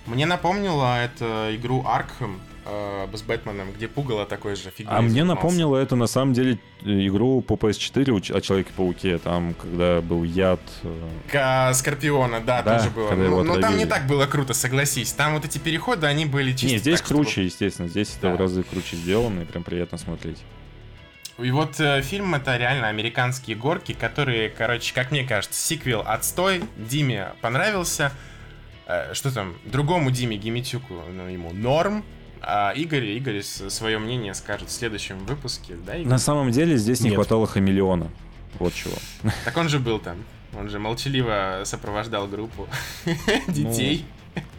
Мне 0.05 0.25
напомнило 0.25 0.99
это 1.01 1.49
игру 1.55 1.83
Arkham 1.83 2.37
э, 2.65 3.07
с 3.13 3.21
Бэтменом, 3.23 3.71
где 3.71 3.87
пугало 3.87 4.25
такой 4.25 4.55
же 4.55 4.69
фигней 4.69 4.93
А 4.95 5.01
мне 5.01 5.23
напомнило 5.23 5.77
это 5.77 5.95
на 5.95 6.05
самом 6.07 6.33
деле 6.33 6.59
игру 6.83 7.41
по 7.41 7.53
PS4 7.55 8.11
у 8.11 8.19
Ч- 8.19 8.33
о 8.33 8.39
Человеке-пауке, 8.41 9.17
там, 9.17 9.55
когда 9.55 10.01
был 10.01 10.23
яд. 10.23 10.59
э, 10.83 11.09
Ка- 11.31 11.71
Скорпиона, 11.73 12.39
да, 12.41 12.61
Да, 12.61 12.77
тоже 12.77 12.91
было. 12.91 13.11
его 13.13 13.37
Ну, 13.37 13.43
но 13.43 13.53
там 13.53 13.57
отравили. 13.63 13.79
не 13.79 13.85
так 13.87 14.05
было 14.05 14.27
круто, 14.27 14.53
согласись. 14.53 15.11
Там 15.13 15.33
вот 15.33 15.45
эти 15.45 15.57
переходы, 15.57 16.05
они 16.05 16.25
были 16.25 16.51
чисто 16.51 16.67
Не, 16.67 16.77
здесь 16.77 16.99
так, 16.99 17.07
чтобы- 17.07 17.23
круче, 17.23 17.45
естественно, 17.45 17.87
здесь 17.87 18.09
это 18.17 18.29
Да. 18.29 18.35
в 18.35 18.39
разы 18.39 18.61
круче 18.63 18.95
сделано, 18.97 19.41
и 19.41 19.45
прям 19.45 19.63
приятно 19.63 19.97
смотреть. 19.97 20.37
И 21.39 21.49
вот 21.51 21.79
э, 21.79 22.01
фильм 22.03 22.33
это 22.35 22.55
реально 22.57 22.87
американские 22.89 23.57
горки, 23.57 23.91
которые, 23.93 24.49
короче, 24.49 24.93
как 24.93 25.11
мне 25.11 25.23
кажется, 25.25 25.59
сиквел 25.59 26.01
отстой. 26.05 26.63
Диме 26.77 27.33
понравился. 27.41 28.11
Э, 28.87 29.13
что 29.13 29.33
там? 29.33 29.55
Другому 29.65 30.11
Диме 30.11 30.37
Гимитюку, 30.37 30.93
ну, 31.13 31.27
ему 31.27 31.51
норм. 31.53 32.03
А 32.41 32.71
Игорь, 32.75 33.05
Игорь 33.05 33.41
свое 33.41 33.97
мнение 33.97 34.33
скажет 34.35 34.69
в 34.69 34.71
следующем 34.71 35.17
выпуске, 35.25 35.75
да, 35.85 35.95
Игорь? 35.95 36.09
На 36.11 36.19
самом 36.19 36.51
деле 36.51 36.77
здесь 36.77 37.01
не 37.01 37.09
Нет. 37.09 37.15
хватало 37.15 37.47
хамелеона. 37.47 38.11
Вот 38.59 38.73
чего. 38.73 38.93
Так 39.43 39.57
он 39.57 39.67
же 39.69 39.79
был 39.79 39.99
там. 39.99 40.17
Он 40.57 40.69
же 40.69 40.79
молчаливо 40.79 41.61
сопровождал 41.65 42.27
группу 42.27 42.67
детей. 43.47 44.05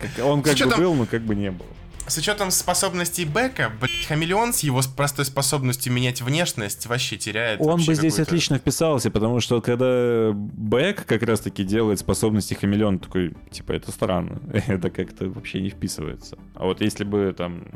Как- 0.00 0.24
Он 0.26 0.42
как 0.42 0.56
бы 0.58 0.76
был, 0.76 0.94
но 0.94 1.06
как 1.06 1.22
бы 1.22 1.34
не 1.34 1.50
был. 1.50 1.66
С 2.09 2.16
учетом 2.18 2.52
способностей 2.52 3.24
Бека, 3.24 3.72
блядь, 3.80 4.07
хамелеон 4.07 4.52
с 4.52 4.61
его 4.61 4.80
простой 4.96 5.24
способностью 5.24 5.92
менять 5.92 6.22
внешность 6.22 6.86
вообще 6.86 7.16
теряет 7.16 7.61
Он 7.61 7.72
вообще 7.72 7.86
бы 7.88 7.94
здесь 7.96 8.20
отлично 8.20 8.59
вписался, 8.59 9.11
потому 9.11 9.40
что 9.40 9.61
когда 9.61 10.30
Бэк 10.32 11.04
как 11.04 11.24
раз-таки 11.24 11.64
делает 11.64 11.98
способности 11.98 12.54
хамелеон, 12.54 13.00
такой, 13.00 13.34
типа, 13.50 13.72
это 13.72 13.90
странно, 13.90 14.40
это 14.68 14.90
как-то 14.90 15.28
вообще 15.28 15.61
не 15.61 15.70
вписывается. 15.70 16.38
А 16.54 16.64
вот 16.64 16.80
если 16.80 17.02
бы 17.02 17.34
там... 17.36 17.66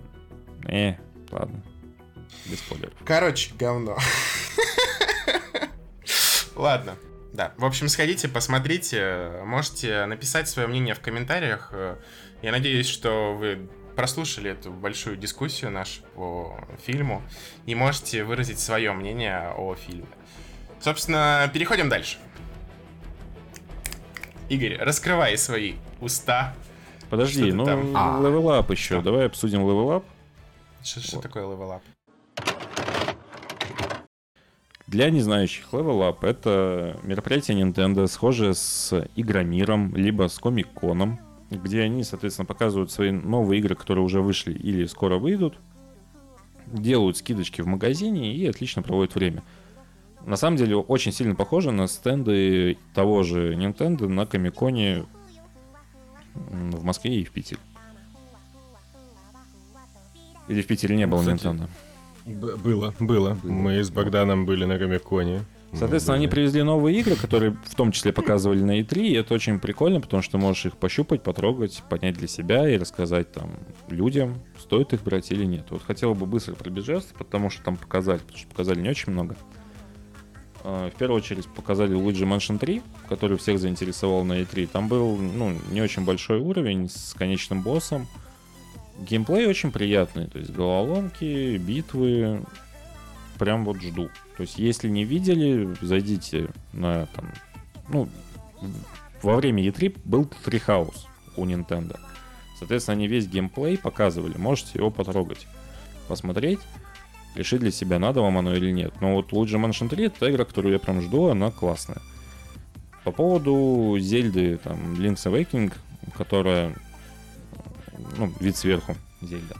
Э, 0.64 0.95
ладно, 1.33 1.64
без 2.47 2.61
спойлеров. 2.61 2.95
Короче, 3.05 3.53
говно. 3.59 3.99
Ладно. 6.55 6.95
Да, 7.33 7.53
в 7.57 7.64
общем, 7.64 7.89
сходите, 7.89 8.28
посмотрите. 8.28 9.43
Можете 9.45 10.07
написать 10.07 10.49
свое 10.49 10.68
мнение 10.68 10.95
в 10.95 11.01
комментариях. 11.01 11.72
Я 12.43 12.53
надеюсь, 12.53 12.89
что 12.89 13.35
вы 13.35 13.68
прослушали 14.01 14.53
эту 14.53 14.72
большую 14.72 15.18
дискуссию 15.18 15.70
нашу 15.70 16.01
по 16.14 16.59
фильму 16.82 17.20
и 17.66 17.74
можете 17.74 18.24
выразить 18.24 18.59
свое 18.59 18.94
мнение 18.94 19.53
о 19.55 19.74
фильме. 19.74 20.07
Собственно, 20.80 21.51
переходим 21.53 21.90
дальше. 21.90 22.16
Игорь, 24.48 24.78
раскрывай 24.78 25.36
свои 25.36 25.74
уста. 26.01 26.55
Подожди, 27.11 27.53
ну, 27.53 27.66
там? 27.66 27.94
Up 27.94 28.72
еще. 28.72 29.03
Давай 29.03 29.26
обсудим 29.26 29.61
Up. 29.66 30.05
Что, 30.82 31.01
что 31.01 31.20
такое 31.20 31.44
Level 31.44 31.78
Up? 31.78 31.82
Для 34.86 35.11
незнающих, 35.11 35.66
Level 35.72 36.11
Up— 36.11 36.18
это 36.26 36.98
мероприятие 37.03 37.61
Nintendo, 37.61 38.07
схожее 38.07 38.55
с 38.55 39.07
Игромиром, 39.14 39.94
либо 39.94 40.30
с 40.30 40.38
Комик-коном, 40.38 41.20
где 41.51 41.82
они, 41.82 42.05
соответственно, 42.05 42.46
показывают 42.46 42.90
свои 42.90 43.11
новые 43.11 43.61
игры, 43.61 43.74
которые 43.74 44.05
уже 44.05 44.20
вышли 44.20 44.53
или 44.53 44.86
скоро 44.86 45.18
выйдут, 45.18 45.59
делают 46.66 47.16
скидочки 47.16 47.61
в 47.61 47.66
магазине 47.66 48.34
и 48.34 48.46
отлично 48.46 48.82
проводят 48.82 49.14
время. 49.14 49.42
На 50.24 50.36
самом 50.36 50.57
деле, 50.57 50.76
очень 50.76 51.12
сильно 51.12 51.34
похоже 51.34 51.72
на 51.72 51.88
стенды 51.88 52.78
того 52.94 53.22
же 53.22 53.55
Nintendo 53.55 54.07
на 54.07 54.26
Комик-коне 54.26 55.07
м, 56.34 56.70
в 56.70 56.84
Москве 56.84 57.20
и 57.20 57.24
в 57.24 57.30
Питере. 57.30 57.61
Или 60.46 60.62
в 60.62 60.66
Питере 60.66 60.96
не 60.96 61.07
было 61.07 61.20
Кстати, 61.20 61.44
Nintendo. 61.44 61.68
Было, 62.26 62.94
было. 63.01 63.38
Мы 63.42 63.82
с 63.82 63.90
Богданом 63.90 64.46
были 64.46 64.64
на 64.64 64.78
Комиконе. 64.78 65.44
Соответственно, 65.73 66.16
они 66.16 66.27
привезли 66.27 66.62
новые 66.62 66.99
игры, 66.99 67.14
которые 67.14 67.53
в 67.64 67.75
том 67.77 67.93
числе 67.93 68.12
показывали 68.12 68.62
на 68.62 68.81
E3, 68.81 69.07
и 69.07 69.14
это 69.14 69.35
очень 69.35 69.61
прикольно, 69.61 70.01
потому 70.01 70.23
что 70.23 70.37
можешь 70.37 70.66
их 70.66 70.77
пощупать, 70.77 71.23
потрогать, 71.23 71.83
понять 71.89 72.16
для 72.16 72.27
себя 72.27 72.68
и 72.68 72.77
рассказать 72.77 73.31
там 73.33 73.53
людям, 73.89 74.41
стоит 74.59 74.93
их 74.93 75.03
брать 75.03 75.31
или 75.31 75.45
нет. 75.45 75.66
Вот 75.71 75.83
хотел 75.83 76.14
бы 76.14 76.27
быстро 76.27 76.55
пробежаться, 76.55 77.14
потому 77.16 77.51
что 77.51 77.62
там 77.62 77.77
показали, 77.77 78.18
потому 78.18 78.39
что 78.39 78.49
показали 78.49 78.81
не 78.81 78.89
очень 78.89 79.12
много. 79.12 79.37
А, 80.64 80.91
В 80.91 80.95
первую 80.97 81.18
очередь 81.18 81.47
показали 81.47 81.97
Luigi 81.97 82.27
Mansion 82.27 82.59
3, 82.59 82.83
который 83.09 83.39
всех 83.39 83.61
заинтересовал 83.61 84.25
на 84.25 84.41
E3. 84.41 84.68
Там 84.73 84.89
был 84.89 85.16
ну, 85.16 85.57
не 85.71 85.81
очень 85.81 86.05
большой 86.05 86.41
уровень 86.41 86.89
с 86.89 87.14
конечным 87.14 87.62
боссом. 87.62 88.09
Геймплей 88.99 89.47
очень 89.47 89.71
приятный, 89.71 90.27
то 90.27 90.39
есть 90.39 90.51
головоломки, 90.51 91.57
битвы, 91.57 92.43
прям 93.39 93.64
вот 93.64 93.81
жду. 93.81 94.11
То 94.41 94.45
есть, 94.45 94.59
если 94.59 94.88
не 94.88 95.05
видели, 95.05 95.76
зайдите 95.82 96.49
на 96.72 97.05
там, 97.09 97.30
ну, 97.91 98.09
во 99.20 99.36
время 99.36 99.62
E3 99.68 100.01
был 100.07 100.32
Treehouse 100.47 101.05
у 101.36 101.45
Nintendo. 101.45 102.01
Соответственно, 102.59 102.95
они 102.95 103.07
весь 103.07 103.26
геймплей 103.26 103.76
показывали, 103.76 104.38
можете 104.38 104.70
его 104.78 104.91
потрогать, 104.91 105.47
посмотреть, 106.09 106.61
решить 107.34 107.61
для 107.61 107.70
себя, 107.70 107.99
надо 107.99 108.22
вам 108.22 108.38
оно 108.38 108.57
или 108.57 108.70
нет. 108.70 108.95
Но 109.03 109.16
вот 109.16 109.30
Luigi 109.30 109.62
Mansion 109.62 109.91
3 109.91 110.07
это 110.07 110.30
игра, 110.30 110.47
которую 110.47 110.72
я 110.72 110.78
прям 110.78 111.03
жду, 111.03 111.26
она 111.26 111.51
классная. 111.51 112.01
По 113.05 113.12
поводу 113.12 113.99
Зельды, 114.01 114.57
там, 114.57 114.95
Link's 114.95 115.26
Awakening, 115.26 115.74
которая, 116.16 116.74
ну, 118.16 118.32
вид 118.41 118.57
сверху 118.57 118.97
Зельда. 119.20 119.57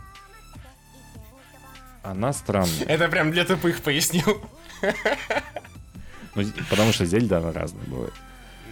Она 2.03 2.33
странная. 2.33 2.87
Это 2.87 3.09
прям 3.09 3.31
для 3.31 3.45
тупых 3.45 3.83
пояснил. 3.83 4.41
Ну, 6.37 6.45
потому 6.70 6.93
что 6.93 7.05
Зельда, 7.07 7.39
она 7.39 7.53
разная 7.53 7.85
бывает. 7.87 8.12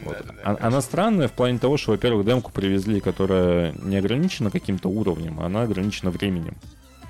Вот. 0.05 0.17
Да-да-да, 0.17 0.43
А- 0.45 0.67
Она 0.69 0.81
странная 0.81 1.27
в 1.27 1.33
плане 1.33 1.59
того, 1.59 1.77
что, 1.77 1.91
во-первых, 1.91 2.25
демку 2.25 2.53
привезли, 2.53 3.01
которая 3.01 3.73
не 3.83 3.97
ограничена 3.97 4.51
каким-то 4.53 4.89
уровнем, 4.89 5.41
а 5.41 5.47
она 5.47 5.63
ограничена 5.63 6.11
временем. 6.13 6.57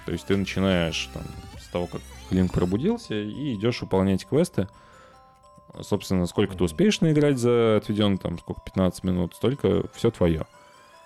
То 0.06 0.12
есть 0.12 0.24
ты 0.26 0.36
начинаешь 0.38 1.10
там, 1.12 1.22
с 1.60 1.66
того, 1.68 1.86
как 1.86 2.00
Линк 2.30 2.52
пробудился, 2.54 3.14
и 3.14 3.54
идешь 3.54 3.82
выполнять 3.82 4.24
квесты. 4.26 4.68
Собственно, 5.82 6.26
сколько 6.26 6.56
ты 6.56 6.64
успеешь 6.64 7.02
наиграть 7.02 7.36
за 7.38 7.76
отведенные 7.76 8.16
там 8.18 8.38
сколько, 8.38 8.62
15 8.62 9.04
минут, 9.04 9.34
столько 9.34 9.82
все 9.94 10.10
твое. 10.10 10.46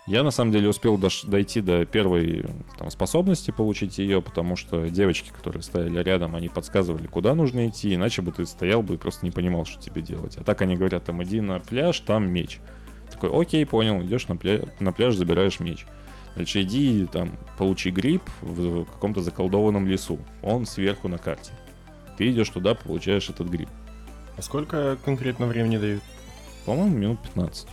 Я 0.06 0.24
на 0.24 0.32
самом 0.32 0.50
деле 0.50 0.68
успел 0.68 0.98
дойти 0.98 1.60
до 1.60 1.86
первой 1.86 2.44
там, 2.76 2.90
способности 2.90 3.52
получить 3.52 3.98
ее, 3.98 4.20
потому 4.20 4.56
что 4.56 4.88
девочки, 4.90 5.30
которые 5.30 5.62
стояли 5.62 6.02
рядом, 6.02 6.34
они 6.34 6.48
подсказывали, 6.48 7.06
куда 7.06 7.36
нужно 7.36 7.68
идти, 7.68 7.94
иначе 7.94 8.20
бы 8.20 8.32
ты 8.32 8.44
стоял 8.44 8.82
бы 8.82 8.94
и 8.94 8.98
просто 8.98 9.24
не 9.24 9.30
понимал, 9.30 9.64
что 9.64 9.80
тебе 9.80 10.02
делать. 10.02 10.36
А 10.36 10.42
так 10.42 10.60
они 10.62 10.76
говорят, 10.76 11.04
там 11.04 11.22
иди 11.22 11.40
на 11.40 11.60
пляж, 11.60 12.00
там 12.00 12.28
меч. 12.28 12.58
Такой, 13.12 13.30
окей, 13.30 13.64
понял, 13.64 14.02
идешь 14.02 14.26
на, 14.26 14.32
пля- 14.32 14.68
на 14.80 14.92
пляж, 14.92 15.14
забираешь 15.14 15.60
меч. 15.60 15.86
Дальше 16.34 16.62
иди, 16.62 17.06
там, 17.06 17.38
получи 17.56 17.90
гриб 17.90 18.22
в 18.40 18.84
каком-то 18.86 19.20
заколдованном 19.20 19.86
лесу. 19.86 20.18
Он 20.42 20.66
сверху 20.66 21.06
на 21.06 21.18
карте. 21.18 21.52
Ты 22.18 22.30
идешь 22.32 22.48
туда, 22.48 22.74
получаешь 22.74 23.28
этот 23.28 23.48
гриб. 23.48 23.68
А 24.36 24.42
сколько 24.42 24.96
конкретно 25.04 25.46
времени 25.46 25.76
дают? 25.76 26.02
По-моему, 26.64 26.96
минут 26.96 27.22
15. 27.22 27.68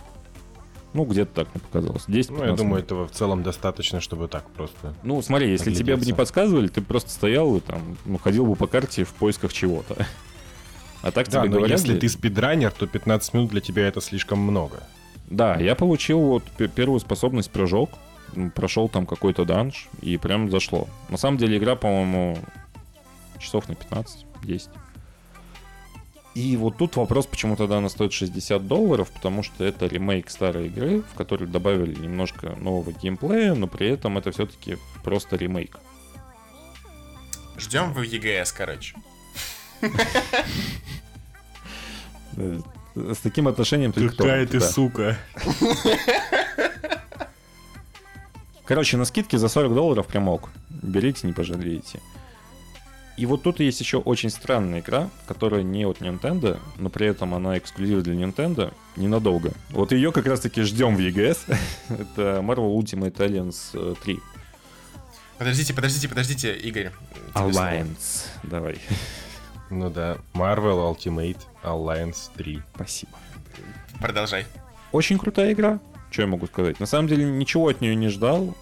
Ну, 0.92 1.04
где-то 1.04 1.44
так 1.44 1.54
мне 1.54 1.60
показалось. 1.60 2.04
10 2.08 2.30
Ну, 2.30 2.44
я 2.44 2.52
думаю, 2.52 2.82
этого 2.82 3.06
в 3.06 3.12
целом 3.12 3.42
достаточно, 3.42 4.00
чтобы 4.00 4.26
так 4.28 4.48
просто. 4.50 4.94
Ну, 5.02 5.22
смотри, 5.22 5.50
если 5.50 5.72
тебе 5.72 5.96
бы 5.96 6.04
не 6.04 6.12
подсказывали, 6.12 6.68
ты 6.68 6.80
просто 6.82 7.10
стоял 7.10 7.56
и 7.56 7.60
там, 7.60 7.96
ну, 8.04 8.18
ходил 8.18 8.46
бы 8.46 8.56
по 8.56 8.66
карте 8.66 9.04
в 9.04 9.12
поисках 9.12 9.52
чего-то. 9.52 9.96
А 11.02 11.12
так 11.12 11.28
Да, 11.28 11.40
тебе 11.40 11.50
но 11.50 11.56
говорят... 11.58 11.78
если 11.78 11.98
ты 11.98 12.08
спидранер, 12.08 12.72
то 12.72 12.86
15 12.86 13.34
минут 13.34 13.50
для 13.50 13.60
тебя 13.60 13.86
это 13.86 14.00
слишком 14.00 14.38
много. 14.40 14.82
Да, 15.30 15.56
я 15.56 15.74
получил 15.74 16.20
вот 16.20 16.42
пе- 16.58 16.68
первую 16.68 16.98
способность 17.00 17.50
прыжок, 17.50 17.90
прошел 18.54 18.88
там 18.88 19.06
какой-то 19.06 19.44
данж, 19.44 19.88
и 20.02 20.16
прям 20.16 20.50
зашло. 20.50 20.88
На 21.08 21.16
самом 21.16 21.38
деле 21.38 21.56
игра, 21.56 21.76
по-моему, 21.76 22.38
часов 23.38 23.68
на 23.68 23.74
15, 23.76 24.26
10. 24.42 24.68
И 26.34 26.56
вот 26.56 26.76
тут 26.76 26.94
вопрос, 26.96 27.26
почему 27.26 27.56
тогда 27.56 27.78
она 27.78 27.88
стоит 27.88 28.12
60 28.12 28.66
долларов, 28.66 29.10
потому 29.10 29.42
что 29.42 29.64
это 29.64 29.86
ремейк 29.86 30.30
старой 30.30 30.66
игры, 30.68 31.02
в 31.02 31.14
которой 31.14 31.46
добавили 31.48 31.94
немножко 31.98 32.54
нового 32.56 32.92
геймплея, 32.92 33.54
но 33.54 33.66
при 33.66 33.88
этом 33.88 34.16
это 34.16 34.30
все-таки 34.30 34.78
просто 35.02 35.36
ремейк. 35.36 35.78
Ждем 37.58 37.92
в 37.92 38.00
ЕГС, 38.02 38.52
короче. 38.52 38.94
Э, 42.36 42.60
С 42.94 43.18
таким 43.18 43.48
отношением 43.48 43.92
ты 43.92 44.08
кто? 44.08 44.24
Какая 44.24 44.46
ты 44.46 44.60
сука. 44.60 45.18
Короче, 48.64 48.96
на 48.96 49.04
скидке 49.04 49.36
за 49.36 49.48
40 49.48 49.74
долларов 49.74 50.06
прям 50.06 50.28
ок. 50.28 50.48
Берите, 50.70 51.26
не 51.26 51.32
пожалеете. 51.32 52.00
И 53.20 53.26
вот 53.26 53.42
тут 53.42 53.60
есть 53.60 53.78
еще 53.80 53.98
очень 53.98 54.30
странная 54.30 54.80
игра, 54.80 55.10
которая 55.28 55.62
не 55.62 55.84
от 55.84 56.00
Nintendo, 56.00 56.58
но 56.78 56.88
при 56.88 57.06
этом 57.06 57.34
она 57.34 57.58
эксклюзив 57.58 58.02
для 58.02 58.14
Nintendo 58.14 58.72
ненадолго. 58.96 59.52
Вот 59.68 59.92
ее 59.92 60.10
как 60.10 60.24
раз 60.24 60.40
таки 60.40 60.62
ждем 60.62 60.96
в 60.96 61.00
EGS. 61.00 61.40
Это 61.90 62.40
Marvel 62.40 62.74
Ultimate 62.74 63.14
Alliance 63.16 63.72
э, 63.74 63.94
3. 64.02 64.18
Подождите, 65.36 65.74
подождите, 65.74 66.08
подождите, 66.08 66.56
Игорь. 66.56 66.92
Alliance. 67.34 68.24
Давай. 68.42 68.78
Ну 69.68 69.88
да, 69.88 70.16
Marvel 70.32 70.96
Ultimate 70.96 71.38
Alliance 71.62 72.30
3. 72.38 72.62
Спасибо. 72.74 73.12
Продолжай. 74.00 74.46
Очень 74.92 75.18
крутая 75.18 75.52
игра. 75.52 75.78
Что 76.10 76.22
я 76.22 76.28
могу 76.28 76.46
сказать? 76.46 76.80
На 76.80 76.86
самом 76.86 77.06
деле 77.06 77.24
ничего 77.24 77.68
от 77.68 77.82
нее 77.82 77.94
не 77.94 78.08
ждал. 78.08 78.56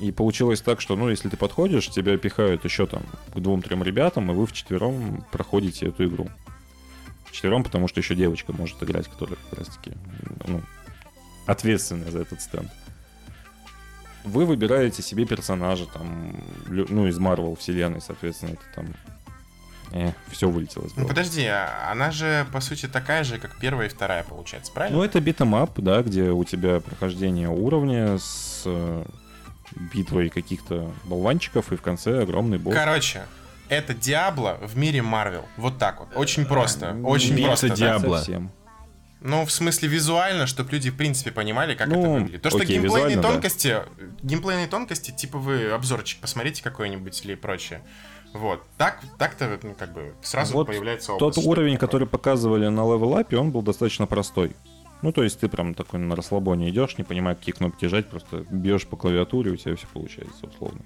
И 0.00 0.10
получилось 0.10 0.60
так, 0.60 0.80
что, 0.80 0.96
ну, 0.96 1.08
если 1.08 1.28
ты 1.28 1.36
подходишь, 1.36 1.88
тебя 1.88 2.16
пихают 2.18 2.64
еще 2.64 2.86
там 2.86 3.02
к 3.34 3.38
двум-трем 3.38 3.82
ребятам, 3.82 4.30
и 4.30 4.34
вы 4.34 4.46
вчетвером 4.46 5.24
проходите 5.30 5.86
эту 5.86 6.06
игру. 6.06 6.28
Вчетвером, 7.26 7.62
потому 7.62 7.88
что 7.88 8.00
еще 8.00 8.14
девочка 8.14 8.52
может 8.52 8.82
играть, 8.82 9.08
которая 9.08 9.36
как 9.48 9.60
раз-таки, 9.60 9.92
ну, 10.46 10.60
ответственная 11.46 12.10
за 12.10 12.20
этот 12.20 12.40
стенд. 12.40 12.70
Вы 14.24 14.44
выбираете 14.44 15.02
себе 15.02 15.24
персонажа, 15.24 15.86
там, 15.86 16.36
ну, 16.66 17.06
из 17.06 17.18
Marvel 17.18 17.56
вселенной, 17.56 18.00
соответственно, 18.00 18.50
это 18.50 18.62
там... 18.74 18.86
Э, 19.92 20.12
все 20.30 20.48
вылетело 20.48 20.88
Ну 20.96 21.06
подожди, 21.06 21.44
а 21.44 21.90
она 21.90 22.10
же, 22.10 22.46
по 22.52 22.60
сути, 22.60 22.86
такая 22.86 23.24
же, 23.24 23.38
как 23.38 23.58
первая 23.58 23.88
и 23.88 23.90
вторая, 23.90 24.24
получается, 24.24 24.72
правильно? 24.72 24.98
Ну, 24.98 25.04
это 25.04 25.20
beat 25.20 25.43
'em 25.43 25.61
up, 25.61 25.78
да, 25.80 26.02
где 26.02 26.30
у 26.30 26.44
тебя 26.44 26.80
прохождение 26.80 27.48
уровня 27.48 28.18
с 28.18 28.62
э, 28.64 29.04
битвой 29.76 30.28
каких-то 30.28 30.90
болванчиков, 31.04 31.72
и 31.72 31.76
в 31.76 31.82
конце 31.82 32.22
огромный 32.22 32.58
босс. 32.58 32.74
Короче, 32.74 33.22
это 33.68 33.94
Diablo 33.94 34.58
в 34.60 34.76
мире 34.76 35.02
Марвел. 35.02 35.46
Вот 35.56 35.78
так 35.78 36.00
вот. 36.00 36.08
Очень 36.14 36.44
просто. 36.44 36.96
Очень 37.04 37.36
Пицца 37.36 37.46
просто. 37.48 37.68
да. 37.68 37.74
Diablo. 37.74 38.16
Совсем. 38.18 38.50
Ну, 39.24 39.46
в 39.46 39.52
смысле, 39.52 39.88
визуально, 39.88 40.46
чтобы 40.48 40.72
люди, 40.72 40.90
в 40.90 40.96
принципе, 40.96 41.30
понимали, 41.30 41.74
как 41.74 41.86
Ну, 41.86 42.00
это 42.00 42.08
выглядит. 42.10 42.42
То, 42.42 42.50
что 42.50 42.58
окей, 42.58 42.78
геймплейные 42.78 43.10
визуально, 43.10 43.22
да. 43.22 43.28
тонкости, 43.30 43.76
геймплейные 44.22 44.66
тонкости, 44.66 45.10
типа 45.12 45.38
вы 45.38 45.70
обзорчик 45.70 46.20
посмотрите 46.20 46.62
какой-нибудь 46.62 47.24
или 47.24 47.36
прочее. 47.36 47.82
Вот. 48.34 48.62
Так, 48.78 49.00
так-то, 49.18 49.58
ну, 49.62 49.74
как 49.74 49.92
бы, 49.92 50.14
сразу 50.22 50.54
Вот 50.54 50.66
появляется 50.66 51.12
Тот 51.12 51.22
образ, 51.22 51.36
что 51.36 51.48
уровень, 51.48 51.74
это 51.74 51.80
такое. 51.80 51.88
который 51.88 52.08
показывали 52.08 52.66
на 52.66 52.80
левел-апе, 52.80 53.36
он 53.36 53.52
был 53.52 53.62
достаточно 53.62 54.06
простой. 54.06 54.56
Ну, 55.02 55.12
то 55.12 55.22
есть 55.22 55.40
ты 55.40 55.48
прям 55.48 55.74
такой 55.74 56.00
на 56.00 56.14
расслабоне 56.14 56.70
идешь, 56.70 56.96
не 56.96 57.04
понимая, 57.04 57.34
какие 57.34 57.54
кнопки 57.54 57.86
жать, 57.86 58.08
просто 58.08 58.44
бьешь 58.50 58.86
по 58.86 58.96
клавиатуре, 58.96 59.50
у 59.50 59.56
тебя 59.56 59.74
все 59.74 59.86
получается, 59.92 60.46
условно. 60.46 60.80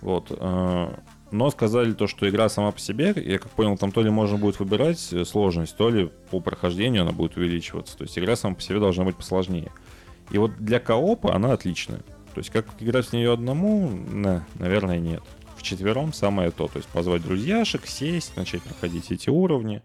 Вот. 0.00 0.26
э, 0.30 0.94
Но 1.30 1.50
сказали 1.50 1.92
то, 1.92 2.06
что 2.06 2.28
игра 2.28 2.48
сама 2.48 2.72
по 2.72 2.78
себе, 2.78 3.14
я 3.16 3.38
как 3.38 3.50
понял, 3.50 3.76
там 3.76 3.92
то 3.92 4.02
ли 4.02 4.10
можно 4.10 4.38
будет 4.38 4.58
выбирать 4.58 5.12
э, 5.12 5.24
сложность, 5.24 5.76
то 5.76 5.90
ли 5.90 6.10
по 6.30 6.40
прохождению 6.40 7.02
она 7.02 7.12
будет 7.12 7.36
увеличиваться. 7.36 7.96
То 7.96 8.04
есть 8.04 8.18
игра 8.18 8.34
сама 8.36 8.54
по 8.54 8.62
себе 8.62 8.80
должна 8.80 9.04
быть 9.04 9.16
посложнее. 9.16 9.70
И 10.30 10.38
вот 10.38 10.56
для 10.56 10.80
коопа 10.80 11.34
она 11.34 11.52
отличная. 11.52 12.00
То 12.34 12.40
есть 12.40 12.50
как 12.50 12.66
играть 12.80 13.06
в 13.06 13.12
нее 13.12 13.32
одному, 13.32 13.90
на, 13.90 14.46
наверное, 14.54 14.98
нет. 14.98 15.22
В 15.56 15.62
четвером 15.62 16.12
самое 16.12 16.50
то. 16.50 16.66
То 16.66 16.78
есть 16.78 16.88
позвать 16.88 17.22
друзьяшек, 17.22 17.86
сесть, 17.86 18.36
начать 18.36 18.62
проходить 18.62 19.12
эти 19.12 19.30
уровни. 19.30 19.82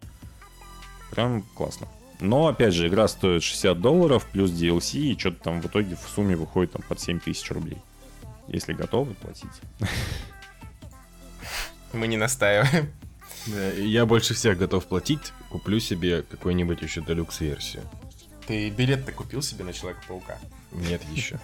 Прям 1.12 1.44
классно. 1.56 1.88
Но, 2.20 2.48
опять 2.48 2.74
же, 2.74 2.88
игра 2.88 3.08
стоит 3.08 3.44
60 3.44 3.80
долларов 3.80 4.26
плюс 4.26 4.52
DLC, 4.52 5.00
и 5.00 5.18
что-то 5.18 5.44
там 5.44 5.62
в 5.62 5.68
итоге 5.68 5.96
в 5.96 6.10
сумме 6.14 6.36
выходит 6.36 6.74
там 6.74 6.82
под 6.82 7.00
7 7.00 7.20
тысяч 7.20 7.50
рублей. 7.52 7.78
Если 8.48 8.74
готовы, 8.74 9.14
платите. 9.14 9.48
Мы 11.94 12.08
не 12.08 12.18
настаиваем. 12.18 12.92
Да, 13.48 13.70
Я 13.72 14.06
больше 14.06 14.34
всех 14.34 14.58
готов 14.58 14.86
платить. 14.86 15.32
Куплю 15.50 15.80
себе 15.80 16.24
какую-нибудь 16.24 16.82
еще 16.82 17.02
делюкс-версию. 17.02 17.84
Ты 18.48 18.70
билет-то 18.70 19.12
купил 19.12 19.42
себе 19.42 19.64
на 19.64 19.74
Человека-паука? 19.74 20.38
Нет 20.72 21.02
еще. 21.14 21.40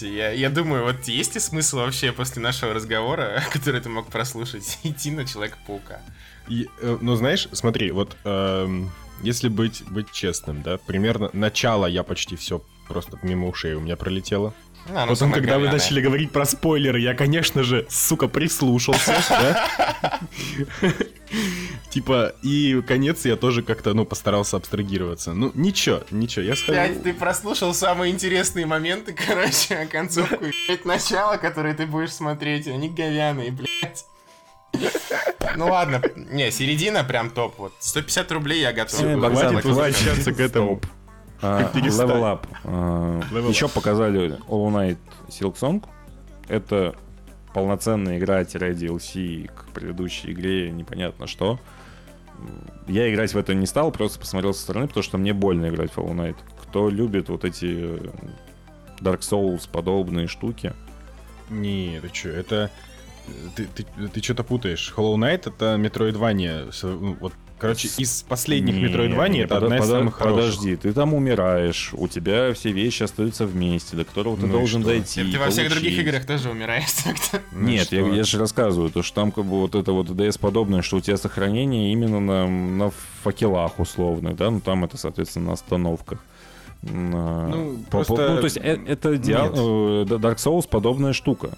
Я, 0.00 0.30
я 0.30 0.50
думаю, 0.50 0.84
вот 0.84 1.04
есть 1.04 1.34
ли 1.34 1.40
смысл 1.40 1.78
вообще 1.78 2.12
после 2.12 2.42
нашего 2.42 2.74
разговора, 2.74 3.42
который 3.52 3.80
ты 3.80 3.88
мог 3.88 4.08
прослушать, 4.08 4.78
идти 4.84 5.10
на 5.10 5.26
Человека-паука? 5.26 6.00
И, 6.48 6.68
э, 6.80 6.98
ну, 7.00 7.14
знаешь, 7.16 7.48
смотри, 7.52 7.90
вот 7.90 8.16
эм, 8.24 8.90
если 9.24 9.48
быть, 9.48 9.82
быть 9.88 10.12
честным, 10.12 10.62
да, 10.62 10.78
примерно 10.78 11.30
начало 11.32 11.86
я 11.86 12.02
почти 12.02 12.36
все 12.36 12.62
просто 12.86 13.18
мимо 13.22 13.48
ушей 13.48 13.74
у 13.74 13.80
меня 13.80 13.96
пролетело. 13.96 14.54
Ну, 14.88 14.98
оно 14.98 15.12
Потом, 15.12 15.32
когда 15.32 15.58
вы 15.58 15.70
начали 15.70 16.02
говорить 16.02 16.30
про 16.30 16.44
спойлеры, 16.44 17.00
я, 17.00 17.14
конечно 17.14 17.62
же, 17.62 17.86
сука, 17.88 18.28
прислушался, 18.28 19.14
да? 19.30 20.20
Типа, 21.88 22.34
и 22.42 22.82
конец 22.86 23.24
я 23.24 23.36
тоже 23.36 23.62
как-то, 23.62 23.94
ну, 23.94 24.04
постарался 24.04 24.56
абстрагироваться. 24.56 25.32
Ну, 25.32 25.52
ничего, 25.54 26.02
ничего, 26.10 26.44
я 26.44 26.52
Блядь, 26.52 26.58
сходил... 26.58 27.02
ты 27.02 27.14
прослушал 27.14 27.72
самые 27.72 28.12
интересные 28.12 28.66
моменты, 28.66 29.14
короче, 29.26 29.76
а 29.76 29.86
концовку 29.86 30.44
и, 30.44 30.52
блядь, 30.66 30.84
начало, 30.84 31.38
которое 31.38 31.74
ты 31.74 31.86
будешь 31.86 32.12
смотреть, 32.12 32.66
они 32.66 32.90
говяные, 32.90 33.52
блядь. 33.52 34.04
Ну 35.56 35.66
ладно, 35.66 36.02
не, 36.16 36.50
середина 36.50 37.04
прям 37.04 37.30
топ, 37.30 37.58
вот. 37.58 37.74
150 37.78 38.32
рублей 38.32 38.60
я 38.60 38.72
готов. 38.72 39.00
Богдан, 39.00 39.50
Хватит 39.50 39.64
возвращаться 39.64 40.32
к 40.32 40.40
этому. 40.40 40.80
А. 41.40 41.70
Level 41.74 42.22
Up. 42.22 42.46
А, 42.64 43.20
Еще 43.48 43.68
показали 43.68 44.38
Hollow 44.48 44.72
Knight 44.72 44.98
Silk 45.28 45.54
Song. 45.56 45.84
Это 46.48 46.94
полноценная 47.52 48.18
игра-DLC 48.18 49.50
к 49.54 49.66
предыдущей 49.72 50.32
игре, 50.32 50.70
непонятно 50.70 51.26
что. 51.26 51.60
Я 52.88 53.12
играть 53.12 53.32
в 53.32 53.38
это 53.38 53.54
не 53.54 53.66
стал, 53.66 53.92
просто 53.92 54.18
посмотрел 54.18 54.52
со 54.54 54.62
стороны, 54.62 54.88
потому 54.88 55.04
что 55.04 55.18
мне 55.18 55.32
больно 55.32 55.68
играть 55.68 55.92
в 55.92 55.98
Hollow 55.98 56.14
Knight. 56.14 56.36
Кто 56.62 56.90
любит 56.90 57.28
вот 57.28 57.44
эти 57.44 58.00
Dark 59.00 59.20
Souls 59.20 59.68
подобные 59.70 60.26
штуки, 60.26 60.72
Не, 61.48 62.00
ты 62.00 62.12
что, 62.12 62.30
это... 62.30 62.70
Ты, 63.56 63.66
ты, 63.74 63.84
ты 64.08 64.22
что-то 64.22 64.44
путаешь. 64.44 64.92
Hollow 64.96 65.14
Knight 65.16 65.42
это 65.46 65.76
Metroidvania. 65.76 66.70
ну, 66.82 67.16
Вот, 67.20 67.32
короче, 67.58 67.88
из 67.96 68.22
последних 68.22 68.74
Не, 68.74 68.84
Metroidvania 68.84 69.28
не, 69.30 69.38
это 69.40 69.54
подо- 69.54 69.64
одна 69.64 69.76
из 69.78 69.82
подо- 69.84 69.86
самых 69.90 70.14
хороших. 70.16 70.40
Подожди, 70.56 70.76
ты 70.76 70.92
там 70.92 71.14
умираешь, 71.14 71.90
у 71.94 72.06
тебя 72.08 72.52
все 72.52 72.72
вещи 72.72 73.02
остаются 73.02 73.46
вместе, 73.46 73.96
до 73.96 74.04
которого 74.04 74.36
ты 74.36 74.46
Ну 74.46 74.52
должен 74.52 74.82
что? 74.82 74.90
дойти. 74.90 75.32
Ты 75.32 75.38
во 75.38 75.48
всех 75.50 75.70
других 75.70 75.92
получить. 75.92 76.06
играх 76.06 76.26
тоже 76.26 76.50
умираешь 76.50 76.90
так-то. 77.04 77.40
Ну 77.52 77.68
Нет, 77.68 77.92
я, 77.92 78.00
что? 78.04 78.14
я 78.14 78.24
же 78.24 78.38
рассказываю, 78.38 78.90
то 78.90 79.02
что 79.02 79.14
там 79.14 79.32
как 79.32 79.44
бы 79.46 79.60
вот 79.60 79.74
это 79.74 79.92
вот 79.92 80.08
DS 80.08 80.38
подобное, 80.38 80.82
что 80.82 80.96
у 80.96 81.00
тебя 81.00 81.16
сохранение 81.16 81.92
именно 81.92 82.20
на, 82.20 82.46
на 82.48 82.90
факелах 83.22 83.78
условно, 83.78 84.34
да, 84.34 84.50
ну 84.50 84.60
там 84.60 84.84
это, 84.84 84.98
соответственно, 84.98 85.46
на 85.46 85.52
остановках. 85.54 86.18
На- 86.82 87.48
Ну, 87.48 87.76
по- 87.90 88.00
по- 88.00 88.04
просто 88.04 88.28
ну, 88.34 88.36
то 88.38 88.44
есть 88.44 88.58
э- 88.58 88.78
это 88.86 89.14
диа- 89.16 89.44
нет. 89.48 89.52
э, 89.54 90.16
Dark 90.18 90.36
Souls 90.36 90.68
подобная 90.68 91.14
штука. 91.14 91.56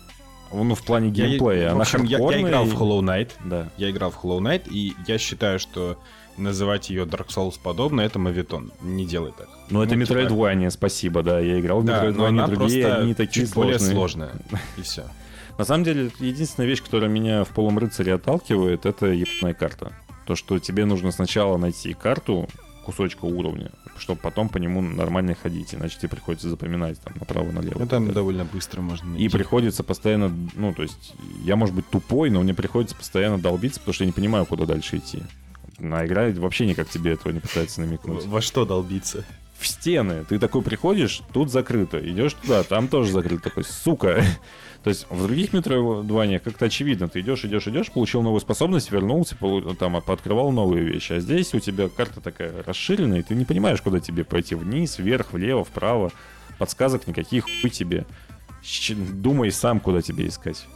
Ну, 0.53 0.75
в 0.75 0.83
плане 0.85 1.09
Я- 1.09 1.29
геймплея. 1.29 1.71
в 1.71 1.73
Она 1.73 1.83
общем, 1.83 2.05
я, 2.05 2.19
я 2.19 2.41
играл 2.43 2.67
и- 2.67 2.69
в 2.71 2.75
Hollow 2.81 3.01
Knight. 3.01 3.31
Да. 3.45 3.69
Я 3.77 3.91
играл 3.91 4.11
в 4.11 4.23
Hollow 4.25 4.39
Knight, 4.41 4.63
и 4.71 4.95
я 5.07 5.19
считаю, 5.19 5.59
что 5.59 5.99
называть 6.37 6.91
ее 6.91 7.05
Dark 7.05 7.29
Souls 7.29 7.55
подобно, 7.63 8.01
это 8.03 8.19
мавитон. 8.19 8.71
Не 8.83 9.07
делай 9.07 9.33
так. 9.37 9.49
Ну, 9.71 9.83
это 9.83 9.95
Ну, 9.97 10.05
типа- 10.05 10.19
Metroidvania, 10.19 10.71
спасибо, 10.71 11.23
да. 11.23 11.41
Я 11.41 11.59
играл 11.61 11.81
в 11.81 11.85
Да, 11.85 12.05
Metroidvania, 12.05 12.29
она 12.29 12.47
другие, 12.47 12.95
они 12.95 13.15
такие 13.15 13.47
чуть 13.47 13.55
более 13.55 13.79
сложные. 13.79 13.95
сложная. 13.97 14.33
И 14.77 14.83
все. 14.83 15.05
На 15.59 15.65
самом 15.65 15.85
деле, 15.85 16.09
это 16.09 16.25
единственная 16.25 16.69
вещь, 16.69 16.83
которая 16.83 17.09
меня 17.09 17.43
в 17.45 17.49
полом 17.49 17.79
рыцаре 17.79 18.15
отталкивает, 18.15 18.85
это 18.85 19.07
ебаная 19.07 19.55
карта. 19.55 19.93
То, 20.27 20.35
что 20.37 20.59
тебе 20.59 20.85
нужно 20.85 21.11
сначала 21.13 21.57
найти 21.57 21.95
карту 21.95 22.49
кусочка 22.85 23.25
уровня, 23.25 23.71
чтобы 24.01 24.21
потом 24.21 24.49
по 24.49 24.59
нему 24.59 24.81
нормально 24.83 25.35
ходить, 25.35 25.75
иначе 25.75 25.99
тебе 25.99 26.09
приходится 26.09 26.49
запоминать 26.49 27.01
там 27.01 27.15
направо-налево. 27.19 27.79
Ну 27.79 27.87
там 27.87 28.13
довольно 28.13 28.45
быстро 28.45 28.81
можно 28.81 29.07
И 29.09 29.11
найти. 29.21 29.29
приходится 29.29 29.83
постоянно, 29.85 30.33
ну, 30.55 30.73
то 30.75 30.83
есть, 30.83 31.15
я, 31.45 31.57
может 31.57 31.75
быть, 31.75 31.89
тупой, 31.89 32.31
но 32.31 32.43
мне 32.43 32.55
приходится 32.55 32.95
постоянно 32.97 33.39
долбиться, 33.39 33.81
потому 33.81 33.95
что 33.95 34.05
я 34.05 34.07
не 34.07 34.13
понимаю, 34.13 34.47
куда 34.47 34.67
дальше 34.67 34.99
идти. 34.99 35.23
На 35.79 36.07
игра 36.07 36.31
вообще 36.31 36.67
никак 36.67 36.89
тебе 36.89 37.13
этого 37.13 37.33
не 37.33 37.41
пытается 37.41 37.81
намекнуть. 37.83 38.25
Во 38.27 38.41
что 38.41 38.65
долбиться? 38.65 39.25
В 39.59 39.67
стены. 39.67 40.25
Ты 40.29 40.39
такой 40.39 40.63
приходишь, 40.63 41.23
тут 41.33 41.51
закрыто. 41.51 41.99
Идешь 41.99 42.35
туда, 42.35 42.63
там 42.63 42.89
тоже 42.89 43.13
закрыто. 43.13 43.45
Такой, 43.45 43.65
сука. 43.65 44.23
То 44.85 44.91
есть 44.91 45.07
в 45.11 45.27
других 45.27 45.53
метроидваниях 45.53 46.43
как-то 46.43 46.67
очевидно. 46.67 47.09
Ты 47.09 47.21
идешь, 47.21 47.45
идешь, 47.45 47.67
идешь, 47.67 47.91
получил 47.91 48.23
новую 48.23 48.41
способность, 48.41 48.91
вернулся, 48.93 49.35
полу- 49.37 49.75
там, 49.75 50.01
пооткрывал 50.03 50.53
новые 50.53 50.85
вещи. 50.85 51.15
А 51.15 51.21
здесь 51.21 51.53
у 51.55 51.59
тебя 51.61 51.89
карта 51.89 52.21
такая 52.21 52.63
расширенная, 52.63 53.21
и 53.21 53.23
ты 53.23 53.35
не 53.35 53.45
понимаешь, 53.45 53.81
куда 53.83 53.99
тебе 54.01 54.25
пойти. 54.25 54.55
Вниз, 54.55 54.99
вверх, 54.99 55.33
влево, 55.33 55.65
вправо. 55.65 56.13
Подсказок 56.59 57.07
никаких, 57.07 57.45
хуй 57.61 57.71
тебе. 57.71 58.07
Щ- 58.63 58.95
Думай 58.95 59.51
сам, 59.51 59.81
куда 59.81 60.03
тебе 60.03 60.29
искать. 60.29 60.67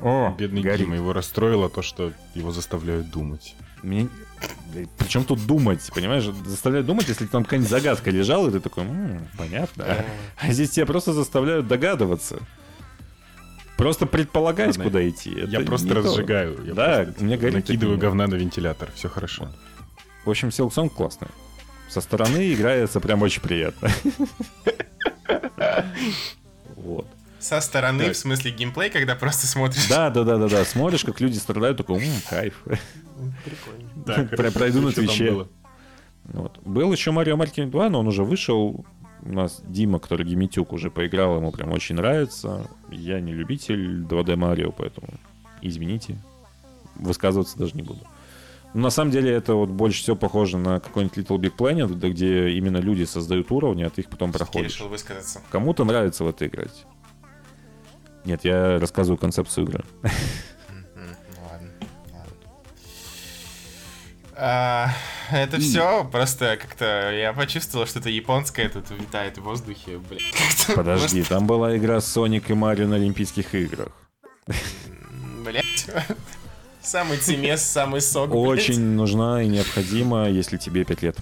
О, 0.00 0.34
Бедный 0.38 0.60
горит. 0.60 0.80
Дима, 0.86 0.96
его 0.96 1.12
расстроило 1.14 1.70
то, 1.70 1.80
что 1.82 2.12
его 2.34 2.52
заставляют 2.52 3.10
думать. 3.10 3.54
Мне... 3.82 4.08
Причем 4.98 5.24
тут 5.24 5.46
думать, 5.46 5.88
понимаешь? 5.94 6.24
Заставляют 6.44 6.86
думать, 6.86 7.08
если 7.08 7.26
там 7.26 7.44
какая-нибудь 7.44 7.70
загадка 7.70 8.10
лежала, 8.10 8.48
и 8.48 8.52
ты 8.52 8.60
такой, 8.60 8.84
«М, 8.84 9.26
понятно. 9.38 10.04
А 10.38 10.52
здесь 10.52 10.70
тебя 10.70 10.84
просто 10.86 11.12
заставляют 11.14 11.66
догадываться. 11.66 12.38
Просто 13.78 14.06
предполагать, 14.06 14.68
Ладно, 14.68 14.84
куда 14.84 15.08
идти. 15.08 15.30
я 15.30 15.58
Это 15.60 15.66
просто 15.66 15.86
не 15.88 15.92
то. 15.94 15.98
разжигаю. 16.00 16.58
Я 16.66 16.74
Да, 16.74 17.02
просто, 17.04 17.24
меня 17.24 17.36
горит 17.36 17.54
накидываю 17.54 17.96
таким. 17.96 18.08
говна 18.08 18.26
на 18.26 18.34
вентилятор. 18.34 18.90
Все 18.94 19.08
хорошо. 19.08 19.48
В 20.24 20.30
общем, 20.30 20.48
Silksong 20.48 20.88
классный. 20.90 21.28
Со 21.88 22.00
стороны 22.00 22.52
играется 22.52 23.00
прям 23.00 23.22
очень 23.22 23.42
приятно. 23.42 23.90
Вот. 26.76 27.06
Со 27.38 27.60
стороны, 27.60 28.04
Так. 28.04 28.14
в 28.14 28.16
смысле 28.16 28.50
геймплей, 28.50 28.90
когда 28.90 29.14
просто 29.14 29.46
смотришь. 29.46 29.86
Да, 29.88 30.10
да, 30.10 30.24
да, 30.24 30.38
да, 30.38 30.48
да. 30.48 30.64
Смотришь, 30.64 31.04
как 31.04 31.20
люди 31.20 31.36
страдают, 31.38 31.76
такой, 31.78 31.98
«М, 31.98 32.12
кайф. 32.28 32.62
Да, 34.06 34.24
Прям 34.24 34.52
пройду 34.52 34.82
на 34.82 34.92
Твиче. 34.92 35.46
Вот. 36.24 36.58
Был 36.64 36.92
еще 36.92 37.10
Марио 37.12 37.36
Маркин 37.36 37.70
2, 37.70 37.88
но 37.90 38.00
он 38.00 38.08
уже 38.08 38.24
вышел. 38.24 38.84
У 39.22 39.32
нас 39.32 39.60
Дима, 39.66 39.98
который 39.98 40.24
Гимитюк, 40.26 40.72
уже 40.72 40.90
поиграл, 40.90 41.36
ему 41.38 41.50
прям 41.50 41.72
очень 41.72 41.96
нравится. 41.96 42.68
Я 42.90 43.20
не 43.20 43.32
любитель 43.32 44.02
2D 44.02 44.36
Марио, 44.36 44.70
поэтому 44.70 45.08
извините. 45.62 46.18
Высказываться 46.96 47.58
даже 47.58 47.72
не 47.74 47.82
буду. 47.82 48.00
Но 48.74 48.82
на 48.82 48.90
самом 48.90 49.10
деле 49.10 49.30
это 49.32 49.54
вот 49.54 49.70
больше 49.70 50.02
всего 50.02 50.16
похоже 50.16 50.58
на 50.58 50.80
какой-нибудь 50.80 51.16
Little 51.18 51.38
Big 51.38 51.56
Planet, 51.56 51.94
да, 51.94 52.08
где 52.10 52.50
именно 52.50 52.76
люди 52.76 53.04
создают 53.04 53.50
уровни, 53.50 53.82
а 53.84 53.90
ты 53.90 54.02
их 54.02 54.08
потом 54.10 54.30
Я 54.30 54.38
проходишь. 54.38 54.72
решил 54.74 54.88
высказаться. 54.88 55.40
Кому-то 55.50 55.84
нравится 55.84 56.24
в 56.24 56.28
это 56.28 56.46
играть. 56.46 56.84
Нет, 58.26 58.44
я 58.44 58.80
рассказываю 58.80 59.18
концепцию 59.18 59.66
игры. 59.66 59.84
А, 64.38 64.90
это 65.32 65.58
все, 65.58 66.04
просто 66.12 66.58
как-то 66.60 67.10
я 67.10 67.32
почувствовал, 67.32 67.86
что 67.86 68.00
это 68.00 68.10
японское 68.10 68.68
тут 68.68 68.90
витает 68.90 69.38
в 69.38 69.42
воздухе, 69.42 69.96
блядь. 69.96 70.22
Как-то, 70.32 70.74
Подожди, 70.74 71.22
там 71.22 71.46
была 71.46 71.74
игра 71.76 71.96
Sonic 71.98 72.44
и 72.48 72.52
Марио 72.52 72.86
на 72.86 72.96
Олимпийских 72.96 73.54
играх. 73.54 73.88
Блядь. 75.42 75.86
Самый 76.82 77.16
цемес, 77.16 77.62
самый 77.62 78.02
сок, 78.02 78.28
блядь. 78.28 78.40
Очень 78.40 78.80
нужна 78.80 79.42
и 79.42 79.48
необходима, 79.48 80.28
если 80.28 80.58
тебе 80.58 80.84
5 80.84 81.02
лет. 81.02 81.16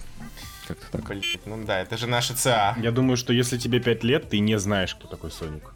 Как-то 0.66 0.86
так. 0.90 1.04
Блядь, 1.04 1.38
ну 1.46 1.62
да, 1.64 1.80
это 1.80 1.96
же 1.96 2.08
наша 2.08 2.34
ЦА. 2.34 2.74
Я 2.78 2.90
думаю, 2.90 3.16
что 3.16 3.32
если 3.32 3.58
тебе 3.58 3.78
5 3.78 4.02
лет, 4.02 4.28
ты 4.28 4.40
не 4.40 4.58
знаешь, 4.58 4.94
кто 4.94 5.06
такой 5.06 5.30
Соник. 5.30 5.72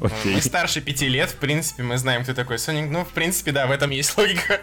Окей. 0.00 0.34
Мы 0.34 0.40
старше 0.40 0.80
пяти 0.80 1.08
лет, 1.08 1.30
в 1.30 1.36
принципе, 1.36 1.82
мы 1.82 1.98
знаем, 1.98 2.22
кто 2.22 2.34
такой 2.34 2.58
Соник. 2.58 2.90
Ну, 2.90 3.04
в 3.04 3.10
принципе, 3.10 3.52
да, 3.52 3.66
в 3.66 3.70
этом 3.70 3.90
есть 3.90 4.16
логика. 4.16 4.60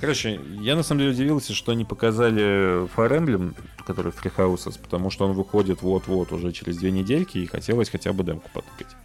Короче, 0.00 0.40
я 0.60 0.76
на 0.76 0.82
самом 0.82 1.00
деле 1.00 1.12
удивился, 1.12 1.52
что 1.52 1.72
они 1.72 1.84
показали 1.84 2.86
Fire 2.96 3.18
Emblem, 3.18 3.54
который 3.86 4.12
Free 4.12 4.34
Houses, 4.34 4.80
потому 4.80 5.10
что 5.10 5.26
он 5.26 5.34
выходит 5.34 5.82
вот-вот 5.82 6.32
уже 6.32 6.52
через 6.52 6.78
две 6.78 6.90
недельки, 6.90 7.36
и 7.36 7.46
хотелось 7.46 7.90
хотя 7.90 8.12
бы 8.14 8.24
демку 8.24 8.48
потыкать. 8.54 8.96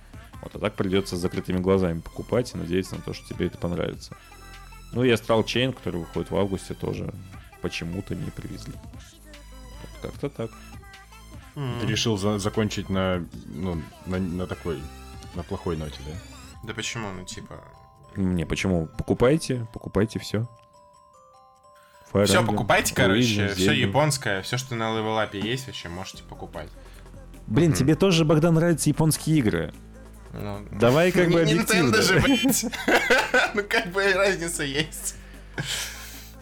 Вот, 0.41 0.55
а 0.55 0.59
так 0.59 0.75
придется 0.75 1.17
с 1.17 1.19
закрытыми 1.19 1.57
глазами 1.57 1.99
покупать 1.99 2.53
и 2.53 2.57
надеяться 2.57 2.95
на 2.95 3.01
то, 3.01 3.13
что 3.13 3.27
тебе 3.27 3.47
это 3.47 3.57
понравится. 3.57 4.15
Ну 4.93 5.03
и 5.03 5.11
Astral 5.11 5.43
Chain, 5.43 5.73
который 5.73 5.99
выходит 5.99 6.31
в 6.31 6.37
августе, 6.37 6.73
тоже 6.73 7.13
почему-то 7.61 8.15
не 8.15 8.31
привезли. 8.31 8.73
Вот 8.73 10.11
как-то 10.11 10.29
так. 10.29 10.51
Ты 11.55 11.87
решил 11.87 12.17
за- 12.17 12.37
закончить 12.37 12.89
на, 12.89 13.25
ну, 13.47 13.81
на, 14.05 14.19
на 14.19 14.45
такой, 14.47 14.81
на 15.35 15.43
плохой 15.43 15.77
ноте, 15.77 15.99
да? 16.05 16.13
Да 16.63 16.73
почему, 16.73 17.11
ну, 17.11 17.23
типа... 17.25 17.63
Не, 18.15 18.45
почему? 18.45 18.87
Покупайте, 18.97 19.65
покупайте 19.73 20.19
все. 20.19 20.47
Все, 22.25 22.45
покупайте, 22.45 22.95
короче, 22.95 23.49
все 23.49 23.73
японское, 23.73 24.41
все, 24.41 24.57
что 24.57 24.75
на 24.75 24.85
Up 24.85 25.37
есть, 25.37 25.67
вообще 25.67 25.89
можете 25.89 26.23
покупать. 26.23 26.69
Блин, 27.47 27.73
тебе 27.73 27.95
тоже, 27.95 28.25
Богдан, 28.25 28.55
нравятся 28.55 28.89
японские 28.89 29.37
игры. 29.37 29.73
Ну, 30.33 30.65
Давай 30.71 31.11
как 31.11 31.29
бы 31.29 31.45
не 31.45 31.51
объективно. 31.53 31.95
Nintendo 31.95 32.01
же, 32.01 32.19
блядь. 32.23 32.65
Ну, 33.53 33.63
как 33.69 33.91
бы 33.91 34.11
разница 34.13 34.63
есть. 34.63 35.15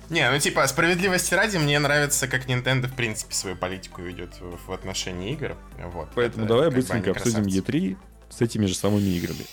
Не, 0.09 0.30
ну 0.30 0.38
типа, 0.38 0.67
справедливости 0.67 1.34
ради, 1.34 1.57
мне 1.57 1.80
нравится, 1.80 2.27
как 2.27 2.45
Nintendo, 2.47 2.88
в 2.88 2.95
принципе, 2.95 3.34
свою 3.34 3.55
политику 3.55 4.01
ведет 4.01 4.39
в 4.39 4.57
в 4.67 4.71
отношении 4.71 5.31
игр. 5.34 5.55
Вот. 5.77 6.09
Поэтому 6.15 6.45
Это 6.45 6.53
давай 6.53 6.69
быстренько 6.69 7.11
обсудим 7.11 7.43
красавцы. 7.43 7.59
E3 7.59 7.97
с 8.30 8.41
этими 8.41 8.65
же 8.65 8.75
самыми 8.75 9.09
играми. 9.09 9.45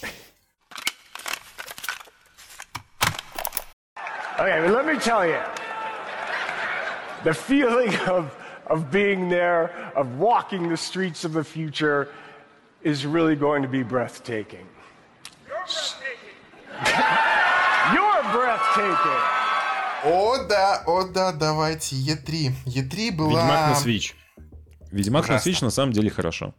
Okay, 4.39 4.59
but 4.63 4.71
let 4.71 4.87
me 4.87 4.99
tell 4.99 5.27
you, 5.27 5.39
the 7.25 7.35
feeling 7.35 7.95
of, 8.09 8.35
of 8.67 8.91
being 8.91 9.29
there, 9.29 9.71
of 9.95 10.19
walking 10.19 10.71
the 10.71 10.79
streets 10.79 11.25
of 11.27 11.35
the 11.35 11.45
future, 11.45 12.09
is 12.83 13.05
really 13.05 13.37
going 13.37 13.63
to 13.63 13.69
be 13.69 13.83
breathtaking. 13.83 14.67
You're 17.93 18.23
breathtaking. 18.33 19.21
О, 20.05 20.37
да, 20.49 20.83
о, 20.87 21.05
да, 21.09 21.33
давайте, 21.33 21.97
Е3. 21.97 22.53
Е3 22.67 23.13
была... 23.17 23.41
Ведьмак 23.43 23.71
на 23.71 23.75
Switch. 23.91 24.15
Ведьмак 24.91 25.29
на 25.29 25.35
Ужасно. 25.35 25.51
Switch 25.51 25.65
на 25.65 25.71
самом 25.71 25.93
деле 25.93 26.11
хорошо. 26.11 26.55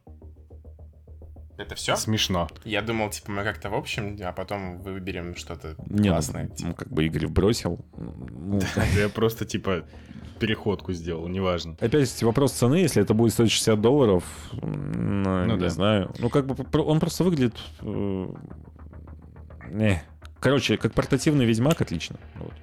Это 1.57 1.75
все? 1.75 1.95
Смешно. 1.95 2.47
Я 2.65 2.81
думал, 2.81 3.09
типа, 3.11 3.31
мы 3.31 3.43
как-то 3.43 3.69
в 3.69 3.75
общем, 3.75 4.17
а 4.23 4.31
потом 4.31 4.79
выберем 4.79 5.35
что-то 5.35 5.75
Не, 5.87 6.09
ну, 6.09 6.15
классное. 6.15 6.47
типа. 6.47 6.69
ну, 6.69 6.73
как 6.75 6.87
бы 6.89 7.05
Игорь 7.05 7.27
бросил. 7.27 7.79
Ну, 7.95 8.59
Я 8.97 9.09
просто, 9.09 9.45
типа, 9.45 9.83
переходку 10.39 10.91
сделал, 10.93 11.27
неважно. 11.27 11.75
Опять 11.79 12.23
вопрос 12.23 12.53
цены, 12.53 12.75
если 12.75 13.01
это 13.01 13.13
будет 13.13 13.33
стоить 13.33 13.51
60 13.51 13.79
долларов, 13.79 14.23
ну, 14.53 15.45
Ну 15.45 15.55
не 15.55 15.59
да. 15.61 15.69
знаю. 15.69 16.11
Ну, 16.17 16.29
как 16.29 16.47
бы 16.47 16.81
он 16.81 16.99
просто 16.99 17.23
выглядит... 17.23 17.55
э, 17.81 18.27
не. 19.69 20.01
Короче, 20.39 20.77
как 20.77 20.93
портативный 20.93 21.45
Ведьмак 21.45 21.79
отлично. 21.81 22.17
Вот. 22.35 22.53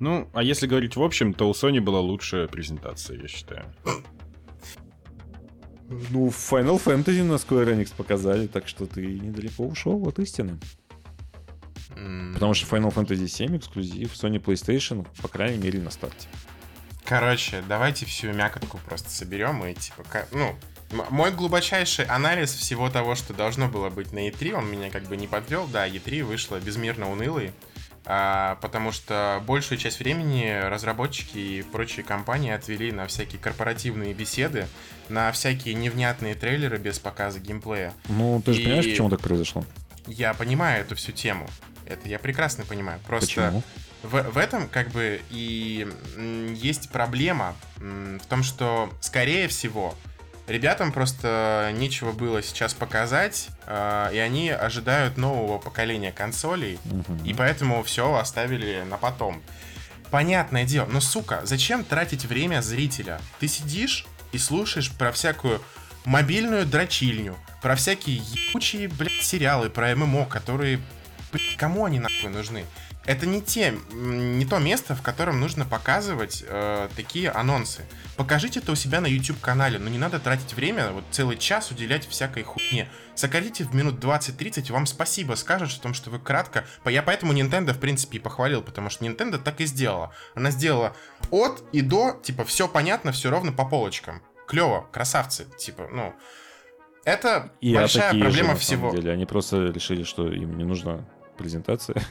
Ну, 0.00 0.28
а 0.34 0.42
если 0.42 0.66
говорить 0.66 0.96
в 0.96 1.02
общем, 1.02 1.32
то 1.34 1.48
у 1.48 1.52
Sony 1.52 1.80
была 1.80 2.00
лучшая 2.00 2.48
презентация, 2.48 3.20
я 3.20 3.28
считаю. 3.28 3.64
Ну, 5.88 6.28
Final 6.28 6.82
Fantasy 6.82 7.22
на 7.22 7.34
Square 7.34 7.76
Enix 7.76 7.92
показали, 7.96 8.46
так 8.48 8.66
что 8.66 8.86
ты 8.86 9.06
недалеко 9.06 9.64
ушел 9.66 10.06
от 10.08 10.18
истины. 10.18 10.58
Потому 12.34 12.54
что 12.54 12.76
Final 12.76 12.92
Fantasy 12.92 13.26
7 13.28 13.56
эксклюзив 13.56 14.12
Sony 14.12 14.42
PlayStation, 14.42 15.06
по 15.22 15.28
крайней 15.28 15.58
мере, 15.62 15.80
на 15.80 15.90
старте. 15.90 16.28
Короче, 17.04 17.62
давайте 17.68 18.04
всю 18.04 18.32
мякотку 18.32 18.78
просто 18.84 19.10
соберем 19.10 19.64
и 19.64 19.74
типа, 19.74 20.02
ну, 20.32 20.56
м- 20.90 21.06
мой 21.10 21.30
глубочайший 21.30 22.04
анализ 22.06 22.52
всего 22.52 22.90
того, 22.90 23.14
что 23.14 23.32
должно 23.32 23.68
было 23.68 23.88
быть 23.90 24.12
на 24.12 24.28
E3, 24.28 24.54
он 24.54 24.68
меня 24.68 24.90
как 24.90 25.04
бы 25.04 25.16
не 25.16 25.28
подвел. 25.28 25.68
Да, 25.68 25.88
E3 25.88 26.24
вышла 26.24 26.58
безмерно 26.58 27.08
унылой, 27.10 27.52
а, 27.52 27.75
потому 28.06 28.92
что 28.92 29.42
большую 29.46 29.78
часть 29.78 29.98
времени 29.98 30.60
разработчики 30.68 31.38
и 31.38 31.62
прочие 31.62 32.04
компании 32.04 32.52
отвели 32.52 32.92
на 32.92 33.06
всякие 33.06 33.40
корпоративные 33.40 34.14
беседы, 34.14 34.68
на 35.08 35.32
всякие 35.32 35.74
невнятные 35.74 36.34
трейлеры 36.36 36.78
без 36.78 36.98
показа 37.00 37.40
геймплея. 37.40 37.92
Ну, 38.08 38.40
ты 38.44 38.52
же 38.52 38.60
И- 38.60 38.64
понимаешь, 38.64 38.84
почему 38.84 39.10
так 39.10 39.20
произошло? 39.20 39.64
Я 40.06 40.34
понимаю 40.34 40.82
эту 40.82 40.94
всю 40.94 41.10
тему. 41.10 41.48
Это 41.84 42.08
я 42.08 42.18
прекрасно 42.20 42.64
понимаю. 42.64 43.00
Просто 43.06 43.26
Почему? 43.26 43.62
в, 44.04 44.22
в 44.22 44.38
этом 44.38 44.68
как 44.68 44.90
бы 44.90 45.20
и 45.30 45.88
есть 46.54 46.90
проблема 46.90 47.56
в 47.76 48.24
том, 48.28 48.42
что, 48.44 48.92
скорее 49.00 49.48
всего, 49.48 49.94
ребятам 50.46 50.92
просто 50.92 51.72
нечего 51.74 52.12
было 52.12 52.42
сейчас 52.42 52.74
показать, 52.74 53.48
э, 53.66 54.10
и 54.12 54.18
они 54.18 54.50
ожидают 54.50 55.16
нового 55.16 55.58
поколения 55.58 56.12
консолей, 56.12 56.78
и 57.24 57.34
поэтому 57.34 57.82
все 57.82 58.14
оставили 58.14 58.82
на 58.88 58.96
потом. 58.96 59.42
Понятное 60.10 60.64
дело, 60.64 60.86
но, 60.86 61.00
сука, 61.00 61.40
зачем 61.44 61.84
тратить 61.84 62.24
время 62.24 62.62
зрителя? 62.62 63.20
Ты 63.40 63.48
сидишь 63.48 64.06
и 64.32 64.38
слушаешь 64.38 64.92
про 64.92 65.10
всякую 65.10 65.60
мобильную 66.04 66.64
дрочильню, 66.64 67.36
про 67.60 67.74
всякие 67.74 68.16
ебучие, 68.16 68.88
блядь, 68.88 69.22
сериалы 69.22 69.68
про 69.68 69.94
ММО, 69.94 70.26
которые, 70.26 70.80
блядь, 71.32 71.56
кому 71.56 71.84
они 71.84 71.98
нахуй 71.98 72.30
нужны? 72.30 72.64
Это 73.06 73.24
не 73.24 73.40
те, 73.40 73.72
не 73.92 74.44
то 74.44 74.58
место, 74.58 74.96
в 74.96 75.02
котором 75.02 75.38
нужно 75.40 75.64
показывать 75.64 76.44
э, 76.46 76.88
такие 76.96 77.30
анонсы. 77.30 77.86
Покажите 78.16 78.58
это 78.58 78.72
у 78.72 78.74
себя 78.74 79.00
на 79.00 79.06
YouTube 79.06 79.40
канале, 79.40 79.78
но 79.78 79.88
не 79.88 79.98
надо 79.98 80.18
тратить 80.18 80.54
время, 80.54 80.90
вот 80.90 81.04
целый 81.12 81.36
час 81.36 81.70
уделять 81.70 82.06
всякой 82.08 82.42
хуйне. 82.42 82.88
Сократите 83.14 83.62
в 83.62 83.74
минут 83.74 84.02
20-30, 84.02 84.72
вам 84.72 84.86
спасибо 84.86 85.34
скажут 85.34 85.70
о 85.78 85.80
том, 85.80 85.94
что 85.94 86.10
вы 86.10 86.18
кратко... 86.18 86.64
Я 86.84 87.02
поэтому 87.02 87.32
Nintendo, 87.32 87.72
в 87.72 87.78
принципе, 87.78 88.18
и 88.18 88.20
похвалил, 88.20 88.60
потому 88.60 88.90
что 88.90 89.04
Nintendo 89.04 89.38
так 89.38 89.60
и 89.60 89.66
сделала. 89.66 90.12
Она 90.34 90.50
сделала 90.50 90.96
от 91.30 91.62
и 91.72 91.82
до, 91.82 92.20
типа, 92.24 92.44
все 92.44 92.66
понятно, 92.66 93.12
все 93.12 93.30
ровно 93.30 93.52
по 93.52 93.64
полочкам. 93.64 94.20
Клево, 94.48 94.88
красавцы, 94.92 95.46
типа, 95.58 95.88
ну... 95.92 96.14
Это 97.04 97.52
И 97.60 97.72
большая 97.72 98.10
такие 98.10 98.24
проблема 98.24 98.48
же, 98.48 98.54
на 98.54 98.58
всего. 98.58 98.88
самом 98.88 98.96
деле. 98.96 99.12
Они 99.12 99.26
просто 99.26 99.66
решили, 99.66 100.02
что 100.02 100.26
им 100.26 100.58
не 100.58 100.64
нужна 100.64 101.08
презентация, 101.38 102.02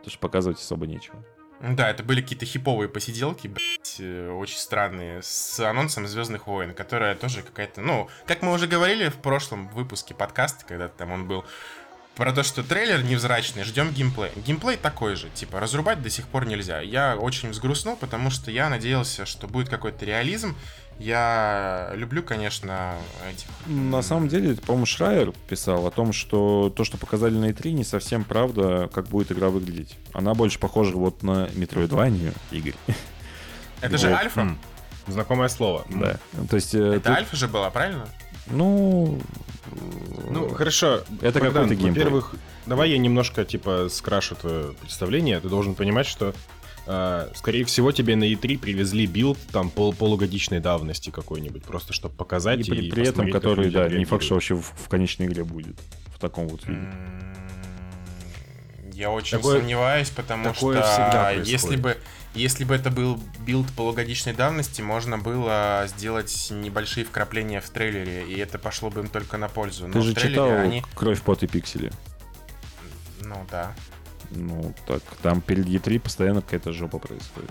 потому 0.00 0.10
что 0.10 0.18
показывать 0.18 0.58
особо 0.58 0.86
нечего. 0.86 1.24
Да, 1.60 1.90
это 1.90 2.02
были 2.02 2.22
какие-то 2.22 2.46
хиповые 2.46 2.88
посиделки, 2.88 3.46
блядь, 3.46 3.96
э, 3.98 4.30
очень 4.30 4.56
странные, 4.56 5.20
с 5.22 5.60
анонсом 5.60 6.06
Звездных 6.06 6.46
войн, 6.46 6.72
которая 6.72 7.14
тоже 7.14 7.42
какая-то, 7.42 7.82
ну, 7.82 8.08
как 8.26 8.40
мы 8.40 8.52
уже 8.52 8.66
говорили 8.66 9.10
в 9.10 9.16
прошлом 9.16 9.68
выпуске 9.68 10.14
подкаста, 10.14 10.64
когда 10.66 10.88
там 10.88 11.12
он 11.12 11.28
был, 11.28 11.44
про 12.16 12.32
то, 12.32 12.42
что 12.42 12.62
трейлер 12.62 13.02
невзрачный, 13.02 13.64
ждем 13.64 13.92
геймплей. 13.92 14.30
Геймплей 14.36 14.76
такой 14.76 15.16
же, 15.16 15.30
типа, 15.30 15.60
разрубать 15.60 16.02
до 16.02 16.10
сих 16.10 16.28
пор 16.28 16.46
нельзя. 16.46 16.80
Я 16.80 17.16
очень 17.16 17.50
взгрустнул, 17.50 17.96
потому 17.96 18.30
что 18.30 18.50
я 18.50 18.68
надеялся, 18.68 19.24
что 19.26 19.46
будет 19.46 19.68
какой-то 19.68 20.04
реализм. 20.04 20.56
Я 21.00 21.92
люблю, 21.94 22.22
конечно, 22.22 22.94
этих... 23.30 23.46
На 23.66 24.02
самом 24.02 24.28
деле, 24.28 24.54
по-моему, 24.54 24.84
Шрайер 24.84 25.32
писал 25.48 25.86
о 25.86 25.90
том, 25.90 26.12
что 26.12 26.70
то, 26.76 26.84
что 26.84 26.98
показали 26.98 27.34
на 27.34 27.50
E3, 27.50 27.70
не 27.70 27.84
совсем 27.84 28.22
правда, 28.22 28.90
как 28.92 29.06
будет 29.08 29.32
игра 29.32 29.48
выглядеть. 29.48 29.96
Она 30.12 30.34
больше 30.34 30.58
похожа 30.58 30.92
вот 30.96 31.22
на 31.22 31.46
Metroidvania, 31.46 32.34
Игорь. 32.50 32.74
Это 33.80 33.96
же 33.96 34.12
Альфа? 34.12 34.56
Знакомое 35.06 35.48
слово. 35.48 35.86
Да. 35.88 36.18
То 36.50 36.56
есть, 36.56 36.74
э, 36.74 36.96
Это 36.96 37.08
тут, 37.08 37.16
Альфа 37.16 37.36
же 37.36 37.48
была, 37.48 37.70
правильно? 37.70 38.06
ну, 38.48 39.18
Ну, 40.28 40.50
хорошо. 40.50 41.00
Это 41.22 41.40
какой-то 41.40 41.74
геймплей. 41.74 42.04
Во-первых, 42.04 42.34
давай 42.66 42.90
я 42.90 42.98
немножко, 42.98 43.46
типа, 43.46 43.88
скрашу 43.90 44.34
твое 44.34 44.74
представление. 44.74 45.40
Ты 45.40 45.48
должен 45.48 45.74
понимать, 45.74 46.06
что, 46.06 46.34
скорее 46.84 47.64
всего, 47.64 47.92
тебе 47.92 48.16
на 48.16 48.24
E3 48.24 48.58
привезли 48.58 49.06
билд 49.06 49.38
там 49.52 49.70
пол 49.70 49.92
полугодичной 49.92 50.60
давности 50.60 51.10
какой-нибудь, 51.10 51.64
просто 51.64 51.92
чтобы 51.92 52.14
показать 52.14 52.66
и 52.66 52.70
при, 52.70 52.90
при 52.90 53.06
этом, 53.06 53.30
который, 53.30 53.70
да, 53.70 53.88
не 53.88 54.04
факт, 54.04 54.24
что 54.24 54.34
вообще 54.34 54.54
в, 54.54 54.62
в 54.62 54.88
конечной 54.88 55.26
игре 55.26 55.44
будет. 55.44 55.76
В 56.14 56.18
таком 56.18 56.48
вот 56.48 56.66
виде. 56.66 56.88
Я 58.92 59.10
очень 59.10 59.38
Такое- 59.38 59.60
сомневаюсь, 59.60 60.10
потому 60.10 60.52
такое 60.52 60.82
что 60.82 60.90
всегда 60.90 61.30
если 61.30 61.76
бы 61.76 61.96
если 62.34 62.64
бы 62.64 62.74
это 62.74 62.90
был 62.90 63.20
билд 63.44 63.66
полугодичной 63.72 64.34
давности, 64.34 64.82
можно 64.82 65.18
было 65.18 65.84
сделать 65.88 66.48
небольшие 66.50 67.04
вкрапления 67.04 67.60
в 67.60 67.68
трейлере, 67.70 68.24
и 68.24 68.38
это 68.38 68.58
пошло 68.58 68.88
бы 68.90 69.00
им 69.00 69.08
только 69.08 69.36
на 69.36 69.48
пользу. 69.48 69.88
Но 69.88 69.94
Ты 69.94 69.98
в 69.98 70.02
же 70.02 70.14
трейлере 70.14 70.34
читал 70.34 70.50
они... 70.50 70.84
«Кровь, 70.94 71.22
пот 71.22 71.42
и 71.42 71.48
пиксели». 71.48 71.90
Ну 73.20 73.44
да. 73.50 73.74
Ну, 74.30 74.74
так, 74.86 75.02
там 75.22 75.40
перед 75.40 75.66
E3 75.66 75.98
постоянно 76.00 76.42
какая-то 76.42 76.72
жопа 76.72 76.98
происходит. 76.98 77.50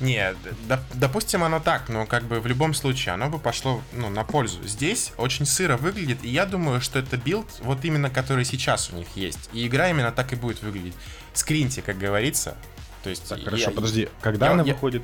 Не, 0.00 0.34
д- 0.68 0.78
допустим, 0.94 1.42
оно 1.42 1.58
так, 1.58 1.88
но 1.88 2.04
как 2.04 2.24
бы 2.24 2.40
в 2.40 2.46
любом 2.46 2.74
случае 2.74 3.14
оно 3.14 3.30
бы 3.30 3.38
пошло 3.38 3.80
ну, 3.92 4.10
на 4.10 4.24
пользу. 4.24 4.62
Здесь 4.66 5.12
очень 5.16 5.46
сыро 5.46 5.76
выглядит, 5.78 6.22
и 6.22 6.28
я 6.28 6.44
думаю, 6.44 6.80
что 6.82 6.98
это 6.98 7.16
билд, 7.16 7.46
вот 7.62 7.82
именно 7.84 8.10
который 8.10 8.44
сейчас 8.44 8.90
у 8.92 8.96
них 8.96 9.08
есть. 9.14 9.48
И 9.54 9.66
игра 9.66 9.88
именно 9.88 10.12
так 10.12 10.32
и 10.32 10.36
будет 10.36 10.62
выглядеть. 10.62 10.94
Скриньте, 11.32 11.80
как 11.80 11.96
говорится. 11.98 12.56
То 13.04 13.10
есть 13.10 13.26
Так, 13.28 13.38
я- 13.38 13.44
хорошо, 13.46 13.70
подожди, 13.70 14.08
когда 14.20 14.46
я- 14.46 14.52
она 14.52 14.62
я- 14.64 14.74
выходит? 14.74 15.02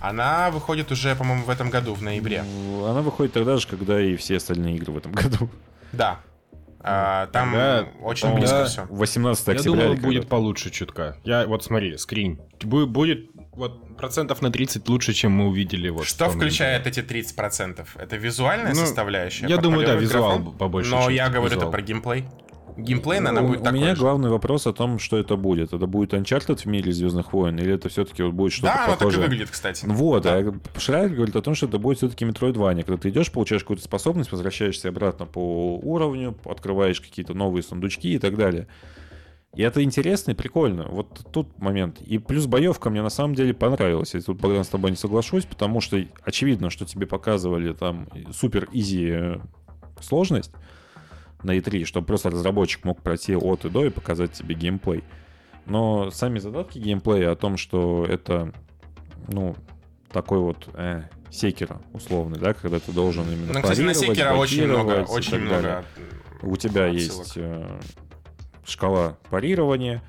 Она 0.00 0.50
выходит 0.50 0.92
уже, 0.92 1.16
по-моему, 1.16 1.44
в 1.44 1.50
этом 1.50 1.70
году, 1.70 1.94
в 1.94 2.02
ноябре. 2.02 2.42
Ну, 2.42 2.84
Она 2.84 3.00
выходит 3.00 3.32
тогда 3.32 3.56
же, 3.56 3.66
когда 3.66 3.98
и 3.98 4.16
все 4.16 4.36
остальные 4.36 4.76
игры 4.76 4.92
в 4.92 4.98
этом 4.98 5.12
году. 5.12 5.48
Да. 5.92 6.20
А, 6.80 7.26
там 7.28 7.50
тогда- 7.52 7.88
очень 8.02 8.22
тогда- 8.28 8.38
близко 8.38 8.64
все. 8.66 8.86
18 8.88 9.46
Я 9.48 9.54
октября. 9.54 9.80
думал, 9.82 9.94
или 9.94 10.00
будет 10.00 10.28
получше 10.28 10.70
чутка. 10.70 11.16
Я, 11.24 11.46
вот 11.46 11.64
смотри, 11.64 11.96
скрин. 11.98 12.40
Бу- 12.60 12.86
Будет 12.86 13.30
вот 13.52 13.96
процентов 13.96 14.40
на 14.42 14.52
30 14.52 14.88
лучше, 14.88 15.12
чем 15.12 15.32
мы 15.32 15.48
увидели 15.48 15.88
вот. 15.88 16.06
Что 16.06 16.30
включает 16.30 16.86
эти 16.86 17.00
30%? 17.02 17.88
Это 17.96 18.16
визуальная 18.16 18.74
Ну, 18.74 18.80
составляющая? 18.80 19.48
я 19.48 19.56
думаю, 19.56 19.86
да, 19.86 19.94
визуал 19.94 20.36
графон? 20.38 20.56
по 20.56 20.68
большей 20.68 20.90
Но 20.92 20.98
части, 20.98 21.12
я 21.12 21.28
говорю 21.28 21.46
это 21.46 21.54
визуал. 21.56 21.70
про 21.72 21.82
геймплей. 21.82 22.24
Геймплей, 22.78 23.20
Ну, 23.20 23.46
будет 23.46 23.60
у 23.60 23.64
такой 23.64 23.78
меня 23.80 23.94
же. 23.94 24.00
главный 24.00 24.30
вопрос 24.30 24.66
о 24.66 24.72
том, 24.72 24.98
что 24.98 25.18
это 25.18 25.36
будет. 25.36 25.72
Это 25.72 25.86
будет 25.86 26.14
Uncharted 26.14 26.58
в 26.62 26.66
мире 26.66 26.92
Звездных 26.92 27.32
войн, 27.32 27.58
или 27.58 27.74
это 27.74 27.88
все-таки 27.88 28.22
вот 28.22 28.32
будет 28.34 28.52
что-то 28.52 28.66
Да, 28.72 28.84
оно 28.84 28.86
так 28.92 28.94
и 28.94 28.98
похожее? 29.00 29.22
выглядит, 29.24 29.50
кстати. 29.50 29.84
Вот, 29.86 30.22
Да. 30.22 30.36
а 30.38 30.54
Шрайер 30.78 31.10
говорит 31.10 31.34
о 31.36 31.42
том, 31.42 31.54
что 31.54 31.66
это 31.66 31.78
будет 31.78 31.98
все-таки 31.98 32.24
Metroidvania, 32.24 32.84
когда 32.84 32.96
ты 32.96 33.08
идешь, 33.10 33.32
получаешь 33.32 33.62
какую-то 33.62 33.82
способность, 33.82 34.30
возвращаешься 34.30 34.88
обратно 34.90 35.26
по 35.26 35.76
уровню, 35.76 36.36
открываешь 36.44 37.00
какие-то 37.00 37.34
новые 37.34 37.62
сундучки 37.62 38.14
и 38.14 38.18
так 38.18 38.36
далее. 38.36 38.68
И 39.56 39.62
это 39.62 39.82
интересно 39.82 40.32
и 40.32 40.34
прикольно. 40.34 40.86
Вот 40.88 41.20
тут 41.32 41.58
момент. 41.58 42.00
И 42.02 42.18
плюс 42.18 42.46
боевка 42.46 42.90
мне 42.90 43.02
на 43.02 43.08
самом 43.08 43.34
деле 43.34 43.54
понравилась. 43.54 44.14
Я 44.14 44.20
тут, 44.20 44.38
Богдан, 44.40 44.62
с 44.62 44.68
тобой 44.68 44.90
не 44.90 44.96
соглашусь, 44.96 45.46
потому 45.46 45.80
что 45.80 45.98
очевидно, 46.22 46.70
что 46.70 46.84
тебе 46.84 47.06
показывали 47.06 47.72
там 47.72 48.08
супер 48.32 48.68
изи 48.72 49.40
сложность 50.00 50.52
на 51.42 51.56
E3, 51.56 51.84
чтобы 51.84 52.06
просто 52.06 52.30
разработчик 52.30 52.84
мог 52.84 53.02
пройти 53.02 53.36
от 53.36 53.64
и 53.64 53.70
до 53.70 53.84
и 53.84 53.90
показать 53.90 54.32
тебе 54.32 54.54
геймплей. 54.54 55.04
Но 55.66 56.10
сами 56.10 56.38
задатки 56.38 56.78
геймплея 56.78 57.32
о 57.32 57.36
том, 57.36 57.56
что 57.56 58.04
это, 58.08 58.52
ну, 59.28 59.54
такой 60.10 60.38
вот 60.38 60.68
э, 60.74 61.02
секера 61.30 61.80
условный, 61.92 62.38
да, 62.38 62.54
когда 62.54 62.78
ты 62.78 62.92
должен 62.92 63.30
именно 63.30 63.52
Ну, 63.52 63.62
кстати, 63.62 63.80
на 63.80 63.94
Секера 63.94 64.34
очень 64.34 64.66
много, 64.66 65.04
очень 65.08 65.38
много. 65.38 65.62
далее. 65.62 65.84
У 66.42 66.56
тебя 66.56 66.86
отсылок. 66.86 67.26
есть 67.26 67.32
э, 67.36 67.80
шкала 68.66 69.18
парирования. 69.30 70.02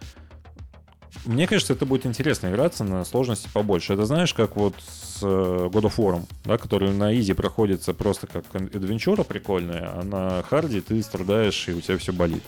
Мне 1.25 1.47
кажется, 1.47 1.73
это 1.73 1.85
будет 1.85 2.05
интересно 2.05 2.47
играться 2.47 2.83
на 2.83 3.03
сложности 3.05 3.49
побольше. 3.53 3.93
Это 3.93 4.05
знаешь, 4.05 4.33
как 4.33 4.55
вот 4.55 4.75
с 4.79 5.19
э, 5.21 5.25
God 5.25 5.83
of 5.83 5.95
War, 5.97 6.25
да, 6.45 6.57
который 6.57 6.91
на 6.91 7.17
easy 7.19 7.34
проходится 7.33 7.93
просто 7.93 8.27
как 8.27 8.45
адвенчура 8.55 9.23
прикольная, 9.23 9.91
а 9.93 10.03
на 10.03 10.43
харде 10.43 10.81
ты 10.81 11.01
страдаешь 11.03 11.67
и 11.67 11.73
у 11.73 11.81
тебя 11.81 11.97
все 11.97 12.13
болит. 12.13 12.43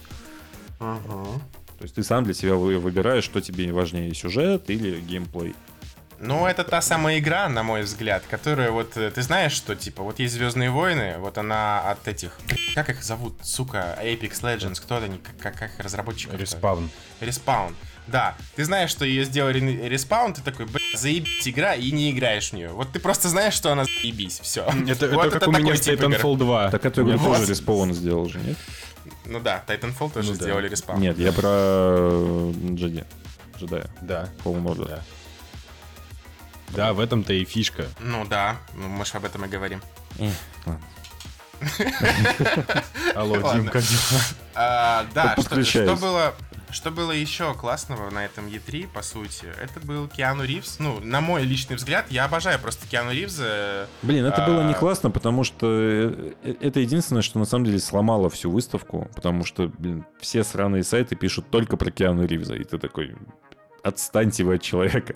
То 0.79 1.83
есть 1.83 1.95
ты 1.95 2.03
сам 2.03 2.23
для 2.23 2.33
себя 2.33 2.55
вы- 2.55 2.77
выбираешь, 2.79 3.23
что 3.23 3.41
тебе 3.41 3.71
важнее, 3.73 4.13
сюжет 4.13 4.69
или 4.69 4.99
геймплей. 5.01 5.55
Ну, 6.19 6.45
это 6.45 6.63
та 6.63 6.81
самая 6.81 7.17
игра, 7.17 7.49
на 7.49 7.63
мой 7.63 7.81
взгляд, 7.81 8.23
которая 8.29 8.69
вот... 8.69 8.95
э, 8.95 9.09
Ты 9.09 9.23
знаешь, 9.23 9.53
что, 9.53 9.75
типа, 9.75 10.03
вот 10.03 10.19
есть 10.19 10.35
Звездные 10.35 10.69
войны, 10.69 11.15
вот 11.17 11.39
она 11.39 11.81
от 11.81 12.07
этих... 12.07 12.37
Как 12.75 12.89
их 12.91 13.03
зовут, 13.03 13.33
сука? 13.41 13.97
Apex 13.99 14.41
Legends, 14.43 14.79
кто 14.79 14.97
они? 14.97 15.19
Как, 15.41 15.57
как 15.57 15.71
разработчиков? 15.79 16.39
Respawn. 16.39 16.91
Respawn. 17.21 17.75
Да, 18.11 18.35
ты 18.55 18.65
знаешь, 18.65 18.89
что 18.91 19.05
ее 19.05 19.23
сделали 19.23 19.59
Respawn, 19.87 20.33
ты 20.33 20.41
такой, 20.41 20.65
блядь, 20.65 20.99
заебись 20.99 21.47
игра, 21.47 21.75
и 21.75 21.91
не 21.91 22.11
играешь 22.11 22.49
в 22.49 22.53
нее. 22.53 22.69
Вот 22.69 22.91
ты 22.91 22.99
просто 22.99 23.29
знаешь, 23.29 23.53
что 23.53 23.71
она 23.71 23.85
заебись, 23.85 24.39
все. 24.41 24.65
Это, 24.87 25.05
это 25.05 25.29
как 25.39 25.47
у 25.47 25.51
меня 25.51 25.73
Titanfall 25.73 26.37
2. 26.37 26.71
Так 26.71 26.85
эту 26.85 27.03
игру 27.03 27.17
Вот. 27.17 27.37
тоже 27.37 27.49
Respawn 27.51 27.93
сделал 27.93 28.27
же, 28.27 28.39
нет? 28.39 28.57
Ну 29.25 29.39
да, 29.39 29.63
Titanfall 29.65 30.11
тоже 30.11 30.31
Ну 30.31 30.37
да. 30.37 30.43
сделали 30.43 30.67
Respawn. 30.67 30.99
Нет, 30.99 31.17
я 31.17 31.31
про 31.31 31.47
э, 31.49 32.53
Джеди. 32.73 33.05
Джедая. 33.57 33.89
Да. 34.01 34.29
Order. 34.43 34.87
Да. 34.87 35.03
Да, 36.69 36.93
в 36.93 36.99
этом-то 36.99 37.33
и 37.33 37.43
фишка. 37.45 37.85
Ну 37.99 38.25
да, 38.25 38.57
ну, 38.75 38.87
мы 38.87 39.05
же 39.05 39.13
об 39.17 39.25
этом 39.25 39.45
и 39.45 39.47
говорим. 39.47 39.81
Алло. 43.15 43.35
Дим, 43.53 43.67
как 43.67 43.83
дела? 43.83 44.21
А, 44.55 45.05
да, 45.13 45.35
что 45.63 45.95
было... 45.95 46.33
Что 46.71 46.89
было 46.89 47.11
еще 47.11 47.53
классного 47.53 48.09
на 48.09 48.25
этом 48.25 48.47
E3, 48.47 48.87
по 48.93 49.01
сути, 49.01 49.45
это 49.61 49.85
был 49.85 50.07
Киану 50.07 50.43
Ривз. 50.45 50.77
Ну, 50.79 50.99
на 51.01 51.19
мой 51.21 51.43
личный 51.43 51.75
взгляд, 51.75 52.05
я 52.09 52.25
обожаю 52.25 52.59
просто 52.59 52.87
Киану 52.87 53.11
Ривза. 53.11 53.87
Блин, 54.01 54.25
это 54.25 54.45
было 54.45 54.63
не 54.63 54.73
А. 54.73 54.77
классно, 54.77 55.11
потому 55.11 55.43
что 55.43 55.67
э, 55.69 56.33
э, 56.43 56.55
это 56.61 56.79
единственное, 56.79 57.21
что 57.21 57.39
на 57.39 57.45
самом 57.45 57.65
деле 57.65 57.79
сломало 57.79 58.29
всю 58.29 58.49
выставку, 58.49 59.09
потому 59.15 59.43
что, 59.43 59.67
блин, 59.67 60.05
все 60.19 60.43
сраные 60.43 60.83
сайты 60.83 61.15
пишут 61.15 61.49
только 61.49 61.77
про 61.77 61.91
Киану 61.91 62.25
Ривза, 62.25 62.55
и 62.55 62.63
ты 62.63 62.77
такой, 62.77 63.15
отстаньте 63.83 64.43
вы 64.43 64.55
от 64.55 64.61
человека. 64.61 65.15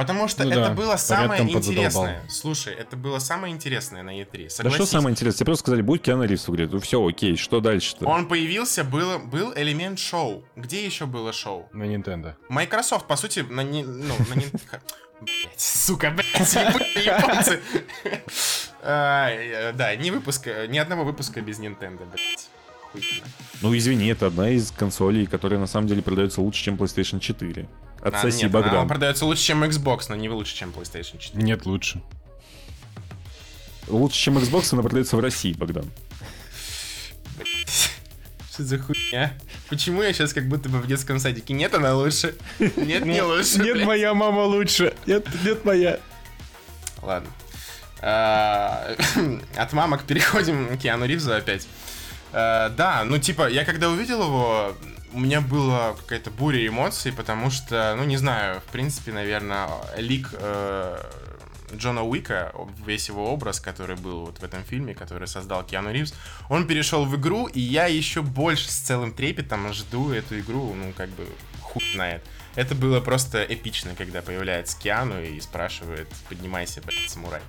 Потому 0.00 0.28
что 0.28 0.44
Ну 0.44 0.50
это 0.50 0.68
да, 0.68 0.70
было 0.70 0.96
самое 0.96 1.42
интересное. 1.42 2.22
Слушай, 2.26 2.72
это 2.72 2.96
было 2.96 3.18
самое 3.18 3.52
интересное 3.54 4.02
на 4.02 4.18
E3. 4.18 4.44
Да 4.44 4.48
Согласись. 4.48 4.74
что 4.76 4.86
самое 4.86 5.12
интересное, 5.12 5.40
тебе 5.40 5.44
просто 5.44 5.60
сказали, 5.64 5.82
будет 5.82 6.00
Киану 6.00 6.24
Ривз 6.24 6.48
игре, 6.48 6.66
ну 6.72 6.80
все, 6.80 7.06
окей, 7.06 7.36
что 7.36 7.60
дальше-то? 7.60 8.06
Он 8.06 8.26
появился, 8.26 8.82
было, 8.82 9.18
был 9.18 9.52
элемент 9.54 9.98
шоу. 9.98 10.42
Где 10.56 10.86
еще 10.86 11.04
было 11.04 11.34
шоу? 11.34 11.68
На 11.74 11.82
Nintendo. 11.82 12.32
Microsoft, 12.48 13.08
по 13.08 13.16
сути, 13.16 13.40
на 13.40 13.62
не, 13.62 13.84
ну, 13.84 14.14
на 14.30 14.38
не... 14.38 14.46
Блять, 15.20 15.60
сука, 15.60 16.10
блять, 16.10 16.54
японцы. 17.04 17.60
Да, 18.82 19.94
ни 19.96 20.08
выпуска, 20.08 20.66
ни 20.66 20.78
одного 20.78 21.04
выпуска 21.04 21.42
без 21.42 21.60
Nintendo, 21.60 22.06
блять. 22.10 22.48
Ну, 23.60 23.76
извини, 23.76 24.08
это 24.08 24.28
одна 24.28 24.48
из 24.48 24.70
консолей, 24.70 25.26
которая 25.26 25.60
на 25.60 25.66
самом 25.66 25.88
деле 25.88 26.00
продается 26.00 26.40
лучше, 26.40 26.64
чем 26.64 26.76
PlayStation 26.76 27.20
4. 27.20 27.68
Отсоси, 28.02 28.40
А, 28.40 28.42
нет, 28.44 28.50
Богдан. 28.52 28.74
она 28.76 28.86
продается 28.86 29.26
лучше, 29.26 29.42
чем 29.42 29.62
Xbox, 29.64 30.04
но 30.08 30.14
не 30.16 30.28
лучше, 30.28 30.54
чем 30.56 30.70
PlayStation 30.70 31.18
4. 31.18 31.42
Нет, 31.42 31.66
лучше. 31.66 32.00
Лучше, 33.88 34.18
чем 34.18 34.38
Xbox, 34.38 34.68
она 34.72 34.82
продается 34.82 35.16
в 35.16 35.20
России, 35.20 35.52
Богдан. 35.52 35.90
Что 38.52 38.64
за 38.64 38.78
хуйня? 38.78 39.34
Почему 39.68 40.02
я 40.02 40.12
сейчас 40.12 40.32
как 40.32 40.48
будто 40.48 40.68
бы 40.68 40.78
в 40.78 40.86
детском 40.86 41.18
садике? 41.18 41.54
Нет, 41.54 41.74
она 41.74 41.94
лучше. 41.94 42.34
Нет, 42.58 43.04
не 43.04 43.22
лучше. 43.22 43.58
блядь. 43.58 43.86
моя 43.86 44.14
мама 44.14 44.40
лучше. 44.40 44.94
Нет, 45.06 45.26
нет 45.44 45.64
моя. 45.64 46.00
Ладно. 47.02 47.30
А, 48.00 48.96
От 49.56 49.72
мамок 49.72 50.02
переходим 50.04 50.76
к 50.76 50.80
Киану 50.80 51.06
Ривзу 51.06 51.32
опять. 51.34 51.68
А, 52.32 52.68
Да, 52.70 53.04
ну 53.04 53.18
типа, 53.18 53.48
я 53.48 53.64
когда 53.64 53.88
увидел 53.90 54.22
его, 54.22 54.74
у 55.12 55.18
меня 55.18 55.40
была 55.40 55.94
какая-то 55.94 56.30
буря 56.30 56.66
эмоций, 56.66 57.12
потому 57.12 57.50
что, 57.50 57.94
ну 57.96 58.04
не 58.04 58.16
знаю, 58.16 58.60
в 58.60 58.72
принципе, 58.72 59.12
наверное, 59.12 59.68
лик 59.96 60.28
э, 60.32 61.02
Джона 61.74 62.02
Уика, 62.02 62.52
весь 62.84 63.08
его 63.08 63.32
образ, 63.32 63.60
который 63.60 63.96
был 63.96 64.26
вот 64.26 64.38
в 64.38 64.44
этом 64.44 64.62
фильме, 64.64 64.94
который 64.94 65.28
создал 65.28 65.64
Киану 65.64 65.92
Ривз, 65.92 66.14
он 66.48 66.66
перешел 66.66 67.04
в 67.04 67.16
игру, 67.16 67.46
и 67.46 67.60
я 67.60 67.86
еще 67.86 68.22
больше 68.22 68.70
с 68.70 68.76
целым 68.76 69.12
трепетом 69.12 69.72
жду 69.72 70.12
эту 70.12 70.38
игру, 70.40 70.74
ну 70.74 70.92
как 70.96 71.08
бы 71.10 71.26
хуй 71.60 71.82
знает. 71.94 72.22
Это 72.56 72.74
было 72.74 73.00
просто 73.00 73.44
эпично, 73.44 73.94
когда 73.96 74.22
появляется 74.22 74.78
Киану 74.78 75.22
и 75.22 75.40
спрашивает, 75.40 76.08
поднимайся, 76.28 76.82
блядь, 76.82 77.08
самурай. 77.08 77.42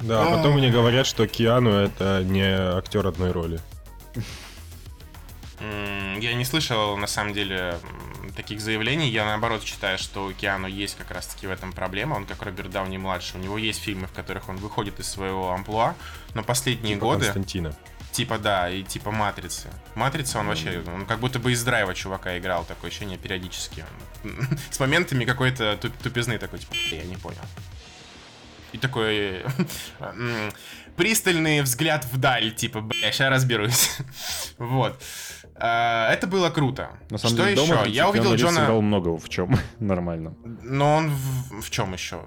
Да, 0.00 0.22
а 0.22 0.36
потом 0.36 0.54
мне 0.54 0.70
говорят, 0.70 1.06
что 1.06 1.26
Киану 1.26 1.70
это 1.70 2.22
не 2.24 2.42
актер 2.42 3.06
одной 3.06 3.32
роли. 3.32 3.60
Я 6.22 6.34
не 6.34 6.44
слышал, 6.44 6.96
на 6.96 7.08
самом 7.08 7.32
деле, 7.32 7.80
таких 8.36 8.60
заявлений. 8.60 9.10
Я, 9.10 9.24
наоборот, 9.24 9.64
считаю, 9.64 9.98
что 9.98 10.26
у 10.26 10.32
Киану 10.32 10.68
есть 10.68 10.96
как 10.96 11.10
раз-таки 11.10 11.48
в 11.48 11.50
этом 11.50 11.72
проблема. 11.72 12.14
Он 12.14 12.26
как 12.26 12.42
Роберт 12.42 12.70
Дауни-младший. 12.70 13.40
У 13.40 13.42
него 13.42 13.58
есть 13.58 13.82
фильмы, 13.82 14.06
в 14.06 14.12
которых 14.12 14.48
он 14.48 14.56
выходит 14.56 15.00
из 15.00 15.08
своего 15.08 15.50
амплуа, 15.50 15.96
но 16.34 16.44
последние 16.44 16.94
Типа 16.94 17.06
годы... 17.06 17.24
Константина. 17.24 17.76
Типа, 18.12 18.38
да, 18.38 18.70
и 18.70 18.84
типа 18.84 19.10
Матрицы. 19.10 19.68
Матрица, 19.96 20.38
он 20.38 20.46
вообще, 20.46 20.84
он 20.86 21.06
как 21.06 21.18
будто 21.18 21.38
бы 21.40 21.50
из 21.50 21.64
драйва 21.64 21.94
чувака 21.94 22.38
играл, 22.38 22.64
такое 22.66 22.90
ощущение 22.90 23.18
периодически. 23.18 23.84
С 24.70 24.78
моментами 24.78 25.24
какой-то 25.24 25.76
туп- 25.78 25.96
тупизны 25.96 26.38
такой, 26.38 26.60
типа, 26.60 26.74
я 26.92 27.04
не 27.04 27.16
понял. 27.16 27.40
И 28.72 28.78
такой 28.78 29.42
пристальный 30.96 31.62
взгляд 31.62 32.06
вдаль, 32.12 32.54
типа, 32.54 32.80
бля, 32.80 33.12
сейчас 33.12 33.30
разберусь. 33.30 33.96
Вот. 34.58 35.02
А, 35.54 36.10
Это 36.12 36.26
было 36.26 36.50
круто. 36.50 36.90
На 37.10 37.18
самом 37.18 37.34
Что 37.36 37.44
деле, 37.44 37.62
еще? 37.62 37.72
дома 37.74 37.86
Я 37.86 38.08
увидел 38.08 38.34
Джона... 38.34 38.60
сыграл 38.60 38.80
много 38.82 39.16
в 39.18 39.28
чем 39.28 39.56
нормально. 39.78 40.34
Но 40.62 40.96
он 40.96 41.10
в, 41.10 41.60
в 41.60 41.70
чем 41.70 41.92
еще? 41.92 42.22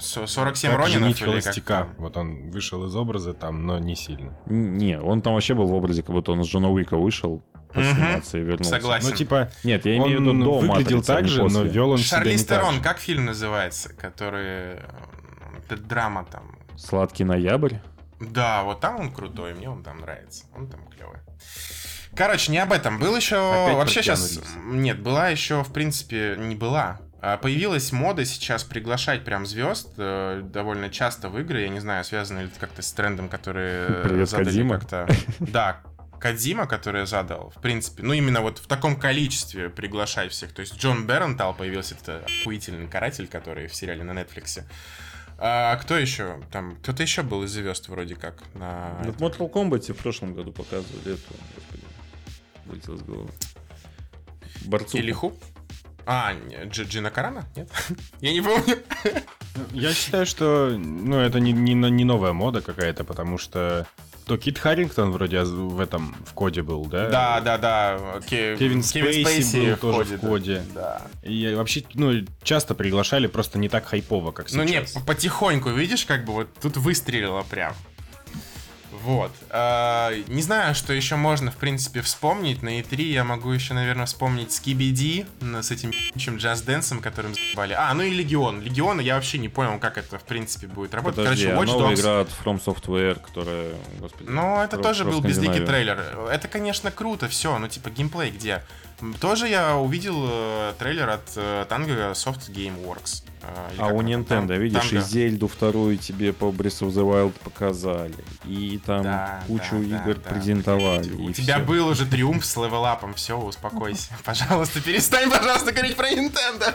Со- 0.00 0.26
47 0.26 0.70
Как 0.70 0.80
Ронинов 0.80 1.20
или 1.20 1.60
как? 1.60 1.88
Вот 1.98 2.16
он 2.16 2.50
вышел 2.50 2.86
из 2.86 2.94
образа 2.96 3.34
там, 3.34 3.66
но 3.66 3.78
не 3.78 3.94
сильно. 3.96 4.38
Не, 4.46 4.98
он 5.00 5.22
там 5.22 5.34
вообще 5.34 5.54
был 5.54 5.66
в 5.66 5.74
образе, 5.74 6.02
как 6.02 6.12
будто 6.14 6.32
он 6.32 6.44
с 6.44 6.48
Джона 6.48 6.70
Уика 6.70 6.96
вышел, 6.96 7.42
посниматься 7.74 8.38
и 8.38 8.42
вернулся. 8.42 8.70
Согласен. 8.70 9.10
Ну, 9.10 9.16
типа, 9.16 9.50
Нет, 9.64 9.84
я 9.84 9.96
имею 9.98 10.18
в 10.18 10.22
виду 10.22 10.32
до 10.44 10.58
выглядел 10.60 10.98
«Матрицы», 10.98 11.06
так 11.06 11.22
не 11.22 11.28
же, 11.28 11.42
но 11.48 11.62
вел 11.62 11.90
он 11.90 11.98
себя 11.98 12.18
Шарлиз 12.18 12.40
не 12.40 12.46
так 12.46 12.60
Терон, 12.60 12.74
же. 12.76 12.80
как 12.80 12.98
фильм 12.98 13.24
называется? 13.26 13.92
Который... 13.92 14.46
э, 14.76 14.80
Это 15.66 15.76
драма 15.76 16.24
там. 16.30 16.56
«Сладкий 16.76 17.24
ноябрь». 17.24 17.74
Да, 18.20 18.62
вот 18.64 18.80
там 18.80 18.98
он 19.00 19.12
крутой, 19.12 19.54
мне 19.54 19.68
он 19.68 19.82
там 19.82 19.98
нравится. 19.98 20.44
Он 20.56 20.68
там 20.68 20.80
клевый. 20.88 21.18
Короче, 22.18 22.50
не 22.50 22.58
об 22.58 22.72
этом. 22.72 22.98
Был 22.98 23.14
еще... 23.14 23.36
Опять 23.36 23.76
Вообще 23.76 24.02
сейчас... 24.02 24.40
Нет, 24.64 25.00
была 25.00 25.28
еще, 25.28 25.62
в 25.62 25.72
принципе, 25.72 26.34
не 26.36 26.56
была. 26.56 27.00
А 27.20 27.36
Появилась 27.36 27.92
мода 27.92 28.24
сейчас 28.24 28.64
приглашать 28.64 29.24
прям 29.24 29.46
звезд 29.46 29.92
э, 29.96 30.42
довольно 30.44 30.90
часто 30.90 31.28
в 31.28 31.38
игры. 31.38 31.62
Я 31.62 31.68
не 31.68 31.78
знаю, 31.78 32.04
связано 32.04 32.40
ли 32.40 32.46
это 32.46 32.58
как-то 32.58 32.82
с 32.82 32.90
трендом, 32.92 33.28
который 33.28 33.64
э, 33.64 34.02
Привет, 34.08 34.28
задали 34.28 34.46
Кодзима. 34.46 34.78
как-то. 34.78 35.08
Да, 35.38 35.80
Кадзима, 36.18 36.66
который 36.66 37.00
я 37.00 37.06
задал, 37.06 37.52
в 37.56 37.60
принципе, 37.60 38.02
ну 38.02 38.12
именно 38.12 38.40
вот 38.40 38.58
в 38.58 38.66
таком 38.66 38.96
количестве 38.96 39.70
приглашать 39.70 40.32
всех. 40.32 40.52
То 40.52 40.60
есть 40.60 40.76
Джон 40.76 41.06
Беррентал 41.06 41.54
появился, 41.54 41.94
это 42.00 42.24
охуительный 42.40 42.88
каратель, 42.88 43.28
который 43.28 43.68
в 43.68 43.74
сериале 43.74 44.02
на 44.02 44.10
Netflix. 44.10 44.64
А 45.40 45.76
кто 45.76 45.96
еще? 45.96 46.40
Там 46.50 46.76
кто-то 46.82 47.02
еще 47.02 47.22
был 47.22 47.44
из 47.44 47.52
звезд 47.52 47.88
вроде 47.88 48.16
как 48.16 48.42
на. 48.54 49.00
Ну, 49.04 49.12
в 49.12 49.18
Mortal 49.18 49.50
Kombat 49.50 49.92
в 49.92 49.96
прошлом 49.96 50.34
году 50.34 50.50
показывали 50.50 51.14
эту, 51.14 51.34
вылетел 52.68 52.94
из 52.94 53.02
головы. 53.02 53.30
Борцу. 54.66 54.98
Илиху? 54.98 55.32
А, 56.06 56.32
Дж- 56.34 56.88
Джина 56.88 57.10
Карана? 57.10 57.44
Нет? 57.56 57.68
Я 58.20 58.32
не 58.32 58.40
помню. 58.40 58.78
Я 59.72 59.92
считаю, 59.92 60.24
что 60.26 60.70
ну, 60.78 61.18
это 61.18 61.40
не, 61.40 61.52
не, 61.52 61.74
не 61.74 62.04
новая 62.04 62.32
мода 62.32 62.60
какая-то, 62.62 63.04
потому 63.04 63.38
что 63.38 63.86
то 64.24 64.36
Кит 64.36 64.58
Харрингтон 64.58 65.10
вроде 65.10 65.42
в 65.42 65.80
этом 65.80 66.14
в 66.26 66.32
коде 66.34 66.62
был, 66.62 66.84
да? 66.84 67.08
Да, 67.08 67.40
да, 67.40 67.58
да. 67.58 68.20
Ке- 68.28 68.56
Кевин 68.56 68.82
Спейси 68.82 69.70
был 69.70 69.76
тоже 69.76 70.16
в 70.16 70.20
да. 70.20 70.28
коде. 70.28 70.62
Да. 70.74 71.02
И 71.22 71.54
вообще, 71.54 71.82
ну, 71.94 72.12
часто 72.42 72.74
приглашали, 72.74 73.26
просто 73.26 73.58
не 73.58 73.68
так 73.68 73.86
хайпово, 73.86 74.32
как 74.32 74.50
Ну 74.52 74.66
сейчас. 74.66 74.70
нет, 74.70 74.92
по- 74.94 75.00
потихоньку, 75.14 75.70
видишь, 75.70 76.04
как 76.04 76.24
бы 76.24 76.32
вот 76.34 76.48
тут 76.60 76.76
выстрелило 76.76 77.42
прям. 77.42 77.74
Вот. 79.08 79.32
А, 79.48 80.12
не 80.26 80.42
знаю, 80.42 80.74
что 80.74 80.92
еще 80.92 81.16
можно, 81.16 81.50
в 81.50 81.56
принципе, 81.56 82.02
вспомнить. 82.02 82.62
На 82.62 82.78
E3 82.78 83.00
я 83.04 83.24
могу 83.24 83.50
еще, 83.50 83.72
наверное, 83.72 84.04
вспомнить 84.04 84.52
Скибиди 84.52 85.24
с 85.40 85.70
этим 85.70 85.92
чем 86.18 86.36
джаз 86.36 86.60
дэнсом, 86.60 87.00
которым 87.00 87.32
забали. 87.34 87.72
А, 87.72 87.94
ну 87.94 88.02
и 88.02 88.10
Легион. 88.10 88.60
Легиона 88.60 89.00
я 89.00 89.14
вообще 89.14 89.38
не 89.38 89.48
понял, 89.48 89.78
как 89.78 89.96
это, 89.96 90.18
в 90.18 90.24
принципе, 90.24 90.66
будет 90.66 90.92
работать. 90.92 91.24
Подожди, 91.24 91.46
Короче, 91.46 91.58
а 91.58 91.64
Watch 91.64 91.78
новая 91.78 91.94
Dogs. 91.94 92.00
игра 92.00 92.20
от 92.20 92.28
From 92.28 92.62
Software, 92.62 93.18
которая, 93.18 93.72
господи... 93.98 94.28
Ну, 94.28 94.60
это 94.60 94.76
тоже 94.76 95.06
был 95.06 95.22
безликий 95.22 95.64
трейлер. 95.64 95.98
Это, 96.30 96.46
конечно, 96.46 96.90
круто, 96.90 97.28
все, 97.28 97.58
ну, 97.58 97.66
типа, 97.66 97.88
геймплей 97.88 98.30
где? 98.30 98.62
Тоже 99.20 99.46
я 99.48 99.76
увидел 99.76 100.26
э, 100.28 100.72
трейлер 100.78 101.08
от 101.08 101.22
э, 101.36 101.66
Tango 101.70 102.12
Soft 102.12 102.50
Gameworks. 102.50 103.22
Э, 103.42 103.74
А 103.78 103.86
у? 103.88 104.02
Nintendo, 104.02 104.48
Тан- 104.48 104.58
видишь, 104.60 104.92
и 104.92 104.96
Tango. 104.96 105.00
Зельду 105.08 105.46
вторую 105.46 105.98
тебе 105.98 106.32
по 106.32 106.46
Breath 106.46 106.80
of 106.82 106.88
the 106.88 107.04
Wild 107.08 107.32
показали, 107.44 108.14
и 108.44 108.80
там 108.84 109.04
Да, 109.04 109.44
кучу 109.46 109.64
да, 109.72 109.78
да, 109.98 110.10
игр 110.10 110.14
да. 110.20 110.30
презентовали. 110.30 111.12
У 111.12 111.28
и 111.28 111.32
тебя 111.32 111.60
был 111.60 111.86
уже 111.86 112.06
триумф 112.06 112.44
с 112.44 112.56
левелапом, 112.56 113.14
все, 113.14 113.38
успокойся. 113.38 114.10
Пожалуйста, 114.24 114.80
перестань, 114.80 115.30
пожалуйста, 115.30 115.70
говорить 115.72 115.96
про 115.96 116.10
Nintendo. 116.10 116.74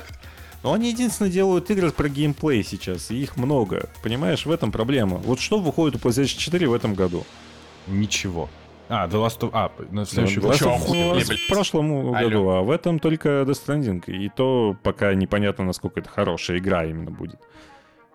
Но 0.63 0.71
они 0.71 0.91
единственно 0.91 1.29
делают 1.29 1.69
игры 1.71 1.91
про 1.91 2.07
геймплей 2.07 2.63
сейчас, 2.63 3.11
и 3.11 3.21
их 3.21 3.35
много. 3.35 3.89
Понимаешь, 4.01 4.45
в 4.45 4.51
этом 4.51 4.71
проблема. 4.71 5.17
Вот 5.17 5.41
что 5.41 5.59
выходит 5.59 5.95
у 6.03 6.07
PlayStation 6.07 6.37
4 6.37 6.69
в 6.69 6.73
этом 6.73 6.93
году? 6.95 7.25
Ничего. 7.87 8.49
А, 8.89 9.07
The 9.07 9.25
Last 9.25 9.39
of... 9.39 9.49
А, 9.53 9.71
на 9.91 10.05
следующий 10.05 10.39
Ну, 10.39 10.47
год. 10.47 10.61
Us 10.61 11.25
блядь? 11.27 11.39
в 11.39 11.47
прошлом 11.47 12.11
году, 12.11 12.49
а 12.49 12.61
в 12.61 12.71
этом 12.71 12.99
только 12.99 13.29
Death 13.43 13.65
Stranding. 13.65 14.03
И 14.07 14.29
то 14.29 14.75
пока 14.83 15.13
непонятно, 15.13 15.63
насколько 15.65 15.99
это 15.99 16.09
хорошая 16.09 16.57
игра 16.57 16.85
именно 16.85 17.11
будет. 17.11 17.39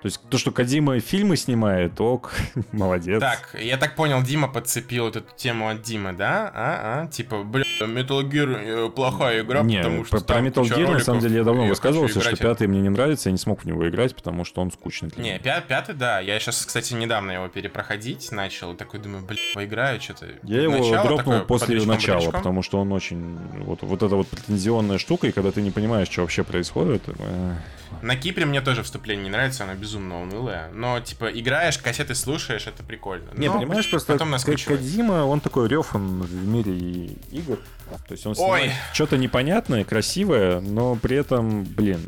То 0.01 0.07
есть 0.07 0.21
то, 0.31 0.39
что 0.39 0.53
Кадима 0.53 1.01
фильмы 1.01 1.37
снимает, 1.37 2.01
ок, 2.01 2.33
молодец. 2.73 3.19
Так, 3.21 3.57
я 3.61 3.77
так 3.77 3.97
понял, 3.97 4.23
Дима 4.23 4.47
подцепил 4.47 5.07
вот 5.07 5.17
эту 5.17 5.27
тему 5.37 5.69
от 5.69 5.83
Димы, 5.83 6.13
да? 6.13 6.53
А, 6.55 7.03
а? 7.03 7.07
Типа, 7.09 7.43
бля, 7.43 7.65
Metal 7.81 8.23
Gear 8.23 8.87
э, 8.87 8.91
плохая 8.91 9.41
игра, 9.43 9.63
Не, 9.63 9.79
потому 9.79 10.05
что 10.05 10.19
про, 10.19 10.25
про 10.25 10.41
Metal 10.41 10.63
Gear, 10.63 10.93
на 10.93 11.01
самом 11.01 11.21
деле, 11.21 11.39
я 11.39 11.45
давно 11.45 11.67
высказывался, 11.67 12.21
что 12.21 12.37
пятый 12.37 12.69
мне 12.69 12.81
не 12.81 12.91
нравится, 12.91 13.29
я 13.29 13.33
не 13.33 13.39
смог 13.39 13.63
в 13.63 13.65
него 13.65 13.89
играть, 13.89 14.15
потому 14.15 14.45
что 14.45 14.61
он 14.61 14.71
скучный 14.71 15.09
для 15.09 15.21
Не, 15.23 15.31
меня. 15.31 15.41
пя- 15.41 15.65
пятый, 15.67 15.97
да. 15.97 16.21
Я 16.21 16.39
сейчас, 16.39 16.65
кстати, 16.65 16.95
недавно 16.95 17.33
его 17.33 17.49
перепроходить 17.49 18.31
начал. 18.31 18.75
И 18.75 18.77
такой 18.77 19.01
думаю, 19.01 19.25
блин, 19.25 19.41
поиграю 19.53 20.01
что-то. 20.01 20.27
Я 20.45 20.63
его 20.63 20.75
Начало 20.79 21.03
дропнул 21.03 21.19
такое, 21.19 21.41
после 21.41 21.67
бодрячком, 21.67 21.89
начала, 21.95 22.15
бодрячком. 22.19 22.41
потому 22.41 22.63
что 22.63 22.81
он 22.81 22.93
очень... 22.93 23.37
Вот, 23.65 23.83
вот 23.83 24.03
эта 24.05 24.15
вот 24.15 24.29
претензионная 24.29 24.99
штука, 24.99 25.27
и 25.27 25.33
когда 25.33 25.51
ты 25.51 25.61
не 25.61 25.73
понимаешь, 25.73 26.09
что 26.09 26.21
вообще 26.21 26.45
происходит... 26.45 27.03
э, 27.09 27.55
На 28.03 28.17
Кипре 28.17 28.45
мне 28.47 28.61
тоже 28.61 28.83
вступление 28.83 29.25
не 29.25 29.31
нравится, 29.31 29.65
оно 29.65 29.75
безумно 29.75 30.21
унылое. 30.23 30.71
Но, 30.73 31.01
типа, 31.01 31.27
играешь, 31.27 31.79
кассеты 31.79 32.15
слушаешь, 32.15 32.67
это 32.67 32.83
прикольно. 32.83 33.31
Не, 33.37 33.49
Но 33.49 33.59
понимаешь, 33.59 33.89
просто 33.91 34.13
потом 34.13 34.29
К- 34.29 34.33
наскучивает. 34.33 34.81
Кодзима, 34.81 35.25
он 35.25 35.41
такой 35.41 35.69
рефан 35.69 36.23
в 36.23 36.47
мире 36.47 37.17
игр. 37.31 37.59
То 38.07 38.13
есть 38.13 38.27
он 38.27 38.35
снимает 38.35 38.73
что-то 38.93 39.17
непонятное, 39.17 39.85
красивое, 39.85 40.61
но 40.61 40.95
при 40.97 41.17
этом, 41.17 41.65
блин, 41.65 42.01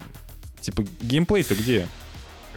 типа 0.61 0.85
геймплей-то 1.01 1.55
где? 1.55 1.87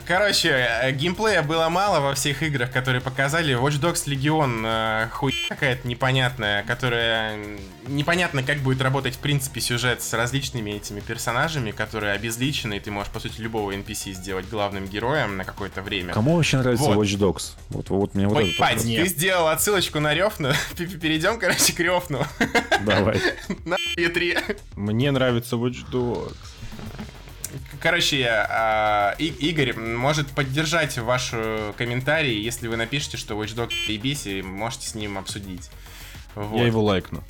Короче, 0.06 0.49
э, 0.49 0.91
геймплея 0.91 1.44
было 1.44 1.70
мало 1.70 1.99
во 2.02 2.14
всех 2.14 2.44
играх, 2.44 2.72
которые 2.72 3.02
показали. 3.02 3.56
Watch 3.56 3.80
Dogs 3.80 4.06
Legion 4.06 4.64
э, 4.65 5.10
хуй 5.10 5.34
какая-то 5.48 5.88
непонятная, 5.88 6.64
которая 6.64 7.38
непонятно, 7.88 8.44
как 8.44 8.57
будет 8.60 8.82
работать 8.82 9.15
в 9.15 9.20
принципе 9.20 9.61
сюжет 9.61 10.02
с 10.02 10.14
различными 10.14 10.72
этими 10.72 10.99
персонажами, 10.99 11.72
которые 11.72 12.14
обезличены, 12.14 12.78
и 12.78 12.80
ты 12.80 12.91
можешь, 12.91 13.11
по 13.11 13.20
сути, 13.20 13.40
любого 13.40 13.72
NPC 13.72 14.14
сделать 14.14 14.48
главным 14.49 14.88
героем 14.88 15.38
на 15.38 15.45
какое-то 15.45 15.82
время. 15.82 16.14
Кому 16.14 16.36
вообще 16.36 16.57
нравится 16.57 16.86
Вот. 16.86 16.98
Watch 16.98 17.18
Dogs? 17.18 17.52
Вот, 17.70 17.90
вот 17.90 18.15
мне 18.15 18.28
вот 18.28 18.38
Ой, 18.38 18.56
вопрос. 18.57 18.84
ты 18.84 19.06
сделал 19.07 19.48
отсылочку 19.48 19.99
на 19.99 20.14
Рёфну. 20.14 20.52
Перейдем, 20.78 21.40
короче, 21.40 21.74
к 21.74 21.80
Рёфну. 21.80 22.26
Давай. 22.82 23.22
На 23.65 23.76
E3. 23.98 24.57
Мне 24.76 25.11
нравится 25.11 25.56
Watch 25.56 25.90
Dogs. 25.91 26.36
Короче, 27.84 28.26
а, 28.30 29.14
И- 29.19 29.49
Игорь 29.49 29.73
может 29.73 30.30
поддержать 30.31 30.97
ваш 30.97 31.31
э, 31.34 31.73
комментарий, 31.77 32.39
если 32.39 32.69
вы 32.69 32.77
напишите, 32.77 33.18
что 33.18 33.35
Watch 33.35 33.53
Dogs 33.55 33.73
ебись, 33.91 34.26
и 34.26 34.41
можете 34.41 34.88
с 34.88 34.95
ним 34.95 35.18
обсудить. 35.18 35.69
Вот. 36.34 36.60
Я 36.60 36.68
его 36.68 36.81
лайкну. 36.81 37.22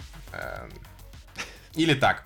Или 1.73 1.95
так. 1.95 2.23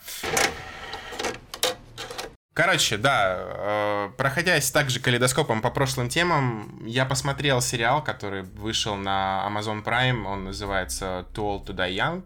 Короче, 2.51 2.97
да, 2.97 3.37
э, 3.39 4.09
проходясь 4.17 4.71
также 4.71 4.99
калейдоскопом 4.99 5.61
по 5.61 5.69
прошлым 5.69 6.09
темам, 6.09 6.85
я 6.85 7.05
посмотрел 7.05 7.61
сериал, 7.61 8.03
который 8.03 8.41
вышел 8.41 8.97
на 8.97 9.47
Amazon 9.47 9.85
Prime, 9.85 10.25
он 10.25 10.43
называется 10.43 11.25
Too 11.33 11.63
Old 11.63 11.67
to 11.67 11.75
Die 11.75 11.95
Young, 11.95 12.23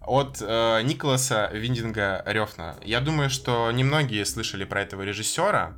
от 0.00 0.38
э, 0.40 0.82
Николаса 0.82 1.50
Виндинга 1.52 2.22
Рёфна. 2.26 2.76
Я 2.82 3.00
думаю, 3.00 3.30
что 3.30 3.70
немногие 3.70 4.24
слышали 4.24 4.64
про 4.64 4.82
этого 4.82 5.02
режиссера, 5.02 5.74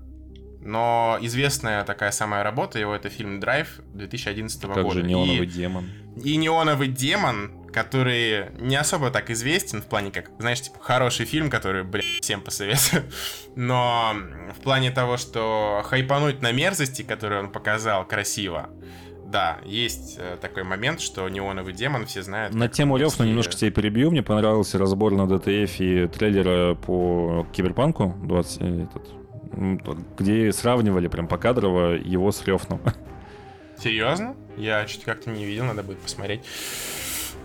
но 0.61 1.19
известная 1.21 1.85
такая 1.85 2.13
самая 2.13 2.43
работа 2.45 2.79
его 2.79 2.95
это 2.95 3.09
фильм 3.09 3.41
«Драйв» 3.41 3.81
2011 3.95 4.61
Как 4.73 4.83
года. 4.85 5.01
же 5.01 5.03
неоновый 5.03 5.47
И- 5.47 5.51
демон. 5.51 5.91
и 6.23 6.37
неоновый 6.37 6.87
демон, 6.89 7.51
который 7.73 8.51
не 8.61 8.77
особо 8.77 9.11
так 9.11 9.31
известен 9.31 9.83
в 9.83 9.87
плане 9.87 10.11
как, 10.13 10.31
знаешь, 10.39 10.61
типа 10.61 10.79
хороший 10.81 11.27
фильм, 11.27 11.51
который, 11.51 11.83
блядь, 11.83 12.05
всем 12.21 12.43
посоветую. 12.43 13.03
Но 13.57 14.15
в 14.57 14.63
плане 14.63 14.91
того, 14.93 15.17
что 15.17 15.83
хайпануть 15.85 16.43
на 16.43 16.53
мерзости, 16.53 17.03
которые 17.03 17.41
он 17.41 17.51
показал 17.51 18.07
красиво, 18.07 18.71
да, 19.33 19.59
есть 19.65 20.17
э, 20.19 20.37
такой 20.41 20.63
момент, 20.63 21.01
что 21.01 21.27
неоновый 21.29 21.73
демон 21.73 22.05
все 22.05 22.23
знают. 22.23 22.55
На 22.55 22.69
тему 22.69 22.99
Рёв, 22.99 23.19
но 23.19 23.25
немножко 23.25 23.55
тебя 23.55 23.71
перебью. 23.71 24.11
Мне 24.11 24.23
понравился 24.23 24.79
разбор 24.79 25.13
на 25.13 25.27
ДТФ 25.27 25.81
и 25.81 26.07
трейлера 26.07 26.75
по 26.75 27.47
Киберпанку 27.53 28.15
20, 28.25 28.61
э, 28.61 28.85
этот, 28.85 29.09
где 30.19 30.53
сравнивали 30.53 31.09
прям 31.09 31.29
покадрово 31.29 31.95
его 31.95 32.31
с 32.31 32.45
Рёфном. 32.47 32.81
Серьезно? 33.83 34.37
Я 34.59 34.87
что-то 34.87 35.07
как-то 35.07 35.31
не 35.31 35.47
видел, 35.47 35.65
надо 35.65 35.83
будет 35.83 35.99
посмотреть. 35.99 36.43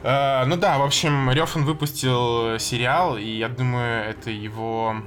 Э, 0.03 0.43
ну 0.45 0.57
да, 0.57 0.80
в 0.80 0.84
общем, 0.84 1.31
Рёфан 1.31 1.64
выпустил 1.64 2.59
сериал, 2.59 3.18
и 3.18 3.30
я 3.30 3.47
думаю, 3.47 4.09
это 4.09 4.30
его 4.30 4.97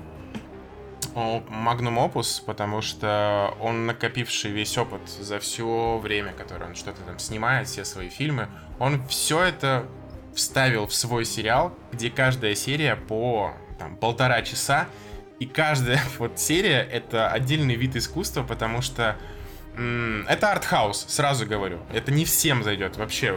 магнум 1.14 1.98
опус, 1.98 2.40
потому 2.40 2.82
что 2.82 3.55
он 3.60 3.86
накопивший 3.86 4.51
весь 4.51 4.77
опыт 4.78 5.01
за 5.09 5.39
все 5.39 5.98
время, 5.98 6.32
которое 6.32 6.66
он 6.66 6.74
что-то 6.74 7.02
там 7.02 7.18
снимает, 7.18 7.68
все 7.68 7.85
свои 7.85 8.09
фильмы, 8.09 8.48
он 8.78 9.06
все 9.09 9.43
это 9.43 9.86
вставил 10.35 10.86
в 10.86 10.94
свой 10.94 11.24
сериал, 11.24 11.74
где 11.93 12.10
каждая 12.10 12.55
серия 12.55 12.97
по 12.97 13.52
там, 13.78 13.97
полтора 13.97 14.43
часа, 14.43 14.86
и 15.39 15.47
каждая 15.47 16.01
вот 16.18 16.39
серия 16.39 16.81
это 16.82 17.28
отдельный 17.28 17.74
вид 17.74 17.97
искусства, 17.97 18.43
потому 18.43 18.82
что 18.82 19.16
Это 20.28 20.51
артхаус, 20.52 21.06
сразу 21.09 21.47
говорю. 21.47 21.78
Это 21.93 22.12
не 22.12 22.24
всем 22.24 22.62
зайдет 22.62 22.97
вообще. 22.97 23.35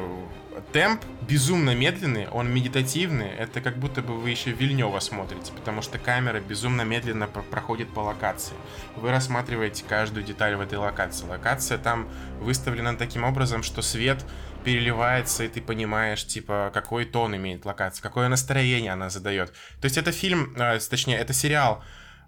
Темп 0.74 1.04
безумно 1.30 1.76
медленный, 1.76 2.28
он 2.30 2.52
медитативный. 2.52 3.28
Это 3.28 3.62
как 3.62 3.78
будто 3.78 4.02
бы 4.02 4.20
вы 4.20 4.32
еще 4.32 4.50
Вильнева 4.52 5.00
смотрите, 5.00 5.52
потому 5.54 5.84
что 5.84 6.00
камера 6.00 6.40
безумно 6.40 6.82
медленно 6.82 7.28
про- 7.28 7.44
проходит 7.44 7.94
по 7.94 8.00
локации. 8.00 8.56
Вы 8.96 9.12
рассматриваете 9.12 9.84
каждую 9.88 10.26
деталь 10.26 10.56
в 10.56 10.62
этой 10.62 10.80
локации. 10.80 11.28
Локация 11.28 11.78
там 11.78 12.10
выставлена 12.40 12.96
таким 12.96 13.24
образом, 13.24 13.62
что 13.62 13.84
свет 13.84 14.26
переливается, 14.66 15.44
и 15.44 15.48
ты 15.48 15.62
понимаешь, 15.62 16.26
типа, 16.26 16.72
какой 16.74 17.06
тон 17.06 17.36
имеет 17.36 17.66
локация, 17.66 18.02
какое 18.02 18.28
настроение 18.28 18.94
она 18.94 19.12
задает. 19.12 19.52
То 19.80 19.86
есть 19.86 20.00
это 20.00 20.12
фильм, 20.12 20.56
э, 20.58 20.80
точнее, 20.80 21.18
это 21.18 21.34
сериал, 21.34 21.84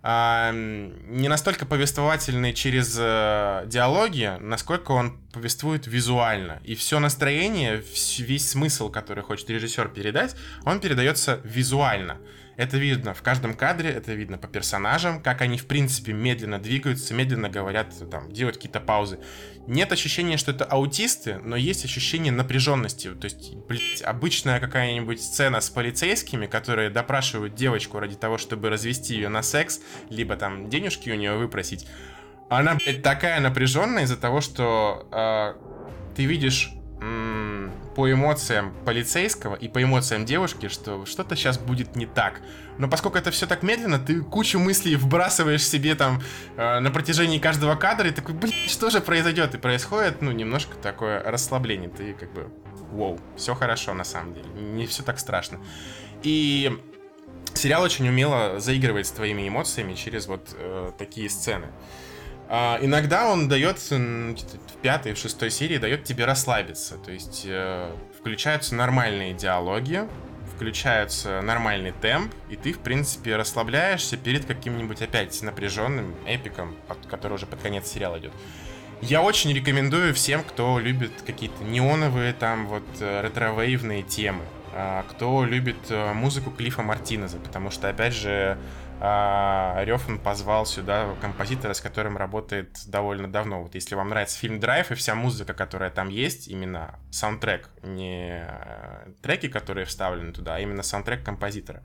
не 0.07 1.27
настолько 1.27 1.65
повествовательный 1.65 2.53
через 2.53 2.95
э, 2.99 3.64
диалоги, 3.65 4.38
насколько 4.40 4.91
он 4.91 5.18
повествует 5.34 5.88
визуально. 5.88 6.61
И 6.64 6.76
все 6.76 6.99
настроение, 6.99 7.82
весь 8.19 8.48
смысл, 8.48 8.91
который 8.91 9.23
хочет 9.23 9.49
режиссер 9.49 9.88
передать, 9.90 10.36
он 10.64 10.80
передается 10.80 11.40
визуально. 11.44 12.18
Это 12.57 12.77
видно 12.77 13.14
в 13.14 13.22
каждом 13.22 13.53
кадре, 13.53 13.90
это 13.90 14.14
видно 14.14 14.38
по 14.38 14.48
персонажам, 14.48 15.22
как 15.22 15.41
они, 15.41 15.57
в 15.57 15.65
принципе, 15.65 16.14
медленно 16.14 16.57
двигаются, 16.57 17.14
медленно 17.14 17.49
говорят, 17.49 17.94
там, 18.10 18.32
делают 18.32 18.57
какие-то 18.57 18.80
паузы. 18.80 19.19
Нет 19.68 19.91
ощущения, 19.91 20.38
что 20.38 20.52
это 20.52 20.64
аутисты, 20.64 21.40
но 21.44 21.56
есть 21.57 21.84
ощущение 21.84 22.32
напряженности. 22.32 23.14
То 23.14 23.26
есть, 23.26 23.56
блядь, 23.68 24.02
обычная 24.03 24.60
какая-нибудь 24.60 25.22
сцена 25.22 25.60
с 25.60 25.69
полицейскими, 25.69 26.45
которые 26.45 26.90
допрашивают 26.90 27.56
девочку 27.56 27.99
ради 27.99 28.15
того, 28.15 28.38
чтобы 28.38 28.69
развести 28.69 29.15
ее 29.15 29.27
на 29.27 29.41
секс, 29.41 29.82
либо 30.10 30.38
там 30.38 30.69
денежки 30.69 31.10
у 31.10 31.15
нее 31.15 31.36
выпросить. 31.36 31.88
Она, 32.49 32.76
блядь, 32.76 33.02
такая 33.02 33.40
напряженная 33.41 34.03
из-за 34.03 34.18
того, 34.18 34.40
что 34.40 35.07
э, 35.11 36.15
ты 36.15 36.26
видишь 36.26 36.72
м, 37.02 37.45
по 37.95 38.11
эмоциям 38.11 38.73
полицейского 38.86 39.56
и 39.56 39.68
по 39.68 39.82
эмоциям 39.82 40.26
девушки, 40.26 40.68
что 40.68 41.06
что-то 41.06 41.36
сейчас 41.36 41.57
будет 41.57 41.95
не 41.95 42.06
так. 42.06 42.41
Но 42.77 42.90
поскольку 42.90 43.18
это 43.18 43.32
все 43.32 43.48
так 43.48 43.64
медленно, 43.64 43.99
ты 43.99 44.22
кучу 44.22 44.60
мыслей 44.60 44.95
вбрасываешь 44.95 45.65
себе 45.65 45.95
там 45.95 46.22
э, 46.57 46.80
на 46.80 46.91
протяжении 46.91 47.40
каждого 47.40 47.76
кадра 47.76 48.10
и 48.10 48.11
такой, 48.11 48.36
блин, 48.36 48.68
что 48.68 48.90
же 48.90 49.02
произойдет? 49.02 49.56
И 49.56 49.57
происходит, 49.57 50.22
ну, 50.22 50.32
немножко 50.32 50.76
такое 50.76 51.23
расслабление. 51.23 51.90
Ты 51.90 52.14
как 52.14 52.34
бы, 52.34 52.49
вау, 52.91 53.19
все 53.38 53.56
хорошо 53.56 53.94
на 53.94 54.03
самом 54.03 54.34
деле. 54.34 54.48
Не 54.56 54.86
все 54.88 55.03
так 55.03 55.19
страшно. 55.19 55.60
И 56.23 56.77
сериал 57.53 57.84
очень 57.84 58.07
умело 58.07 58.60
заигрывает 58.60 59.07
с 59.07 59.11
твоими 59.11 59.48
эмоциями 59.48 59.94
через 59.94 60.27
вот 60.27 60.56
э, 60.57 60.91
такие 60.98 61.30
сцены. 61.30 61.68
А, 62.48 62.78
иногда 62.82 63.32
он 63.32 63.48
дает 63.48 63.80
в 63.80 64.36
пятой, 64.82 65.14
в 65.14 65.18
шестой 65.18 65.50
серии 65.50 65.78
дает 65.78 66.04
тебе 66.04 66.26
расслабиться. 66.26 66.98
То 66.98 67.12
есть 67.12 67.44
э, 67.46 67.92
включаются 68.18 68.76
нормальные 68.76 69.34
диалоги, 69.34 70.08
включаются 70.56 71.42
нормальный 71.42 71.92
темп, 71.92 72.34
и 72.50 72.56
ты, 72.56 72.72
в 72.74 72.80
принципе, 72.80 73.36
расслабляешься 73.36 74.16
перед 74.16 74.46
каким-нибудь 74.46 75.02
опять 75.02 75.42
напряженным 75.42 76.16
эпиком, 76.26 76.76
который 77.10 77.34
уже 77.34 77.46
под 77.46 77.62
конец 77.62 77.88
сериала 77.88 78.20
идет. 78.20 78.32
Я 79.02 79.22
очень 79.22 79.54
рекомендую 79.54 80.14
всем, 80.14 80.44
кто 80.44 80.80
любит 80.80 81.12
какие-то 81.26 81.64
неоновые 81.64 82.34
там 82.34 82.68
вот 82.68 82.84
э, 83.00 83.22
ретро-вейвные 83.22 84.04
темы, 84.04 84.44
а, 84.74 85.04
кто 85.10 85.44
любит 85.44 85.78
э, 85.90 86.14
музыку 86.14 86.50
Клифа 86.50 86.82
Мартинеза, 86.82 87.38
потому 87.38 87.72
что, 87.72 87.90
опять 87.90 88.14
же, 88.14 88.58
Рёфан 89.00 90.20
позвал 90.20 90.66
сюда 90.66 91.16
композитора, 91.22 91.74
с 91.74 91.82
которым 91.82 92.18
работает 92.18 92.78
довольно 92.88 93.32
давно. 93.32 93.64
Вот 93.64 93.76
если 93.76 93.96
вам 93.96 94.10
нравится 94.10 94.38
фильм 94.40 94.60
«Драйв» 94.60 94.92
и 94.92 94.96
вся 94.96 95.16
музыка, 95.16 95.54
которая 95.54 95.90
там 95.90 96.10
есть, 96.10 96.48
именно 96.48 97.00
саундтрек, 97.12 97.70
не 97.84 98.46
э, 98.48 99.12
треки, 99.22 99.50
которые 99.50 99.86
вставлены 99.86 100.32
туда, 100.32 100.56
а 100.56 100.60
именно 100.60 100.82
саундтрек 100.82 101.24
композитора, 101.24 101.84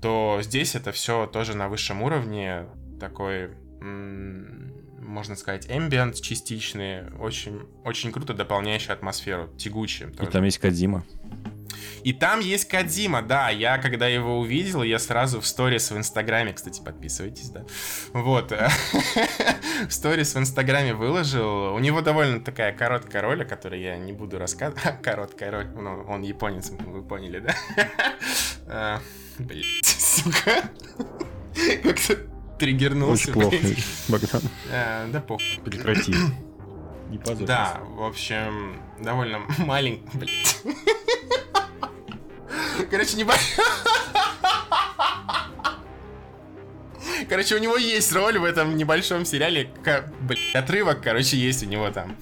то 0.00 0.38
здесь 0.42 0.74
это 0.74 0.92
все 0.92 1.26
тоже 1.26 1.56
на 1.56 1.68
высшем 1.68 2.02
уровне, 2.02 2.66
такой, 3.00 3.50
можно 3.80 5.34
сказать, 5.34 5.66
эмбиент 5.68 6.20
частичный, 6.20 7.08
очень, 7.18 7.66
очень 7.84 8.12
круто 8.12 8.32
дополняющий 8.32 8.92
атмосферу, 8.92 9.48
тягучий. 9.56 10.06
И 10.06 10.26
там 10.26 10.44
есть 10.44 10.58
Кадима. 10.58 11.04
И 12.04 12.12
там 12.12 12.40
есть 12.40 12.66
Кадима, 12.66 13.22
да. 13.22 13.50
Я, 13.50 13.78
когда 13.78 14.06
его 14.06 14.38
увидел, 14.38 14.82
я 14.82 14.98
сразу 14.98 15.40
в 15.40 15.46
сторис 15.46 15.90
в 15.90 15.96
Инстаграме, 15.96 16.52
кстати, 16.52 16.80
подписывайтесь, 16.80 17.50
да. 17.50 17.64
Вот. 18.12 18.52
В 19.88 19.92
сторис 19.92 20.34
в 20.34 20.38
Инстаграме 20.38 20.92
выложил. 20.92 21.72
У 21.74 21.78
него 21.78 22.00
довольно 22.00 22.40
такая 22.40 22.72
короткая 22.72 23.22
роль, 23.22 23.42
о 23.42 23.44
которой 23.44 23.80
я 23.80 23.96
не 23.96 24.12
буду 24.12 24.38
рассказывать. 24.38 24.82
Короткая 25.02 25.50
роль. 25.52 25.66
Ну, 25.68 26.04
он 26.08 26.22
японец, 26.22 26.70
вы 26.70 27.02
поняли, 27.02 27.40
да? 27.40 27.54
А, 28.70 29.00
Блять, 29.38 29.86
сука. 29.86 30.68
Как-то 31.82 32.16
триггернулся. 32.58 33.30
Очень 33.30 33.32
плохо. 33.32 33.56
Богдан. 34.08 34.42
А, 34.70 35.06
Да 35.10 35.20
похуй. 35.20 35.60
Прекрати. 35.64 36.12
Не. 37.08 37.18
Да, 37.46 37.80
в 37.82 38.02
общем, 38.02 38.82
довольно 39.00 39.40
маленький, 39.58 40.04
блядь. 40.18 40.58
Короче, 42.90 43.16
не... 43.16 43.26
Короче, 47.28 47.56
у 47.56 47.58
него 47.58 47.76
есть 47.76 48.12
роль 48.12 48.38
в 48.38 48.44
этом 48.44 48.76
небольшом 48.76 49.24
сериале. 49.24 49.70
Блин, 50.20 50.40
отрывок, 50.54 51.02
короче, 51.02 51.36
есть 51.36 51.62
у 51.62 51.66
него 51.66 51.90
там. 51.90 52.16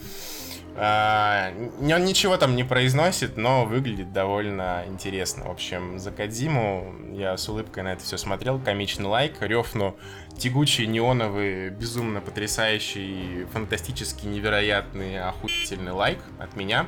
А, 0.79 1.53
он 1.81 2.05
ничего 2.05 2.37
там 2.37 2.55
не 2.55 2.63
произносит, 2.63 3.39
но 3.39 3.65
выглядит 3.65 4.13
довольно 4.13 4.85
интересно. 4.87 5.45
В 5.45 5.51
общем, 5.51 5.99
за 5.99 6.11
Кадзиму 6.11 6.95
я 7.13 7.37
с 7.37 7.49
улыбкой 7.49 7.83
на 7.83 7.95
это 7.95 8.05
все 8.05 8.19
смотрел. 8.19 8.59
Комичный 8.59 9.07
лайк, 9.07 9.37
рёфну, 9.41 9.97
тягучий, 10.37 10.87
неоновый, 10.87 11.71
безумно 11.71 12.21
потрясающий, 12.21 13.47
фантастический, 13.53 14.29
невероятный, 14.29 15.23
охуительный 15.23 15.93
лайк 15.93 16.19
от 16.39 16.57
меня. 16.57 16.87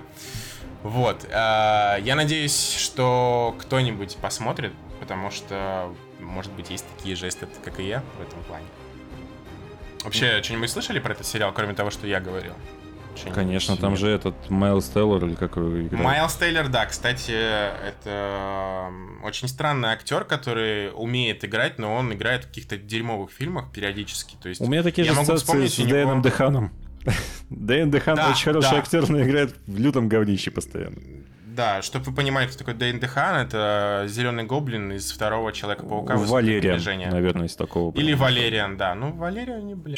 Вот. 0.83 1.27
А, 1.33 1.97
я 1.99 2.15
надеюсь, 2.15 2.75
что 2.77 3.55
кто-нибудь 3.59 4.17
посмотрит, 4.17 4.73
потому 5.01 5.31
что, 5.31 5.93
может 6.21 6.53
быть, 6.53 6.71
есть 6.71 6.85
такие 6.97 7.17
же 7.17 7.29
эстеты, 7.29 7.53
как 7.65 7.81
и 7.81 7.87
я 7.87 8.03
в 8.19 8.23
этом 8.23 8.43
плане. 8.45 8.67
Вообще, 10.05 10.43
что-нибудь 10.43 10.71
слышали 10.71 11.01
про 11.01 11.13
этот 11.13 11.27
сериал, 11.27 11.53
кроме 11.53 11.75
того, 11.75 11.91
что 11.91 12.07
я 12.07 12.21
говорил? 12.21 12.53
Конечно, 13.35 13.77
там 13.77 13.97
же 13.97 14.09
этот 14.09 14.35
Майлз 14.49 14.89
Тейлор 14.91 15.25
или 15.25 15.35
как 15.35 15.57
его 15.57 15.83
играет? 15.83 16.05
Майлз 16.05 16.37
Тейлор, 16.37 16.69
да. 16.69 16.87
Кстати, 16.87 17.33
это 17.33 18.93
очень 19.25 19.49
странный 19.49 19.91
актер, 19.91 20.25
который 20.25 20.93
умеет 20.95 21.45
играть, 21.45 21.79
но 21.79 21.95
он 21.95 22.13
играет 22.13 22.45
в 22.45 22.49
каких-то 22.49 22.77
дерьмовых 22.77 23.31
фильмах 23.31 23.73
периодически. 23.73 24.37
То 24.41 24.49
есть 24.49 24.61
У 24.61 24.67
меня 24.67 24.83
такие 24.83 25.05
же 25.05 25.19
ассоциации 25.19 25.67
с 25.67 25.77
Дэном 25.77 26.23
Деханом. 26.23 26.73
Дэн 27.51 27.91
Дехан 27.91 28.17
да, 28.17 28.31
очень 28.31 28.45
хороший 28.45 28.73
да. 28.73 28.79
актер, 28.79 29.09
но 29.09 29.23
играет 29.23 29.55
в 29.67 29.79
лютом 29.79 30.09
говнище 30.09 30.51
постоянно. 30.51 30.97
Да, 31.59 31.83
чтобы 31.83 32.07
вы 32.07 32.15
понимали, 32.15 32.47
кто 32.47 32.59
такой 32.59 32.75
Дэйн 32.75 33.01
Дехан, 33.01 33.35
это 33.35 34.05
зеленый 34.07 34.45
гоблин 34.45 34.93
из 34.93 35.11
второго 35.11 35.53
Человека-паука. 35.53 36.17
Валериан, 36.17 37.11
наверное, 37.11 37.47
из 37.47 37.57
такого. 37.57 37.93
Или 37.99 38.15
Валериан, 38.15 38.77
да. 38.77 38.95
Ну, 38.95 39.13
Валериан 39.13 39.67
не, 39.67 39.75
бля, 39.75 39.97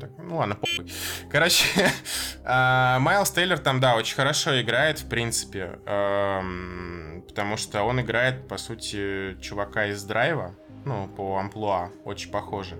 так, 0.00 0.10
ну 0.18 0.36
ладно, 0.36 0.56
похуй. 0.56 0.90
Короче, 1.30 1.66
а, 2.44 2.98
Майлз 2.98 3.30
Тейлор 3.30 3.58
там, 3.58 3.80
да, 3.80 3.96
очень 3.96 4.16
хорошо 4.16 4.60
играет, 4.60 4.98
в 4.98 5.08
принципе. 5.08 5.78
Потому 5.84 7.56
что 7.56 7.82
он 7.82 8.00
играет, 8.00 8.46
по 8.48 8.58
сути, 8.58 9.36
чувака 9.40 9.86
из 9.86 10.02
драйва. 10.04 10.54
Ну, 10.84 11.08
по 11.08 11.38
амплуа. 11.38 11.90
Очень 12.04 12.30
похоже. 12.30 12.76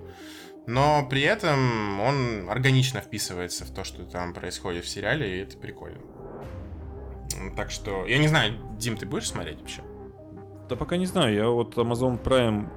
Но 0.67 1.07
при 1.09 1.23
этом 1.23 2.01
он 2.01 2.49
органично 2.49 3.01
вписывается 3.01 3.65
в 3.65 3.71
то, 3.71 3.85
что 3.85 4.05
там 4.05 4.33
происходит 4.33 4.85
в 4.85 4.89
сериале, 4.89 5.37
и 5.37 5.43
это 5.43 5.59
прикольно. 5.59 6.01
Так 7.57 7.71
что, 7.71 8.07
я 8.07 8.19
не 8.19 8.29
знаю, 8.29 8.55
Дим, 8.79 8.97
ты 8.97 9.07
будешь 9.07 9.29
смотреть 9.29 9.61
вообще? 9.61 9.83
Да 10.69 10.77
пока 10.77 10.97
не 10.97 11.07
знаю, 11.07 11.35
я 11.35 11.49
вот 11.49 11.77
Amazon 11.77 12.23
Prime 12.23 12.69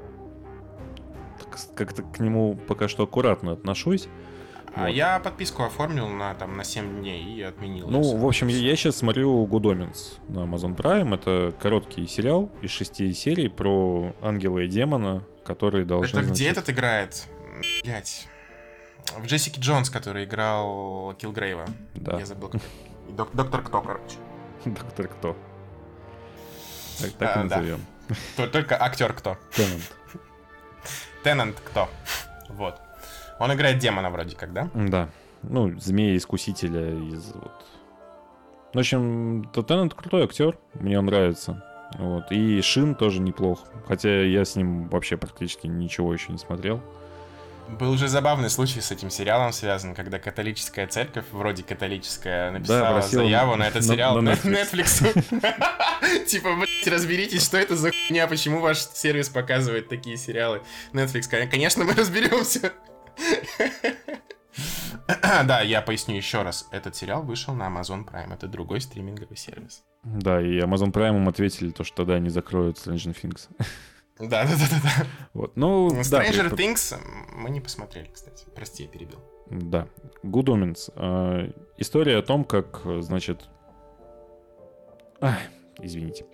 как-то 1.75 2.03
к 2.03 2.19
нему 2.19 2.55
пока 2.67 2.87
что 2.87 3.03
аккуратно 3.03 3.53
отношусь. 3.53 4.07
А 4.75 4.81
вот. 4.81 4.89
я 4.89 5.19
подписку 5.19 5.63
оформил 5.63 6.07
на, 6.07 6.35
там, 6.35 6.55
на 6.55 6.63
7 6.63 6.99
дней 6.99 7.23
и 7.23 7.41
отменил. 7.41 7.87
Ну, 7.87 8.17
в 8.17 8.25
общем, 8.25 8.47
я, 8.47 8.57
я 8.57 8.75
сейчас 8.75 8.97
смотрю 8.97 9.45
Good 9.47 9.63
Omens 9.63 10.19
на 10.27 10.39
Amazon 10.39 10.75
Prime. 10.75 11.15
Это 11.15 11.55
короткий 11.59 12.05
сериал 12.05 12.51
из 12.61 12.69
шести 12.69 13.11
серий 13.13 13.47
про 13.47 14.13
ангела 14.21 14.59
и 14.59 14.67
демона, 14.67 15.23
которые 15.43 15.85
должны... 15.85 16.19
Это 16.19 16.29
где 16.29 16.49
этот 16.49 16.69
играет? 16.69 17.27
Блять. 17.83 18.27
В 19.17 19.25
Джессике 19.25 19.61
Джонс, 19.61 19.89
который 19.89 20.25
играл 20.25 21.13
Килгрейва. 21.13 21.65
Да. 21.95 22.19
Я 22.19 22.25
забыл, 22.25 22.49
как 22.49 22.61
Док- 23.09 23.33
Доктор 23.33 23.61
Кто, 23.63 23.81
короче. 23.81 24.17
Доктор 24.65 25.07
Кто. 25.07 25.37
Так, 26.99 27.11
так 27.13 27.37
а, 27.37 27.39
и 27.39 27.43
назовем. 27.43 27.81
Да. 28.37 28.47
Только 28.47 28.81
актер 28.81 29.13
Кто. 29.13 29.37
Теннант. 29.53 29.95
Теннант 31.23 31.59
Кто. 31.61 31.89
Вот. 32.49 32.79
Он 33.39 33.53
играет 33.53 33.77
демона 33.77 34.09
вроде 34.09 34.35
как, 34.35 34.51
да? 34.51 34.69
Да. 34.73 35.09
Ну, 35.43 35.79
змея-искусителя 35.79 36.89
из 37.09 37.31
вот... 37.33 37.65
В 38.73 38.79
общем, 38.79 39.49
Теннант 39.53 39.93
крутой 39.93 40.25
актер, 40.25 40.57
мне 40.73 40.99
он 40.99 41.05
нравится. 41.05 41.63
Вот. 41.97 42.31
И 42.31 42.61
Шин 42.61 42.95
тоже 42.95 43.21
неплох. 43.21 43.63
Хотя 43.87 44.23
я 44.23 44.43
с 44.43 44.55
ним 44.55 44.89
вообще 44.89 45.17
практически 45.17 45.67
ничего 45.67 46.13
еще 46.13 46.31
не 46.31 46.37
смотрел. 46.37 46.81
Был 47.69 47.97
же 47.97 48.07
забавный 48.07 48.49
случай 48.49 48.81
с 48.81 48.91
этим 48.91 49.09
сериалом 49.09 49.51
связан, 49.51 49.93
когда 49.93 50.19
католическая 50.19 50.87
церковь, 50.87 51.25
вроде 51.31 51.63
католическая, 51.63 52.51
написала 52.51 53.01
да, 53.01 53.07
заяву 53.07 53.55
на 53.55 53.67
этот 53.67 53.83
сериал 53.83 54.21
на 54.21 54.31
Netflix. 54.31 56.25
Типа, 56.25 56.55
блядь, 56.55 56.87
разберитесь, 56.87 57.45
что 57.45 57.57
это 57.57 57.75
за 57.75 57.91
хуйня, 57.91 58.27
почему 58.27 58.61
ваш 58.61 58.79
сервис 58.79 59.29
показывает 59.29 59.89
такие 59.89 60.17
сериалы. 60.17 60.61
Netflix, 60.93 61.27
конечно, 61.47 61.83
мы 61.83 61.93
разберемся. 61.93 62.73
Да, 65.45 65.61
я 65.61 65.81
поясню 65.81 66.15
еще 66.15 66.41
раз. 66.41 66.67
Этот 66.71 66.95
сериал 66.95 67.23
вышел 67.23 67.53
на 67.53 67.67
Amazon 67.67 68.05
Prime. 68.05 68.33
Это 68.33 68.47
другой 68.47 68.81
стриминговый 68.81 69.37
сервис. 69.37 69.83
Да, 70.03 70.41
и 70.41 70.59
Amazon 70.59 70.91
Prime 70.91 71.15
им 71.15 71.29
ответили 71.29 71.71
то, 71.71 71.83
что 71.83 71.97
тогда 71.97 72.15
они 72.15 72.29
закроют 72.29 72.77
Stranger 72.77 73.15
Things. 73.15 73.47
Да, 74.19 74.45
да, 74.45 74.55
да, 74.57 74.79
да. 74.83 75.07
Вот, 75.33 75.55
ну, 75.55 75.89
Stranger 76.01 76.49
да, 76.49 76.55
Things 76.55 76.99
мы 77.35 77.49
не 77.49 77.61
посмотрели, 77.61 78.09
кстати. 78.11 78.45
Прости, 78.55 78.83
я 78.83 78.89
перебил. 78.89 79.19
Да. 79.49 79.87
Good 80.23 80.45
Omens. 80.45 80.91
Э, 80.95 81.51
история 81.77 82.17
о 82.17 82.21
том, 82.23 82.43
как, 82.43 82.81
значит... 82.99 83.41
Ах, 85.21 85.37
извините. 85.79 86.25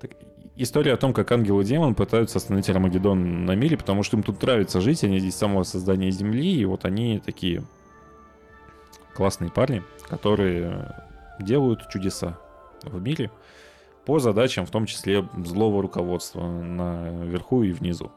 Так, 0.00 0.12
история 0.56 0.94
о 0.94 0.96
том, 0.96 1.12
как 1.12 1.30
ангел 1.32 1.60
и 1.60 1.64
демон 1.64 1.94
пытаются 1.94 2.38
остановить 2.38 2.68
Армагеддон 2.70 3.44
на 3.44 3.54
мире, 3.54 3.76
потому 3.76 4.02
что 4.02 4.16
им 4.16 4.22
тут 4.22 4.42
нравится 4.42 4.80
жить, 4.80 5.04
они 5.04 5.18
здесь 5.18 5.34
с 5.34 5.38
самого 5.38 5.64
создания 5.64 6.10
Земли, 6.10 6.50
и 6.54 6.64
вот 6.64 6.84
они 6.84 7.20
такие 7.20 7.62
классные 9.14 9.50
парни, 9.50 9.82
которые 10.08 10.94
делают 11.40 11.88
чудеса 11.90 12.38
в 12.82 13.00
мире 13.02 13.30
по 14.08 14.18
задачам, 14.18 14.64
в 14.64 14.70
том 14.70 14.86
числе 14.86 15.28
злого 15.44 15.82
руководства 15.82 16.40
наверху 16.40 17.62
и 17.62 17.72
внизу. 17.72 18.10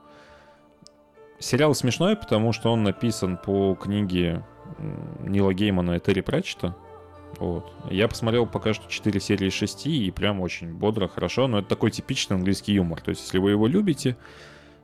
Сериал 1.37 1.75
смешной, 1.75 2.15
потому 2.15 2.53
что 2.53 2.71
он 2.71 2.83
написан 2.83 3.35
по 3.35 3.75
книге 3.75 4.41
Нила 5.19 5.53
Геймана 5.53 5.97
и 5.97 5.99
Терри 5.99 6.21
Пратчета. 6.21 6.77
Вот. 7.39 7.69
Я 7.89 8.07
посмотрел 8.07 8.45
пока 8.45 8.73
что 8.73 8.89
4 8.89 9.19
серии 9.19 9.49
из 9.49 9.53
6, 9.53 9.87
и 9.87 10.11
прям 10.11 10.39
очень 10.39 10.73
бодро, 10.73 11.09
хорошо, 11.09 11.49
но 11.49 11.59
это 11.59 11.67
такой 11.67 11.91
типичный 11.91 12.37
английский 12.37 12.71
юмор. 12.71 13.01
То 13.01 13.09
есть, 13.09 13.23
если 13.23 13.39
вы 13.39 13.51
его 13.51 13.67
любите, 13.67 14.15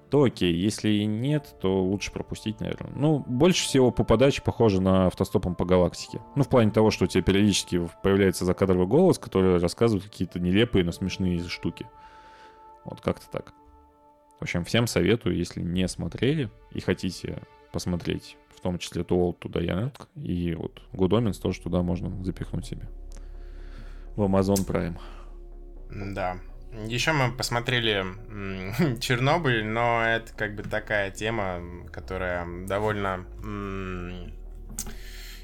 то 0.10 0.24
окей. 0.24 0.54
Если 0.54 1.04
нет, 1.04 1.56
то 1.62 1.84
лучше 1.84 2.12
пропустить, 2.12 2.60
наверное. 2.60 2.92
Ну, 2.96 3.24
больше 3.28 3.64
всего 3.64 3.92
по 3.92 4.04
подаче 4.04 4.42
похоже 4.42 4.82
на 4.82 5.08
автостопом 5.08 5.56
по 5.56 5.66
галактике. 5.66 6.22
Ну, 6.36 6.44
в 6.44 6.50
плане 6.50 6.72
того, 6.72 6.92
что 6.92 7.06
у 7.06 7.08
тебя 7.08 7.24
периодически 7.24 7.90
появляется 8.04 8.46
закадровый 8.46 8.88
голос, 8.88 9.20
который 9.20 9.58
рассказывает 9.58 10.06
какие-то 10.06 10.40
нелепые, 10.40 10.86
но 10.86 10.92
смешные 10.92 11.40
штуки. 11.48 11.86
Вот 12.86 13.02
как-то 13.02 13.30
так. 13.30 13.54
В 14.40 14.44
общем, 14.44 14.64
всем 14.64 14.88
советую, 14.88 15.36
если 15.36 15.62
не 15.62 15.88
смотрели 15.88 16.50
и 16.72 16.80
хотите 16.80 17.42
посмотреть, 17.72 18.38
в 18.56 18.62
том 18.62 18.78
числе 18.78 19.02
Old 19.02 19.40
To 19.40 19.52
Die 19.52 19.92
и 20.24 20.54
вот 20.56 20.82
Omens 20.94 21.42
тоже 21.42 21.62
туда 21.62 21.82
можно 21.82 22.24
запихнуть 22.24 22.66
себе. 22.66 22.88
В 24.16 24.24
Amazon 24.24 24.66
Prime. 24.66 24.98
Да. 26.14 26.38
Еще 26.86 27.12
мы 27.12 27.32
посмотрели 27.32 28.06
Чернобыль, 29.00 29.66
но 29.66 30.04
это 30.04 30.32
как 30.34 30.56
бы 30.56 30.64
такая 30.64 31.12
тема, 31.12 31.62
которая 31.92 32.46
довольно 32.66 33.26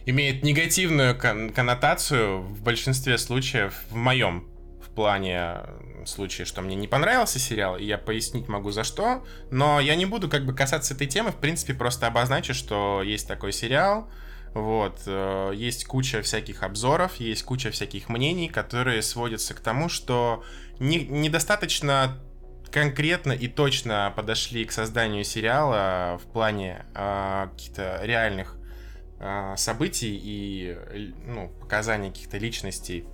имеет 0.05 0.43
негативную 0.43 1.18
коннотацию 1.18 2.41
в 2.41 2.61
большинстве 2.61 3.18
случаев, 3.18 3.73
в 3.89 3.95
моем 3.95 4.47
в 4.81 4.89
плане 4.95 5.61
случае, 6.05 6.45
что 6.45 6.61
мне 6.61 6.76
не 6.76 6.88
понравился 6.88 7.39
сериал, 7.39 7.77
и 7.77 7.85
я 7.85 7.97
пояснить 7.97 8.47
могу 8.47 8.72
за 8.72 8.84
что, 8.84 9.26
но 9.49 9.80
я 9.80 9.95
не 9.95 10.05
буду 10.05 10.30
как 10.30 10.45
бы 10.45 10.53
касаться 10.53 10.93
этой 10.93 11.07
темы, 11.07 11.31
в 11.31 11.38
принципе, 11.38 11.73
просто 11.73 12.05
обозначу, 12.05 12.53
что 12.53 13.01
есть 13.01 13.27
такой 13.27 13.53
сериал, 13.53 14.10
вот, 14.53 15.01
э, 15.07 15.51
есть 15.55 15.85
куча 15.85 16.21
всяких 16.21 16.61
обзоров, 16.61 17.15
есть 17.15 17.43
куча 17.43 17.71
всяких 17.71 18.09
мнений, 18.09 18.49
которые 18.49 19.01
сводятся 19.01 19.53
к 19.55 19.59
тому, 19.59 19.89
что 19.89 20.43
не, 20.80 21.05
недостаточно 21.05 22.19
конкретно 22.71 23.31
и 23.31 23.47
точно 23.47 24.13
подошли 24.15 24.65
к 24.65 24.71
созданию 24.71 25.23
сериала 25.23 26.19
в 26.23 26.31
плане 26.31 26.85
э, 26.93 27.47
каких-то 27.51 27.99
реальных 28.03 28.57
э, 29.19 29.55
событий 29.57 30.19
и 30.21 30.77
ну, 31.25 31.49
показаний 31.59 32.09
каких-то 32.09 32.38
личностей, 32.38 33.05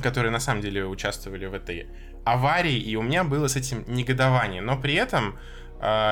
которые 0.00 0.30
на 0.30 0.40
самом 0.40 0.62
деле 0.62 0.86
участвовали 0.86 1.46
в 1.46 1.54
этой 1.54 1.86
аварии, 2.24 2.78
и 2.78 2.96
у 2.96 3.02
меня 3.02 3.24
было 3.24 3.48
с 3.48 3.56
этим 3.56 3.84
негодование. 3.86 4.62
Но 4.62 4.80
при 4.80 4.94
этом 4.94 5.38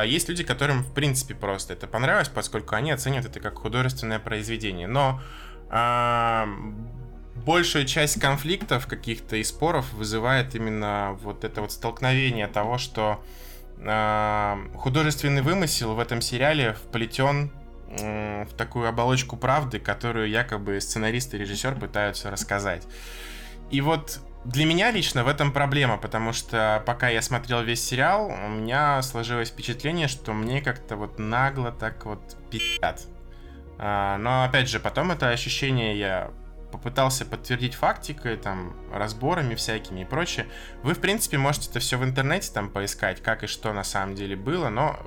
есть 0.07 0.29
люди, 0.29 0.43
которым, 0.45 0.83
в 0.83 0.93
принципе, 0.93 1.35
просто 1.35 1.75
это 1.75 1.87
понравилось, 1.87 2.29
поскольку 2.29 2.75
они 2.75 2.91
оценивают 2.91 3.27
это 3.27 3.41
как 3.41 3.59
художественное 3.59 4.19
произведение. 4.19 4.87
Но 4.87 5.21
э, 5.71 6.45
большую 7.37 7.87
часть 7.87 8.21
конфликтов 8.21 8.87
каких-то 8.87 9.37
и 9.37 9.45
споров 9.45 9.93
вызывает 9.93 10.55
именно 10.55 11.17
вот 11.23 11.45
это 11.45 11.61
вот 11.61 11.73
столкновение 11.73 12.49
того, 12.49 12.79
что 12.79 13.25
э, 13.79 14.57
художественный 14.75 15.43
вымысел 15.43 15.95
в 15.95 16.01
этом 16.01 16.21
сериале 16.21 16.75
вплетен 16.75 17.53
в 17.91 18.47
такую 18.57 18.89
оболочку 18.89 19.37
правды, 19.37 19.81
которую 19.81 20.29
якобы 20.29 20.81
сценарист 20.81 21.35
и 21.35 21.39
режиссер 21.39 21.75
пытаются 21.75 22.31
рассказать. 22.31 22.87
И 23.73 23.81
вот 23.81 24.21
для 24.45 24.65
меня 24.65 24.91
лично 24.91 25.23
в 25.25 25.29
этом 25.29 25.53
проблема, 25.53 25.99
потому 25.99 26.33
что 26.33 26.83
пока 26.87 27.09
я 27.09 27.21
смотрел 27.21 27.62
весь 27.62 27.85
сериал, 27.85 28.27
у 28.27 28.49
меня 28.49 29.03
сложилось 29.03 29.51
впечатление, 29.51 30.09
что 30.09 30.33
мне 30.33 30.62
как-то 30.62 30.97
вот 30.97 31.19
нагло 31.19 31.73
так 31.73 32.07
вот 32.07 32.37
пи***ят. 32.51 33.03
А, 33.79 34.19
но 34.19 34.45
опять 34.45 34.69
же, 34.69 34.81
потом 34.81 35.11
это 35.11 35.29
ощущение 35.29 35.99
я 35.99 36.31
попытался 36.73 37.27
подтвердить 37.27 37.75
фактикой, 37.75 38.37
там, 38.37 38.75
разборами 38.93 39.55
всякими 39.55 40.01
и 40.01 40.05
прочее. 40.05 40.47
Вы, 40.83 40.95
в 40.95 41.01
принципе, 41.01 41.37
можете 41.37 41.69
это 41.71 41.81
все 41.81 41.99
в 41.99 42.05
интернете 42.05 42.51
там 42.53 42.71
поискать, 42.71 43.23
как 43.23 43.43
и 43.43 43.47
что 43.47 43.73
на 43.73 43.85
самом 43.85 44.15
деле 44.15 44.37
было, 44.37 44.69
но 44.69 44.99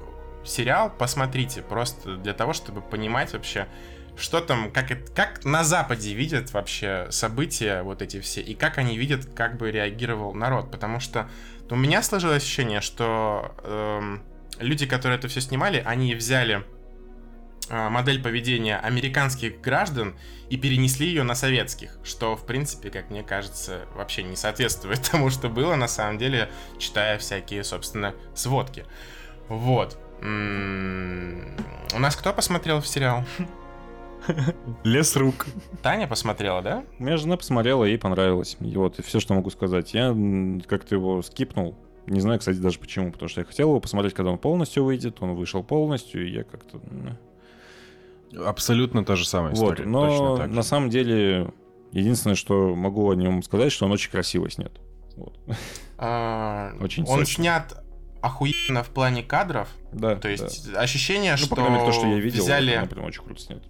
сериал 0.44 0.92
посмотрите, 0.92 1.62
просто 1.62 2.18
для 2.18 2.34
того, 2.34 2.54
чтобы 2.54 2.82
понимать 2.82 3.34
вообще, 3.34 3.68
что 4.16 4.42
там, 4.42 4.72
как, 4.72 4.88
как 5.14 5.44
на 5.46 5.64
Западе 5.64 6.14
видят 6.14 6.52
вообще 6.54 7.08
события 7.10 7.82
вот 7.82 8.02
эти 8.02 8.20
все, 8.22 8.42
и 8.42 8.54
как 8.54 8.78
они 8.78 8.98
видят, 8.98 9.26
как 9.34 9.58
бы 9.58 9.72
реагировал 9.72 10.34
народ. 10.34 10.72
Потому 10.72 11.00
что 11.00 11.30
у 11.70 11.76
меня 11.76 12.04
сложилось 12.04 12.44
ощущение, 12.44 12.82
что 12.82 13.56
эм, 13.64 14.24
люди, 14.60 14.86
которые 14.86 15.18
это 15.18 15.28
все 15.28 15.42
снимали, 15.42 15.82
они 15.86 16.14
взяли 16.14 16.64
э, 17.70 17.90
модель 17.90 18.22
поведения 18.22 18.78
американских 18.78 19.60
граждан 19.62 20.16
и 20.50 20.58
перенесли 20.58 21.08
ее 21.08 21.24
на 21.24 21.34
советских, 21.34 21.98
что, 22.04 22.36
в 22.36 22.46
принципе, 22.46 22.92
как 22.92 23.10
мне 23.10 23.24
кажется, 23.24 23.88
вообще 23.96 24.22
не 24.22 24.36
соответствует 24.36 25.02
тому, 25.12 25.32
что 25.32 25.50
было 25.50 25.76
на 25.76 25.88
самом 25.88 26.20
деле, 26.20 26.52
читая 26.78 27.18
всякие, 27.18 27.64
собственно, 27.64 28.14
сводки. 28.36 28.86
Вот. 29.48 29.98
М-м- 30.22 31.58
у 31.96 32.00
нас 32.00 32.16
кто 32.16 32.34
посмотрел 32.34 32.82
в 32.82 32.88
сериал? 32.88 33.26
Лес 34.84 35.16
рук. 35.16 35.48
Таня 35.82 36.08
посмотрела, 36.08 36.62
да? 36.62 36.84
У 37.00 37.04
меня 37.04 37.18
жена 37.18 37.38
посмотрела, 37.38 37.84
ей 37.84 37.98
понравилось. 37.98 38.58
И 38.60 38.76
вот, 38.78 39.00
и 39.00 39.02
все, 39.02 39.20
что 39.20 39.34
могу 39.34 39.50
сказать. 39.50 39.94
Я 39.94 40.16
как-то 40.68 40.96
его 40.96 41.22
скипнул. 41.22 41.76
Не 42.08 42.20
знаю, 42.20 42.40
кстати, 42.40 42.58
даже 42.58 42.80
почему. 42.80 43.12
Потому 43.12 43.30
что 43.30 43.42
я 43.42 43.46
хотел 43.46 43.70
его 43.70 43.80
посмотреть, 43.80 44.14
когда 44.14 44.32
он 44.32 44.38
полностью 44.38 44.84
выйдет. 44.84 45.18
Он 45.22 45.36
вышел 45.36 45.64
полностью, 45.64 46.28
и 46.28 46.32
я 46.32 46.44
как-то... 46.44 46.80
Абсолютно 48.46 49.06
та 49.06 49.16
же 49.16 49.28
самая 49.28 49.54
вот, 49.54 49.74
история. 49.74 49.86
Но 49.86 50.48
на 50.48 50.64
самом 50.64 50.90
деле, 50.90 51.52
единственное, 51.92 52.36
что 52.36 52.76
могу 52.76 53.12
о 53.12 53.16
нем 53.16 53.44
сказать, 53.44 53.72
что 53.72 53.86
он 53.86 53.92
очень 53.92 54.10
красиво 54.10 54.50
снят. 54.50 54.72
Вот. 55.16 55.38
А, 55.98 56.74
очень 56.80 57.04
Он 57.04 57.20
сочно. 57.20 57.44
снят 57.44 57.84
охуенно 58.22 58.84
в 58.84 58.90
плане 58.90 59.22
кадров. 59.22 59.70
Да, 59.92 60.16
То 60.16 60.30
есть 60.30 60.72
да. 60.72 60.80
ощущение, 60.80 61.32
Ну, 61.32 61.38
что 61.38 61.50
по 61.50 61.56
крайней 61.58 61.76
мере, 61.76 61.86
то, 61.86 61.92
что 61.92 62.08
я 62.08 62.20
видел, 62.20 62.44
взяли 62.44 62.72
это, 62.72 62.82
например, 62.82 63.08
очень 63.08 63.22
круто 63.22 63.42
снят. 63.42 63.62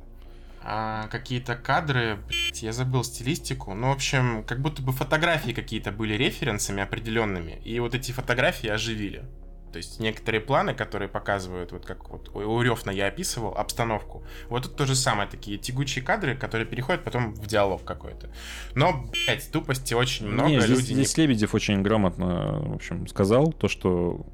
А, 0.64 1.07
какие-то 1.07 1.56
кадры, 1.56 2.19
блядь, 2.27 2.64
я 2.64 2.72
забыл 2.72 3.03
стилистику. 3.03 3.73
Ну, 3.73 3.90
в 3.90 3.91
общем, 3.91 4.44
как 4.45 4.61
будто 4.61 4.81
бы 4.81 4.91
фотографии 4.91 5.52
какие-то 5.52 5.91
были 5.91 6.14
референсами 6.14 6.81
определенными, 6.81 7.61
и 7.64 7.80
вот 7.80 7.95
эти 7.95 8.11
фотографии 8.11 8.69
оживили. 8.69 9.26
То 9.73 9.77
есть 9.77 9.99
некоторые 9.99 10.40
планы, 10.40 10.76
которые 10.76 11.10
показывают, 11.10 11.72
вот 11.72 11.84
как 11.84 12.10
вот 12.10 12.30
у 12.35 12.61
Рёфна 12.61 12.91
я 12.91 13.07
описывал, 13.07 13.56
обстановку. 13.57 14.23
Вот 14.48 14.64
тут 14.64 14.76
то 14.76 14.85
же 14.85 14.95
самое, 14.95 15.27
такие 15.27 15.57
тягучие 15.57 16.06
кадры, 16.06 16.35
которые 16.35 16.68
переходят 16.68 17.03
потом 17.03 17.34
в 17.34 17.48
диалог 17.48 17.84
какой-то. 17.84 18.30
Но, 18.76 19.03
блядь, 19.26 19.52
тупости 19.52 19.95
очень 19.95 20.27
много. 20.27 20.49
Не, 20.49 20.60
здесь, 20.60 20.69
люди 20.69 20.94
здесь 20.94 21.18
Лебедев 21.18 21.56
очень 21.56 21.81
грамотно, 21.81 22.60
в 22.60 22.76
общем, 22.76 23.07
сказал 23.07 23.52
то, 23.52 23.68
что... 23.68 24.26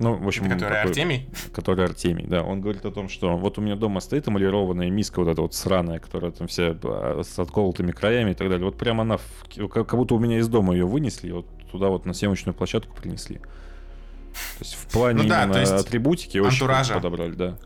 Ну, 0.00 0.14
в 0.14 0.26
общем. 0.26 0.44
Который 0.44 0.58
такой- 0.58 0.80
Артемий? 0.80 1.28
который 1.52 1.84
Артемий, 1.84 2.26
да, 2.26 2.42
он 2.42 2.60
говорит 2.60 2.84
о 2.86 2.90
том, 2.90 3.08
что 3.08 3.36
вот 3.36 3.58
у 3.58 3.60
меня 3.60 3.76
дома 3.76 4.00
стоит 4.00 4.26
эмалированная 4.26 4.90
миска 4.90 5.20
вот 5.20 5.28
эта 5.28 5.42
вот 5.42 5.54
сраная, 5.54 5.98
которая 6.00 6.30
там 6.32 6.48
вся 6.48 6.74
а, 6.82 7.20
с 7.22 7.38
отколотыми 7.38 7.92
краями 7.92 8.30
и 8.32 8.34
так 8.34 8.48
далее. 8.48 8.64
Вот 8.64 8.78
прямо 8.78 9.02
она, 9.02 9.18
в 9.18 9.68
как 9.68 9.94
будто 9.94 10.14
у 10.14 10.18
меня 10.18 10.38
из 10.38 10.48
дома 10.48 10.72
ее 10.74 10.86
вынесли, 10.86 11.30
вот 11.30 11.46
туда 11.70 11.88
вот 11.88 12.06
на 12.06 12.14
съемочную 12.14 12.54
площадку 12.54 12.96
принесли. 12.96 13.36
То 13.38 14.60
есть 14.60 14.74
в 14.74 14.86
плане 14.92 15.22
Ну 15.22 15.28
да, 15.28 15.46
то 15.48 15.60
есть 15.60 15.72
атрибутики 15.72 16.38
очень 16.38 16.52
антуража. 16.62 16.94
круто 16.94 17.08
подобрали, 17.10 17.34
да. 17.34 17.58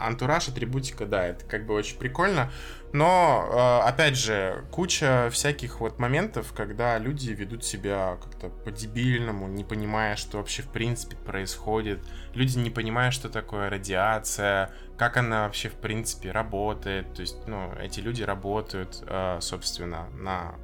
Антураж, 0.00 0.48
атрибутика, 0.48 1.06
да, 1.06 1.26
это 1.26 1.44
как 1.44 1.66
бы 1.66 1.74
очень 1.74 1.98
прикольно. 1.98 2.50
Но, 2.92 3.48
э, 3.84 3.88
опять 3.88 4.16
же, 4.16 4.64
куча 4.72 5.28
всяких 5.30 5.80
вот 5.80 5.98
моментов, 5.98 6.52
когда 6.52 6.98
люди 6.98 7.30
ведут 7.30 7.64
себя 7.64 8.18
как-то 8.20 8.48
по-дебильному, 8.48 9.46
не 9.46 9.62
понимая, 9.62 10.16
что 10.16 10.38
вообще 10.38 10.62
в 10.62 10.68
принципе 10.68 11.16
происходит. 11.16 12.00
Люди 12.34 12.58
не 12.58 12.70
понимают, 12.70 13.14
что 13.14 13.28
такое 13.28 13.70
радиация, 13.70 14.72
как 14.98 15.16
она 15.16 15.44
вообще 15.44 15.68
в 15.68 15.74
принципе 15.74 16.32
работает. 16.32 17.14
То 17.14 17.20
есть, 17.20 17.46
ну, 17.46 17.72
эти 17.80 18.00
люди 18.00 18.22
работают, 18.22 19.04
э, 19.06 19.38
собственно, 19.40 20.08
на 20.10 20.56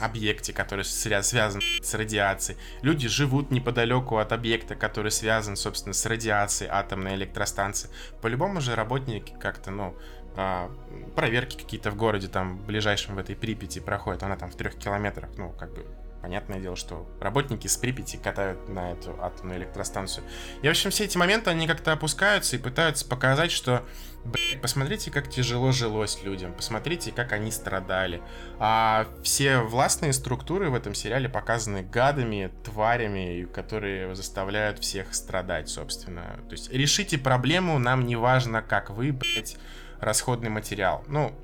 объекте, 0.00 0.52
который 0.52 0.84
свя- 0.84 1.22
связан 1.22 1.60
с 1.82 1.94
радиацией. 1.94 2.58
Люди 2.82 3.08
живут 3.08 3.50
неподалеку 3.50 4.16
от 4.18 4.32
объекта, 4.32 4.74
который 4.74 5.10
связан, 5.10 5.56
собственно, 5.56 5.94
с 5.94 6.04
радиацией 6.06 6.70
атомной 6.70 7.14
электростанции. 7.14 7.90
По-любому 8.20 8.60
же 8.60 8.74
работники 8.74 9.34
как-то, 9.40 9.70
ну, 9.70 9.94
а, 10.36 10.70
проверки 11.14 11.56
какие-то 11.56 11.90
в 11.90 11.96
городе, 11.96 12.28
там, 12.28 12.58
ближайшем 12.58 13.14
в 13.14 13.18
этой 13.18 13.36
Припяти 13.36 13.78
проходят. 13.78 14.22
Она 14.22 14.36
там 14.36 14.50
в 14.50 14.56
трех 14.56 14.74
километрах, 14.76 15.30
ну, 15.36 15.50
как 15.52 15.72
бы, 15.72 15.86
понятное 16.24 16.58
дело, 16.58 16.74
что 16.74 17.06
работники 17.20 17.66
с 17.66 17.76
Припяти 17.76 18.16
катают 18.16 18.66
на 18.70 18.92
эту 18.92 19.14
атомную 19.22 19.58
электростанцию. 19.58 20.24
И, 20.62 20.66
в 20.66 20.70
общем, 20.70 20.90
все 20.90 21.04
эти 21.04 21.18
моменты, 21.18 21.50
они 21.50 21.66
как-то 21.66 21.92
опускаются 21.92 22.56
и 22.56 22.58
пытаются 22.58 23.06
показать, 23.06 23.52
что 23.52 23.84
Блядь, 24.24 24.62
посмотрите, 24.62 25.10
как 25.10 25.28
тяжело 25.28 25.70
жилось 25.70 26.22
людям, 26.22 26.54
посмотрите, 26.54 27.12
как 27.12 27.32
они 27.32 27.50
страдали. 27.50 28.22
А 28.58 29.06
все 29.22 29.58
властные 29.58 30.14
структуры 30.14 30.70
в 30.70 30.74
этом 30.74 30.94
сериале 30.94 31.28
показаны 31.28 31.82
гадами, 31.82 32.50
тварями, 32.64 33.46
которые 33.52 34.14
заставляют 34.14 34.78
всех 34.78 35.14
страдать, 35.14 35.68
собственно. 35.68 36.40
То 36.48 36.52
есть 36.52 36.72
решите 36.72 37.18
проблему, 37.18 37.78
нам 37.78 38.06
не 38.06 38.16
важно, 38.16 38.62
как 38.62 38.88
вы, 38.88 39.12
блядь, 39.12 39.58
расходный 40.00 40.48
материал. 40.48 41.04
Ну, 41.06 41.34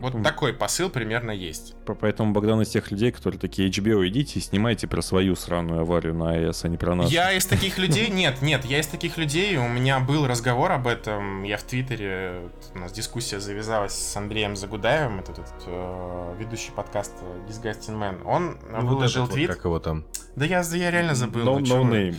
вот 0.00 0.14
М. 0.14 0.22
такой 0.24 0.52
посыл 0.52 0.90
примерно 0.90 1.30
есть. 1.30 1.74
По- 1.84 1.94
Поэтому 1.94 2.32
Богдан 2.32 2.60
из 2.62 2.68
тех 2.68 2.90
людей, 2.90 3.12
которые 3.12 3.38
такие, 3.40 3.68
HBO, 3.68 4.06
идите 4.08 4.38
и 4.38 4.42
снимайте 4.42 4.86
про 4.88 5.02
свою 5.02 5.36
сраную 5.36 5.80
аварию 5.82 6.14
на 6.14 6.30
АЭС, 6.32 6.64
а 6.64 6.68
не 6.68 6.76
про 6.76 6.94
нашу. 6.94 7.10
Я 7.10 7.32
из 7.32 7.46
таких 7.46 7.78
людей, 7.84 8.08
нет, 8.08 8.42
нет, 8.42 8.64
я 8.64 8.80
из 8.80 8.86
таких 8.86 9.16
людей, 9.18 9.56
у 9.56 9.68
меня 9.68 10.00
был 10.00 10.26
разговор 10.26 10.72
об 10.72 10.86
этом, 10.86 11.42
я 11.44 11.56
в 11.56 11.62
Твиттере, 11.62 12.48
у 12.74 12.78
нас 12.78 12.92
дискуссия 12.92 13.38
завязалась 13.40 13.92
с 13.92 14.16
Андреем 14.16 14.56
Загудаевым, 14.56 15.20
это 15.20 15.32
этот 15.32 15.52
э, 15.66 16.34
ведущий 16.38 16.72
подкаста 16.72 17.22
Disgusting 17.48 17.98
Man, 17.98 18.22
он 18.24 18.58
Ну, 18.70 18.86
выложил 18.86 19.24
этот 19.24 19.30
вот, 19.30 19.34
твит, 19.34 19.50
как 19.54 19.64
его 19.64 19.78
там. 19.78 20.04
да 20.36 20.44
я, 20.46 20.62
я 20.62 20.90
реально 20.90 21.14
забыл, 21.14 21.44
No, 21.46 21.58
ну 21.60 21.84
no 21.84 21.90
name. 21.90 22.16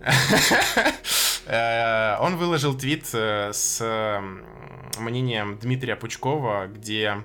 Э, 1.46 2.16
Он 2.20 2.36
выложил 2.36 2.76
твит 2.76 3.08
э, 3.12 3.50
с 3.52 3.80
мнением 4.98 5.58
Дмитрия 5.58 5.96
Пучкова, 5.96 6.66
где 6.66 7.24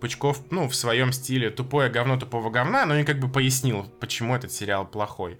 Пучков, 0.00 0.40
ну, 0.50 0.68
в 0.68 0.74
своем 0.74 1.12
стиле 1.12 1.50
тупое 1.50 1.90
говно 1.90 2.18
тупого 2.18 2.50
говна, 2.50 2.86
но 2.86 2.96
и 2.96 3.04
как 3.04 3.18
бы 3.18 3.28
пояснил, 3.28 3.84
почему 4.00 4.34
этот 4.34 4.52
сериал 4.52 4.86
плохой. 4.86 5.38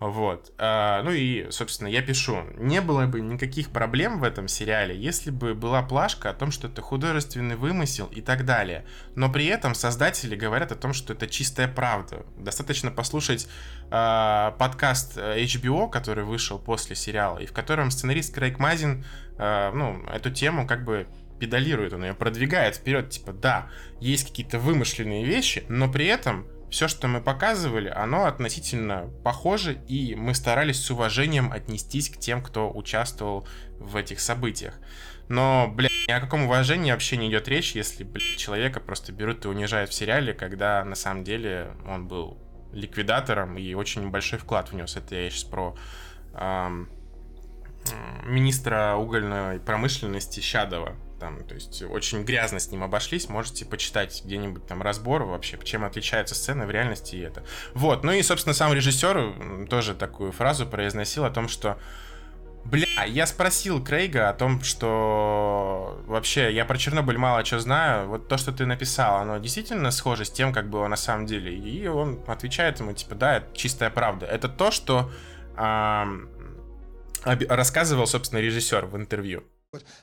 Вот. 0.00 0.52
А, 0.58 1.02
Ну 1.02 1.12
и, 1.12 1.50
собственно, 1.50 1.88
я 1.88 2.02
пишу. 2.02 2.42
Не 2.56 2.80
было 2.80 3.06
бы 3.06 3.20
никаких 3.20 3.70
проблем 3.70 4.18
в 4.18 4.24
этом 4.24 4.48
сериале, 4.48 4.96
если 4.96 5.30
бы 5.30 5.54
была 5.54 5.82
плашка 5.82 6.30
о 6.30 6.34
том, 6.34 6.50
что 6.50 6.68
это 6.68 6.82
художественный 6.82 7.56
вымысел 7.56 8.06
и 8.06 8.20
так 8.20 8.44
далее. 8.44 8.84
Но 9.14 9.30
при 9.30 9.46
этом 9.46 9.74
создатели 9.74 10.36
говорят 10.36 10.72
о 10.72 10.76
том, 10.76 10.92
что 10.92 11.12
это 11.12 11.26
чистая 11.26 11.68
правда. 11.68 12.26
Достаточно 12.36 12.90
послушать 12.90 13.48
а, 13.90 14.52
подкаст 14.58 15.16
э, 15.16 15.42
HBO, 15.44 15.88
который 15.88 16.24
вышел 16.24 16.58
после 16.58 16.96
сериала, 16.96 17.38
и 17.38 17.46
в 17.46 17.52
котором 17.52 17.90
сценарист 17.90 18.34
Крейг 18.34 18.58
Мазин, 18.58 19.04
а, 19.38 19.72
ну, 19.72 20.04
эту 20.06 20.30
тему 20.30 20.66
как 20.66 20.84
бы 20.84 21.06
педалирует, 21.38 21.92
он 21.92 22.04
ее 22.04 22.14
продвигает 22.14 22.76
вперед, 22.76 23.10
типа, 23.10 23.32
да, 23.32 23.68
есть 24.00 24.28
какие-то 24.28 24.58
вымышленные 24.58 25.24
вещи, 25.24 25.64
но 25.68 25.90
при 25.90 26.06
этом 26.06 26.46
все, 26.74 26.88
что 26.88 27.06
мы 27.06 27.20
показывали, 27.20 27.88
оно 27.88 28.24
относительно 28.24 29.08
похоже, 29.22 29.74
и 29.86 30.16
мы 30.16 30.34
старались 30.34 30.82
с 30.82 30.90
уважением 30.90 31.52
отнестись 31.52 32.10
к 32.10 32.18
тем, 32.18 32.42
кто 32.42 32.68
участвовал 32.68 33.46
в 33.78 33.94
этих 33.94 34.18
событиях. 34.18 34.74
Но, 35.28 35.70
блядь, 35.72 35.92
ни 36.08 36.12
о 36.12 36.18
каком 36.18 36.42
уважении 36.42 36.90
вообще 36.90 37.16
не 37.16 37.30
идет 37.30 37.46
речь, 37.46 37.76
если, 37.76 38.02
блядь, 38.02 38.36
человека 38.38 38.80
просто 38.80 39.12
берут 39.12 39.44
и 39.44 39.48
унижают 39.48 39.90
в 39.90 39.94
сериале, 39.94 40.34
когда 40.34 40.84
на 40.84 40.96
самом 40.96 41.22
деле 41.22 41.76
он 41.86 42.08
был 42.08 42.38
ликвидатором 42.72 43.56
и 43.56 43.72
очень 43.74 44.10
большой 44.10 44.40
вклад 44.40 44.72
внес. 44.72 44.96
Это 44.96 45.14
я 45.14 45.30
сейчас 45.30 45.44
про 45.44 45.76
ам, 46.34 46.88
м, 47.92 48.34
министра 48.34 48.96
угольной 48.96 49.60
промышленности 49.60 50.40
Щадова. 50.40 50.96
Там, 51.24 51.42
то 51.42 51.54
есть 51.54 51.82
очень 51.82 52.22
грязно 52.22 52.60
с 52.60 52.70
ним 52.70 52.82
обошлись, 52.82 53.30
можете 53.30 53.64
почитать 53.64 54.20
где-нибудь 54.26 54.66
там 54.66 54.82
разбор 54.82 55.22
вообще, 55.22 55.58
чем 55.64 55.82
отличается 55.82 56.34
сцена 56.34 56.66
в 56.66 56.70
реальности 56.70 57.16
и 57.16 57.20
это. 57.20 57.42
Вот, 57.72 58.04
ну 58.04 58.12
и, 58.12 58.22
собственно, 58.22 58.52
сам 58.52 58.74
режиссер 58.74 59.66
тоже 59.70 59.94
такую 59.94 60.32
фразу 60.32 60.66
произносил 60.66 61.24
о 61.24 61.30
том, 61.30 61.48
что 61.48 61.78
Бля, 62.66 63.04
я 63.06 63.26
спросил 63.26 63.82
Крейга 63.82 64.28
о 64.28 64.34
том, 64.34 64.62
что 64.62 66.02
вообще 66.06 66.52
я 66.52 66.66
про 66.66 66.76
Чернобыль 66.76 67.16
мало 67.16 67.42
что 67.42 67.58
знаю. 67.58 68.08
Вот 68.08 68.28
то, 68.28 68.36
что 68.36 68.52
ты 68.52 68.66
написал, 68.66 69.16
оно 69.16 69.38
действительно 69.38 69.90
схоже 69.90 70.26
с 70.26 70.30
тем, 70.30 70.52
как 70.52 70.68
было 70.68 70.86
на 70.88 70.96
самом 70.96 71.24
деле. 71.24 71.54
И 71.54 71.86
он 71.86 72.20
отвечает 72.26 72.80
ему, 72.80 72.92
типа, 72.92 73.14
да, 73.14 73.36
это 73.38 73.56
чистая 73.56 73.88
правда. 73.88 74.26
Это 74.26 74.48
то, 74.48 74.70
что 74.70 75.10
эм, 75.56 76.28
рассказывал, 77.24 78.06
собственно, 78.06 78.40
режиссер 78.40 78.86
в 78.86 78.96
интервью. 78.96 79.44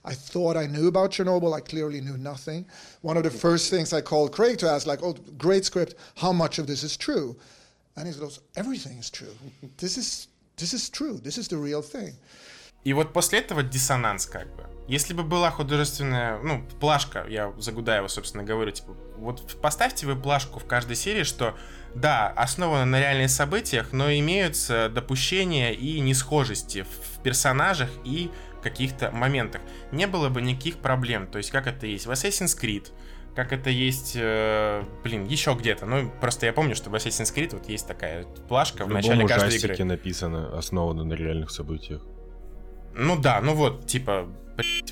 I 0.03 0.14
thought 0.14 0.57
I 0.57 0.68
knew 0.68 0.88
about 0.88 1.11
Chernobyl. 1.11 1.53
I 1.56 1.61
clearly 1.61 2.02
knew 2.02 2.18
nothing. 2.18 2.65
One 3.02 3.18
of 3.18 3.23
the 3.23 3.30
first 3.30 3.69
things 3.69 3.93
I 3.93 4.02
called 4.02 4.31
Craig 4.31 4.57
to 4.60 4.69
ask, 4.69 4.88
like, 4.88 5.03
oh, 5.03 5.15
great 5.38 5.65
script, 5.65 5.95
how 6.18 6.31
much 6.34 6.60
of 6.60 6.68
this 6.68 6.84
is 6.84 6.98
true? 6.98 7.35
And 7.95 8.07
he 8.07 8.14
goes, 8.14 8.39
everything 8.56 8.98
is 8.98 9.10
true. 9.10 9.35
This 9.77 9.98
is, 9.98 10.27
this 10.57 10.73
is 10.73 10.89
true. 10.89 11.19
This 11.23 11.38
is 11.38 11.48
the 11.48 11.57
real 11.57 11.81
thing. 11.81 12.15
И 12.84 12.93
вот 12.93 13.14
после 13.14 13.39
этого 13.39 13.61
диссонанс 13.61 14.26
как 14.26 14.48
бы. 14.56 14.65
Если 14.88 15.14
бы 15.14 15.23
была 15.23 15.52
художественная, 15.52 16.39
ну, 16.39 16.65
плашка, 16.80 17.26
я 17.30 17.53
за 17.60 17.72
Гудаева, 17.72 18.07
собственно, 18.07 18.43
говорю, 18.43 18.72
типа, 18.72 18.98
вот 19.18 19.61
поставьте 19.61 20.07
вы 20.07 20.15
плашку 20.15 20.60
в 20.60 20.65
каждой 20.65 20.95
серии, 20.95 21.23
что 21.23 21.56
да, 21.93 22.27
основано 22.30 22.85
на 22.85 22.99
реальных 22.99 23.30
событиях, 23.30 23.93
но 23.93 24.11
имеются 24.11 24.89
допущения 24.89 25.72
и 25.72 25.99
несхожести 25.99 26.84
в 26.84 27.22
персонажах 27.22 27.89
и 28.03 28.31
каких-то 28.61 29.11
моментах. 29.11 29.61
Не 29.91 30.07
было 30.07 30.29
бы 30.29 30.41
никаких 30.41 30.77
проблем. 30.77 31.27
То 31.27 31.38
есть, 31.38 31.51
как 31.51 31.67
это 31.67 31.88
есть 31.88 32.05
в 32.05 32.11
Assassin's 32.11 32.59
Creed, 32.59 32.91
как 33.35 33.53
это 33.53 33.69
есть, 33.69 34.13
э, 34.15 34.83
блин, 35.03 35.25
еще 35.25 35.53
где-то. 35.53 35.85
Ну, 35.85 36.11
просто 36.19 36.45
я 36.45 36.53
помню, 36.53 36.75
что 36.75 36.89
в 36.89 36.95
Assassin's 36.95 37.33
Creed 37.33 37.53
вот 37.53 37.69
есть 37.69 37.88
такая 37.88 38.25
плашка 38.47 38.85
в, 38.85 38.89
в 38.89 38.91
начале 38.91 39.27
каждой 39.27 39.57
игры. 39.57 39.85
написано, 39.85 40.57
основано 40.57 41.03
на 41.03 41.13
реальных 41.13 41.51
событиях. 41.51 42.01
Ну 42.93 43.17
да, 43.17 43.39
ну 43.39 43.53
вот, 43.53 43.88
типа, 43.88 44.27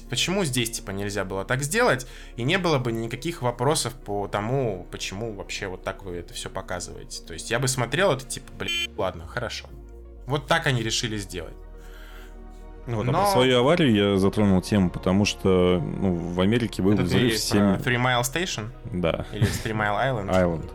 почему 0.09 0.45
здесь, 0.45 0.71
типа, 0.71 0.91
нельзя 0.91 1.25
было 1.25 1.43
так 1.43 1.63
сделать, 1.63 2.07
и 2.37 2.43
не 2.43 2.57
было 2.57 2.79
бы 2.79 2.91
никаких 2.93 3.41
вопросов 3.41 3.93
по 3.93 4.27
тому, 4.27 4.87
почему 4.89 5.33
вообще 5.33 5.67
вот 5.67 5.83
так 5.83 6.03
вы 6.03 6.15
это 6.15 6.33
все 6.33 6.49
показываете. 6.49 7.21
То 7.23 7.33
есть 7.33 7.51
я 7.51 7.59
бы 7.59 7.67
смотрел 7.67 8.13
это, 8.13 8.25
типа, 8.25 8.51
блин, 8.57 8.89
ладно, 8.95 9.27
хорошо. 9.27 9.67
Вот 10.27 10.47
так 10.47 10.67
они 10.67 10.81
решили 10.81 11.17
сделать. 11.17 11.55
Ну, 12.89 12.97
вот, 12.97 13.05
Но... 13.05 13.11
а 13.11 13.23
про 13.23 13.31
свою 13.31 13.59
аварию 13.59 13.93
я 13.93 14.17
затронул 14.17 14.61
тему, 14.61 14.89
потому 14.89 15.25
что 15.25 15.79
ну, 15.79 16.15
в 16.15 16.41
Америке 16.41 16.81
был 16.81 16.93
это 16.93 17.03
взрыв 17.03 17.33
в 17.33 17.37
7... 17.37 17.59
Three 17.75 18.01
Mile 18.01 18.21
Station? 18.21 18.69
Да. 18.91 19.25
Или 19.31 19.45
Three 19.45 19.73
Mile 19.73 20.25
Island? 20.25 20.29
Island. 20.31 20.69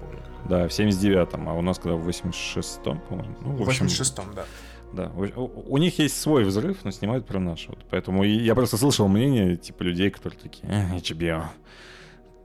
Да, 0.48 0.68
в 0.68 0.70
79-м, 0.70 1.48
а 1.48 1.54
у 1.54 1.62
нас 1.62 1.78
когда 1.78 1.96
в 1.96 2.08
86-м, 2.08 3.00
по-моему. 3.00 3.36
Ну, 3.40 3.50
в, 3.52 3.64
в 3.64 3.68
86-м, 3.68 4.34
да. 4.34 4.44
Да, 4.92 5.10
у, 5.16 5.74
у 5.74 5.78
них 5.78 5.98
есть 5.98 6.20
свой 6.20 6.44
взрыв, 6.44 6.84
но 6.84 6.92
снимают 6.92 7.26
про 7.26 7.40
наш. 7.40 7.66
Вот. 7.66 7.84
Поэтому 7.90 8.22
я 8.22 8.54
просто 8.54 8.76
слышал 8.76 9.08
мнение, 9.08 9.56
типа, 9.56 9.82
людей, 9.82 10.10
которые 10.10 10.38
такие, 10.38 10.72
э, 10.72 10.96
HBO, 10.98 11.46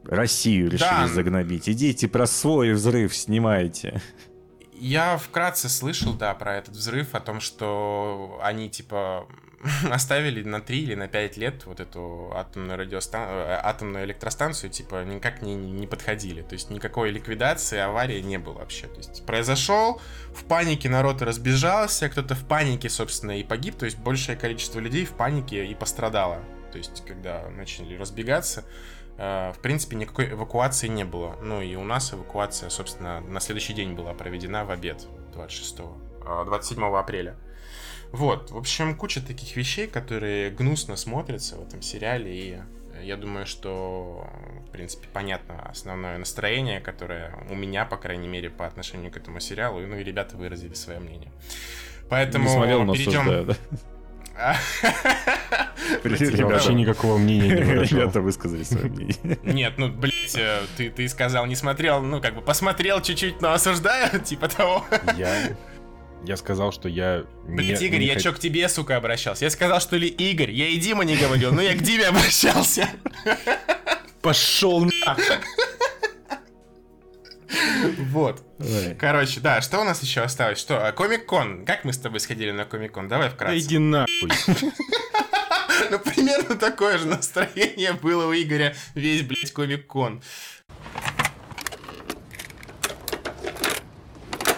Россию 0.06 0.72
решили 0.72 0.90
да. 0.90 1.08
загнобить. 1.08 1.70
Идите 1.70 2.08
про 2.08 2.26
свой 2.26 2.74
взрыв 2.74 3.16
снимайте. 3.16 4.02
Я 4.74 5.18
вкратце 5.18 5.70
слышал, 5.70 6.14
да, 6.14 6.34
про 6.34 6.56
этот 6.56 6.74
взрыв, 6.74 7.14
о 7.14 7.20
том, 7.20 7.42
что 7.42 8.40
они, 8.42 8.70
типа, 8.70 9.28
оставили 9.92 10.44
на 10.44 10.62
3 10.62 10.80
или 10.80 10.96
на 10.96 11.08
5 11.08 11.38
лет 11.38 11.66
вот 11.66 11.80
эту 11.80 12.32
атомную, 12.34 12.78
радиостан... 12.78 13.22
Э, 13.22 13.60
атомную 13.62 14.06
электростанцию, 14.06 14.70
типа, 14.70 15.04
никак 15.04 15.42
не, 15.42 15.56
не 15.56 15.88
подходили. 15.88 16.42
То 16.42 16.54
есть 16.54 16.70
никакой 16.70 17.12
ликвидации, 17.12 17.78
аварии 17.78 18.22
не 18.22 18.38
было 18.38 18.54
вообще. 18.54 18.88
То 18.88 18.98
есть 18.98 19.26
произошел, 19.26 20.02
в 20.34 20.46
панике 20.46 20.90
народ 20.90 21.22
разбежался, 21.22 22.10
кто-то 22.10 22.36
в 22.36 22.46
панике, 22.46 22.90
собственно, 22.90 23.38
и 23.38 23.44
погиб. 23.44 23.76
То 23.76 23.86
есть 23.86 23.98
большее 23.98 24.38
количество 24.38 24.80
людей 24.80 25.06
в 25.06 25.12
панике 25.12 25.66
и 25.66 25.76
пострадало. 25.76 26.42
То 26.72 26.78
есть 26.78 27.04
когда 27.06 27.50
начали 27.50 27.96
разбегаться, 27.96 28.64
э, 29.18 29.52
в 29.54 29.60
принципе, 29.60 29.98
никакой 29.98 30.30
эвакуации 30.32 30.88
не 30.88 31.04
было. 31.04 31.36
Ну 31.42 31.62
и 31.62 31.76
у 31.76 31.84
нас 31.84 32.14
эвакуация, 32.14 32.70
собственно, 32.70 33.20
на 33.22 33.40
следующий 33.40 33.74
день 33.74 33.94
была 33.94 34.14
проведена 34.14 34.64
в 34.64 34.72
обед 34.72 35.06
26 35.34 35.82
27 36.46 36.84
э, 36.84 36.98
апреля. 36.98 37.36
Вот, 38.12 38.52
в 38.52 38.58
общем, 38.58 38.96
куча 38.96 39.22
таких 39.22 39.56
вещей, 39.56 39.88
которые 39.88 40.50
гнусно 40.50 40.96
смотрятся 40.96 41.58
в 41.58 41.68
этом 41.68 41.82
сериале, 41.82 42.36
и 42.36 42.58
я 43.04 43.18
думаю, 43.18 43.46
что, 43.46 44.28
в 44.68 44.72
принципе, 44.72 45.08
понятно 45.14 45.62
основное 45.70 46.18
настроение, 46.18 46.82
которое 46.82 47.34
у 47.50 47.56
меня, 47.56 47.86
по 47.86 47.98
крайней 47.98 48.28
мере, 48.28 48.50
по 48.50 48.66
отношению 48.66 49.12
к 49.12 49.18
этому 49.18 49.40
сериалу, 49.40 49.80
ну 49.80 49.96
и 49.96 50.04
ребята 50.04 50.38
выразили 50.38 50.74
свое 50.74 51.00
мнение. 51.00 51.32
Поэтому 52.10 52.46
не 52.46 52.54
смотрел, 52.54 52.84
но 52.84 52.94
перейдем... 52.94 53.56
Вообще 56.04 56.74
никакого 56.74 57.18
мнения 57.18 57.50
не. 57.50 57.86
Ребята 57.86 58.22
высказали 58.22 58.64
свое 58.64 58.86
мнение. 58.86 59.38
Нет, 59.44 59.74
ну, 59.78 59.90
блядь, 59.90 60.36
э, 60.36 60.62
ты, 60.78 60.90
ты 60.90 61.10
сказал, 61.10 61.46
не 61.46 61.56
смотрел, 61.56 62.02
ну, 62.02 62.22
как 62.22 62.36
бы 62.36 62.42
посмотрел 62.42 63.02
чуть-чуть, 63.02 63.42
но 63.42 63.52
осуждаю, 63.52 64.20
типа 64.24 64.48
того. 64.48 64.86
Я 65.18 65.58
я 66.24 66.38
сказал, 66.38 66.72
что 66.72 66.90
я... 66.90 67.26
Блять, 67.48 67.82
Игорь, 67.82 68.00
не 68.00 68.08
я 68.08 68.14
хот... 68.16 68.24
чё 68.24 68.34
к 68.34 68.40
тебе, 68.40 68.68
сука, 68.70 68.98
обращался? 68.98 69.46
Я 69.46 69.52
сказал, 69.52 69.80
что 69.80 69.96
ли 69.96 70.08
Игорь? 70.08 70.52
Я 70.52 70.68
и 70.68 70.78
Дима 70.78 71.04
не 71.06 71.16
говорил, 71.16 71.52
но 71.52 71.62
я 71.62 71.74
к 71.76 71.82
Диме 71.82 72.06
обращался. 72.08 72.90
Пошел 74.22 74.86
нахуй. 74.86 75.38
Вот. 77.98 78.44
Ой. 78.60 78.96
Короче, 79.00 79.40
да, 79.40 79.62
что 79.62 79.80
у 79.80 79.84
нас 79.84 80.04
еще 80.04 80.22
осталось? 80.22 80.60
Что, 80.60 80.86
а, 80.86 80.92
Комик-кон. 80.92 81.66
Как 81.66 81.84
мы 81.84 81.94
с 81.94 81.98
тобой 81.98 82.20
сходили 82.20 82.52
на 82.52 82.66
Комик-кон? 82.66 83.08
Давай 83.08 83.30
вкратце. 83.30 83.54
Да 83.54 83.60
иди 83.60 83.78
нахуй. 83.78 84.32
Ну, 85.90 85.98
примерно 85.98 86.56
такое 86.56 86.98
же 86.98 87.08
настроение 87.08 87.94
было 87.94 88.28
у 88.28 88.34
Игоря 88.34 88.76
весь, 88.96 89.24
блядь, 89.24 89.52
Комик-кон. 89.52 90.22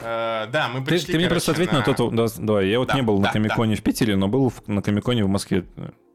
Э, 0.01 0.47
да, 0.51 0.69
мы 0.69 0.83
пришли, 0.83 1.07
Ты, 1.07 1.11
ты 1.13 1.17
мне 1.19 1.29
просто 1.29 1.51
ответь 1.51 1.71
на, 1.71 1.79
на 1.79 1.93
тот... 1.93 2.13
Да, 2.13 2.27
давай, 2.37 2.69
я 2.69 2.79
вот 2.79 2.89
да, 2.89 2.95
не 2.95 3.01
был 3.01 3.17
да, 3.19 3.27
на 3.27 3.33
Комиконе 3.33 3.75
да. 3.75 3.81
в 3.81 3.83
Питере, 3.83 4.15
но 4.15 4.27
был 4.27 4.51
на 4.67 4.81
Комиконе 4.81 5.23
в 5.23 5.29
Москве. 5.29 5.65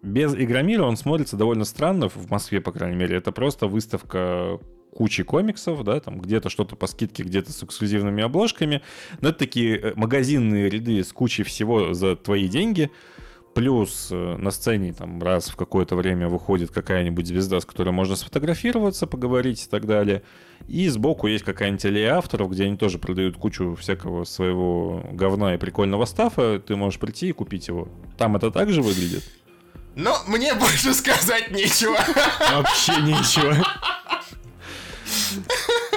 Без 0.03 0.35
Игромира 0.35 0.85
он 0.85 0.97
смотрится 0.97 1.37
довольно 1.37 1.65
странно, 1.65 2.09
в 2.09 2.31
Москве, 2.31 2.61
по 2.61 2.73
крайней 2.73 2.97
мере. 2.97 3.17
Это 3.17 3.33
просто 3.33 3.67
выставка 3.67 4.59
кучи 4.97 5.23
комиксов, 5.23 5.85
да, 5.85 6.01
там 6.01 6.21
где-то 6.21 6.49
что-то 6.49 6.75
по 6.75 6.87
скидке, 6.87 7.23
где-то 7.23 7.53
с 7.53 7.63
эксклюзивными 7.63 8.23
обложками. 8.23 8.83
Но 9.21 9.29
это 9.29 9.39
такие 9.39 9.79
э, 9.79 9.93
магазинные 9.95 10.71
ряды 10.71 11.05
с 11.05 11.13
кучей 11.13 11.43
всего 11.43 11.93
за 11.93 12.17
твои 12.17 12.49
деньги. 12.49 12.91
Плюс 13.57 14.09
э, 14.11 14.37
на 14.37 14.51
сцене 14.51 14.93
там 14.93 15.23
раз 15.23 15.49
в 15.49 15.57
какое-то 15.57 15.97
время 15.97 16.28
выходит 16.28 16.70
какая-нибудь 16.70 17.27
звезда, 17.27 17.59
с 17.59 17.65
которой 17.65 17.89
можно 17.89 18.15
сфотографироваться, 18.15 19.07
поговорить 19.07 19.65
и 19.65 19.66
так 19.66 19.87
далее. 19.87 20.23
И 20.69 20.87
сбоку 20.91 21.27
есть 21.27 21.43
какая-нибудь 21.43 21.87
аллея 21.87 22.16
авторов, 22.16 22.51
где 22.51 22.65
они 22.65 22.77
тоже 22.77 22.99
продают 22.99 23.39
кучу 23.39 23.74
всякого 23.74 24.24
своего 24.24 25.03
говна 25.11 25.55
и 25.55 25.59
прикольного 25.59 26.05
стафа. 26.05 26.61
Ты 26.61 26.77
можешь 26.77 27.01
прийти 27.01 27.31
и 27.31 27.33
купить 27.33 27.69
его. 27.69 27.89
Там 28.19 28.37
это 28.37 28.51
также 28.51 28.83
выглядит? 28.83 29.24
Но 29.95 30.19
мне 30.27 30.53
больше 30.53 30.93
сказать 30.93 31.51
нечего. 31.51 31.97
Вообще 32.53 33.01
нечего. 33.01 33.57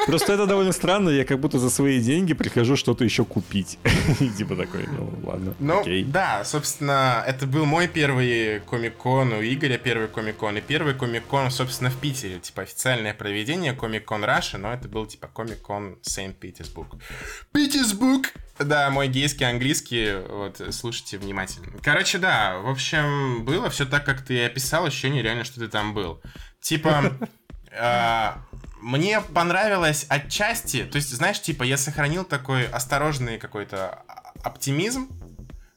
Просто 0.05 0.34
это 0.34 0.45
довольно 0.45 0.71
странно, 0.71 1.09
я 1.09 1.26
как 1.26 1.39
будто 1.39 1.59
за 1.59 1.69
свои 1.69 1.99
деньги 2.01 2.34
прихожу 2.34 2.76
что-то 2.76 3.03
еще 3.03 3.26
купить. 3.26 3.80
Типа 4.38 4.55
такой, 4.55 4.88
ну 4.88 5.11
ладно, 5.23 5.53
Ну, 5.59 5.84
да, 6.05 6.43
собственно, 6.45 7.23
это 7.26 7.45
был 7.45 7.65
мой 7.65 7.88
первый 7.88 8.59
комик-кон, 8.61 9.34
у 9.34 9.41
Игоря 9.41 9.77
первый 9.77 10.07
комик-кон, 10.07 10.57
и 10.57 10.61
первый 10.61 10.93
комик-кон, 10.93 11.51
собственно, 11.51 11.89
в 11.89 11.97
Питере, 11.97 12.39
типа 12.39 12.63
официальное 12.63 13.13
проведение 13.13 13.73
комик-кон 13.73 14.23
Раша, 14.23 14.57
но 14.57 14.73
это 14.73 14.88
был 14.88 15.05
типа 15.05 15.27
комик-кон 15.27 15.97
Сент-Питерсбург. 16.01 16.95
Питерсбург! 17.51 18.34
Да, 18.59 18.89
мой 18.89 19.07
гейский 19.07 19.49
английский, 19.49 20.15
вот, 20.27 20.61
слушайте 20.71 21.17
внимательно. 21.17 21.67
Короче, 21.81 22.17
да, 22.17 22.57
в 22.57 22.69
общем, 22.69 23.45
было 23.45 23.69
все 23.69 23.85
так, 23.85 24.05
как 24.05 24.21
ты 24.21 24.45
описал, 24.45 24.85
ощущение 24.85 25.23
реально, 25.23 25.45
что 25.45 25.59
ты 25.59 25.69
там 25.69 25.93
был. 25.93 26.21
Типа, 26.61 27.13
а, 27.71 28.41
мне 28.81 29.22
понравилось 29.22 30.06
отчасти, 30.10 30.84
то 30.85 30.97
есть, 30.97 31.10
знаешь, 31.10 31.41
типа, 31.41 31.64
я 31.64 31.77
сохранил 31.77 32.23
такой 32.23 32.68
осторожный 32.68 33.38
какой-то 33.38 34.03
оптимизм, 34.43 35.10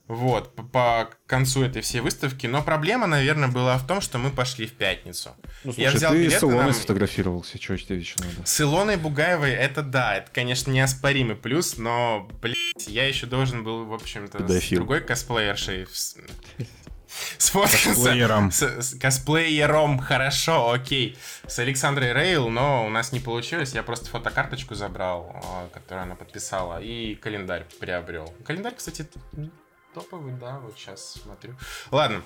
вот, 0.08 0.54
по, 0.54 0.62
по 0.62 1.10
концу 1.26 1.62
этой 1.62 1.80
всей 1.80 2.00
выставки, 2.00 2.46
но 2.46 2.62
проблема, 2.62 3.06
наверное, 3.06 3.48
была 3.48 3.78
в 3.78 3.86
том, 3.86 4.00
что 4.00 4.18
мы 4.18 4.30
пошли 4.30 4.66
в 4.66 4.72
пятницу. 4.72 5.30
Ну, 5.64 5.72
слушай, 5.72 5.84
я 5.84 5.90
взял 5.90 6.12
ты 6.12 6.30
с 6.30 6.42
Илоной 6.42 6.64
нам... 6.64 6.72
сфотографировался, 6.74 7.60
что 7.60 7.78
тебе 7.78 7.98
еще 7.98 8.16
надо? 8.18 8.44
С 8.44 8.60
Илоной 8.60 8.96
Бугаевой, 8.96 9.52
это 9.52 9.82
да, 9.82 10.16
это, 10.16 10.30
конечно, 10.30 10.70
неоспоримый 10.70 11.36
плюс, 11.36 11.78
но, 11.78 12.28
блядь, 12.42 12.88
я 12.88 13.06
еще 13.06 13.26
должен 13.26 13.64
был, 13.64 13.86
в 13.86 13.94
общем-то, 13.94 14.46
с 14.46 14.68
другой 14.70 15.00
косплеершей 15.00 15.86
Сфоткаться 17.38 17.88
Косплеером. 17.90 18.50
С, 18.52 18.62
с 18.62 18.98
косплеером, 18.98 19.98
хорошо, 19.98 20.70
окей. 20.70 21.18
С 21.46 21.58
Александрой 21.58 22.12
Рейл, 22.12 22.48
но 22.48 22.86
у 22.86 22.90
нас 22.90 23.12
не 23.12 23.20
получилось. 23.20 23.72
Я 23.74 23.82
просто 23.82 24.08
фотокарточку 24.10 24.74
забрал, 24.74 25.32
а, 25.34 25.68
которую 25.72 26.02
она 26.02 26.14
подписала, 26.14 26.80
и 26.80 27.14
календарь 27.14 27.66
приобрел. 27.80 28.32
Календарь, 28.44 28.74
кстати, 28.76 29.06
топовый, 29.94 30.32
да, 30.34 30.58
вот 30.58 30.76
сейчас 30.76 31.20
смотрю. 31.22 31.54
Ладно, 31.90 32.22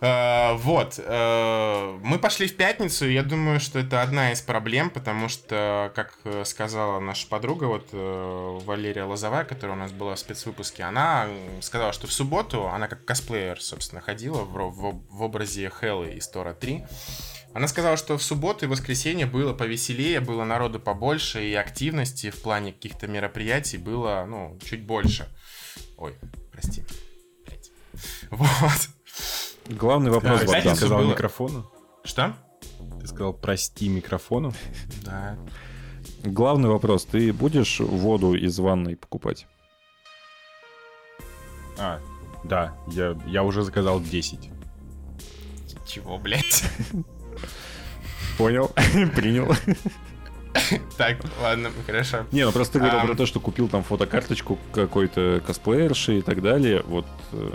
Э, 0.00 0.54
вот, 0.54 0.94
э, 0.98 1.98
мы 2.02 2.18
пошли 2.18 2.46
в 2.46 2.56
пятницу, 2.56 3.06
я 3.06 3.22
думаю, 3.22 3.60
что 3.60 3.78
это 3.78 4.00
одна 4.00 4.32
из 4.32 4.40
проблем, 4.40 4.88
потому 4.88 5.28
что, 5.28 5.92
как 5.94 6.14
э, 6.24 6.44
сказала 6.44 7.00
наша 7.00 7.26
подруга, 7.28 7.64
вот 7.64 7.88
э, 7.92 8.58
Валерия 8.64 9.04
Лозовая, 9.04 9.44
которая 9.44 9.76
у 9.76 9.80
нас 9.80 9.92
была 9.92 10.14
в 10.14 10.18
спецвыпуске, 10.18 10.84
она 10.84 11.28
сказала, 11.60 11.92
что 11.92 12.06
в 12.06 12.12
субботу 12.12 12.66
она 12.68 12.88
как 12.88 13.04
косплеер, 13.04 13.60
собственно, 13.60 14.00
ходила 14.00 14.42
в, 14.42 14.52
в, 14.54 15.02
в 15.10 15.22
образе 15.22 15.70
Хеллы 15.70 16.14
из 16.14 16.26
Тора 16.28 16.54
3. 16.54 16.84
Она 17.52 17.66
сказала, 17.68 17.96
что 17.96 18.16
в 18.16 18.22
субботу 18.22 18.64
и 18.64 18.68
воскресенье 18.68 19.26
было 19.26 19.52
повеселее, 19.52 20.20
было 20.20 20.44
народу 20.44 20.80
побольше, 20.80 21.44
и 21.44 21.54
активности 21.54 22.30
в 22.30 22.40
плане 22.40 22.72
каких-то 22.72 23.06
мероприятий 23.08 23.76
было, 23.76 24.24
ну, 24.26 24.56
чуть 24.64 24.86
больше. 24.86 25.28
Ой, 25.98 26.14
прости. 26.60 26.84
Вот. 28.30 28.88
Главный 29.68 30.10
вопрос, 30.10 30.42
Да, 30.42 30.60
Ты 30.60 30.74
сказал 30.74 31.00
было- 31.00 31.10
микрофону? 31.10 31.70
Что? 32.04 32.34
Ты 33.00 33.06
сказал 33.06 33.32
прости 33.34 33.88
микрофону? 33.88 34.52
Да. 35.04 35.38
Главный 36.24 36.68
вопрос. 36.68 37.04
Ты 37.04 37.32
будешь 37.32 37.80
воду 37.80 38.34
из 38.34 38.58
ванной 38.58 38.96
покупать? 38.96 39.46
А, 41.78 42.00
да, 42.44 42.76
я, 42.88 43.18
я 43.26 43.42
уже 43.42 43.62
заказал 43.62 44.00
10. 44.00 44.50
Чего, 45.86 46.18
блядь? 46.18 46.64
Понял. 48.38 48.68
Принял. 49.16 49.54
Так, 50.96 51.18
ладно, 51.42 51.70
хорошо. 51.86 52.26
Не, 52.32 52.44
ну 52.44 52.52
просто 52.52 52.74
ты 52.74 52.78
говорил 52.80 53.00
про 53.06 53.14
то, 53.14 53.26
что 53.26 53.40
купил 53.40 53.68
там 53.68 53.82
фотокарточку 53.82 54.58
какой-то 54.72 55.42
косплеерши 55.46 56.18
и 56.18 56.22
так 56.22 56.42
далее. 56.42 56.82
Вот 56.86 57.06
э, 57.32 57.50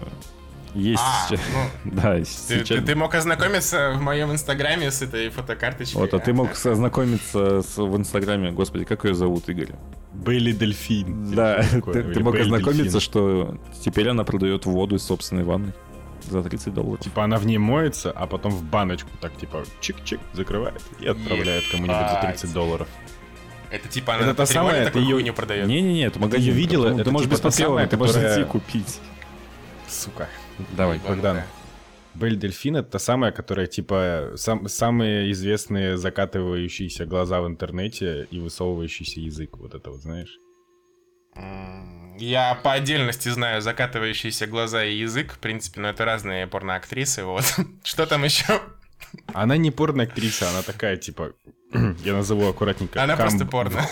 есть... 0.74 1.02
А, 1.04 1.28
сейчас- 1.30 1.42
ну, 1.86 1.92
Да, 2.02 2.16
ты, 2.16 2.26
сейчас... 2.26 2.68
ты- 2.68 2.82
ты 2.82 2.96
мог 2.96 3.14
ознакомиться 3.16 3.94
в 3.96 4.02
моем 4.02 4.32
инстаграме 4.32 4.92
с 4.92 5.02
этой 5.02 5.30
фотокарточкой. 5.30 6.02
Вот, 6.02 6.14
а 6.14 6.20
ты 6.20 6.34
мог 6.34 6.52
ознакомиться 6.66 7.62
с, 7.62 7.78
в 7.78 7.96
Инстаграме, 7.98 8.52
господи, 8.52 8.86
как 8.86 9.06
ее 9.06 9.14
зовут, 9.14 9.48
Игорь? 9.50 9.74
Белли 10.14 10.54
Дельфин. 10.54 11.34
Да, 11.36 11.60
Или 11.72 12.14
ты, 12.14 12.20
мог 12.22 12.36
ознакомиться, 12.36 12.84
Дельфин. 12.84 13.00
что 13.02 13.58
теперь 13.84 14.10
она 14.10 14.24
продает 14.24 14.66
воду 14.66 14.96
из 14.96 15.04
собственной 15.04 15.44
ванной 15.44 15.74
за 16.30 16.44
30 16.44 16.74
долларов. 16.74 17.00
Типа 17.00 17.24
она 17.24 17.38
в 17.38 17.46
ней 17.46 17.58
моется, 17.58 18.12
а 18.12 18.28
потом 18.28 18.52
в 18.52 18.64
баночку 18.64 19.10
так 19.22 19.36
типа 19.38 19.64
чик-чик 19.82 20.20
закрывает 20.34 20.82
и 21.00 21.08
отправляет 21.08 21.64
кому-нибудь 21.72 21.96
за 22.12 22.20
30 22.22 22.44
Ебать. 22.44 22.54
долларов. 22.54 22.88
Это 23.72 23.88
типа 23.90 24.16
она 24.16 24.24
Это 24.26 24.36
та 24.36 24.46
самая, 24.46 24.90
ты 24.90 25.00
её- 25.00 25.16
хуйню 25.16 25.34
продает. 25.34 25.68
Не-не-не, 25.68 26.06
это 26.06 26.20
магазин. 26.20 26.42
её 26.46 26.54
видела? 26.54 26.90
Ну, 26.90 26.96
Это 26.96 27.06
ты 27.06 27.12
можешь 27.12 27.28
типа 27.30 27.42
та 27.42 27.50
Патреона, 27.50 27.70
самая, 27.72 27.88
ты 27.88 27.98
можешь 27.98 28.16
которая- 28.16 28.42
идти 28.42 28.50
купить. 28.50 29.00
Сука. 29.88 30.28
Давай. 30.78 31.00
Богдан. 31.08 31.42
Белль 32.14 32.38
Дельфин 32.38 32.78
это 32.78 32.92
та 32.92 33.00
самая, 33.00 33.32
которая 33.34 33.68
типа 33.68 34.32
сам- 34.36 34.70
самые 34.70 35.32
известные 35.34 35.98
закатывающиеся 35.98 37.06
глаза 37.06 37.42
в 37.42 37.48
интернете 37.48 38.28
и 38.32 38.40
высовывающийся 38.40 39.20
язык. 39.20 39.58
Вот 39.58 39.74
это 39.74 39.92
вот, 39.92 40.02
знаешь? 40.02 40.40
Я 42.18 42.56
по 42.56 42.74
отдельности 42.74 43.30
знаю 43.30 43.62
закатывающиеся 43.62 44.48
глаза 44.48 44.86
и 44.86 44.96
язык, 44.96 45.34
в 45.34 45.40
принципе, 45.40 45.82
но 45.82 45.90
это 45.90 46.06
разные 46.06 46.48
порноактрисы, 46.48 47.24
вот. 47.24 47.44
Что 47.84 48.06
там 48.06 48.24
еще? 48.24 48.62
Она 49.34 49.58
не 49.58 49.72
порно-актриса, 49.72 50.50
она 50.50 50.62
такая, 50.62 50.98
типа, 50.98 51.34
я 52.04 52.14
назову 52.14 52.48
аккуратненько. 52.48 53.02
Она 53.04 53.16
просто 53.16 53.46
порно. 53.46 53.86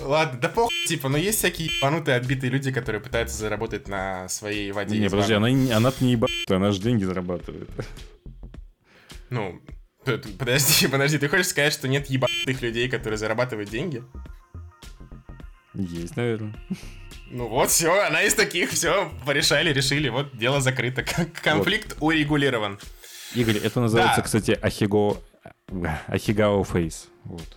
Ладно, 0.00 0.38
да 0.40 0.48
похуй, 0.48 0.86
типа, 0.86 1.08
но 1.08 1.16
есть 1.18 1.38
всякие 1.38 1.68
ебанутые 1.76 2.16
отбитые 2.16 2.50
люди, 2.50 2.70
которые 2.70 3.00
пытаются 3.00 3.36
заработать 3.36 3.88
на 3.88 4.28
своей 4.28 4.70
воде. 4.70 4.98
Не, 4.98 5.10
подожди, 5.10 5.34
ванны. 5.34 5.72
она, 5.72 5.92
не- 6.00 6.12
ебанутая, 6.12 6.58
она 6.58 6.70
же 6.70 6.80
деньги 6.80 7.04
зарабатывает. 7.04 7.68
Ну, 9.30 9.60
подожди, 10.04 10.86
подожди, 10.90 11.18
ты 11.18 11.28
хочешь 11.28 11.48
сказать, 11.48 11.72
что 11.72 11.88
нет 11.88 12.08
ебанутых 12.08 12.60
людей, 12.62 12.88
которые 12.88 13.18
зарабатывают 13.18 13.70
деньги? 13.70 14.02
Есть, 15.74 16.16
наверное. 16.16 16.54
Ну 17.30 17.48
вот, 17.48 17.70
все, 17.70 18.02
она 18.02 18.22
из 18.22 18.34
таких, 18.34 18.70
все, 18.70 19.10
порешали, 19.24 19.72
решили, 19.72 20.10
вот, 20.10 20.36
дело 20.36 20.60
закрыто. 20.60 21.02
Конфликт 21.42 21.96
урегулирован. 22.00 22.78
Игорь, 23.34 23.56
это 23.56 23.80
называется, 23.80 24.18
Да. 24.18 24.22
кстати, 24.22 24.58
Ахиго... 24.60 25.16
Ахигао 26.08 26.62
Фейс. 26.64 27.08
Вот. 27.24 27.56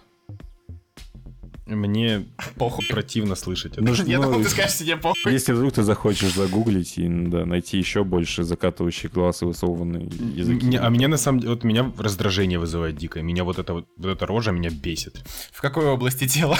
Мне 1.67 2.27
Похуй. 2.57 2.85
противно 2.85 3.33
слышать 3.35 3.73
это. 3.73 3.81
Ну, 3.81 3.93
Я 4.05 4.19
ну, 4.19 4.25
думал, 4.25 4.43
ты 4.43 4.49
скажешь 4.49 4.75
себе 4.75 4.97
похуй. 4.97 5.31
Если 5.31 5.51
вдруг 5.51 5.73
ты 5.73 5.81
захочешь 5.81 6.33
загуглить 6.33 6.99
и 6.99 7.07
да, 7.07 7.43
найти 7.45 7.79
еще 7.79 8.03
больше 8.03 8.43
закатывающих 8.43 9.11
глаз 9.11 9.41
и 9.41 9.45
высовыванные 9.45 10.05
языки. 10.35 10.63
Не, 10.63 10.77
а 10.77 10.89
меня 10.89 11.07
на 11.07 11.17
самом 11.17 11.39
деле, 11.39 11.53
вот 11.53 11.63
меня 11.63 11.91
раздражение 11.97 12.59
вызывает 12.59 12.95
дикое. 12.97 13.23
Меня 13.23 13.43
вот 13.43 13.57
эта 13.57 13.73
вот, 13.73 13.87
вот 13.97 14.09
эта 14.11 14.25
рожа 14.27 14.51
меня 14.51 14.69
бесит. 14.69 15.23
В 15.51 15.59
какой 15.59 15.85
области 15.87 16.27
тела? 16.27 16.57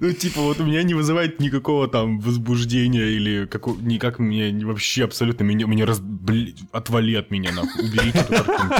Ну, 0.00 0.12
типа, 0.12 0.40
вот 0.40 0.60
у 0.60 0.64
меня 0.64 0.82
не 0.82 0.94
вызывает 0.94 1.40
никакого 1.40 1.88
там 1.88 2.20
возбуждения 2.20 3.06
или 3.06 3.46
како... 3.46 3.76
никак 3.80 4.18
мне 4.18 4.50
не- 4.52 4.64
вообще 4.64 5.04
абсолютно 5.04 5.44
меня, 5.44 5.66
меня 5.66 5.86
раз... 5.86 6.00
бли- 6.00 6.54
отвали 6.72 7.14
от 7.14 7.30
меня, 7.30 7.52
нахуй. 7.52 7.84
Уберите 7.84 8.18
эту 8.18 8.44
картинку. 8.44 8.74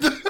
Это 0.00 0.12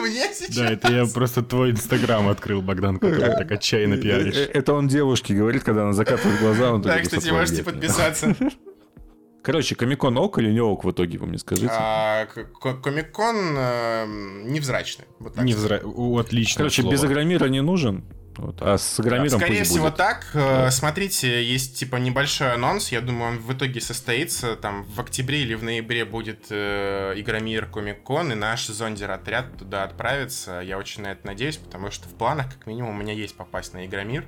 мне 0.00 0.32
сейчас? 0.34 0.56
Да, 0.56 0.70
это 0.70 0.92
я 0.92 1.06
просто 1.06 1.42
твой 1.42 1.70
инстаграм 1.72 2.28
открыл, 2.28 2.62
Богдан, 2.62 2.98
который 2.98 3.36
так 3.36 3.50
отчаянно 3.52 3.94
Э, 3.94 3.98
пиаришь. 3.98 4.36
Это 4.52 4.72
он 4.74 4.88
девушке 4.88 5.34
говорит, 5.34 5.62
когда 5.64 5.82
она 5.82 5.92
закатывает 5.92 6.40
глаза. 6.40 6.72
Он 6.72 6.82
Так, 6.82 7.02
кстати, 7.02 7.26
«Отвали 7.26 7.40
можете 7.40 7.62
от 7.62 7.66
меня». 7.66 7.72
подписаться. 7.80 8.36
Короче, 9.42 9.74
Комикон 9.74 10.18
ок 10.18 10.38
или 10.38 10.50
не 10.52 10.60
ок 10.60 10.84
в 10.84 10.90
итоге, 10.90 11.16
вы 11.16 11.26
мне 11.26 11.38
скажите? 11.38 11.70
А, 11.72 12.26
к- 12.26 12.44
к- 12.44 12.80
Комик-кон 12.82 13.36
э, 13.56 14.04
невзрачный. 14.44 15.06
Вот 15.18 15.34
так 15.34 15.44
Невзра... 15.44 15.80
Отлично. 16.18 16.58
Короче, 16.58 16.82
без 16.82 17.02
Агромира 17.02 17.46
не 17.46 17.62
нужен, 17.62 18.04
вот, 18.40 18.62
а 18.62 18.78
с 18.78 18.98
Агромиром 18.98 19.38
Скорее 19.38 19.64
всего 19.64 19.84
будет. 19.86 19.96
так. 19.96 20.26
Э, 20.34 20.70
Смотрите, 20.70 21.44
есть 21.44 21.78
типа 21.78 21.96
небольшой 21.96 22.52
анонс. 22.54 22.90
Я 22.90 23.00
думаю, 23.02 23.32
он 23.32 23.38
в 23.38 23.52
итоге 23.52 23.80
состоится. 23.80 24.56
Там 24.56 24.84
в 24.84 24.98
октябре 25.00 25.42
или 25.42 25.54
в 25.54 25.62
ноябре 25.62 26.04
будет 26.04 26.46
э, 26.50 27.12
Игромир 27.16 27.66
Комик-кон, 27.66 28.32
и 28.32 28.34
наш 28.34 28.66
зондер-отряд 28.66 29.58
туда 29.58 29.84
отправится. 29.84 30.60
Я 30.60 30.78
очень 30.78 31.02
на 31.02 31.08
это 31.12 31.26
надеюсь, 31.26 31.58
потому 31.58 31.90
что 31.90 32.08
в 32.08 32.14
планах, 32.14 32.46
как 32.54 32.66
минимум, 32.66 32.96
у 32.96 32.98
меня 32.98 33.12
есть 33.12 33.36
попасть 33.36 33.74
на 33.74 33.84
Игромир. 33.84 34.24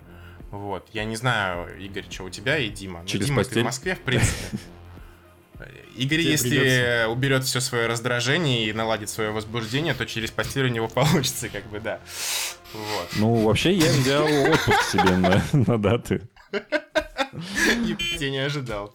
Вот. 0.51 0.89
Я 0.93 1.05
не 1.05 1.17
знаю, 1.17 1.69
Игорь, 1.83 2.05
что 2.11 2.25
у 2.25 2.31
тебя 2.31 2.59
и 2.59 2.69
Дима. 2.69 3.01
Но 3.01 3.07
Через 3.07 3.27
Дима, 3.27 3.39
ты 3.39 3.45
постель? 3.47 3.63
в 3.63 3.65
Москве, 3.65 3.95
в 3.95 4.01
принципе. 4.01 4.59
Игорь, 5.97 6.21
Тебе 6.21 6.31
если 6.31 6.59
придется. 6.59 7.09
уберет 7.09 7.45
все 7.45 7.61
свое 7.61 7.87
раздражение 7.87 8.67
и 8.67 8.73
наладит 8.73 9.11
свое 9.11 9.31
возбуждение, 9.31 9.95
то 9.95 10.07
через 10.07 10.31
постель 10.31 10.65
у 10.67 10.69
него 10.69 10.89
получится, 10.95 11.49
как 11.49 11.67
бы, 11.67 11.81
да. 11.81 12.01
Вот. 12.73 13.09
Ну, 13.17 13.35
вообще, 13.45 13.73
я 13.73 13.91
взял 13.91 14.25
отпуск 14.25 14.83
себе 14.91 15.17
на, 15.17 15.43
на 15.53 15.79
даты. 15.79 16.23
Я 18.21 18.31
не 18.31 18.39
ожидал. 18.39 18.95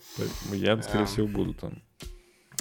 Я, 0.51 0.81
скорее 0.81 1.01
Эм. 1.01 1.07
всего, 1.07 1.27
буду 1.27 1.53
там. 1.53 1.81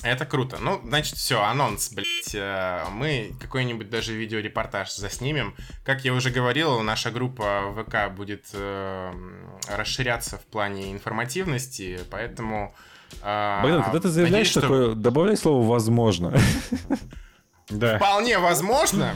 Это 0.03 0.25
круто. 0.27 0.59
Ну, 0.61 0.81
значит, 0.85 1.17
все, 1.17 1.43
анонс, 1.43 1.91
блядь. 1.93 2.35
Э, 2.35 2.85
Мы 2.93 3.35
какой-нибудь 3.41 3.89
даже 3.91 4.15
видеорепортаж 4.15 4.93
заснимем. 4.95 5.57
Как 5.85 6.05
я 6.05 6.13
уже 6.13 6.31
говорил, 6.31 6.81
наша 6.83 7.11
группа 7.11 7.73
ВК 7.75 8.15
будет 8.15 8.45
э, 8.53 9.13
расширяться 9.69 10.37
в 10.39 10.45
плане 10.45 10.93
информативности, 10.93 12.01
поэтому... 12.11 12.75
э, 13.23 13.63
Богдан, 13.63 13.83
когда 13.85 14.01
ты 14.01 14.09
заявляешь 14.09 14.33
надеюсь, 14.33 14.51
что 14.51 14.61
такое, 14.61 14.95
добавляй 14.95 15.37
слово 15.37 15.67
«возможно». 15.67 16.39
Да. 17.69 17.97
Вполне 17.97 18.39
возможно, 18.39 19.15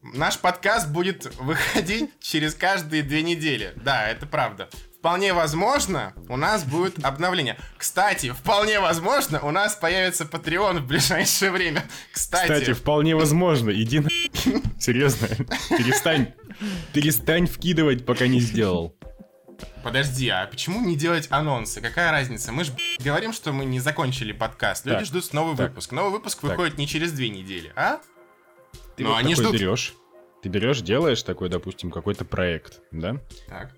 наш 0.00 0.38
подкаст 0.38 0.88
будет 0.88 1.34
выходить 1.38 2.10
через 2.20 2.54
каждые 2.54 3.02
две 3.02 3.22
недели. 3.22 3.72
Да, 3.76 4.08
это 4.08 4.26
правда. 4.26 4.68
Вполне 4.98 5.34
возможно, 5.34 6.14
у 6.30 6.36
нас 6.38 6.64
будет 6.64 7.04
обновление. 7.04 7.58
Кстати, 7.76 8.30
вполне 8.30 8.80
возможно, 8.80 9.38
у 9.40 9.50
нас 9.50 9.74
появится 9.74 10.24
Patreon 10.24 10.80
в 10.80 10.86
ближайшее 10.86 11.50
время. 11.50 11.84
Кстати, 12.10 12.50
Кстати, 12.50 12.72
вполне 12.72 13.14
возможно. 13.14 13.70
Иди 13.70 14.00
на... 14.00 14.08
Серьезно. 14.80 15.28
Перестань. 15.68 16.32
Перестань 16.94 17.46
вкидывать, 17.46 18.06
пока 18.06 18.26
не 18.28 18.40
сделал. 18.40 18.96
Подожди, 19.82 20.28
а 20.28 20.46
почему 20.46 20.80
не 20.80 20.96
делать 20.96 21.26
анонсы? 21.30 21.80
Какая 21.80 22.10
разница? 22.10 22.52
Мы 22.52 22.64
же 22.64 22.72
говорим, 22.98 23.32
что 23.32 23.52
мы 23.52 23.64
не 23.64 23.80
закончили 23.80 24.32
подкаст. 24.32 24.86
Люди 24.86 24.98
Так, 24.98 25.06
ждут 25.06 25.32
новый 25.32 25.56
так, 25.56 25.70
выпуск. 25.70 25.92
Новый 25.92 26.12
выпуск 26.12 26.40
так. 26.40 26.50
выходит 26.50 26.78
не 26.78 26.86
через 26.86 27.12
две 27.12 27.28
недели, 27.28 27.72
а? 27.76 28.00
Ты 28.96 29.04
Но 29.04 29.10
вот 29.10 29.18
они 29.18 29.34
такой 29.34 29.48
ждут. 29.50 29.60
берешь. 29.60 29.94
Ты 30.42 30.48
берешь, 30.48 30.80
делаешь 30.82 31.22
такой, 31.22 31.48
допустим, 31.48 31.90
какой-то 31.90 32.24
проект, 32.24 32.80
да? 32.90 33.16
Так. 33.48 33.74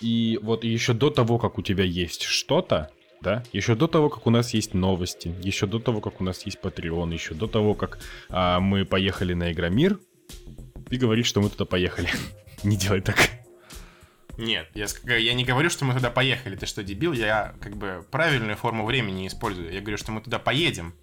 И 0.00 0.38
вот 0.42 0.64
еще 0.64 0.94
до 0.94 1.10
того, 1.10 1.38
как 1.38 1.58
у 1.58 1.62
тебя 1.62 1.84
есть 1.84 2.22
что-то, 2.22 2.90
да, 3.20 3.42
еще 3.52 3.74
до 3.74 3.86
того, 3.86 4.08
как 4.08 4.26
у 4.26 4.30
нас 4.30 4.54
есть 4.54 4.72
новости, 4.72 5.34
еще 5.42 5.66
до 5.66 5.78
того, 5.78 6.00
как 6.00 6.20
у 6.20 6.24
нас 6.24 6.42
есть 6.46 6.58
Patreon, 6.62 7.12
еще 7.12 7.34
до 7.34 7.46
того, 7.46 7.74
как 7.74 7.98
а, 8.30 8.60
мы 8.60 8.86
поехали 8.86 9.34
на 9.34 9.52
Игромир, 9.52 10.00
ты 10.88 10.96
говоришь, 10.96 11.26
что 11.26 11.42
мы 11.42 11.50
туда 11.50 11.66
поехали. 11.66 12.08
Не 12.62 12.76
делай 12.76 13.02
так. 13.02 13.16
Нет, 14.40 14.68
я, 14.74 14.86
я 15.16 15.34
не 15.34 15.44
говорю, 15.44 15.68
что 15.68 15.84
мы 15.84 15.92
туда 15.94 16.10
поехали. 16.10 16.56
Ты 16.56 16.64
что, 16.64 16.82
дебил? 16.82 17.12
Я 17.12 17.54
как 17.60 17.76
бы 17.76 18.04
правильную 18.10 18.56
форму 18.56 18.86
времени 18.86 19.26
использую. 19.26 19.70
Я 19.72 19.80
говорю, 19.80 19.98
что 19.98 20.12
мы 20.12 20.22
туда 20.22 20.38
поедем. 20.38 20.94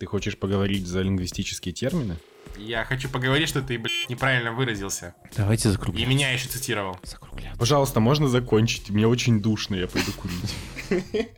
Ты 0.00 0.06
хочешь 0.06 0.36
поговорить 0.36 0.86
за 0.86 1.02
лингвистические 1.02 1.72
термины? 1.72 2.16
Я 2.58 2.84
хочу 2.84 3.08
поговорить, 3.08 3.48
что 3.48 3.62
ты, 3.62 3.78
блядь, 3.78 4.08
неправильно 4.08 4.52
выразился. 4.52 5.14
Давайте 5.36 5.68
И 5.68 5.72
закругляться. 5.72 6.08
меня 6.10 6.32
еще 6.32 6.48
цитировал. 6.48 6.98
Закругляться. 7.04 7.58
Пожалуйста, 7.58 8.00
можно 8.00 8.28
закончить? 8.28 8.90
Мне 8.90 9.06
очень 9.06 9.40
душно, 9.40 9.76
я 9.76 9.86
пойду 9.86 10.10
курить. 10.12 11.28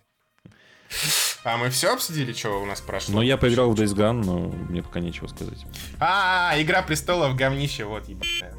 А 1.45 1.59
мы 1.59 1.71
все 1.71 1.93
обсудили, 1.93 2.33
что 2.33 2.61
у 2.61 2.67
нас 2.67 2.81
прошло? 2.81 3.17
Ну, 3.17 3.23
я 3.23 3.37
поиграл 3.37 3.71
в 3.73 3.81
Days 3.81 3.95
Gone, 3.95 4.25
но 4.25 4.49
мне 4.49 4.83
пока 4.83 5.01
нечего 5.01 5.27
сказать. 5.29 5.65
А, 6.01 6.55
Игра 6.57 6.83
престолов, 6.83 7.37
говнище, 7.37 7.85
вот, 7.85 8.09
ебаная. 8.09 8.55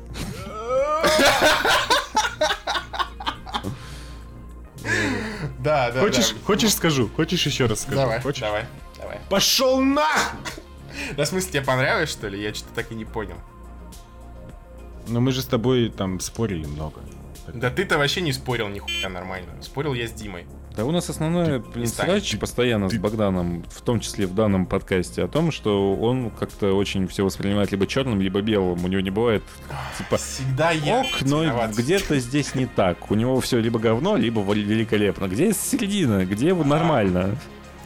Да, 5.60 5.92
да, 5.92 6.00
Хочешь, 6.00 6.30
да. 6.32 6.38
хочешь 6.46 6.74
скажу? 6.74 7.10
Хочешь 7.16 7.46
еще 7.46 7.66
раз 7.66 7.82
скажу? 7.82 7.98
Давай, 7.98 8.22
Хочешь? 8.22 8.42
давай, 8.42 8.66
давай. 8.98 9.20
Пошел 9.30 9.82
на! 9.82 10.08
Да, 11.16 11.26
в 11.26 11.28
смысле, 11.28 11.52
тебе 11.52 11.62
понравилось, 11.62 12.10
что 12.10 12.28
ли? 12.28 12.42
Я 12.42 12.54
что-то 12.54 12.74
так 12.74 12.92
и 12.92 12.96
не 12.96 13.06
понял. 13.06 13.36
Но 15.08 15.20
мы 15.20 15.32
же 15.32 15.42
с 15.42 15.46
тобой 15.46 15.90
там 15.90 16.20
спорили 16.20 16.66
много. 16.66 17.02
Да 17.48 17.70
ты-то 17.70 17.98
вообще 17.98 18.22
не 18.22 18.34
спорил 18.34 18.68
нихуя 18.68 19.10
нормально. 19.10 19.62
Спорил 19.62 19.94
я 19.94 20.08
с 20.08 20.12
Димой. 20.12 20.46
Да 20.78 20.86
у 20.86 20.92
нас 20.92 21.10
основной 21.10 21.58
блин, 21.58 21.88
срач 21.88 22.38
постоянно 22.38 22.88
с 22.88 22.94
Богданом, 22.94 23.64
в 23.68 23.82
том 23.82 24.00
числе 24.00 24.28
в 24.28 24.36
данном 24.36 24.68
подкасте, 24.68 25.24
о 25.24 25.28
том, 25.28 25.52
что 25.52 25.96
он 25.96 26.30
как-то 26.30 26.74
очень 26.74 27.08
все 27.08 27.24
воспринимает 27.24 27.72
либо 27.72 27.88
черным, 27.88 28.22
либо 28.22 28.42
белым. 28.42 28.86
У 28.86 28.88
него 28.88 29.02
не 29.02 29.10
бывает 29.10 29.44
типа 29.98 30.18
Всегда 30.18 30.70
я 30.70 31.02
ок, 31.02 31.08
но 31.22 31.68
где-то 31.70 32.20
здесь 32.20 32.54
не 32.54 32.68
так. 32.68 33.10
У 33.10 33.16
него 33.16 33.42
все 33.42 33.58
либо 33.60 33.80
говно, 33.80 34.18
либо 34.18 34.42
великолепно. 34.54 35.26
Где 35.26 35.52
середина? 35.52 36.26
Где 36.26 36.54
нормально? 36.54 37.36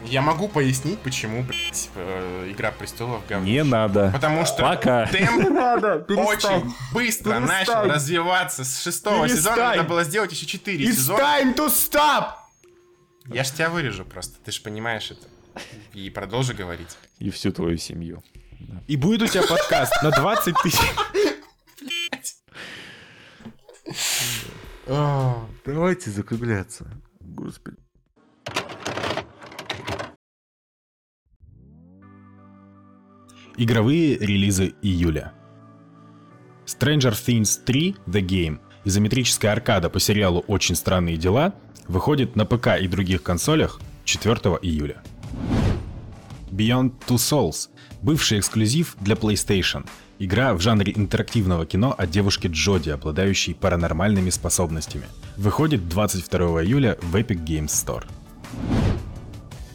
Я 0.03 0.21
могу 0.21 0.49
пояснить, 0.49 0.99
почему, 0.99 1.43
блядь, 1.43 1.89
э, 1.95 2.51
Игра 2.51 2.71
престолов 2.71 3.21
говнище. 3.29 3.53
Не 3.53 3.63
надо. 3.63 4.09
Потому 4.11 4.45
что 4.45 4.63
Пока. 4.63 5.05
темп 5.05 6.09
очень 6.09 6.73
быстро 6.91 7.39
начал 7.39 7.83
развиваться. 7.83 8.65
С 8.65 8.81
шестого 8.81 9.29
сезона 9.29 9.55
Перестань. 9.55 9.77
надо 9.77 9.89
было 9.89 10.03
сделать 10.03 10.31
еще 10.31 10.45
четыре 10.45 10.91
сезона. 10.91 11.19
time 11.21 11.55
to 11.55 11.67
stop! 11.67 12.40
Я 13.27 13.43
ж 13.43 13.51
тебя 13.51 13.69
вырежу 13.69 14.05
просто, 14.05 14.39
ты 14.43 14.51
же 14.51 14.61
понимаешь 14.61 15.11
это. 15.11 15.27
И 15.93 16.09
продолжи 16.09 16.53
говорить. 16.53 16.97
И 17.19 17.29
всю 17.29 17.51
твою 17.51 17.77
семью. 17.77 18.23
И 18.87 18.95
будет 18.95 19.21
у 19.21 19.27
тебя 19.27 19.43
подкаст 19.47 19.93
на 20.03 20.11
20 20.11 20.55
тысяч. 20.63 20.79
Давайте 25.65 26.09
закругляться. 26.09 26.91
Господи. 27.19 27.77
Игровые 33.57 34.17
релизы 34.17 34.73
июля. 34.81 35.33
Stranger 36.65 37.11
Things 37.11 37.63
3 37.63 37.97
The 38.07 38.21
Game 38.21 38.59
изометрическая 38.85 39.51
аркада 39.51 39.89
по 39.89 39.99
сериалу 39.99 40.43
«Очень 40.47 40.75
странные 40.75 41.17
дела» 41.17 41.53
выходит 41.87 42.35
на 42.35 42.45
ПК 42.45 42.79
и 42.79 42.87
других 42.87 43.23
консолях 43.23 43.79
4 44.05 44.35
июля. 44.61 45.01
Beyond 46.51 46.93
Two 47.07 47.15
Souls– 47.15 47.69
бывший 48.01 48.39
эксклюзив 48.39 48.95
для 48.99 49.15
PlayStation. 49.15 49.87
Игра 50.19 50.53
в 50.53 50.61
жанре 50.61 50.93
интерактивного 50.95 51.65
кино 51.65 51.95
о 51.97 52.05
девушке 52.05 52.47
Джоди, 52.47 52.89
обладающей 52.89 53.55
паранормальными 53.55 54.29
способностями. 54.29 55.05
Выходит 55.37 55.87
22 55.87 56.63
июля 56.63 56.97
в 57.01 57.15
Epic 57.15 57.43
Games 57.43 57.67
Store. 57.67 58.03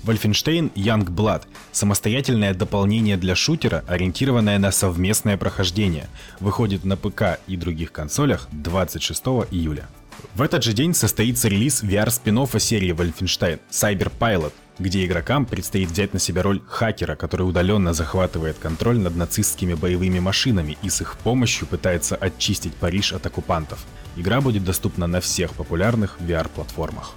Wolfenstein 0.06 0.72
Young 0.74 1.04
Blood– 1.04 1.42
самостоятельное 1.72 2.54
дополнение 2.54 3.16
для 3.16 3.34
шутера, 3.34 3.84
ориентированное 3.88 4.56
на 4.60 4.70
совместное 4.70 5.36
прохождение. 5.36 6.08
Выходит 6.38 6.84
на 6.84 6.96
ПК 6.96 7.40
и 7.48 7.56
других 7.56 7.90
консолях 7.90 8.46
26 8.52 9.20
июля. 9.50 9.88
В 10.36 10.42
этот 10.42 10.62
же 10.62 10.74
день 10.74 10.94
состоится 10.94 11.48
релиз 11.48 11.82
VR 11.82 12.10
спин 12.10 12.46
серии 12.60 12.94
Wolfenstein 12.94 13.58
Cyber 13.68 14.12
Pilot, 14.16 14.52
где 14.78 15.04
игрокам 15.04 15.44
предстоит 15.44 15.90
взять 15.90 16.12
на 16.12 16.20
себя 16.20 16.42
роль 16.42 16.62
хакера, 16.68 17.16
который 17.16 17.42
удаленно 17.42 17.92
захватывает 17.92 18.58
контроль 18.58 18.98
над 18.98 19.16
нацистскими 19.16 19.74
боевыми 19.74 20.20
машинами 20.20 20.78
и 20.82 20.88
с 20.88 21.00
их 21.00 21.16
помощью 21.16 21.66
пытается 21.66 22.14
очистить 22.14 22.76
Париж 22.76 23.12
от 23.12 23.26
оккупантов. 23.26 23.84
Игра 24.14 24.40
будет 24.40 24.64
доступна 24.64 25.08
на 25.08 25.20
всех 25.20 25.54
популярных 25.54 26.18
VR-платформах. 26.20 27.14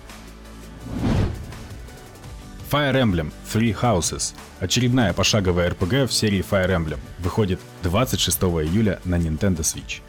Fire 2.69 2.93
Emblem 2.93 3.31
Three 3.51 3.73
Houses– 3.81 4.35
очередная 4.59 5.11
пошаговая 5.11 5.71
RPG 5.71 6.05
в 6.05 6.13
серии 6.13 6.45
Fire 6.47 6.69
Emblem, 6.69 6.99
выходит 7.17 7.59
26 7.81 8.37
июля 8.43 8.99
на 9.05 9.15
Nintendo 9.15 9.61
Switch. 9.61 10.01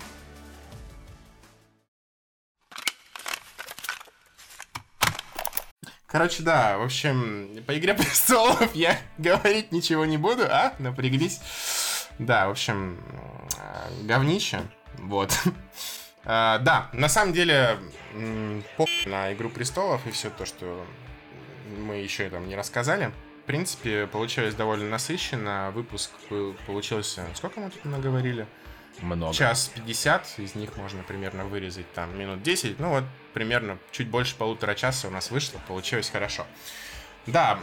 Короче, 6.06 6.42
да, 6.42 6.76
в 6.76 6.82
общем, 6.82 7.62
по 7.66 7.78
Игре 7.78 7.94
престолов 7.94 8.74
я 8.74 8.98
говорить 9.18 9.72
ничего 9.72 10.04
не 10.04 10.18
буду, 10.18 10.42
а? 10.44 10.74
Напряглись. 10.78 11.40
Да, 12.18 12.48
в 12.48 12.50
общем, 12.50 12.98
э, 13.56 14.04
говнище. 14.04 14.60
Вот. 14.98 15.32
А, 16.22 16.58
Да, 16.58 16.90
на 16.92 17.08
самом 17.08 17.32
деле, 17.32 17.78
похуй 18.76 19.06
на 19.06 19.32
Игру 19.32 19.48
престолов 19.48 20.06
и 20.06 20.10
все 20.10 20.28
то, 20.28 20.44
что 20.44 20.84
мы 21.78 21.96
еще 21.96 22.28
там 22.28 22.48
не 22.48 22.56
рассказали. 22.56 23.12
В 23.42 23.46
принципе, 23.46 24.06
получилось 24.06 24.54
довольно 24.54 24.88
насыщенно. 24.88 25.70
Выпуск 25.74 26.10
получился... 26.66 27.24
Сколько 27.34 27.60
мы 27.60 27.70
тут 27.70 27.84
наговорили? 27.84 28.46
Много. 29.00 29.32
Час 29.34 29.70
50, 29.74 30.38
из 30.38 30.54
них 30.54 30.76
можно 30.76 31.02
примерно 31.02 31.44
вырезать 31.44 31.90
там 31.92 32.16
минут 32.18 32.42
10. 32.42 32.78
Ну 32.78 32.90
вот, 32.90 33.04
примерно 33.32 33.78
чуть 33.92 34.08
больше 34.08 34.36
полутора 34.36 34.74
часа 34.74 35.08
у 35.08 35.10
нас 35.10 35.30
вышло, 35.30 35.58
получилось 35.66 36.10
хорошо. 36.10 36.46
Да, 37.26 37.58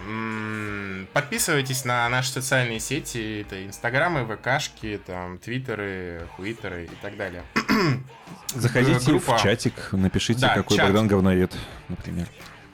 подписывайтесь 1.14 1.84
на 1.84 2.08
наши 2.10 2.32
социальные 2.32 2.80
сети, 2.80 3.42
это 3.42 3.66
инстаграмы, 3.66 4.26
ВКшки, 4.26 5.00
там, 5.06 5.40
твиттеры, 5.40 6.28
хуитеры 6.36 6.86
и 6.86 6.96
так 7.02 7.18
далее. 7.18 7.44
Заходите 8.54 9.12
Группа. 9.12 9.38
в 9.38 9.42
чатик, 9.42 9.92
напишите, 9.92 10.42
Да, 10.42 10.56
какой 10.56 10.78
чат. 10.78 10.88
Богдан 10.88 11.08
говноед, 11.08 11.56
например. 11.90 12.28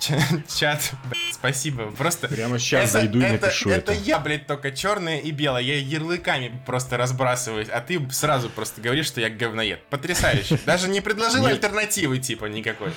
Чат, 0.47 0.91
блядь, 1.05 1.33
спасибо. 1.33 1.91
Просто 1.91 2.27
Прямо 2.27 2.59
щас 2.59 2.83
это- 2.89 2.91
зайду 2.99 3.19
и 3.19 3.23
это, 3.23 3.45
напишу 3.45 3.69
это. 3.69 3.91
это. 3.91 4.01
я, 4.01 4.19
блядь, 4.19 4.47
только 4.47 4.71
черное 4.71 5.19
и 5.19 5.31
белое. 5.31 5.61
Я 5.61 5.77
ярлыками 5.79 6.51
просто 6.65 6.97
разбрасываюсь, 6.97 7.69
а 7.69 7.79
ты 7.81 7.99
сразу 8.11 8.49
просто 8.49 8.81
говоришь, 8.81 9.07
что 9.07 9.21
я 9.21 9.29
говноед. 9.29 9.83
Потрясающе. 9.89 10.59
Даже 10.65 10.89
не 10.89 11.01
предложил 11.01 11.45
альтернативы 11.45 12.19
типа 12.19 12.45
никакой. 12.45 12.91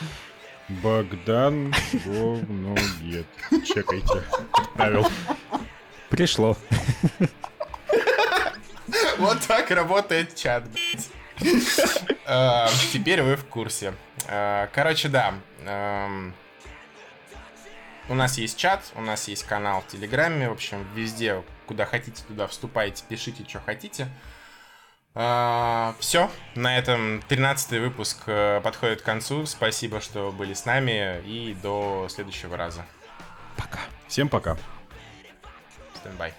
Богдан 0.69 1.73
говноед. 2.05 3.27
Чекайте. 3.66 4.23
Отправил. 4.53 5.07
Пришло. 6.11 6.57
Вот 9.19 9.41
так 9.49 9.70
работает 9.70 10.35
чат, 10.35 10.65
блядь. 10.70 11.09
Э, 12.27 12.66
Теперь 12.93 13.23
вы 13.23 13.37
в 13.37 13.45
курсе. 13.47 13.95
Э, 14.28 14.69
Короче, 14.73 15.09
да. 15.09 15.35
У 18.09 18.15
нас 18.15 18.39
есть 18.39 18.57
чат, 18.57 18.85
у 18.95 19.01
нас 19.01 19.27
есть 19.28 19.45
канал 19.45 19.81
в 19.81 19.87
Телеграме. 19.89 20.49
В 20.49 20.53
общем, 20.53 20.87
везде, 20.95 21.43
куда 21.66 21.87
хотите, 21.87 22.23
туда 22.27 22.47
вступайте, 22.47 23.05
пишите, 23.09 23.45
что 23.49 23.61
хотите. 23.61 24.09
Все, 25.12 26.31
на 26.55 26.77
этом 26.77 27.23
13 27.23 27.81
выпуск 27.81 28.24
э, 28.27 28.61
подходит 28.62 29.01
к 29.01 29.05
концу. 29.05 29.47
Спасибо, 29.47 30.03
что 30.03 30.31
были 30.31 30.53
с 30.53 30.66
нами. 30.66 31.23
И 31.23 31.57
до 31.62 32.07
следующего 32.11 32.55
раза. 32.59 32.85
Всем 34.09 34.28
пока. 34.28 34.59
Стендбай. 35.95 36.35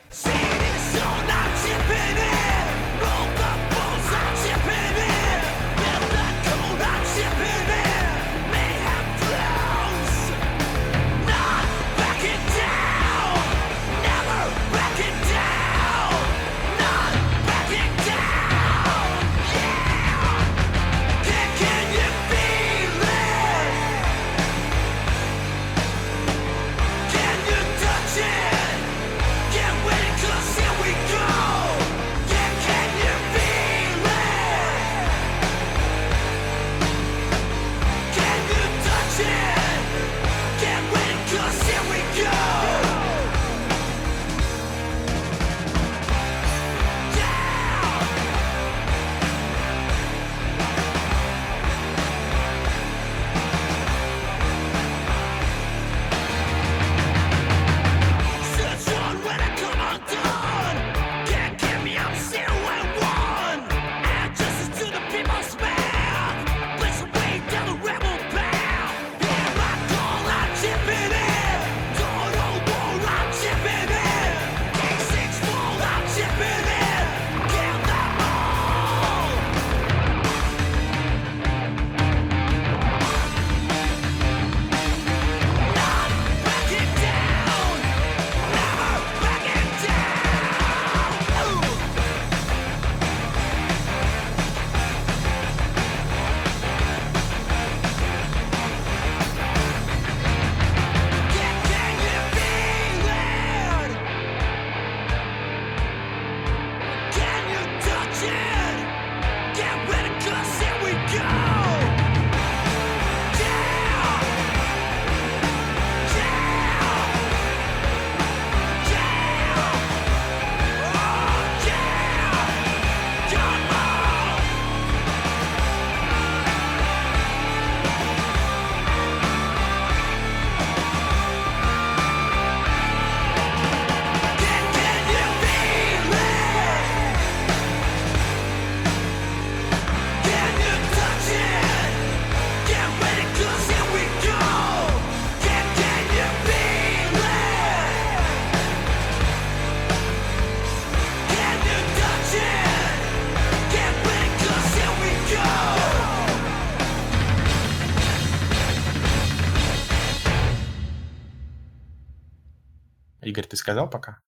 Сказал 163.67 163.89
пока? 163.89 164.21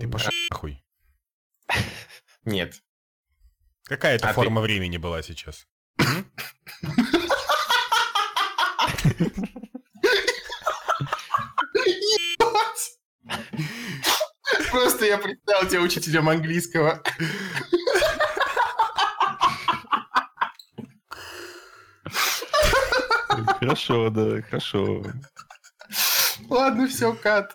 Ты 0.00 0.08
пошел 0.08 0.30
нахуй. 0.50 0.82
Нет. 2.46 2.82
Какая 3.84 4.16
это 4.16 4.26
А 4.26 4.28
ты- 4.30 4.34
форма 4.36 4.62
времени 4.62 4.96
была 4.96 5.20
сейчас? 5.22 5.66
Просто 14.70 15.04
я 15.06 15.18
представил 15.18 15.68
тебя 15.68 15.80
учителем 15.80 16.28
английского. 16.28 17.02
Хорошо, 23.46 24.10
да, 24.10 24.42
хорошо. 24.42 25.02
Ладно, 26.48 26.86
все, 26.88 27.14
кат. 27.14 27.54